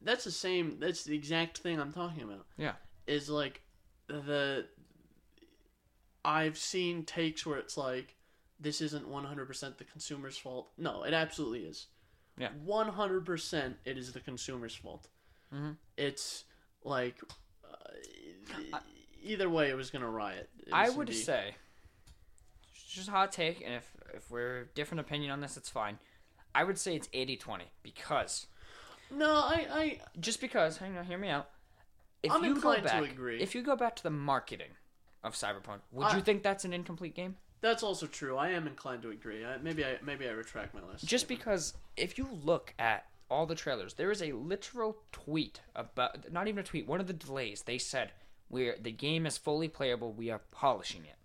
that's 0.00 0.24
the 0.24 0.30
same. 0.30 0.80
That's 0.80 1.04
the 1.04 1.14
exact 1.14 1.58
thing 1.58 1.78
I'm 1.78 1.92
talking 1.92 2.22
about. 2.22 2.46
Yeah. 2.56 2.76
Is 3.06 3.28
like 3.28 3.60
the 4.06 4.66
I've 6.24 6.56
seen 6.56 7.04
takes 7.04 7.44
where 7.44 7.58
it's 7.58 7.76
like 7.76 8.16
this 8.58 8.80
isn't 8.80 9.06
100% 9.08 9.76
the 9.78 9.84
consumer's 9.84 10.36
fault. 10.38 10.70
No, 10.78 11.02
it 11.04 11.12
absolutely 11.14 11.64
is. 11.64 11.86
Yeah. 12.40 12.48
100% 12.66 13.74
it 13.84 13.98
is 13.98 14.12
the 14.12 14.20
consumer's 14.20 14.74
fault. 14.74 15.08
Mhm. 15.54 15.76
It's 15.96 16.44
like 16.84 17.16
uh, 17.64 18.78
either 19.22 19.48
way 19.50 19.68
it 19.70 19.74
was 19.76 19.90
going 19.90 20.02
to 20.02 20.08
riot. 20.08 20.48
I 20.72 20.88
would 20.90 21.08
gonna 21.08 21.18
say, 21.18 21.54
just 22.88 23.08
a 23.08 23.10
hot 23.10 23.32
take, 23.32 23.60
and 23.64 23.74
if 23.74 23.90
if 24.14 24.30
we're 24.30 24.64
different 24.74 25.00
opinion 25.00 25.30
on 25.30 25.40
this, 25.40 25.56
it's 25.56 25.68
fine. 25.68 25.98
I 26.54 26.64
would 26.64 26.78
say 26.78 26.96
it's 26.96 27.06
80-20 27.08 27.62
because 27.84 28.46
No, 29.10 29.32
I 29.34 29.66
I 29.70 30.00
just 30.18 30.40
because, 30.40 30.78
hang 30.78 30.96
on, 30.98 31.04
hear 31.04 31.18
me 31.18 31.28
out. 31.28 31.48
If 32.22 32.32
I'm 32.32 32.42
you 32.44 32.50
go 32.50 32.56
inclined 32.56 32.82
to 32.82 32.88
back, 32.88 33.10
agree. 33.10 33.40
if 33.40 33.54
you 33.54 33.62
go 33.62 33.76
back 33.76 33.96
to 33.96 34.02
the 34.02 34.10
marketing 34.10 34.72
of 35.22 35.34
Cyberpunk, 35.34 35.80
would 35.92 36.06
I- 36.08 36.16
you 36.16 36.22
think 36.22 36.42
that's 36.42 36.64
an 36.64 36.72
incomplete 36.72 37.14
game? 37.14 37.36
That's 37.62 37.82
also 37.82 38.06
true. 38.06 38.36
I 38.38 38.50
am 38.52 38.66
inclined 38.66 39.02
to 39.02 39.10
agree. 39.10 39.44
I, 39.44 39.58
maybe 39.58 39.84
I 39.84 39.98
maybe 40.02 40.26
I 40.26 40.30
retract 40.32 40.74
my 40.74 40.80
list. 40.82 41.04
Just 41.04 41.26
statement. 41.26 41.40
because 41.40 41.74
if 42.00 42.18
you 42.18 42.28
look 42.42 42.74
at 42.78 43.06
all 43.30 43.46
the 43.46 43.54
trailers, 43.54 43.94
there 43.94 44.10
is 44.10 44.22
a 44.22 44.32
literal 44.32 44.98
tweet 45.12 45.60
about 45.76 46.32
not 46.32 46.48
even 46.48 46.60
a 46.60 46.66
tweet, 46.66 46.88
one 46.88 47.00
of 47.00 47.06
the 47.06 47.12
delays. 47.12 47.62
They 47.62 47.78
said 47.78 48.12
we're 48.48 48.76
the 48.80 48.90
game 48.90 49.26
is 49.26 49.38
fully 49.38 49.68
playable, 49.68 50.12
we 50.12 50.30
are 50.30 50.40
polishing 50.50 51.04
it. 51.04 51.16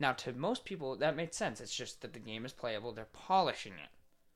Now 0.00 0.12
to 0.12 0.32
most 0.32 0.64
people 0.64 0.96
that 0.96 1.16
made 1.16 1.34
sense. 1.34 1.60
It's 1.60 1.74
just 1.74 2.00
that 2.00 2.12
the 2.12 2.18
game 2.18 2.44
is 2.44 2.52
playable, 2.52 2.92
they're 2.92 3.06
polishing 3.12 3.74
it. 3.74 3.90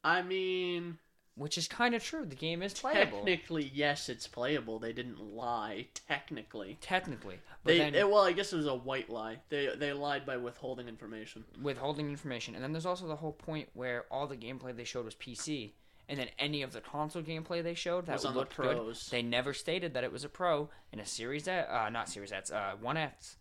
I 0.05 0.22
mean, 0.22 0.98
Which 1.39 1.56
is 1.56 1.69
kind 1.69 1.94
of 1.94 2.02
true. 2.02 2.24
The 2.27 2.35
game 2.35 2.62
is 2.62 2.74
playable. 2.74 3.19
technically, 3.19 3.70
yes, 3.73 4.09
it's 4.09 4.27
playable. 4.27 4.78
They 4.78 4.93
didn't 4.93 5.20
lie. 5.20 5.86
Technically, 6.09 6.78
Technically. 6.81 7.39
But 7.65 7.70
they 7.73 7.78
then 7.78 7.94
it- 7.94 8.10
well, 8.10 8.24
I 8.24 8.32
guess 8.32 8.52
it 8.52 8.56
was 8.56 8.66
a 8.66 8.74
white 8.74 9.09
lie. 9.09 9.39
They 9.48 9.69
they 9.77 9.93
lied 9.93 10.27
by 10.27 10.36
withholding 10.36 10.89
information. 10.89 11.44
withholding 11.62 12.10
information. 12.10 12.55
And 12.55 12.62
then 12.62 12.73
there's 12.73 12.86
also 12.86 13.06
the 13.06 13.16
whole 13.16 13.32
point 13.32 13.69
where 13.74 14.05
all 14.10 14.27
the 14.27 14.36
gameplay 14.36 14.77
they 14.77 14.85
showed 14.85 15.05
was 15.05 15.15
PC. 15.15 15.73
And 16.09 16.19
then 16.19 16.28
any 16.39 16.62
of 16.62 16.73
the 16.73 16.81
console 16.81 17.23
gameplay 17.23 17.62
they 17.62 17.74
showed 17.74 18.06
that 18.06 18.15
Was 18.15 18.24
on 18.24 18.32
the 18.32 18.40
looked 18.40 18.56
good, 18.56 18.97
they 19.10 19.23
never 19.23 19.52
stated 19.52 19.93
that 19.94 20.05
it 20.05 20.10
was 20.10 20.24
a 20.24 20.28
pro 20.28 20.70
in 20.93 21.01
a 21.01 21.06
Series 21.06 21.44
that 21.44 21.69
uh, 21.70 21.90
not 21.90 22.09
Series 22.09 22.31
that's 22.31 22.51
uh, 22.51 22.73
One 22.81 22.97
X. 22.97 23.36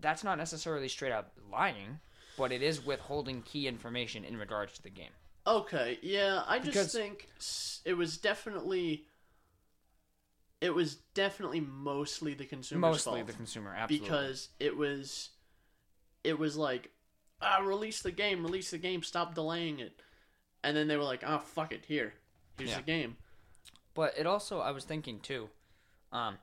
That's 0.00 0.24
not 0.24 0.36
necessarily 0.38 0.88
straight 0.88 1.12
up 1.12 1.32
lying, 1.50 2.00
but 2.36 2.52
it 2.52 2.62
is 2.62 2.84
withholding 2.84 3.42
key 3.42 3.68
information 3.68 4.24
in 4.24 4.36
regards 4.36 4.72
to 4.74 4.82
the 4.82 4.90
game. 4.90 5.10
Okay, 5.50 5.98
yeah, 6.02 6.44
I 6.46 6.58
just 6.60 6.70
Because- 6.70 6.92
think 6.92 7.28
it 7.84 7.94
was 7.94 8.16
definitely. 8.18 9.06
It 10.60 10.74
was 10.74 10.96
definitely 11.14 11.60
mostly 11.60 12.34
the 12.34 12.44
consumer's 12.44 12.80
Mostly 13.06 13.22
the 13.22 13.32
consumer, 13.32 13.74
absolutely. 13.74 14.06
because 14.06 14.50
it 14.60 14.76
was, 14.76 15.30
it 16.22 16.38
was 16.38 16.54
like, 16.56 16.92
ah, 17.40 17.60
release 17.62 18.02
the 18.02 18.12
game, 18.12 18.42
release 18.44 18.70
the 18.70 18.76
game, 18.78 19.02
stop 19.02 19.34
delaying 19.34 19.80
it, 19.80 20.00
and 20.62 20.76
then 20.76 20.86
they 20.86 20.96
were 20.98 21.02
like, 21.04 21.24
"Oh 21.26 21.38
fuck 21.38 21.72
it, 21.72 21.86
here, 21.86 22.12
here's 22.58 22.70
Yeah. 22.70 22.76
the 22.76 22.82
game." 22.82 23.16
But 23.94 24.16
it 24.18 24.26
also, 24.26 24.60
I 24.60 24.70
was 24.70 24.84
thinking 24.84 25.18
too, 25.20 25.48
um, 26.12 26.38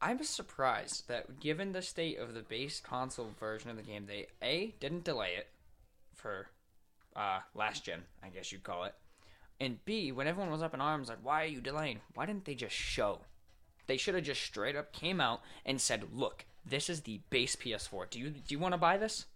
I 0.00 0.12
was 0.14 0.28
surprised 0.28 1.08
that 1.08 1.40
given 1.40 1.72
the 1.72 1.82
state 1.82 2.18
of 2.18 2.34
the 2.34 2.42
base 2.42 2.80
console 2.80 3.30
version 3.40 3.70
of 3.70 3.76
the 3.76 3.82
game, 3.82 4.04
they 4.06 4.28
a 4.42 4.72
didn't 4.78 5.04
delay 5.04 5.36
it 5.36 5.48
for 6.14 6.50
uh, 7.16 7.40
last 7.54 7.84
gen, 7.84 8.02
I 8.22 8.28
guess 8.28 8.52
you'd 8.52 8.62
call 8.64 8.84
it, 8.84 8.94
and 9.60 9.84
b 9.84 10.12
when 10.12 10.26
everyone 10.26 10.50
was 10.52 10.62
up 10.62 10.74
in 10.74 10.80
arms, 10.80 11.08
like, 11.08 11.18
why 11.22 11.42
are 11.42 11.46
you 11.48 11.60
delaying? 11.60 12.00
Why 12.14 12.26
didn't 12.26 12.44
they 12.44 12.54
just 12.54 12.74
show? 12.74 13.20
They 13.86 13.96
should 13.96 14.14
have 14.14 14.24
just 14.24 14.42
straight 14.42 14.76
up 14.76 14.92
came 14.92 15.20
out 15.20 15.40
and 15.66 15.80
said, 15.80 16.04
"Look, 16.14 16.44
this 16.64 16.88
is 16.88 17.02
the 17.02 17.20
base 17.30 17.56
PS4. 17.56 18.08
Do 18.10 18.18
you 18.20 18.30
do 18.30 18.40
you 18.54 18.58
want 18.58 18.72
to 18.74 18.78
buy 18.78 18.96
this?" 18.96 19.26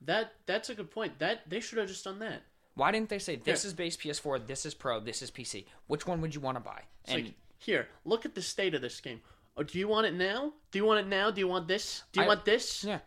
That 0.00 0.32
that's 0.46 0.70
a 0.70 0.74
good 0.74 0.90
point. 0.90 1.18
That 1.18 1.48
they 1.48 1.60
should 1.60 1.78
have 1.78 1.88
just 1.88 2.04
done 2.04 2.18
that. 2.20 2.42
Why 2.74 2.90
didn't 2.90 3.08
they 3.10 3.18
say 3.18 3.36
this 3.36 3.64
Yeah. 3.64 3.68
is 3.68 3.74
base 3.74 3.96
PS4, 3.96 4.38
this 4.46 4.64
is 4.64 4.72
Pro, 4.74 4.98
this 4.98 5.20
is 5.20 5.30
PC? 5.30 5.66
Which 5.88 6.06
one 6.06 6.20
would 6.22 6.34
you 6.34 6.40
want 6.40 6.56
to 6.56 6.60
buy? 6.60 6.82
It's 7.04 7.12
And 7.12 7.24
like, 7.26 7.34
here, 7.58 7.88
look 8.04 8.24
at 8.24 8.34
the 8.34 8.40
state 8.42 8.74
of 8.74 8.80
this 8.80 8.98
game. 9.00 9.20
Oh, 9.58 9.62
do 9.62 9.78
you 9.78 9.86
want 9.88 10.06
it 10.06 10.14
now? 10.14 10.54
Do 10.70 10.78
you 10.78 10.86
want 10.86 11.00
it 11.00 11.08
now? 11.08 11.30
Do 11.30 11.40
you 11.40 11.48
want 11.48 11.68
this? 11.68 12.02
Do 12.12 12.20
you 12.20 12.24
I- 12.24 12.28
want 12.28 12.44
this? 12.46 12.82
yeah, 12.82 13.00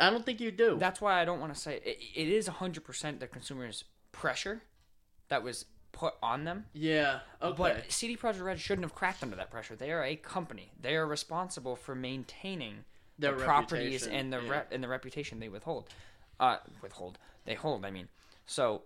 I 0.00 0.10
don't 0.10 0.24
think 0.24 0.40
you 0.40 0.50
do. 0.50 0.76
That's 0.78 1.00
why 1.00 1.20
I 1.20 1.24
don't 1.24 1.40
want 1.40 1.54
to 1.54 1.60
say 1.60 1.80
it, 1.84 1.98
it 2.14 2.28
is 2.28 2.48
100% 2.48 3.20
the 3.20 3.26
consumer's 3.26 3.84
pressure 4.10 4.62
that 5.28 5.42
was 5.42 5.66
put 5.92 6.14
on 6.22 6.44
them. 6.44 6.66
yeah. 6.72 7.20
Okay. 7.40 7.56
But 7.56 7.92
CD 7.92 8.16
Projekt 8.16 8.42
Red 8.42 8.58
shouldn't 8.58 8.84
have 8.84 8.94
cracked 8.94 9.22
under 9.22 9.36
that 9.36 9.50
pressure. 9.50 9.76
They 9.76 9.92
are 9.92 10.02
a 10.02 10.16
company. 10.16 10.72
They 10.80 10.96
are 10.96 11.06
responsible 11.06 11.76
for 11.76 11.94
maintaining 11.94 12.84
Their 13.18 13.34
the 13.34 13.44
properties 13.44 14.02
reputation, 14.02 14.12
and 14.18 14.32
the 14.32 14.40
yeah. 14.42 14.50
rep 14.50 14.72
and 14.72 14.82
the 14.82 14.88
reputation 14.88 15.38
they 15.38 15.48
withhold. 15.48 15.88
Uh, 16.40 16.56
withhold. 16.80 17.18
They 17.44 17.54
hold. 17.54 17.84
I 17.84 17.90
mean, 17.90 18.08
so 18.46 18.82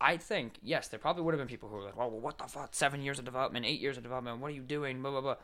I 0.00 0.16
think 0.16 0.54
yes, 0.62 0.88
there 0.88 0.98
probably 1.00 1.22
would 1.22 1.34
have 1.34 1.40
been 1.40 1.48
people 1.48 1.68
who 1.68 1.76
were 1.76 1.82
like, 1.82 1.96
"Well, 1.96 2.10
well 2.10 2.20
what 2.20 2.38
the 2.38 2.44
fuck? 2.44 2.74
Seven 2.74 3.02
years 3.02 3.18
of 3.18 3.24
development, 3.24 3.66
eight 3.66 3.80
years 3.80 3.96
of 3.96 4.02
development. 4.02 4.38
What 4.38 4.48
are 4.48 4.54
you 4.54 4.62
doing?" 4.62 5.02
Blah 5.02 5.10
blah 5.10 5.20
blah. 5.20 5.36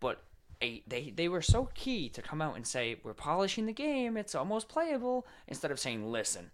But 0.00 0.22
a, 0.62 0.82
they 0.86 1.10
they 1.10 1.28
were 1.28 1.42
so 1.42 1.68
key 1.74 2.08
to 2.10 2.22
come 2.22 2.40
out 2.42 2.56
and 2.56 2.66
say, 2.66 3.00
"We're 3.02 3.14
polishing 3.14 3.66
the 3.66 3.72
game. 3.72 4.16
It's 4.16 4.34
almost 4.34 4.68
playable," 4.68 5.26
instead 5.48 5.70
of 5.70 5.80
saying, 5.80 6.10
"Listen, 6.10 6.50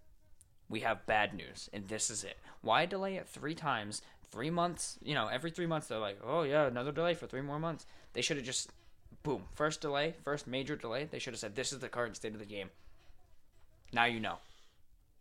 we 0.69 0.81
have 0.81 1.07
bad 1.07 1.35
news, 1.35 1.69
and 1.73 1.89
this 1.89 2.11
is 2.11 2.25
it." 2.25 2.39
Why 2.63 2.87
delay 2.87 3.17
it 3.17 3.29
three 3.29 3.55
times? 3.55 4.03
Three 4.31 4.51
months, 4.51 4.99
you 5.03 5.15
know, 5.15 5.27
every 5.27 5.51
three 5.51 5.67
months 5.67 5.89
they're 5.89 5.99
like, 5.99 6.19
"Oh 6.25 6.43
yeah, 6.43 6.67
another 6.67 6.93
delay 6.93 7.15
for 7.15 7.27
three 7.27 7.43
more 7.43 7.59
months." 7.59 7.87
They 8.13 8.23
should 8.23 8.37
have 8.37 8.47
just, 8.47 8.71
boom, 9.23 9.45
first 9.55 9.81
delay, 9.81 10.15
first 10.25 10.47
major 10.47 10.77
delay. 10.77 11.05
They 11.11 11.19
should 11.19 11.33
have 11.35 11.41
said, 11.41 11.55
"This 11.57 11.73
is 11.73 11.81
the 11.81 11.89
current 11.89 12.17
state 12.17 12.33
of 12.35 12.39
the 12.41 12.47
game." 12.47 12.71
Now 13.93 14.05
you 14.05 14.21
know. 14.21 14.39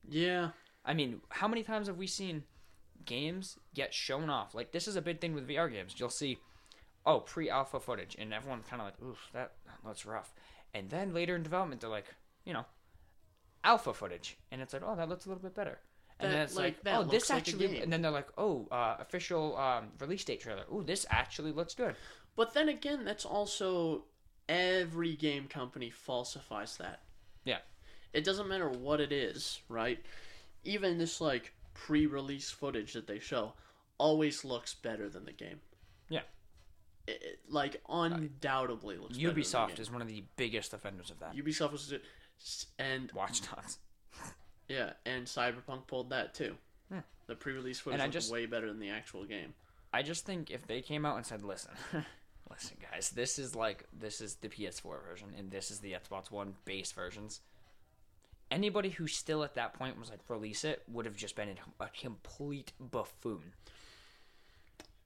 yeah. 0.08 0.52
I 0.86 0.94
mean, 0.94 1.22
how 1.30 1.48
many 1.48 1.62
times 1.64 1.88
have 1.88 1.98
we 1.98 2.08
seen 2.08 2.44
games 3.06 3.58
get 3.76 3.94
shown 3.94 4.30
off? 4.30 4.56
Like 4.56 4.72
this 4.72 4.88
is 4.88 4.96
a 4.96 5.02
big 5.02 5.20
thing 5.20 5.34
with 5.34 5.48
VR 5.48 5.72
games. 5.72 5.96
You'll 5.98 6.10
see, 6.10 6.40
oh, 7.10 7.20
pre-alpha 7.20 7.80
footage, 7.80 8.16
and 8.20 8.34
everyone's 8.34 8.68
kind 8.68 8.82
of 8.82 8.88
like, 8.88 9.02
oof, 9.04 9.30
that 9.34 9.54
that's 9.86 10.06
rough. 10.06 10.34
And 10.74 10.90
then 10.90 11.14
later 11.14 11.36
in 11.36 11.44
development, 11.44 11.82
they're 11.82 11.90
like, 11.90 12.14
you 12.46 12.54
know, 12.54 12.66
alpha 13.64 13.94
footage, 13.94 14.38
and 14.52 14.62
it's 14.62 14.74
like, 14.74 14.84
oh, 14.86 14.96
that 14.96 15.10
looks 15.10 15.26
a 15.26 15.30
little 15.30 15.42
bit 15.42 15.56
better. 15.56 15.80
And 16.20 16.30
That- 16.30 16.36
then 16.36 16.42
it's 16.44 16.56
like, 16.56 16.64
like, 16.64 16.84
that 16.84 16.98
oh, 17.00 17.04
this 17.04 17.30
like 17.30 17.40
actually, 17.40 17.80
and 17.80 17.92
then 17.92 18.02
they're 18.02 18.12
like, 18.12 18.28
oh, 18.38 18.68
uh, 18.72 18.98
official 19.00 19.58
um, 19.58 19.88
release 20.00 20.24
date 20.24 20.42
trailer. 20.42 20.66
Ooh, 20.74 20.84
this 20.84 21.06
actually 21.10 21.52
looks 21.52 21.74
good. 21.74 21.96
But 22.36 22.54
then 22.54 22.70
again, 22.70 23.06
that's 23.06 23.26
also 23.26 24.06
every 24.48 25.16
game 25.16 25.48
company 25.48 25.90
falsifies 25.90 26.78
that. 26.78 27.02
Yeah. 27.46 27.60
It 28.14 28.24
doesn't 28.24 28.48
matter 28.48 28.70
what 28.70 29.00
it 29.00 29.12
is, 29.12 29.62
right? 29.70 30.00
Even 30.64 30.98
this 30.98 31.22
like 31.22 31.54
pre-release 31.74 32.50
footage 32.50 32.94
that 32.94 33.08
they 33.08 33.20
show 33.20 33.54
always 33.98 34.44
looks 34.44 34.74
better 34.74 35.10
than 35.10 35.26
the 35.26 35.32
game. 35.32 35.60
Yeah. 36.10 36.22
It, 37.10 37.40
like 37.50 37.82
undoubtedly 37.90 38.98
looks. 38.98 39.18
better 39.18 39.28
than 39.28 39.36
the 39.36 39.42
Ubisoft 39.42 39.80
is 39.80 39.92
one 39.92 40.02
of 40.02 40.08
the 40.08 40.24
biggest 40.38 40.74
offenders 40.74 41.10
of 41.10 41.20
that. 41.20 41.36
Ubisoft 41.36 41.72
was 41.72 41.94
and 42.78 43.12
Watch 43.14 43.42
Dogs. 43.50 43.80
yeah, 44.68 44.94
and 45.06 45.26
Cyberpunk 45.26 45.88
pulled 45.88 46.10
that 46.12 46.34
too. 46.34 46.56
Yeah. 46.92 47.02
The 47.28 47.36
pre-release 47.36 47.80
footage 47.80 47.96
And 47.96 48.02
I 48.02 48.06
looked 48.06 48.14
just- 48.14 48.32
way 48.32 48.46
better 48.46 48.68
than 48.68 48.80
the 48.80 48.90
actual 48.90 49.26
game. 49.26 49.54
I 49.92 50.04
just 50.04 50.26
think 50.26 50.52
if 50.52 50.68
they 50.68 50.82
came 50.82 51.04
out 51.04 51.18
and 51.18 51.26
said, 51.26 51.42
"Listen, 51.44 51.72
listen, 52.52 52.78
guys, 52.92 53.10
this 53.10 53.40
is 53.40 53.56
like 53.56 53.86
this 53.92 54.22
is 54.22 54.36
the 54.36 54.48
PS4 54.48 55.04
version, 55.04 55.30
and 55.36 55.50
this 55.50 55.72
is 55.72 55.80
the 55.80 55.94
Xbox 55.94 56.30
One 56.30 56.54
base 56.64 56.92
versions," 56.92 57.42
anybody 58.52 58.90
who 58.90 59.08
still 59.08 59.44
at 59.44 59.56
that 59.56 59.74
point 59.74 60.00
was 60.00 60.12
like, 60.12 60.20
"Release 60.28 60.64
it," 60.64 60.84
would 60.88 61.06
have 61.06 61.16
just 61.16 61.36
been 61.36 61.58
a 61.80 61.90
complete 62.00 62.72
buffoon. 62.80 63.54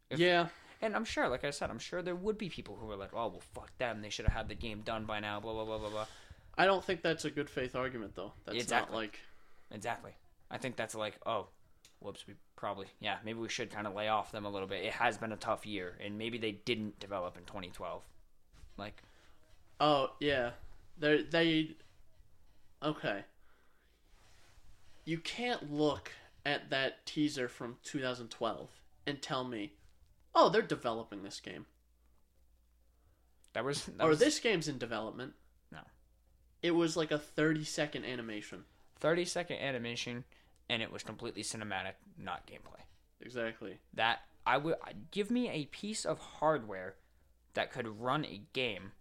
If- 0.09 0.19
yeah, 0.19 0.47
And 0.83 0.95
I'm 0.95 1.05
sure, 1.05 1.29
like 1.29 1.45
I 1.45 1.51
said, 1.51 1.69
I'm 1.69 1.79
sure 1.79 2.01
there 2.01 2.15
would 2.15 2.37
be 2.37 2.49
people 2.49 2.75
who 2.75 2.85
were 2.87 2.97
like, 2.97 3.13
"Oh, 3.13 3.27
well, 3.27 3.41
fuck 3.53 3.75
them. 3.77 4.01
They 4.01 4.09
should 4.09 4.25
have 4.25 4.35
had 4.35 4.49
the 4.49 4.55
game 4.55 4.81
done 4.81 5.05
by 5.05 5.19
now." 5.21 5.39
Blah 5.39 5.53
blah 5.53 5.65
blah 5.65 5.77
blah 5.77 5.89
blah. 5.89 6.05
I 6.57 6.65
don't 6.65 6.83
think 6.83 7.01
that's 7.01 7.25
a 7.25 7.31
good 7.31 7.49
faith 7.49 7.75
argument 7.75 8.15
though. 8.15 8.33
That's 8.45 8.57
Exactly. 8.57 8.91
not 8.93 9.01
like 9.01 9.19
Exactly. 9.71 10.11
I 10.51 10.57
think 10.57 10.75
that's 10.75 10.93
like, 10.93 11.15
oh, 11.25 11.47
whoops, 11.99 12.25
we 12.27 12.35
probably, 12.55 12.87
yeah, 12.99 13.17
maybe 13.23 13.39
we 13.39 13.49
should 13.49 13.71
kind 13.71 13.87
of 13.87 13.95
lay 13.95 14.07
off 14.07 14.31
them 14.31 14.45
a 14.45 14.49
little 14.49 14.67
bit. 14.67 14.83
It 14.85 14.93
has 14.93 15.17
been 15.17 15.31
a 15.31 15.37
tough 15.37 15.65
year, 15.65 15.97
and 16.03 16.17
maybe 16.17 16.37
they 16.37 16.51
didn't 16.51 16.99
develop 16.99 17.37
in 17.37 17.45
2012. 17.45 18.03
Like, 18.77 19.01
Oh 19.79 20.11
yeah, 20.19 20.51
they 20.99 21.23
they. 21.23 21.75
Okay. 22.83 23.23
You 25.05 25.17
can't 25.17 25.71
look 25.71 26.11
at 26.45 26.69
that 26.69 27.05
teaser 27.05 27.47
from 27.47 27.77
2012 27.83 28.69
and 29.07 29.21
tell 29.21 29.43
me, 29.43 29.73
oh, 30.35 30.49
they're 30.49 30.61
developing 30.61 31.23
this 31.23 31.39
game, 31.39 31.65
that 33.53 33.63
was, 33.63 33.85
that 33.85 34.03
or 34.03 34.09
was 34.09 34.19
this 34.19 34.39
game's 34.39 34.67
in 34.67 34.77
development. 34.77 35.33
No. 35.71 35.79
It 36.61 36.71
was 36.71 36.97
like 36.97 37.11
a 37.11 37.19
30 37.19 37.63
second 37.63 38.05
animation. 38.05 38.63
30 38.99 39.25
second 39.25 39.57
animation, 39.57 40.23
and 40.69 40.81
it 40.81 40.91
was 40.91 41.03
completely 41.03 41.43
cinematic, 41.43 41.93
not 42.17 42.47
gameplay. 42.47 42.81
Exactly. 43.21 43.77
That 43.93 44.19
I 44.45 44.57
would 44.57 44.75
give 45.11 45.29
me 45.31 45.49
a 45.49 45.65
piece 45.65 46.05
of 46.05 46.19
hardware 46.19 46.95
that 47.53 47.71
could 47.71 48.01
run 48.01 48.25
a 48.25 48.41
game 48.53 48.91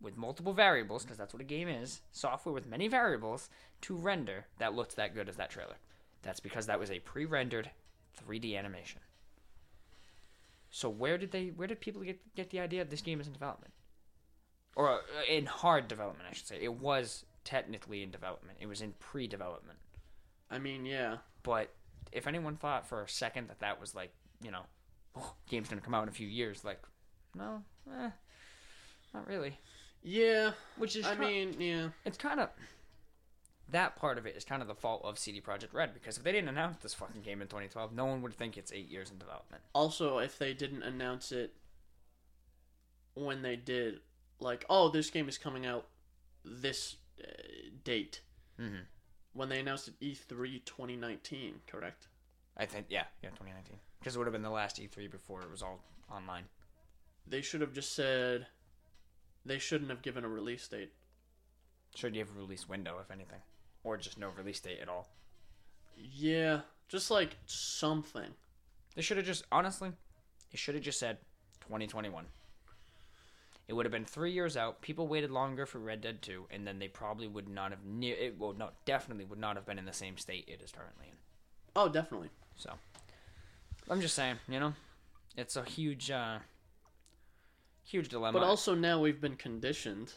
with 0.00 0.16
multiple 0.16 0.52
variables, 0.52 1.02
because 1.02 1.18
that's 1.18 1.34
what 1.34 1.42
a 1.42 1.44
game 1.44 1.68
is 1.68 2.02
software 2.12 2.52
with 2.52 2.66
many 2.66 2.86
variables 2.86 3.50
to 3.80 3.96
render 3.96 4.46
that 4.58 4.74
looked 4.74 4.94
that 4.94 5.14
good 5.14 5.28
as 5.28 5.36
that 5.36 5.50
trailer. 5.50 5.76
That's 6.22 6.40
because 6.40 6.66
that 6.66 6.78
was 6.78 6.90
a 6.90 7.00
pre 7.00 7.24
rendered 7.24 7.70
3D 8.24 8.56
animation. 8.56 9.00
So 10.78 10.88
where 10.88 11.18
did 11.18 11.32
they 11.32 11.46
where 11.48 11.66
did 11.66 11.80
people 11.80 12.02
get 12.02 12.20
get 12.36 12.50
the 12.50 12.60
idea 12.60 12.84
that 12.84 12.90
this 12.90 13.02
game 13.02 13.20
is 13.20 13.26
in 13.26 13.32
development? 13.32 13.72
Or 14.76 14.90
uh, 14.90 14.98
in 15.28 15.44
hard 15.44 15.88
development, 15.88 16.28
I 16.30 16.32
should 16.32 16.46
say. 16.46 16.60
It 16.62 16.72
was 16.72 17.24
technically 17.42 18.04
in 18.04 18.12
development. 18.12 18.58
It 18.60 18.68
was 18.68 18.80
in 18.80 18.92
pre-development. 19.00 19.80
I 20.52 20.60
mean, 20.60 20.86
yeah. 20.86 21.16
But 21.42 21.74
if 22.12 22.28
anyone 22.28 22.56
thought 22.56 22.86
for 22.86 23.02
a 23.02 23.08
second 23.08 23.48
that 23.48 23.58
that 23.58 23.80
was 23.80 23.96
like, 23.96 24.12
you 24.40 24.52
know, 24.52 24.62
oh, 25.16 25.34
game's 25.48 25.68
gonna 25.68 25.80
come 25.80 25.94
out 25.94 26.04
in 26.04 26.10
a 26.10 26.12
few 26.12 26.28
years, 26.28 26.64
like, 26.64 26.80
no, 27.34 27.60
eh, 27.92 28.10
not 29.12 29.26
really. 29.26 29.58
Yeah. 30.04 30.52
Which 30.76 30.94
is, 30.94 31.06
I 31.06 31.16
mean, 31.16 31.56
yeah. 31.58 31.88
it's 32.04 32.18
kind 32.18 32.38
of 32.38 32.50
that 33.70 33.96
part 33.96 34.18
of 34.18 34.26
it 34.26 34.36
is 34.36 34.44
kind 34.44 34.62
of 34.62 34.68
the 34.68 34.74
fault 34.74 35.02
of 35.04 35.18
CD 35.18 35.40
Projekt 35.40 35.72
Red 35.74 35.92
because 35.94 36.16
if 36.16 36.24
they 36.24 36.32
didn't 36.32 36.48
announce 36.48 36.78
this 36.78 36.94
fucking 36.94 37.22
game 37.22 37.42
in 37.42 37.48
2012, 37.48 37.92
no 37.92 38.06
one 38.06 38.22
would 38.22 38.34
think 38.34 38.56
it's 38.56 38.72
eight 38.72 38.88
years 38.88 39.10
in 39.10 39.18
development. 39.18 39.62
Also, 39.74 40.18
if 40.18 40.38
they 40.38 40.54
didn't 40.54 40.82
announce 40.82 41.32
it 41.32 41.54
when 43.14 43.42
they 43.42 43.56
did, 43.56 44.00
like, 44.40 44.64
oh, 44.70 44.88
this 44.88 45.10
game 45.10 45.28
is 45.28 45.38
coming 45.38 45.66
out 45.66 45.86
this 46.44 46.96
uh, 47.22 47.26
date. 47.84 48.22
Mhm. 48.58 48.86
When 49.32 49.48
they 49.48 49.60
announced 49.60 49.88
it 49.88 49.94
E 50.00 50.14
E3 50.14 50.64
2019, 50.64 51.60
correct? 51.66 52.08
I 52.56 52.66
think, 52.66 52.86
yeah, 52.88 53.04
yeah, 53.22 53.30
2019, 53.30 53.78
because 53.98 54.14
it 54.16 54.18
would 54.18 54.26
have 54.26 54.32
been 54.32 54.42
the 54.42 54.50
last 54.50 54.80
E3 54.80 55.10
before 55.10 55.42
it 55.42 55.50
was 55.50 55.62
all 55.62 55.80
online. 56.10 56.44
They 57.26 57.42
should 57.42 57.60
have 57.60 57.72
just 57.72 57.92
said. 57.94 58.46
They 59.44 59.58
shouldn't 59.58 59.90
have 59.90 60.02
given 60.02 60.24
a 60.24 60.28
release 60.28 60.66
date. 60.68 60.92
Should 61.94 62.14
you 62.14 62.20
have 62.20 62.30
a 62.30 62.38
release 62.38 62.68
window, 62.68 62.98
if 63.00 63.10
anything, 63.10 63.40
or 63.84 63.96
just 63.96 64.18
no 64.18 64.28
release 64.36 64.60
date 64.60 64.78
at 64.80 64.88
all? 64.88 65.08
Yeah, 65.96 66.60
just 66.88 67.10
like 67.10 67.36
something. 67.46 68.30
They 68.94 69.02
should 69.02 69.16
have 69.16 69.26
just 69.26 69.44
honestly, 69.52 69.92
it 70.52 70.58
should 70.58 70.74
have 70.74 70.84
just 70.84 70.98
said 70.98 71.18
2021. 71.60 72.24
It 73.68 73.74
would 73.74 73.84
have 73.84 73.92
been 73.92 74.06
three 74.06 74.32
years 74.32 74.56
out. 74.56 74.80
People 74.80 75.06
waited 75.06 75.30
longer 75.30 75.66
for 75.66 75.78
Red 75.78 76.00
Dead 76.00 76.22
2, 76.22 76.46
and 76.50 76.66
then 76.66 76.78
they 76.78 76.88
probably 76.88 77.28
would 77.28 77.48
not 77.48 77.70
have 77.70 77.84
near. 77.84 78.16
It, 78.16 78.38
well, 78.38 78.54
no, 78.54 78.70
definitely 78.86 79.26
would 79.26 79.38
not 79.38 79.56
have 79.56 79.66
been 79.66 79.78
in 79.78 79.84
the 79.84 79.92
same 79.92 80.16
state 80.16 80.48
it 80.48 80.62
is 80.62 80.72
currently 80.72 81.08
in. 81.08 81.16
Oh, 81.76 81.88
definitely. 81.88 82.30
So, 82.56 82.72
I'm 83.90 84.00
just 84.00 84.14
saying, 84.14 84.36
you 84.48 84.58
know, 84.58 84.72
it's 85.36 85.56
a 85.56 85.64
huge, 85.64 86.10
uh, 86.10 86.38
huge 87.84 88.08
dilemma. 88.08 88.38
But 88.38 88.46
also 88.46 88.74
now 88.74 89.00
we've 89.00 89.20
been 89.20 89.36
conditioned 89.36 90.14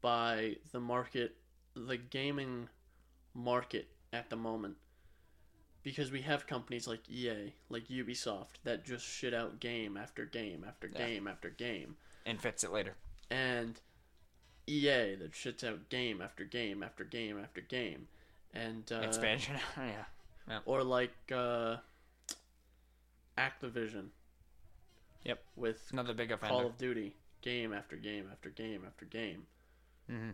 by 0.00 0.56
the 0.72 0.80
market, 0.80 1.36
the 1.76 1.98
gaming 1.98 2.68
market 3.34 3.88
at 4.12 4.30
the 4.30 4.36
moment, 4.36 4.76
because 5.82 6.10
we 6.10 6.22
have 6.22 6.46
companies 6.46 6.86
like 6.86 7.08
EA, 7.10 7.52
like 7.68 7.88
Ubisoft, 7.88 8.60
that 8.64 8.84
just 8.84 9.04
shit 9.04 9.34
out 9.34 9.60
game 9.60 9.96
after 9.96 10.24
game 10.24 10.64
after 10.66 10.86
Yeah. 10.92 11.06
game 11.06 11.26
after 11.28 11.50
game, 11.50 11.96
And 12.26 12.40
fits 12.40 12.64
it 12.64 12.70
later. 12.72 12.94
and 13.30 13.80
EA 14.66 15.14
that 15.16 15.32
shits 15.32 15.62
out 15.62 15.88
game 15.90 16.22
after 16.22 16.44
game 16.44 16.82
after 16.82 17.04
game 17.04 17.38
after 17.38 17.60
game, 17.60 18.08
and 18.54 18.90
uh, 18.92 19.00
Expansion. 19.00 19.56
yeah. 19.76 20.60
or 20.64 20.82
like 20.82 21.12
uh, 21.32 21.76
Activision. 23.36 24.06
Yep. 25.24 25.42
With 25.56 25.86
Another 25.92 26.14
big 26.14 26.30
offender. 26.30 26.54
Call 26.54 26.66
of 26.66 26.78
Duty, 26.78 27.14
game 27.42 27.72
after 27.72 27.96
game 27.96 28.28
after 28.30 28.48
game 28.50 28.82
after 28.86 29.04
game, 29.06 29.46
Mm-hmm. 30.10 30.30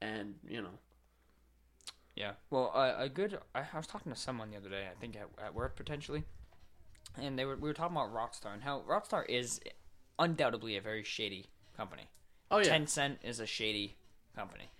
and 0.00 0.34
you 0.48 0.60
know, 0.62 0.78
Yeah. 2.14 2.32
Well, 2.50 2.70
uh, 2.74 2.94
a 2.98 3.08
good. 3.08 3.38
I, 3.54 3.60
I 3.60 3.76
was 3.76 3.86
talking 3.86 4.12
to 4.12 4.18
someone 4.18 4.50
the 4.50 4.56
other 4.56 4.68
day. 4.68 4.86
I 4.90 4.98
think 5.00 5.16
at, 5.16 5.28
at 5.42 5.54
work 5.54 5.76
potentially, 5.76 6.24
and 7.20 7.38
they 7.38 7.44
were 7.44 7.56
we 7.56 7.68
were 7.68 7.74
talking 7.74 7.96
about 7.96 8.12
Rockstar 8.14 8.52
and 8.52 8.62
how 8.62 8.82
Rockstar 8.88 9.24
is 9.28 9.60
undoubtedly 10.18 10.76
a 10.76 10.80
very 10.80 11.04
shady 11.04 11.46
company. 11.76 12.08
oh 12.50 12.58
yeah, 12.58 12.76
Tencent 12.78 13.16
is 13.22 13.40
a 13.40 13.46
shady 13.46 13.96
company. 14.36 14.70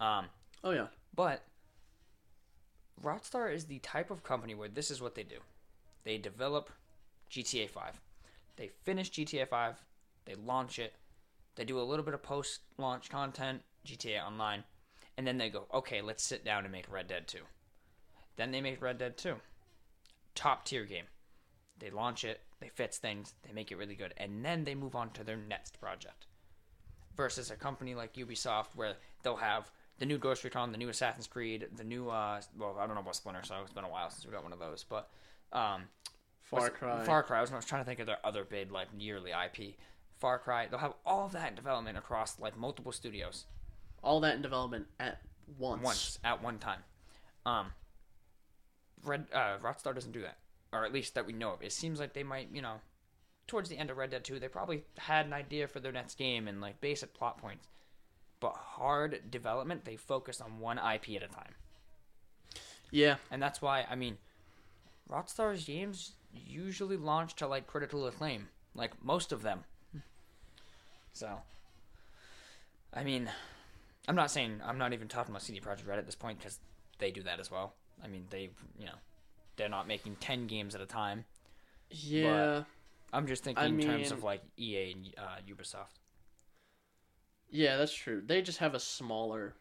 Um, 0.00 0.26
oh 0.62 0.72
yeah, 0.72 0.88
but 1.14 1.42
Rockstar 3.02 3.52
is 3.52 3.64
the 3.66 3.78
type 3.78 4.10
of 4.10 4.22
company 4.22 4.54
where 4.54 4.68
this 4.68 4.90
is 4.90 5.00
what 5.00 5.14
they 5.14 5.22
do. 5.22 5.38
They 6.04 6.18
develop 6.18 6.70
GTA 7.30 7.70
5. 7.70 8.00
They 8.56 8.70
finish 8.84 9.10
GTA 9.10 9.48
5, 9.48 9.82
they 10.26 10.34
launch 10.34 10.78
it, 10.78 10.94
they 11.56 11.64
do 11.64 11.80
a 11.80 11.82
little 11.82 12.04
bit 12.04 12.14
of 12.14 12.22
post-launch 12.22 13.10
content, 13.10 13.62
GTA 13.86 14.24
Online, 14.24 14.64
and 15.16 15.26
then 15.26 15.38
they 15.38 15.50
go, 15.50 15.66
"Okay, 15.72 16.00
let's 16.02 16.22
sit 16.22 16.44
down 16.44 16.64
and 16.64 16.72
make 16.72 16.90
Red 16.90 17.08
Dead 17.08 17.28
2." 17.28 17.38
Then 18.36 18.50
they 18.50 18.60
make 18.60 18.82
Red 18.82 18.98
Dead 18.98 19.16
2. 19.16 19.36
Top 20.34 20.64
tier 20.64 20.84
game. 20.84 21.06
They 21.78 21.90
launch 21.90 22.24
it, 22.24 22.40
they 22.60 22.68
fix 22.68 22.98
things, 22.98 23.34
they 23.42 23.52
make 23.52 23.70
it 23.70 23.76
really 23.76 23.94
good, 23.94 24.14
and 24.16 24.44
then 24.44 24.64
they 24.64 24.74
move 24.74 24.94
on 24.94 25.10
to 25.10 25.24
their 25.24 25.36
next 25.36 25.80
project 25.80 26.26
versus 27.16 27.50
a 27.50 27.56
company 27.56 27.94
like 27.94 28.14
Ubisoft 28.14 28.74
where 28.74 28.94
they'll 29.22 29.36
have 29.36 29.70
the 29.98 30.06
new 30.06 30.18
Ghost 30.18 30.44
Recon, 30.44 30.72
the 30.72 30.78
new 30.78 30.88
Assassin's 30.88 31.26
Creed, 31.26 31.68
the 31.76 31.84
new 31.84 32.08
uh 32.08 32.40
well 32.58 32.76
I 32.78 32.86
don't 32.86 32.94
know 32.94 33.02
about 33.02 33.16
Splinter 33.16 33.42
Cell. 33.44 33.62
It's 33.62 33.72
been 33.72 33.84
a 33.84 33.88
while 33.88 34.10
since 34.10 34.26
we 34.26 34.32
got 34.32 34.42
one 34.42 34.52
of 34.52 34.58
those, 34.58 34.84
but 34.84 35.10
um 35.52 35.84
Far 36.42 36.70
Cry. 36.70 37.04
Far 37.04 37.22
Cry. 37.22 37.38
I 37.38 37.40
was, 37.40 37.52
I 37.52 37.56
was 37.56 37.64
trying 37.64 37.82
to 37.82 37.86
think 37.86 38.00
of 38.00 38.06
their 38.06 38.18
other 38.24 38.44
big 38.44 38.70
like 38.70 38.88
yearly 38.98 39.30
IP. 39.30 39.76
Far 40.18 40.38
Cry. 40.38 40.66
They'll 40.66 40.78
have 40.78 40.94
all 41.06 41.26
of 41.26 41.32
that 41.32 41.50
in 41.50 41.54
development 41.54 41.96
across 41.96 42.38
like 42.38 42.56
multiple 42.56 42.92
studios 42.92 43.46
all 44.04 44.20
that 44.20 44.36
in 44.36 44.42
development 44.42 44.86
at 45.00 45.20
once. 45.58 45.82
once 45.82 46.18
at 46.22 46.42
one 46.42 46.58
time. 46.58 46.80
Um, 47.46 47.66
Red 49.02 49.26
uh, 49.32 49.58
Rockstar 49.58 49.94
doesn't 49.94 50.12
do 50.12 50.22
that, 50.22 50.38
or 50.72 50.84
at 50.84 50.92
least 50.92 51.14
that 51.14 51.26
we 51.26 51.32
know 51.32 51.52
of. 51.52 51.62
It 51.62 51.72
seems 51.72 51.98
like 51.98 52.12
they 52.12 52.22
might, 52.22 52.48
you 52.52 52.62
know, 52.62 52.76
towards 53.46 53.68
the 53.68 53.76
end 53.76 53.90
of 53.90 53.96
Red 53.96 54.10
Dead 54.10 54.24
Two, 54.24 54.38
they 54.38 54.48
probably 54.48 54.84
had 54.98 55.26
an 55.26 55.32
idea 55.32 55.66
for 55.68 55.80
their 55.80 55.92
next 55.92 56.16
game 56.16 56.48
and 56.48 56.60
like 56.60 56.80
basic 56.80 57.12
plot 57.14 57.38
points, 57.38 57.66
but 58.40 58.52
hard 58.54 59.30
development 59.30 59.84
they 59.84 59.96
focus 59.96 60.40
on 60.40 60.58
one 60.58 60.78
IP 60.78 61.10
at 61.16 61.22
a 61.22 61.28
time, 61.28 61.54
Yeah, 62.90 63.16
and 63.30 63.42
that's 63.42 63.60
why 63.60 63.86
I 63.90 63.94
mean, 63.94 64.18
Rockstar's 65.10 65.64
games 65.64 66.12
usually 66.32 66.96
launch 66.96 67.34
to 67.36 67.46
like 67.46 67.66
critical 67.66 68.06
acclaim, 68.06 68.48
like 68.74 68.92
most 69.04 69.32
of 69.32 69.42
them. 69.42 69.64
So, 71.12 71.28
I 72.92 73.04
mean, 73.04 73.30
I'm 74.08 74.14
not 74.16 74.30
saying 74.30 74.60
I'm 74.64 74.78
not 74.78 74.92
even 74.92 75.08
talking 75.08 75.32
about 75.32 75.42
CD 75.42 75.60
Projekt 75.60 75.86
Red 75.86 75.98
at 75.98 76.06
this 76.06 76.14
point 76.14 76.38
because 76.38 76.58
they 76.98 77.10
do 77.10 77.22
that 77.22 77.40
as 77.40 77.50
well. 77.50 77.74
I 78.02 78.08
mean, 78.08 78.26
they 78.30 78.50
you 78.78 78.86
know 78.86 78.96
they're 79.56 79.68
not 79.68 79.86
making 79.88 80.16
ten 80.16 80.46
games 80.46 80.74
at 80.74 80.80
a 80.80 80.86
time. 80.86 81.24
yeah, 81.90 82.64
I'm 83.12 83.26
just 83.26 83.44
thinking 83.44 83.62
I 83.62 83.66
in 83.68 83.80
terms 83.80 84.10
mean- 84.10 84.12
of 84.12 84.24
like 84.24 84.42
EA 84.58 84.92
and 84.92 85.14
uh, 85.16 85.36
Ubisoft, 85.48 85.98
yeah. 87.50 87.76
That's 87.76 87.94
true. 87.94 88.22
They 88.24 88.42
just 88.42 88.58
have 88.58 88.74
a 88.74 88.80
smaller, 88.80 89.54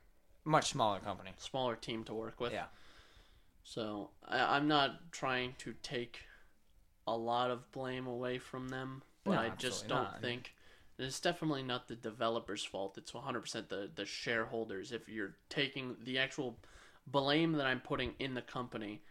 much 0.46 0.70
smaller 0.72 1.00
company. 1.00 1.32
smaller 1.38 1.76
team 1.76 2.04
to 2.06 2.14
work 2.14 2.40
with. 2.40 2.52
Yeah. 2.54 2.66
So 3.64 4.10
I, 4.28 4.58
I'm 4.58 4.68
not 4.68 5.12
trying 5.12 5.54
to 5.60 5.74
take 5.84 6.20
a 7.08 7.16
lot 7.16 7.52
of 7.52 7.72
blame 7.72 8.08
away 8.08 8.38
from 8.40 8.70
them, 8.70 9.04
but 9.24 9.32
No, 9.36 9.40
I 9.40 9.50
just 9.58 9.84
absolutely 9.84 9.88
don't 9.90 10.04
not. 10.04 10.10
I 10.10 10.14
mean- 10.16 10.22
think 10.22 10.53
it's 10.98 11.20
definitely 11.20 11.64
not 11.64 11.88
the 11.88 11.96
developers' 11.96 12.64
fault. 12.64 12.98
It's 12.98 13.12
100% 13.12 13.70
the 13.70 13.90
the 13.94 14.06
shareholders. 14.06 14.92
If 14.92 15.10
you're 15.10 15.36
taking 15.50 15.96
the 16.04 16.20
actual 16.20 16.60
blame 17.08 17.54
that 17.54 17.66
I'm 17.66 17.80
putting 17.80 18.14
in 18.20 18.34
the 18.34 18.42
company, 18.42 19.02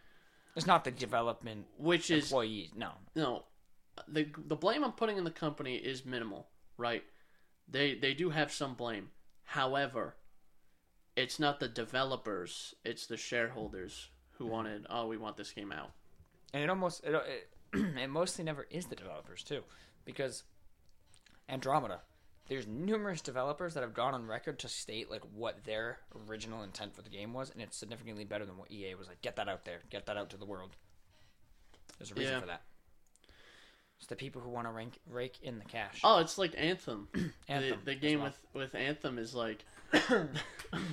It's 0.55 0.67
not 0.67 0.85
the 0.85 0.91
development 0.91 1.67
which 1.79 2.11
is 2.11 2.25
employees. 2.25 2.71
No, 2.77 2.93
no, 3.17 3.45
the 4.09 4.29
the 4.37 4.57
blame 4.57 4.85
I'm 4.85 4.93
putting 4.93 5.17
in 5.17 5.25
the 5.25 5.31
company 5.31 5.77
is 5.77 6.05
minimal, 6.05 6.49
right? 6.77 7.03
They 7.69 7.95
they 7.95 8.15
do 8.15 8.31
have 8.31 8.53
some 8.53 8.75
blame. 8.75 9.11
However, 9.45 10.17
it's 11.17 11.39
not 11.39 11.61
the 11.61 11.69
developers; 11.69 12.75
it's 12.85 13.07
the 13.07 13.17
shareholders 13.17 14.09
who 14.33 14.45
mm-hmm. 14.45 14.53
wanted. 14.53 14.87
Oh, 14.89 15.07
we 15.09 15.17
want 15.17 15.37
this 15.37 15.53
game 15.53 15.73
out. 15.73 15.93
and 16.55 16.63
it 16.63 16.71
almost 16.71 17.05
it, 17.05 17.15
it, 17.15 17.51
it 17.99 18.09
mostly 18.09 18.45
never 18.45 18.67
is 18.71 18.87
the 18.87 18.97
developers 18.97 19.43
too, 19.43 19.63
because 20.05 20.45
Andromeda. 21.49 22.01
There's 22.49 22.67
numerous 22.67 23.21
developers 23.21 23.75
that 23.75 23.83
have 23.83 23.95
gone 23.95 24.15
on 24.15 24.27
record 24.27 24.59
to 24.61 24.69
state 24.69 25.11
like 25.11 25.23
what 25.35 25.65
their 25.65 25.99
original 26.29 26.63
intent 26.63 26.95
for 26.95 27.03
the 27.03 27.09
game 27.09 27.33
was, 27.33 27.51
and 27.51 27.63
it's 27.63 27.77
significantly 27.77 28.25
better 28.25 28.45
than 28.45 28.57
what 28.59 28.71
EA 28.71 28.95
was 28.97 29.07
like. 29.09 29.23
Get 29.23 29.37
that 29.37 29.49
out 29.49 29.65
there, 29.65 29.79
get 29.91 30.07
that 30.07 30.17
out 30.17 30.31
to 30.31 30.37
the 30.37 30.45
world. 30.45 30.77
There's 31.99 32.11
a 32.11 32.15
reason 32.15 32.35
Yeah. 32.35 32.41
for 32.41 32.47
that. 32.47 32.63
It's 33.99 34.09
the 34.09 34.17
people 34.17 34.43
who 34.43 34.51
want 34.51 34.67
to 34.67 34.73
rank 34.73 34.99
rake 35.09 35.39
in 35.43 35.61
the 35.61 35.65
cash. 35.65 36.01
Oh, 36.03 36.19
it's 36.19 36.37
like 36.37 36.55
Anthem. 36.57 37.07
Anthem 37.49 37.79
the, 37.85 37.93
the 37.93 37.95
game 37.95 38.19
well. 38.21 38.33
with 38.53 38.73
with 38.73 38.75
Anthem 38.75 39.17
is 39.19 39.33
like 39.35 39.65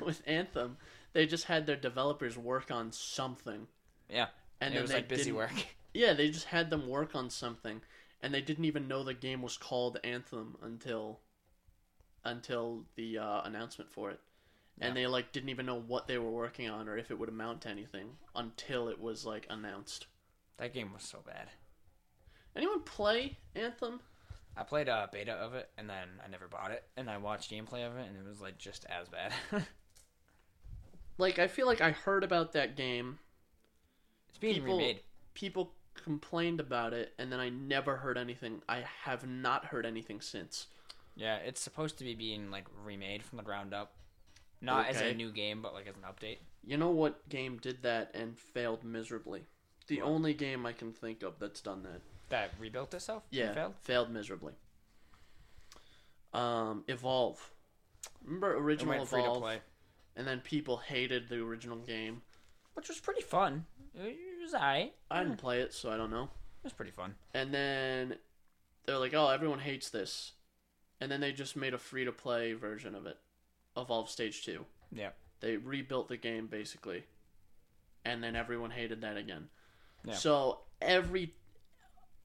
with 0.06 0.22
Anthem. 0.28 0.78
They 1.14 1.26
just 1.26 1.46
had 1.46 1.66
their 1.66 1.76
developers 1.76 2.38
work 2.38 2.70
on 2.70 2.92
something, 2.92 3.66
yeah, 4.10 4.28
and 4.62 4.76
it 4.76 4.82
was 4.82 4.94
like 4.94 5.08
busy 5.08 5.32
work. 5.32 5.52
Yeah, 5.92 6.14
they 6.14 6.30
just 6.30 6.46
had 6.46 6.70
them 6.70 6.88
work 6.88 7.16
on 7.16 7.32
something, 7.32 7.82
and 8.22 8.34
they 8.34 8.42
didn't 8.42 8.66
even 8.66 8.88
know 8.88 9.04
the 9.04 9.14
game 9.14 9.42
was 9.42 9.58
called 9.58 10.00
Anthem 10.04 10.58
until 10.62 11.20
until 12.24 12.86
the 12.96 13.18
uh, 13.18 13.42
announcement 13.44 13.92
for 13.92 14.12
it. 14.12 14.20
And 14.82 14.96
they 14.96 15.08
like 15.08 15.32
didn't 15.34 15.50
even 15.50 15.66
know 15.66 15.80
what 15.80 16.08
they 16.08 16.18
were 16.18 16.30
working 16.32 16.70
on 16.70 16.88
or 16.88 16.98
if 16.98 17.12
it 17.12 17.20
would 17.20 17.28
amount 17.30 17.62
to 17.62 17.70
anything 17.70 18.12
until 18.36 18.88
it 18.88 19.00
was 19.00 19.26
like 19.26 19.46
announced. 19.50 20.08
that 20.58 20.74
game 20.74 20.94
was 20.94 21.04
so 21.04 21.20
bad. 21.26 21.48
Anyone 22.56 22.82
play 22.84 23.38
Anthem? 23.56 24.00
I 24.56 24.64
played 24.64 24.88
a 24.88 25.10
beta 25.12 25.34
of 25.34 25.54
it 25.54 25.70
and 25.78 25.90
then 25.90 26.08
I 26.26 26.30
never 26.30 26.48
bought 26.48 26.72
it, 26.72 26.84
and 26.98 27.10
I 27.10 27.18
watched 27.18 27.52
gameplay 27.52 27.86
of 27.88 27.96
it, 27.98 28.08
and 28.08 28.18
it 28.18 28.28
was 28.28 28.42
like 28.42 28.58
just 28.58 28.86
as 28.90 29.08
bad. 29.10 29.34
Like 31.18 31.38
I 31.38 31.48
feel 31.48 31.68
like 31.68 31.82
I 31.82 31.92
heard 31.92 32.24
about 32.24 32.54
that 32.54 32.78
game. 32.78 33.20
it's 34.30 34.38
being 34.38 34.56
People- 34.56 34.78
remade. 34.78 35.02
People 35.34 35.74
complained 36.04 36.60
about 36.60 36.94
it 36.94 37.14
and 37.20 37.32
then 37.32 37.40
I 37.40 37.50
never 37.50 37.98
heard 37.98 38.18
anything. 38.18 38.62
I 38.68 38.84
have 39.04 39.28
not 39.28 39.66
heard 39.66 39.86
anything 39.86 40.22
since. 40.22 40.68
Yeah, 41.16 41.36
it's 41.38 41.62
supposed 41.62 41.98
to 41.98 42.04
be 42.04 42.16
being 42.16 42.50
like 42.52 42.66
remade 42.84 43.24
from 43.24 43.38
the 43.38 43.44
ground 43.44 43.74
up, 43.74 43.94
not 44.62 44.88
as 44.88 45.02
a 45.02 45.14
new 45.14 45.32
game, 45.32 45.62
but 45.62 45.74
like 45.74 45.88
as 45.88 45.96
an 45.96 46.04
update. 46.04 46.38
You 46.66 46.78
know 46.78 46.90
what 46.92 47.28
game 47.30 47.58
did 47.58 47.84
that 47.84 48.12
and 48.14 48.38
failed 48.38 48.84
miserably? 48.84 49.44
The 49.88 50.02
What? 50.02 50.08
only 50.10 50.34
game 50.34 50.66
I 50.66 50.74
can 50.74 50.94
think 50.94 51.24
of 51.24 51.40
that's 51.40 51.62
done 51.62 51.84
that. 51.84 52.02
That 52.30 52.52
rebuilt 52.60 52.94
itself. 52.94 53.24
Yeah, 53.32 53.54
failed. 53.54 53.74
failed 53.82 54.12
miserably. 54.12 54.54
Um, 56.34 56.84
Evolve. 56.88 57.52
Remember 58.24 58.56
original 58.58 58.98
went 58.98 59.10
free 59.10 59.20
to 59.22 59.26
Evolve, 59.26 59.42
play, 59.42 59.60
and 60.16 60.28
then 60.28 60.40
people 60.42 60.78
hated 60.78 61.28
the 61.28 61.38
original 61.44 61.78
game. 61.78 62.22
which 62.76 62.88
was 62.88 63.00
pretty 63.00 63.22
fun. 63.22 63.66
It 64.50 64.54
was 64.54 64.62
alright. 64.62 64.96
I 65.12 65.24
didn't 65.24 65.38
play 65.38 65.62
it, 65.62 65.74
so 65.76 65.92
I 65.92 65.98
don't 65.98 66.10
know. 66.10 66.24
It 66.24 66.64
was 66.64 66.74
pretty 66.74 66.92
fun. 66.92 67.14
And 67.36 67.54
then 67.54 68.16
they're 68.86 68.98
like, 68.98 69.14
"Oh, 69.14 69.30
everyone 69.30 69.60
hates 69.60 69.92
this," 69.92 70.32
and 71.00 71.12
then 71.12 71.22
they 71.22 71.32
just 71.32 71.56
made 71.56 71.76
a 71.76 71.78
free 71.78 72.04
to 72.04 72.12
play 72.12 72.54
version 72.54 72.96
of 72.96 73.06
it, 73.06 73.18
Evolve 73.78 74.10
Stage 74.10 74.44
Two. 74.44 74.66
Yeah. 74.92 75.12
They 75.40 75.58
rebuilt 75.58 76.08
the 76.08 76.18
game 76.18 76.48
basically, 76.48 77.04
and 78.04 78.24
then 78.24 78.36
everyone 78.36 78.72
hated 78.72 79.02
that 79.02 79.18
again. 79.18 79.50
Yeah. 80.04 80.16
So 80.16 80.62
every 80.82 81.36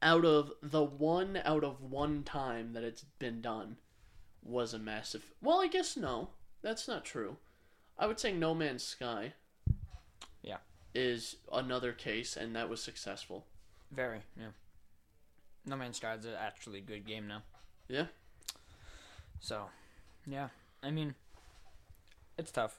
out 0.01 0.25
of 0.25 0.53
the 0.63 0.83
one 0.83 1.43
out 1.45 1.63
of 1.63 1.83
one 1.83 2.23
time 2.23 2.73
that 2.73 2.85
it's 2.85 3.05
been 3.19 3.43
done 3.43 3.77
was 4.43 4.73
a 4.73 4.79
massive. 4.79 5.35
Well, 5.43 5.61
I 5.61 5.67
guess 5.67 5.95
no, 5.95 6.31
that's 6.63 6.89
not 6.89 7.05
true. 7.05 7.37
I 7.99 8.07
would 8.07 8.19
say 8.19 8.33
No 8.33 8.55
Man's 8.55 8.83
Sky. 8.83 9.35
Is 10.95 11.37
another 11.53 11.93
case, 11.93 12.37
and 12.37 12.55
that 12.55 12.69
was 12.69 12.83
successful. 12.83 13.45
Very. 13.91 14.21
Yeah. 14.39 14.49
No 15.67 15.77
Man's 15.77 15.97
Sky 15.97 16.15
is 16.15 16.27
actually 16.39 16.79
a 16.79 16.83
good 16.83 17.05
game 17.07 17.27
now. 17.27 17.43
Yeah. 17.89 18.07
So, 19.41 19.65
yeah. 20.27 20.49
I 20.83 20.91
mean, 20.91 21.15
it's 22.39 22.51
tough. 22.53 22.79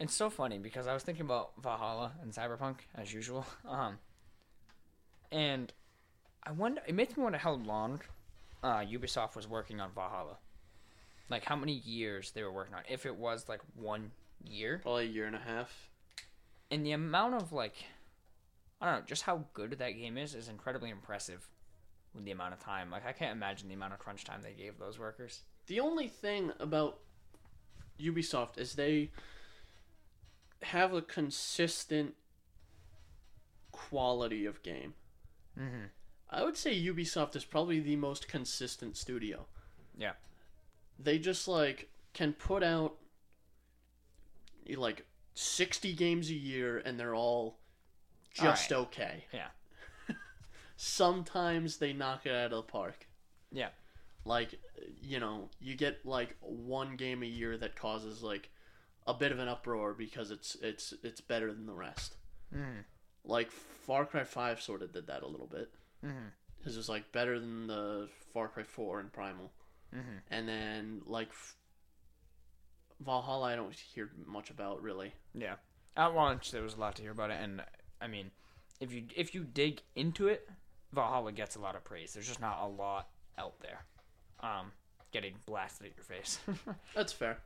It's 0.00 0.14
so 0.14 0.30
funny 0.30 0.58
because 0.58 0.86
I 0.86 0.94
was 0.94 1.02
thinking 1.04 1.24
about 1.24 1.52
Valhalla 1.62 2.12
and 2.22 2.32
Cyberpunk 2.32 2.76
as 2.94 3.12
usual. 3.12 3.46
Um, 3.68 3.98
and 5.30 5.72
I 6.42 6.52
wonder. 6.52 6.82
It 6.86 6.94
makes 6.94 7.16
me 7.16 7.22
wonder 7.22 7.38
how 7.38 7.52
long 7.52 8.00
uh, 8.62 8.80
Ubisoft 8.80 9.34
was 9.36 9.48
working 9.48 9.80
on 9.80 9.90
Valhalla. 9.94 10.38
Like 11.30 11.44
how 11.44 11.56
many 11.56 11.72
years 11.72 12.32
they 12.32 12.42
were 12.42 12.52
working 12.52 12.74
on. 12.74 12.82
If 12.90 13.06
it 13.06 13.16
was 13.16 13.48
like 13.48 13.60
one 13.74 14.10
year, 14.44 14.80
Probably 14.82 15.04
a 15.04 15.08
year 15.08 15.26
and 15.26 15.36
a 15.36 15.40
half. 15.40 15.88
And 16.72 16.86
the 16.86 16.92
amount 16.92 17.34
of 17.34 17.52
like, 17.52 17.84
I 18.80 18.86
don't 18.86 19.00
know, 19.00 19.06
just 19.06 19.22
how 19.22 19.44
good 19.52 19.78
that 19.78 19.90
game 19.90 20.16
is 20.16 20.34
is 20.34 20.48
incredibly 20.48 20.90
impressive. 20.90 21.46
With 22.14 22.24
the 22.24 22.30
amount 22.30 22.52
of 22.52 22.60
time, 22.60 22.90
like 22.90 23.06
I 23.06 23.12
can't 23.12 23.32
imagine 23.32 23.68
the 23.68 23.74
amount 23.74 23.94
of 23.94 23.98
crunch 23.98 24.24
time 24.24 24.42
they 24.42 24.52
gave 24.52 24.78
those 24.78 24.98
workers. 24.98 25.42
The 25.66 25.80
only 25.80 26.08
thing 26.08 26.52
about 26.58 26.98
Ubisoft 28.00 28.58
is 28.58 28.74
they 28.74 29.10
have 30.62 30.92
a 30.92 31.00
consistent 31.00 32.14
quality 33.70 34.44
of 34.44 34.62
game. 34.62 34.94
Mm-hmm. 35.58 35.86
I 36.28 36.44
would 36.44 36.56
say 36.56 36.74
Ubisoft 36.74 37.36
is 37.36 37.44
probably 37.44 37.80
the 37.80 37.96
most 37.96 38.28
consistent 38.28 38.96
studio. 38.96 39.46
Yeah. 39.96 40.12
They 40.98 41.18
just 41.18 41.48
like 41.48 41.88
can 42.12 42.34
put 42.34 42.62
out 42.62 42.96
like 44.76 45.06
60 45.34 45.92
games 45.94 46.30
a 46.30 46.34
year 46.34 46.78
and 46.78 46.98
they're 46.98 47.14
all 47.14 47.58
just 48.34 48.72
Alright. 48.72 48.88
okay. 48.88 49.24
Yeah. 49.32 49.48
Sometimes 50.76 51.76
they 51.76 51.92
knock 51.92 52.26
it 52.26 52.32
out 52.32 52.46
of 52.46 52.50
the 52.50 52.62
park. 52.62 53.06
Yeah. 53.50 53.68
Like, 54.24 54.54
you 55.02 55.20
know, 55.20 55.48
you 55.60 55.74
get 55.74 56.04
like 56.04 56.36
one 56.40 56.96
game 56.96 57.22
a 57.22 57.26
year 57.26 57.56
that 57.56 57.76
causes 57.76 58.22
like 58.22 58.50
a 59.06 59.14
bit 59.14 59.32
of 59.32 59.38
an 59.38 59.48
uproar 59.48 59.94
because 59.94 60.30
it's 60.30 60.56
it's 60.62 60.94
it's 61.02 61.20
better 61.20 61.52
than 61.52 61.66
the 61.66 61.74
rest. 61.74 62.16
Mm-hmm. 62.54 62.80
Like 63.24 63.50
Far 63.50 64.04
Cry 64.06 64.24
5 64.24 64.60
sort 64.60 64.82
of 64.82 64.92
did 64.92 65.06
that 65.08 65.22
a 65.22 65.28
little 65.28 65.46
bit. 65.48 65.70
Mm-hmm. 66.04 66.28
Because 66.58 66.76
it 66.76 66.78
was 66.78 66.88
like 66.88 67.10
better 67.10 67.40
than 67.40 67.66
the 67.66 68.08
Far 68.32 68.48
Cry 68.48 68.62
4 68.62 69.00
and 69.00 69.12
Primal. 69.12 69.50
Mm-hmm. 69.94 70.18
And 70.30 70.48
then 70.48 71.00
like 71.06 71.30
Valhalla, 73.04 73.46
I 73.52 73.56
don't 73.56 73.74
hear 73.74 74.10
much 74.26 74.50
about 74.50 74.82
really. 74.82 75.12
Yeah. 75.34 75.54
At 75.96 76.14
launch, 76.14 76.50
there 76.50 76.62
was 76.62 76.74
a 76.74 76.80
lot 76.80 76.96
to 76.96 77.02
hear 77.02 77.10
about 77.12 77.30
it, 77.30 77.38
and 77.42 77.62
I 78.00 78.06
mean, 78.06 78.30
if 78.80 78.92
you 78.92 79.04
if 79.14 79.34
you 79.34 79.44
dig 79.44 79.82
into 79.94 80.28
it, 80.28 80.48
Valhalla 80.92 81.32
gets 81.32 81.56
a 81.56 81.60
lot 81.60 81.76
of 81.76 81.84
praise. 81.84 82.14
There's 82.14 82.26
just 82.28 82.40
not 82.40 82.60
a 82.62 82.66
lot 82.66 83.08
out 83.38 83.60
there, 83.60 83.84
um, 84.40 84.72
getting 85.12 85.34
blasted 85.46 85.86
at 85.88 85.96
your 85.96 86.04
face. 86.04 86.38
That's 86.94 87.12
fair. 87.12 87.38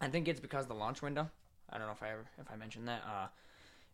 I 0.00 0.08
think 0.08 0.28
it's 0.28 0.40
because 0.40 0.64
of 0.64 0.68
the 0.68 0.74
launch 0.74 1.00
window. 1.00 1.30
I 1.70 1.78
don't 1.78 1.86
know 1.86 1.92
if 1.94 2.02
I 2.02 2.10
ever 2.10 2.24
if 2.38 2.50
I 2.52 2.56
mentioned 2.56 2.88
that, 2.88 3.02
Uh, 3.06 3.28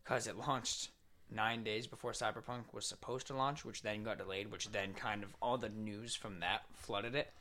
because 0.02 0.26
it 0.26 0.36
launched 0.36 0.90
nine 1.30 1.62
days 1.62 1.86
before 1.86 2.12
Cyberpunk 2.12 2.64
was 2.72 2.86
supposed 2.86 3.28
to 3.28 3.34
launch, 3.36 3.64
which 3.64 3.82
then 3.82 4.02
got 4.02 4.18
delayed, 4.18 4.50
which 4.50 4.68
then 4.70 4.94
kind 4.94 5.22
of 5.22 5.34
all 5.40 5.56
the 5.56 5.68
news 5.68 6.14
from 6.14 6.40
that 6.40 6.62
flooded 6.74 7.14
it. 7.14 7.32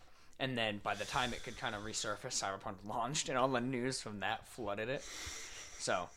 And 0.41 0.57
then 0.57 0.81
by 0.83 0.95
the 0.95 1.05
time 1.05 1.33
it 1.33 1.43
could 1.43 1.55
kind 1.57 1.75
of 1.75 1.83
resurface, 1.83 2.41
Cyberpunk 2.41 2.75
launched, 2.83 3.29
and 3.29 3.37
all 3.37 3.47
the 3.47 3.61
news 3.61 4.01
from 4.01 4.19
that 4.21 4.47
flooded 4.47 4.89
it. 4.89 5.03
So, 5.77 6.09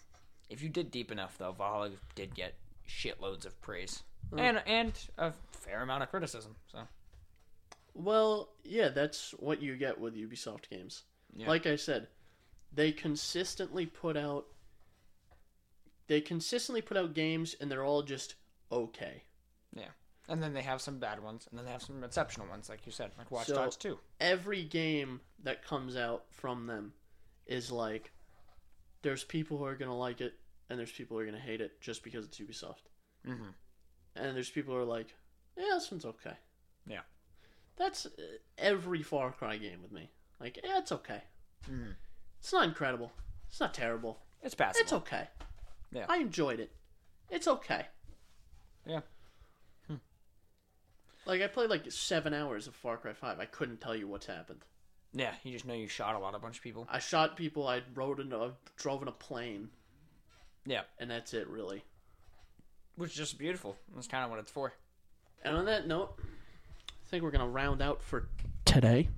if 0.49 0.63
you 0.63 0.71
did 0.71 0.91
deep 0.91 1.13
enough, 1.13 1.37
though, 1.37 1.53
Valhalla 1.53 1.91
did 2.15 2.35
get 2.35 2.55
shitloads 2.89 3.45
of 3.45 3.61
praise 3.61 4.03
mm. 4.33 4.41
and 4.41 4.63
and 4.67 4.93
a 5.19 5.33
fair 5.53 5.83
amount 5.83 6.03
of 6.03 6.11
criticism. 6.11 6.57
So, 6.73 6.79
Well, 7.93 8.49
yeah, 8.65 8.89
that's 8.89 9.33
what 9.39 9.61
you 9.61 9.77
get 9.77 10.01
with 10.01 10.17
Ubisoft 10.17 10.71
games. 10.71 11.03
Yeah. 11.37 11.47
Like 11.47 11.67
I 11.67 11.77
said, 11.77 12.09
they 12.73 12.93
consistently 12.93 13.85
put 13.85 14.17
out 14.17 14.47
they 16.07 16.23
consistently 16.23 16.81
put 16.83 16.97
out 16.97 17.15
games 17.15 17.57
and 17.61 17.71
they're 17.71 17.85
all 17.85 18.03
just 18.03 18.37
okay. 18.73 19.25
And 20.29 20.43
then 20.43 20.53
they 20.53 20.63
have 20.63 20.81
some 20.81 20.99
bad 20.99 21.23
ones, 21.23 21.47
and 21.51 21.59
then 21.59 21.67
they 21.67 21.73
have 21.73 21.83
some 21.83 22.03
exceptional 22.05 22.47
ones, 22.49 22.69
like 22.69 22.87
you 22.87 22.93
said, 22.93 23.13
like 23.19 23.31
Watch 23.31 23.47
So- 23.47 23.55
Dogs 23.57 23.77
2. 23.77 23.99
Every 24.21 24.65
game 24.65 25.21
that 25.43 25.65
comes 25.65 25.97
out 25.97 26.25
from 26.31 26.67
them 26.67 26.93
is 27.47 27.71
like 27.71 28.11
there's 29.03 29.23
people 29.25 29.59
who 29.59 29.65
are 29.65 29.75
going 29.77 29.91
to 29.91 29.95
like 29.97 30.21
it 30.23 30.35
and 30.71 30.79
there's 30.79 30.91
people 30.93 31.17
who 31.17 31.23
are 31.23 31.27
going 31.27 31.37
to 31.37 31.41
hate 31.47 31.61
it 31.61 31.79
just 31.81 32.03
because 32.03 32.25
it's 32.25 32.39
Ubisoft. 32.39 32.89
Mm-hmm. 33.27 33.51
And 34.17 34.37
there's 34.37 34.51
people 34.51 34.75
who 34.75 34.81
are 34.81 34.85
like, 34.85 35.15
"Yeah, 35.57 35.65
this 35.75 35.91
one's 35.91 36.05
okay." 36.05 36.35
Yeah. 36.87 37.01
That's 37.77 38.07
uh, 38.07 38.11
every 38.57 39.03
Far 39.03 39.33
Cry 39.33 39.57
game 39.57 39.83
with 39.83 39.93
me. 39.93 40.11
Like, 40.41 40.59
yeah, 40.63 40.79
it's 40.79 40.93
okay. 40.93 41.23
Mm-hmm. 41.71 41.91
It's 42.39 42.53
not 42.53 42.65
incredible. 42.65 43.13
It's 43.49 43.61
not 43.61 43.75
terrible. 43.75 44.21
It's 44.43 44.55
passable. 44.55 44.83
It's 44.83 44.93
okay. 44.93 45.29
Yeah. 45.93 46.07
I 46.09 46.19
enjoyed 46.19 46.61
it. 46.61 46.73
It's 47.31 47.49
okay. 47.49 47.87
Yeah. 48.87 49.01
Like 51.27 51.41
I 51.43 51.47
played 51.47 51.71
like 51.71 51.91
seven 51.91 52.35
hours 52.35 52.67
of 52.67 52.75
Far 52.75 52.97
Cry 52.97 53.13
Five. 53.15 53.41
I 53.41 53.47
couldn't 53.47 53.81
tell 53.81 53.97
you 53.97 54.07
what's 54.09 54.27
happened. 54.27 54.61
Yeah, 55.13 55.33
you 55.43 55.53
just 55.53 55.65
know 55.65 55.75
you 55.75 55.87
shot 55.89 56.17
a 56.17 56.19
lot 56.19 56.35
of 56.35 56.43
bunch 56.43 56.57
of 56.59 56.63
people. 56.63 56.87
I 56.91 56.99
shot 56.99 57.37
people. 57.37 57.67
I 57.69 57.83
rode 57.95 58.21
in 58.21 58.33
a 58.33 58.53
drove 58.77 59.01
in 59.03 59.09
a 59.09 59.13
plane, 59.13 59.69
Yeah, 60.67 60.83
and 60.99 61.11
that's 61.11 61.33
it 61.35 61.47
really. 61.49 61.85
which 62.97 63.11
is 63.13 63.17
just 63.17 63.39
beautiful. 63.39 63.77
That's 63.95 64.07
kind 64.09 64.25
of 64.25 64.31
what 64.31 64.39
it's 64.41 64.51
for. 64.51 64.73
And 65.43 65.57
on 65.57 65.65
that 65.67 65.87
note, 65.87 66.15
I 66.19 67.09
think 67.09 67.23
we're 67.23 67.31
gonna 67.31 67.49
round 67.49 67.81
out 67.81 68.03
for 68.03 68.29
today. 68.65 69.09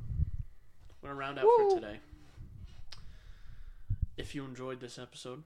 We're 1.02 1.08
gonna 1.08 1.18
round 1.20 1.38
out 1.38 1.44
for 1.44 1.74
today. 1.76 1.98
If 4.16 4.34
you 4.34 4.44
enjoyed 4.44 4.80
this 4.80 4.98
episode, 4.98 5.42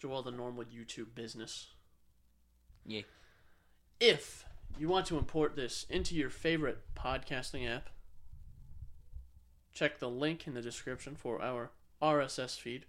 do 0.00 0.12
all 0.12 0.22
the 0.22 0.30
normal 0.30 0.64
YouTube 0.64 1.14
business. 1.14 1.68
Yeah. 2.86 3.02
If 3.98 4.44
you 4.78 4.88
want 4.88 5.06
to 5.06 5.18
import 5.18 5.56
this 5.56 5.86
into 5.90 6.14
your 6.14 6.30
favorite 6.30 6.78
podcasting 6.94 7.68
app, 7.68 7.90
check 9.72 9.98
the 9.98 10.08
link 10.08 10.46
in 10.46 10.54
the 10.54 10.62
description 10.62 11.14
for 11.14 11.40
our 11.42 11.70
RSS 12.02 12.58
feed. 12.58 12.86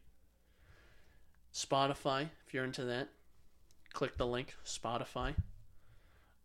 Spotify, 1.53 2.29
if 2.45 2.53
you're 2.53 2.63
into 2.63 2.85
that, 2.85 3.09
click 3.93 4.17
the 4.17 4.27
link. 4.27 4.55
Spotify. 4.65 5.35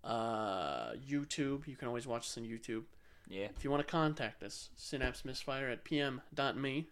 Uh, 0.03 0.93
YouTube, 0.93 1.67
you 1.67 1.77
can 1.77 1.89
always 1.89 2.07
watch 2.07 2.23
us 2.23 2.39
on 2.39 2.45
YouTube. 2.45 2.85
Yeah. 3.29 3.49
If 3.57 3.65
you 3.65 3.71
want 3.71 3.87
to 3.87 3.91
contact 3.91 4.43
us, 4.43 4.71
synapse 4.77 5.25
misfire 5.25 5.69
at 5.69 5.85
pm.me 5.85 6.89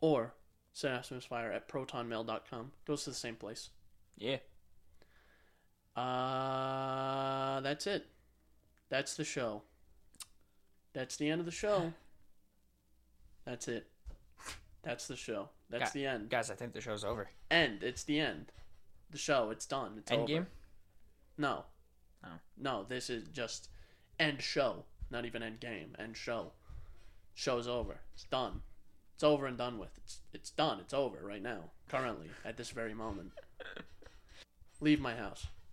or 0.00 0.34
synapse 0.72 1.10
misfire 1.10 1.52
at 1.52 1.68
protonmail.com. 1.68 2.72
Goes 2.86 3.04
to 3.04 3.10
the 3.10 3.16
same 3.16 3.36
place. 3.36 3.70
Yeah. 4.16 4.38
Uh, 5.96 7.60
that's 7.60 7.86
it. 7.86 8.06
That's 8.88 9.14
the 9.14 9.24
show. 9.24 9.62
That's 10.94 11.16
the 11.16 11.28
end 11.28 11.40
of 11.40 11.46
the 11.46 11.52
show. 11.52 11.92
That's 13.44 13.68
it. 13.68 13.86
That's 14.82 15.06
the 15.06 15.16
show. 15.16 15.48
That's 15.70 15.92
the 15.92 16.06
end. 16.06 16.28
Guys, 16.28 16.50
I 16.50 16.54
think 16.54 16.72
the 16.72 16.80
show's 16.80 17.04
over. 17.04 17.28
End. 17.50 17.82
It's 17.82 18.04
the 18.04 18.20
end. 18.20 18.52
The 19.10 19.18
show. 19.18 19.50
It's 19.50 19.66
done. 19.66 19.92
It's 19.98 20.10
End 20.10 20.22
over. 20.22 20.28
game? 20.28 20.46
No. 21.38 21.64
Oh. 22.24 22.28
No, 22.58 22.84
this 22.88 23.08
is 23.10 23.28
just 23.28 23.68
end 24.18 24.42
show. 24.42 24.84
Not 25.10 25.24
even 25.24 25.42
end 25.42 25.60
game. 25.60 25.94
End 25.98 26.16
show. 26.16 26.52
Show's 27.34 27.66
over. 27.68 28.00
It's 28.14 28.24
done. 28.24 28.60
It's 29.14 29.22
over 29.24 29.46
and 29.46 29.56
done 29.56 29.78
with. 29.78 29.90
It's 29.96 30.20
it's 30.32 30.50
done. 30.50 30.80
It's 30.80 30.94
over 30.94 31.18
right 31.22 31.42
now. 31.42 31.70
Currently, 31.88 32.28
at 32.44 32.56
this 32.56 32.70
very 32.70 32.94
moment. 32.94 33.30
Leave 34.80 35.00
my 35.00 35.14
house. 35.14 35.46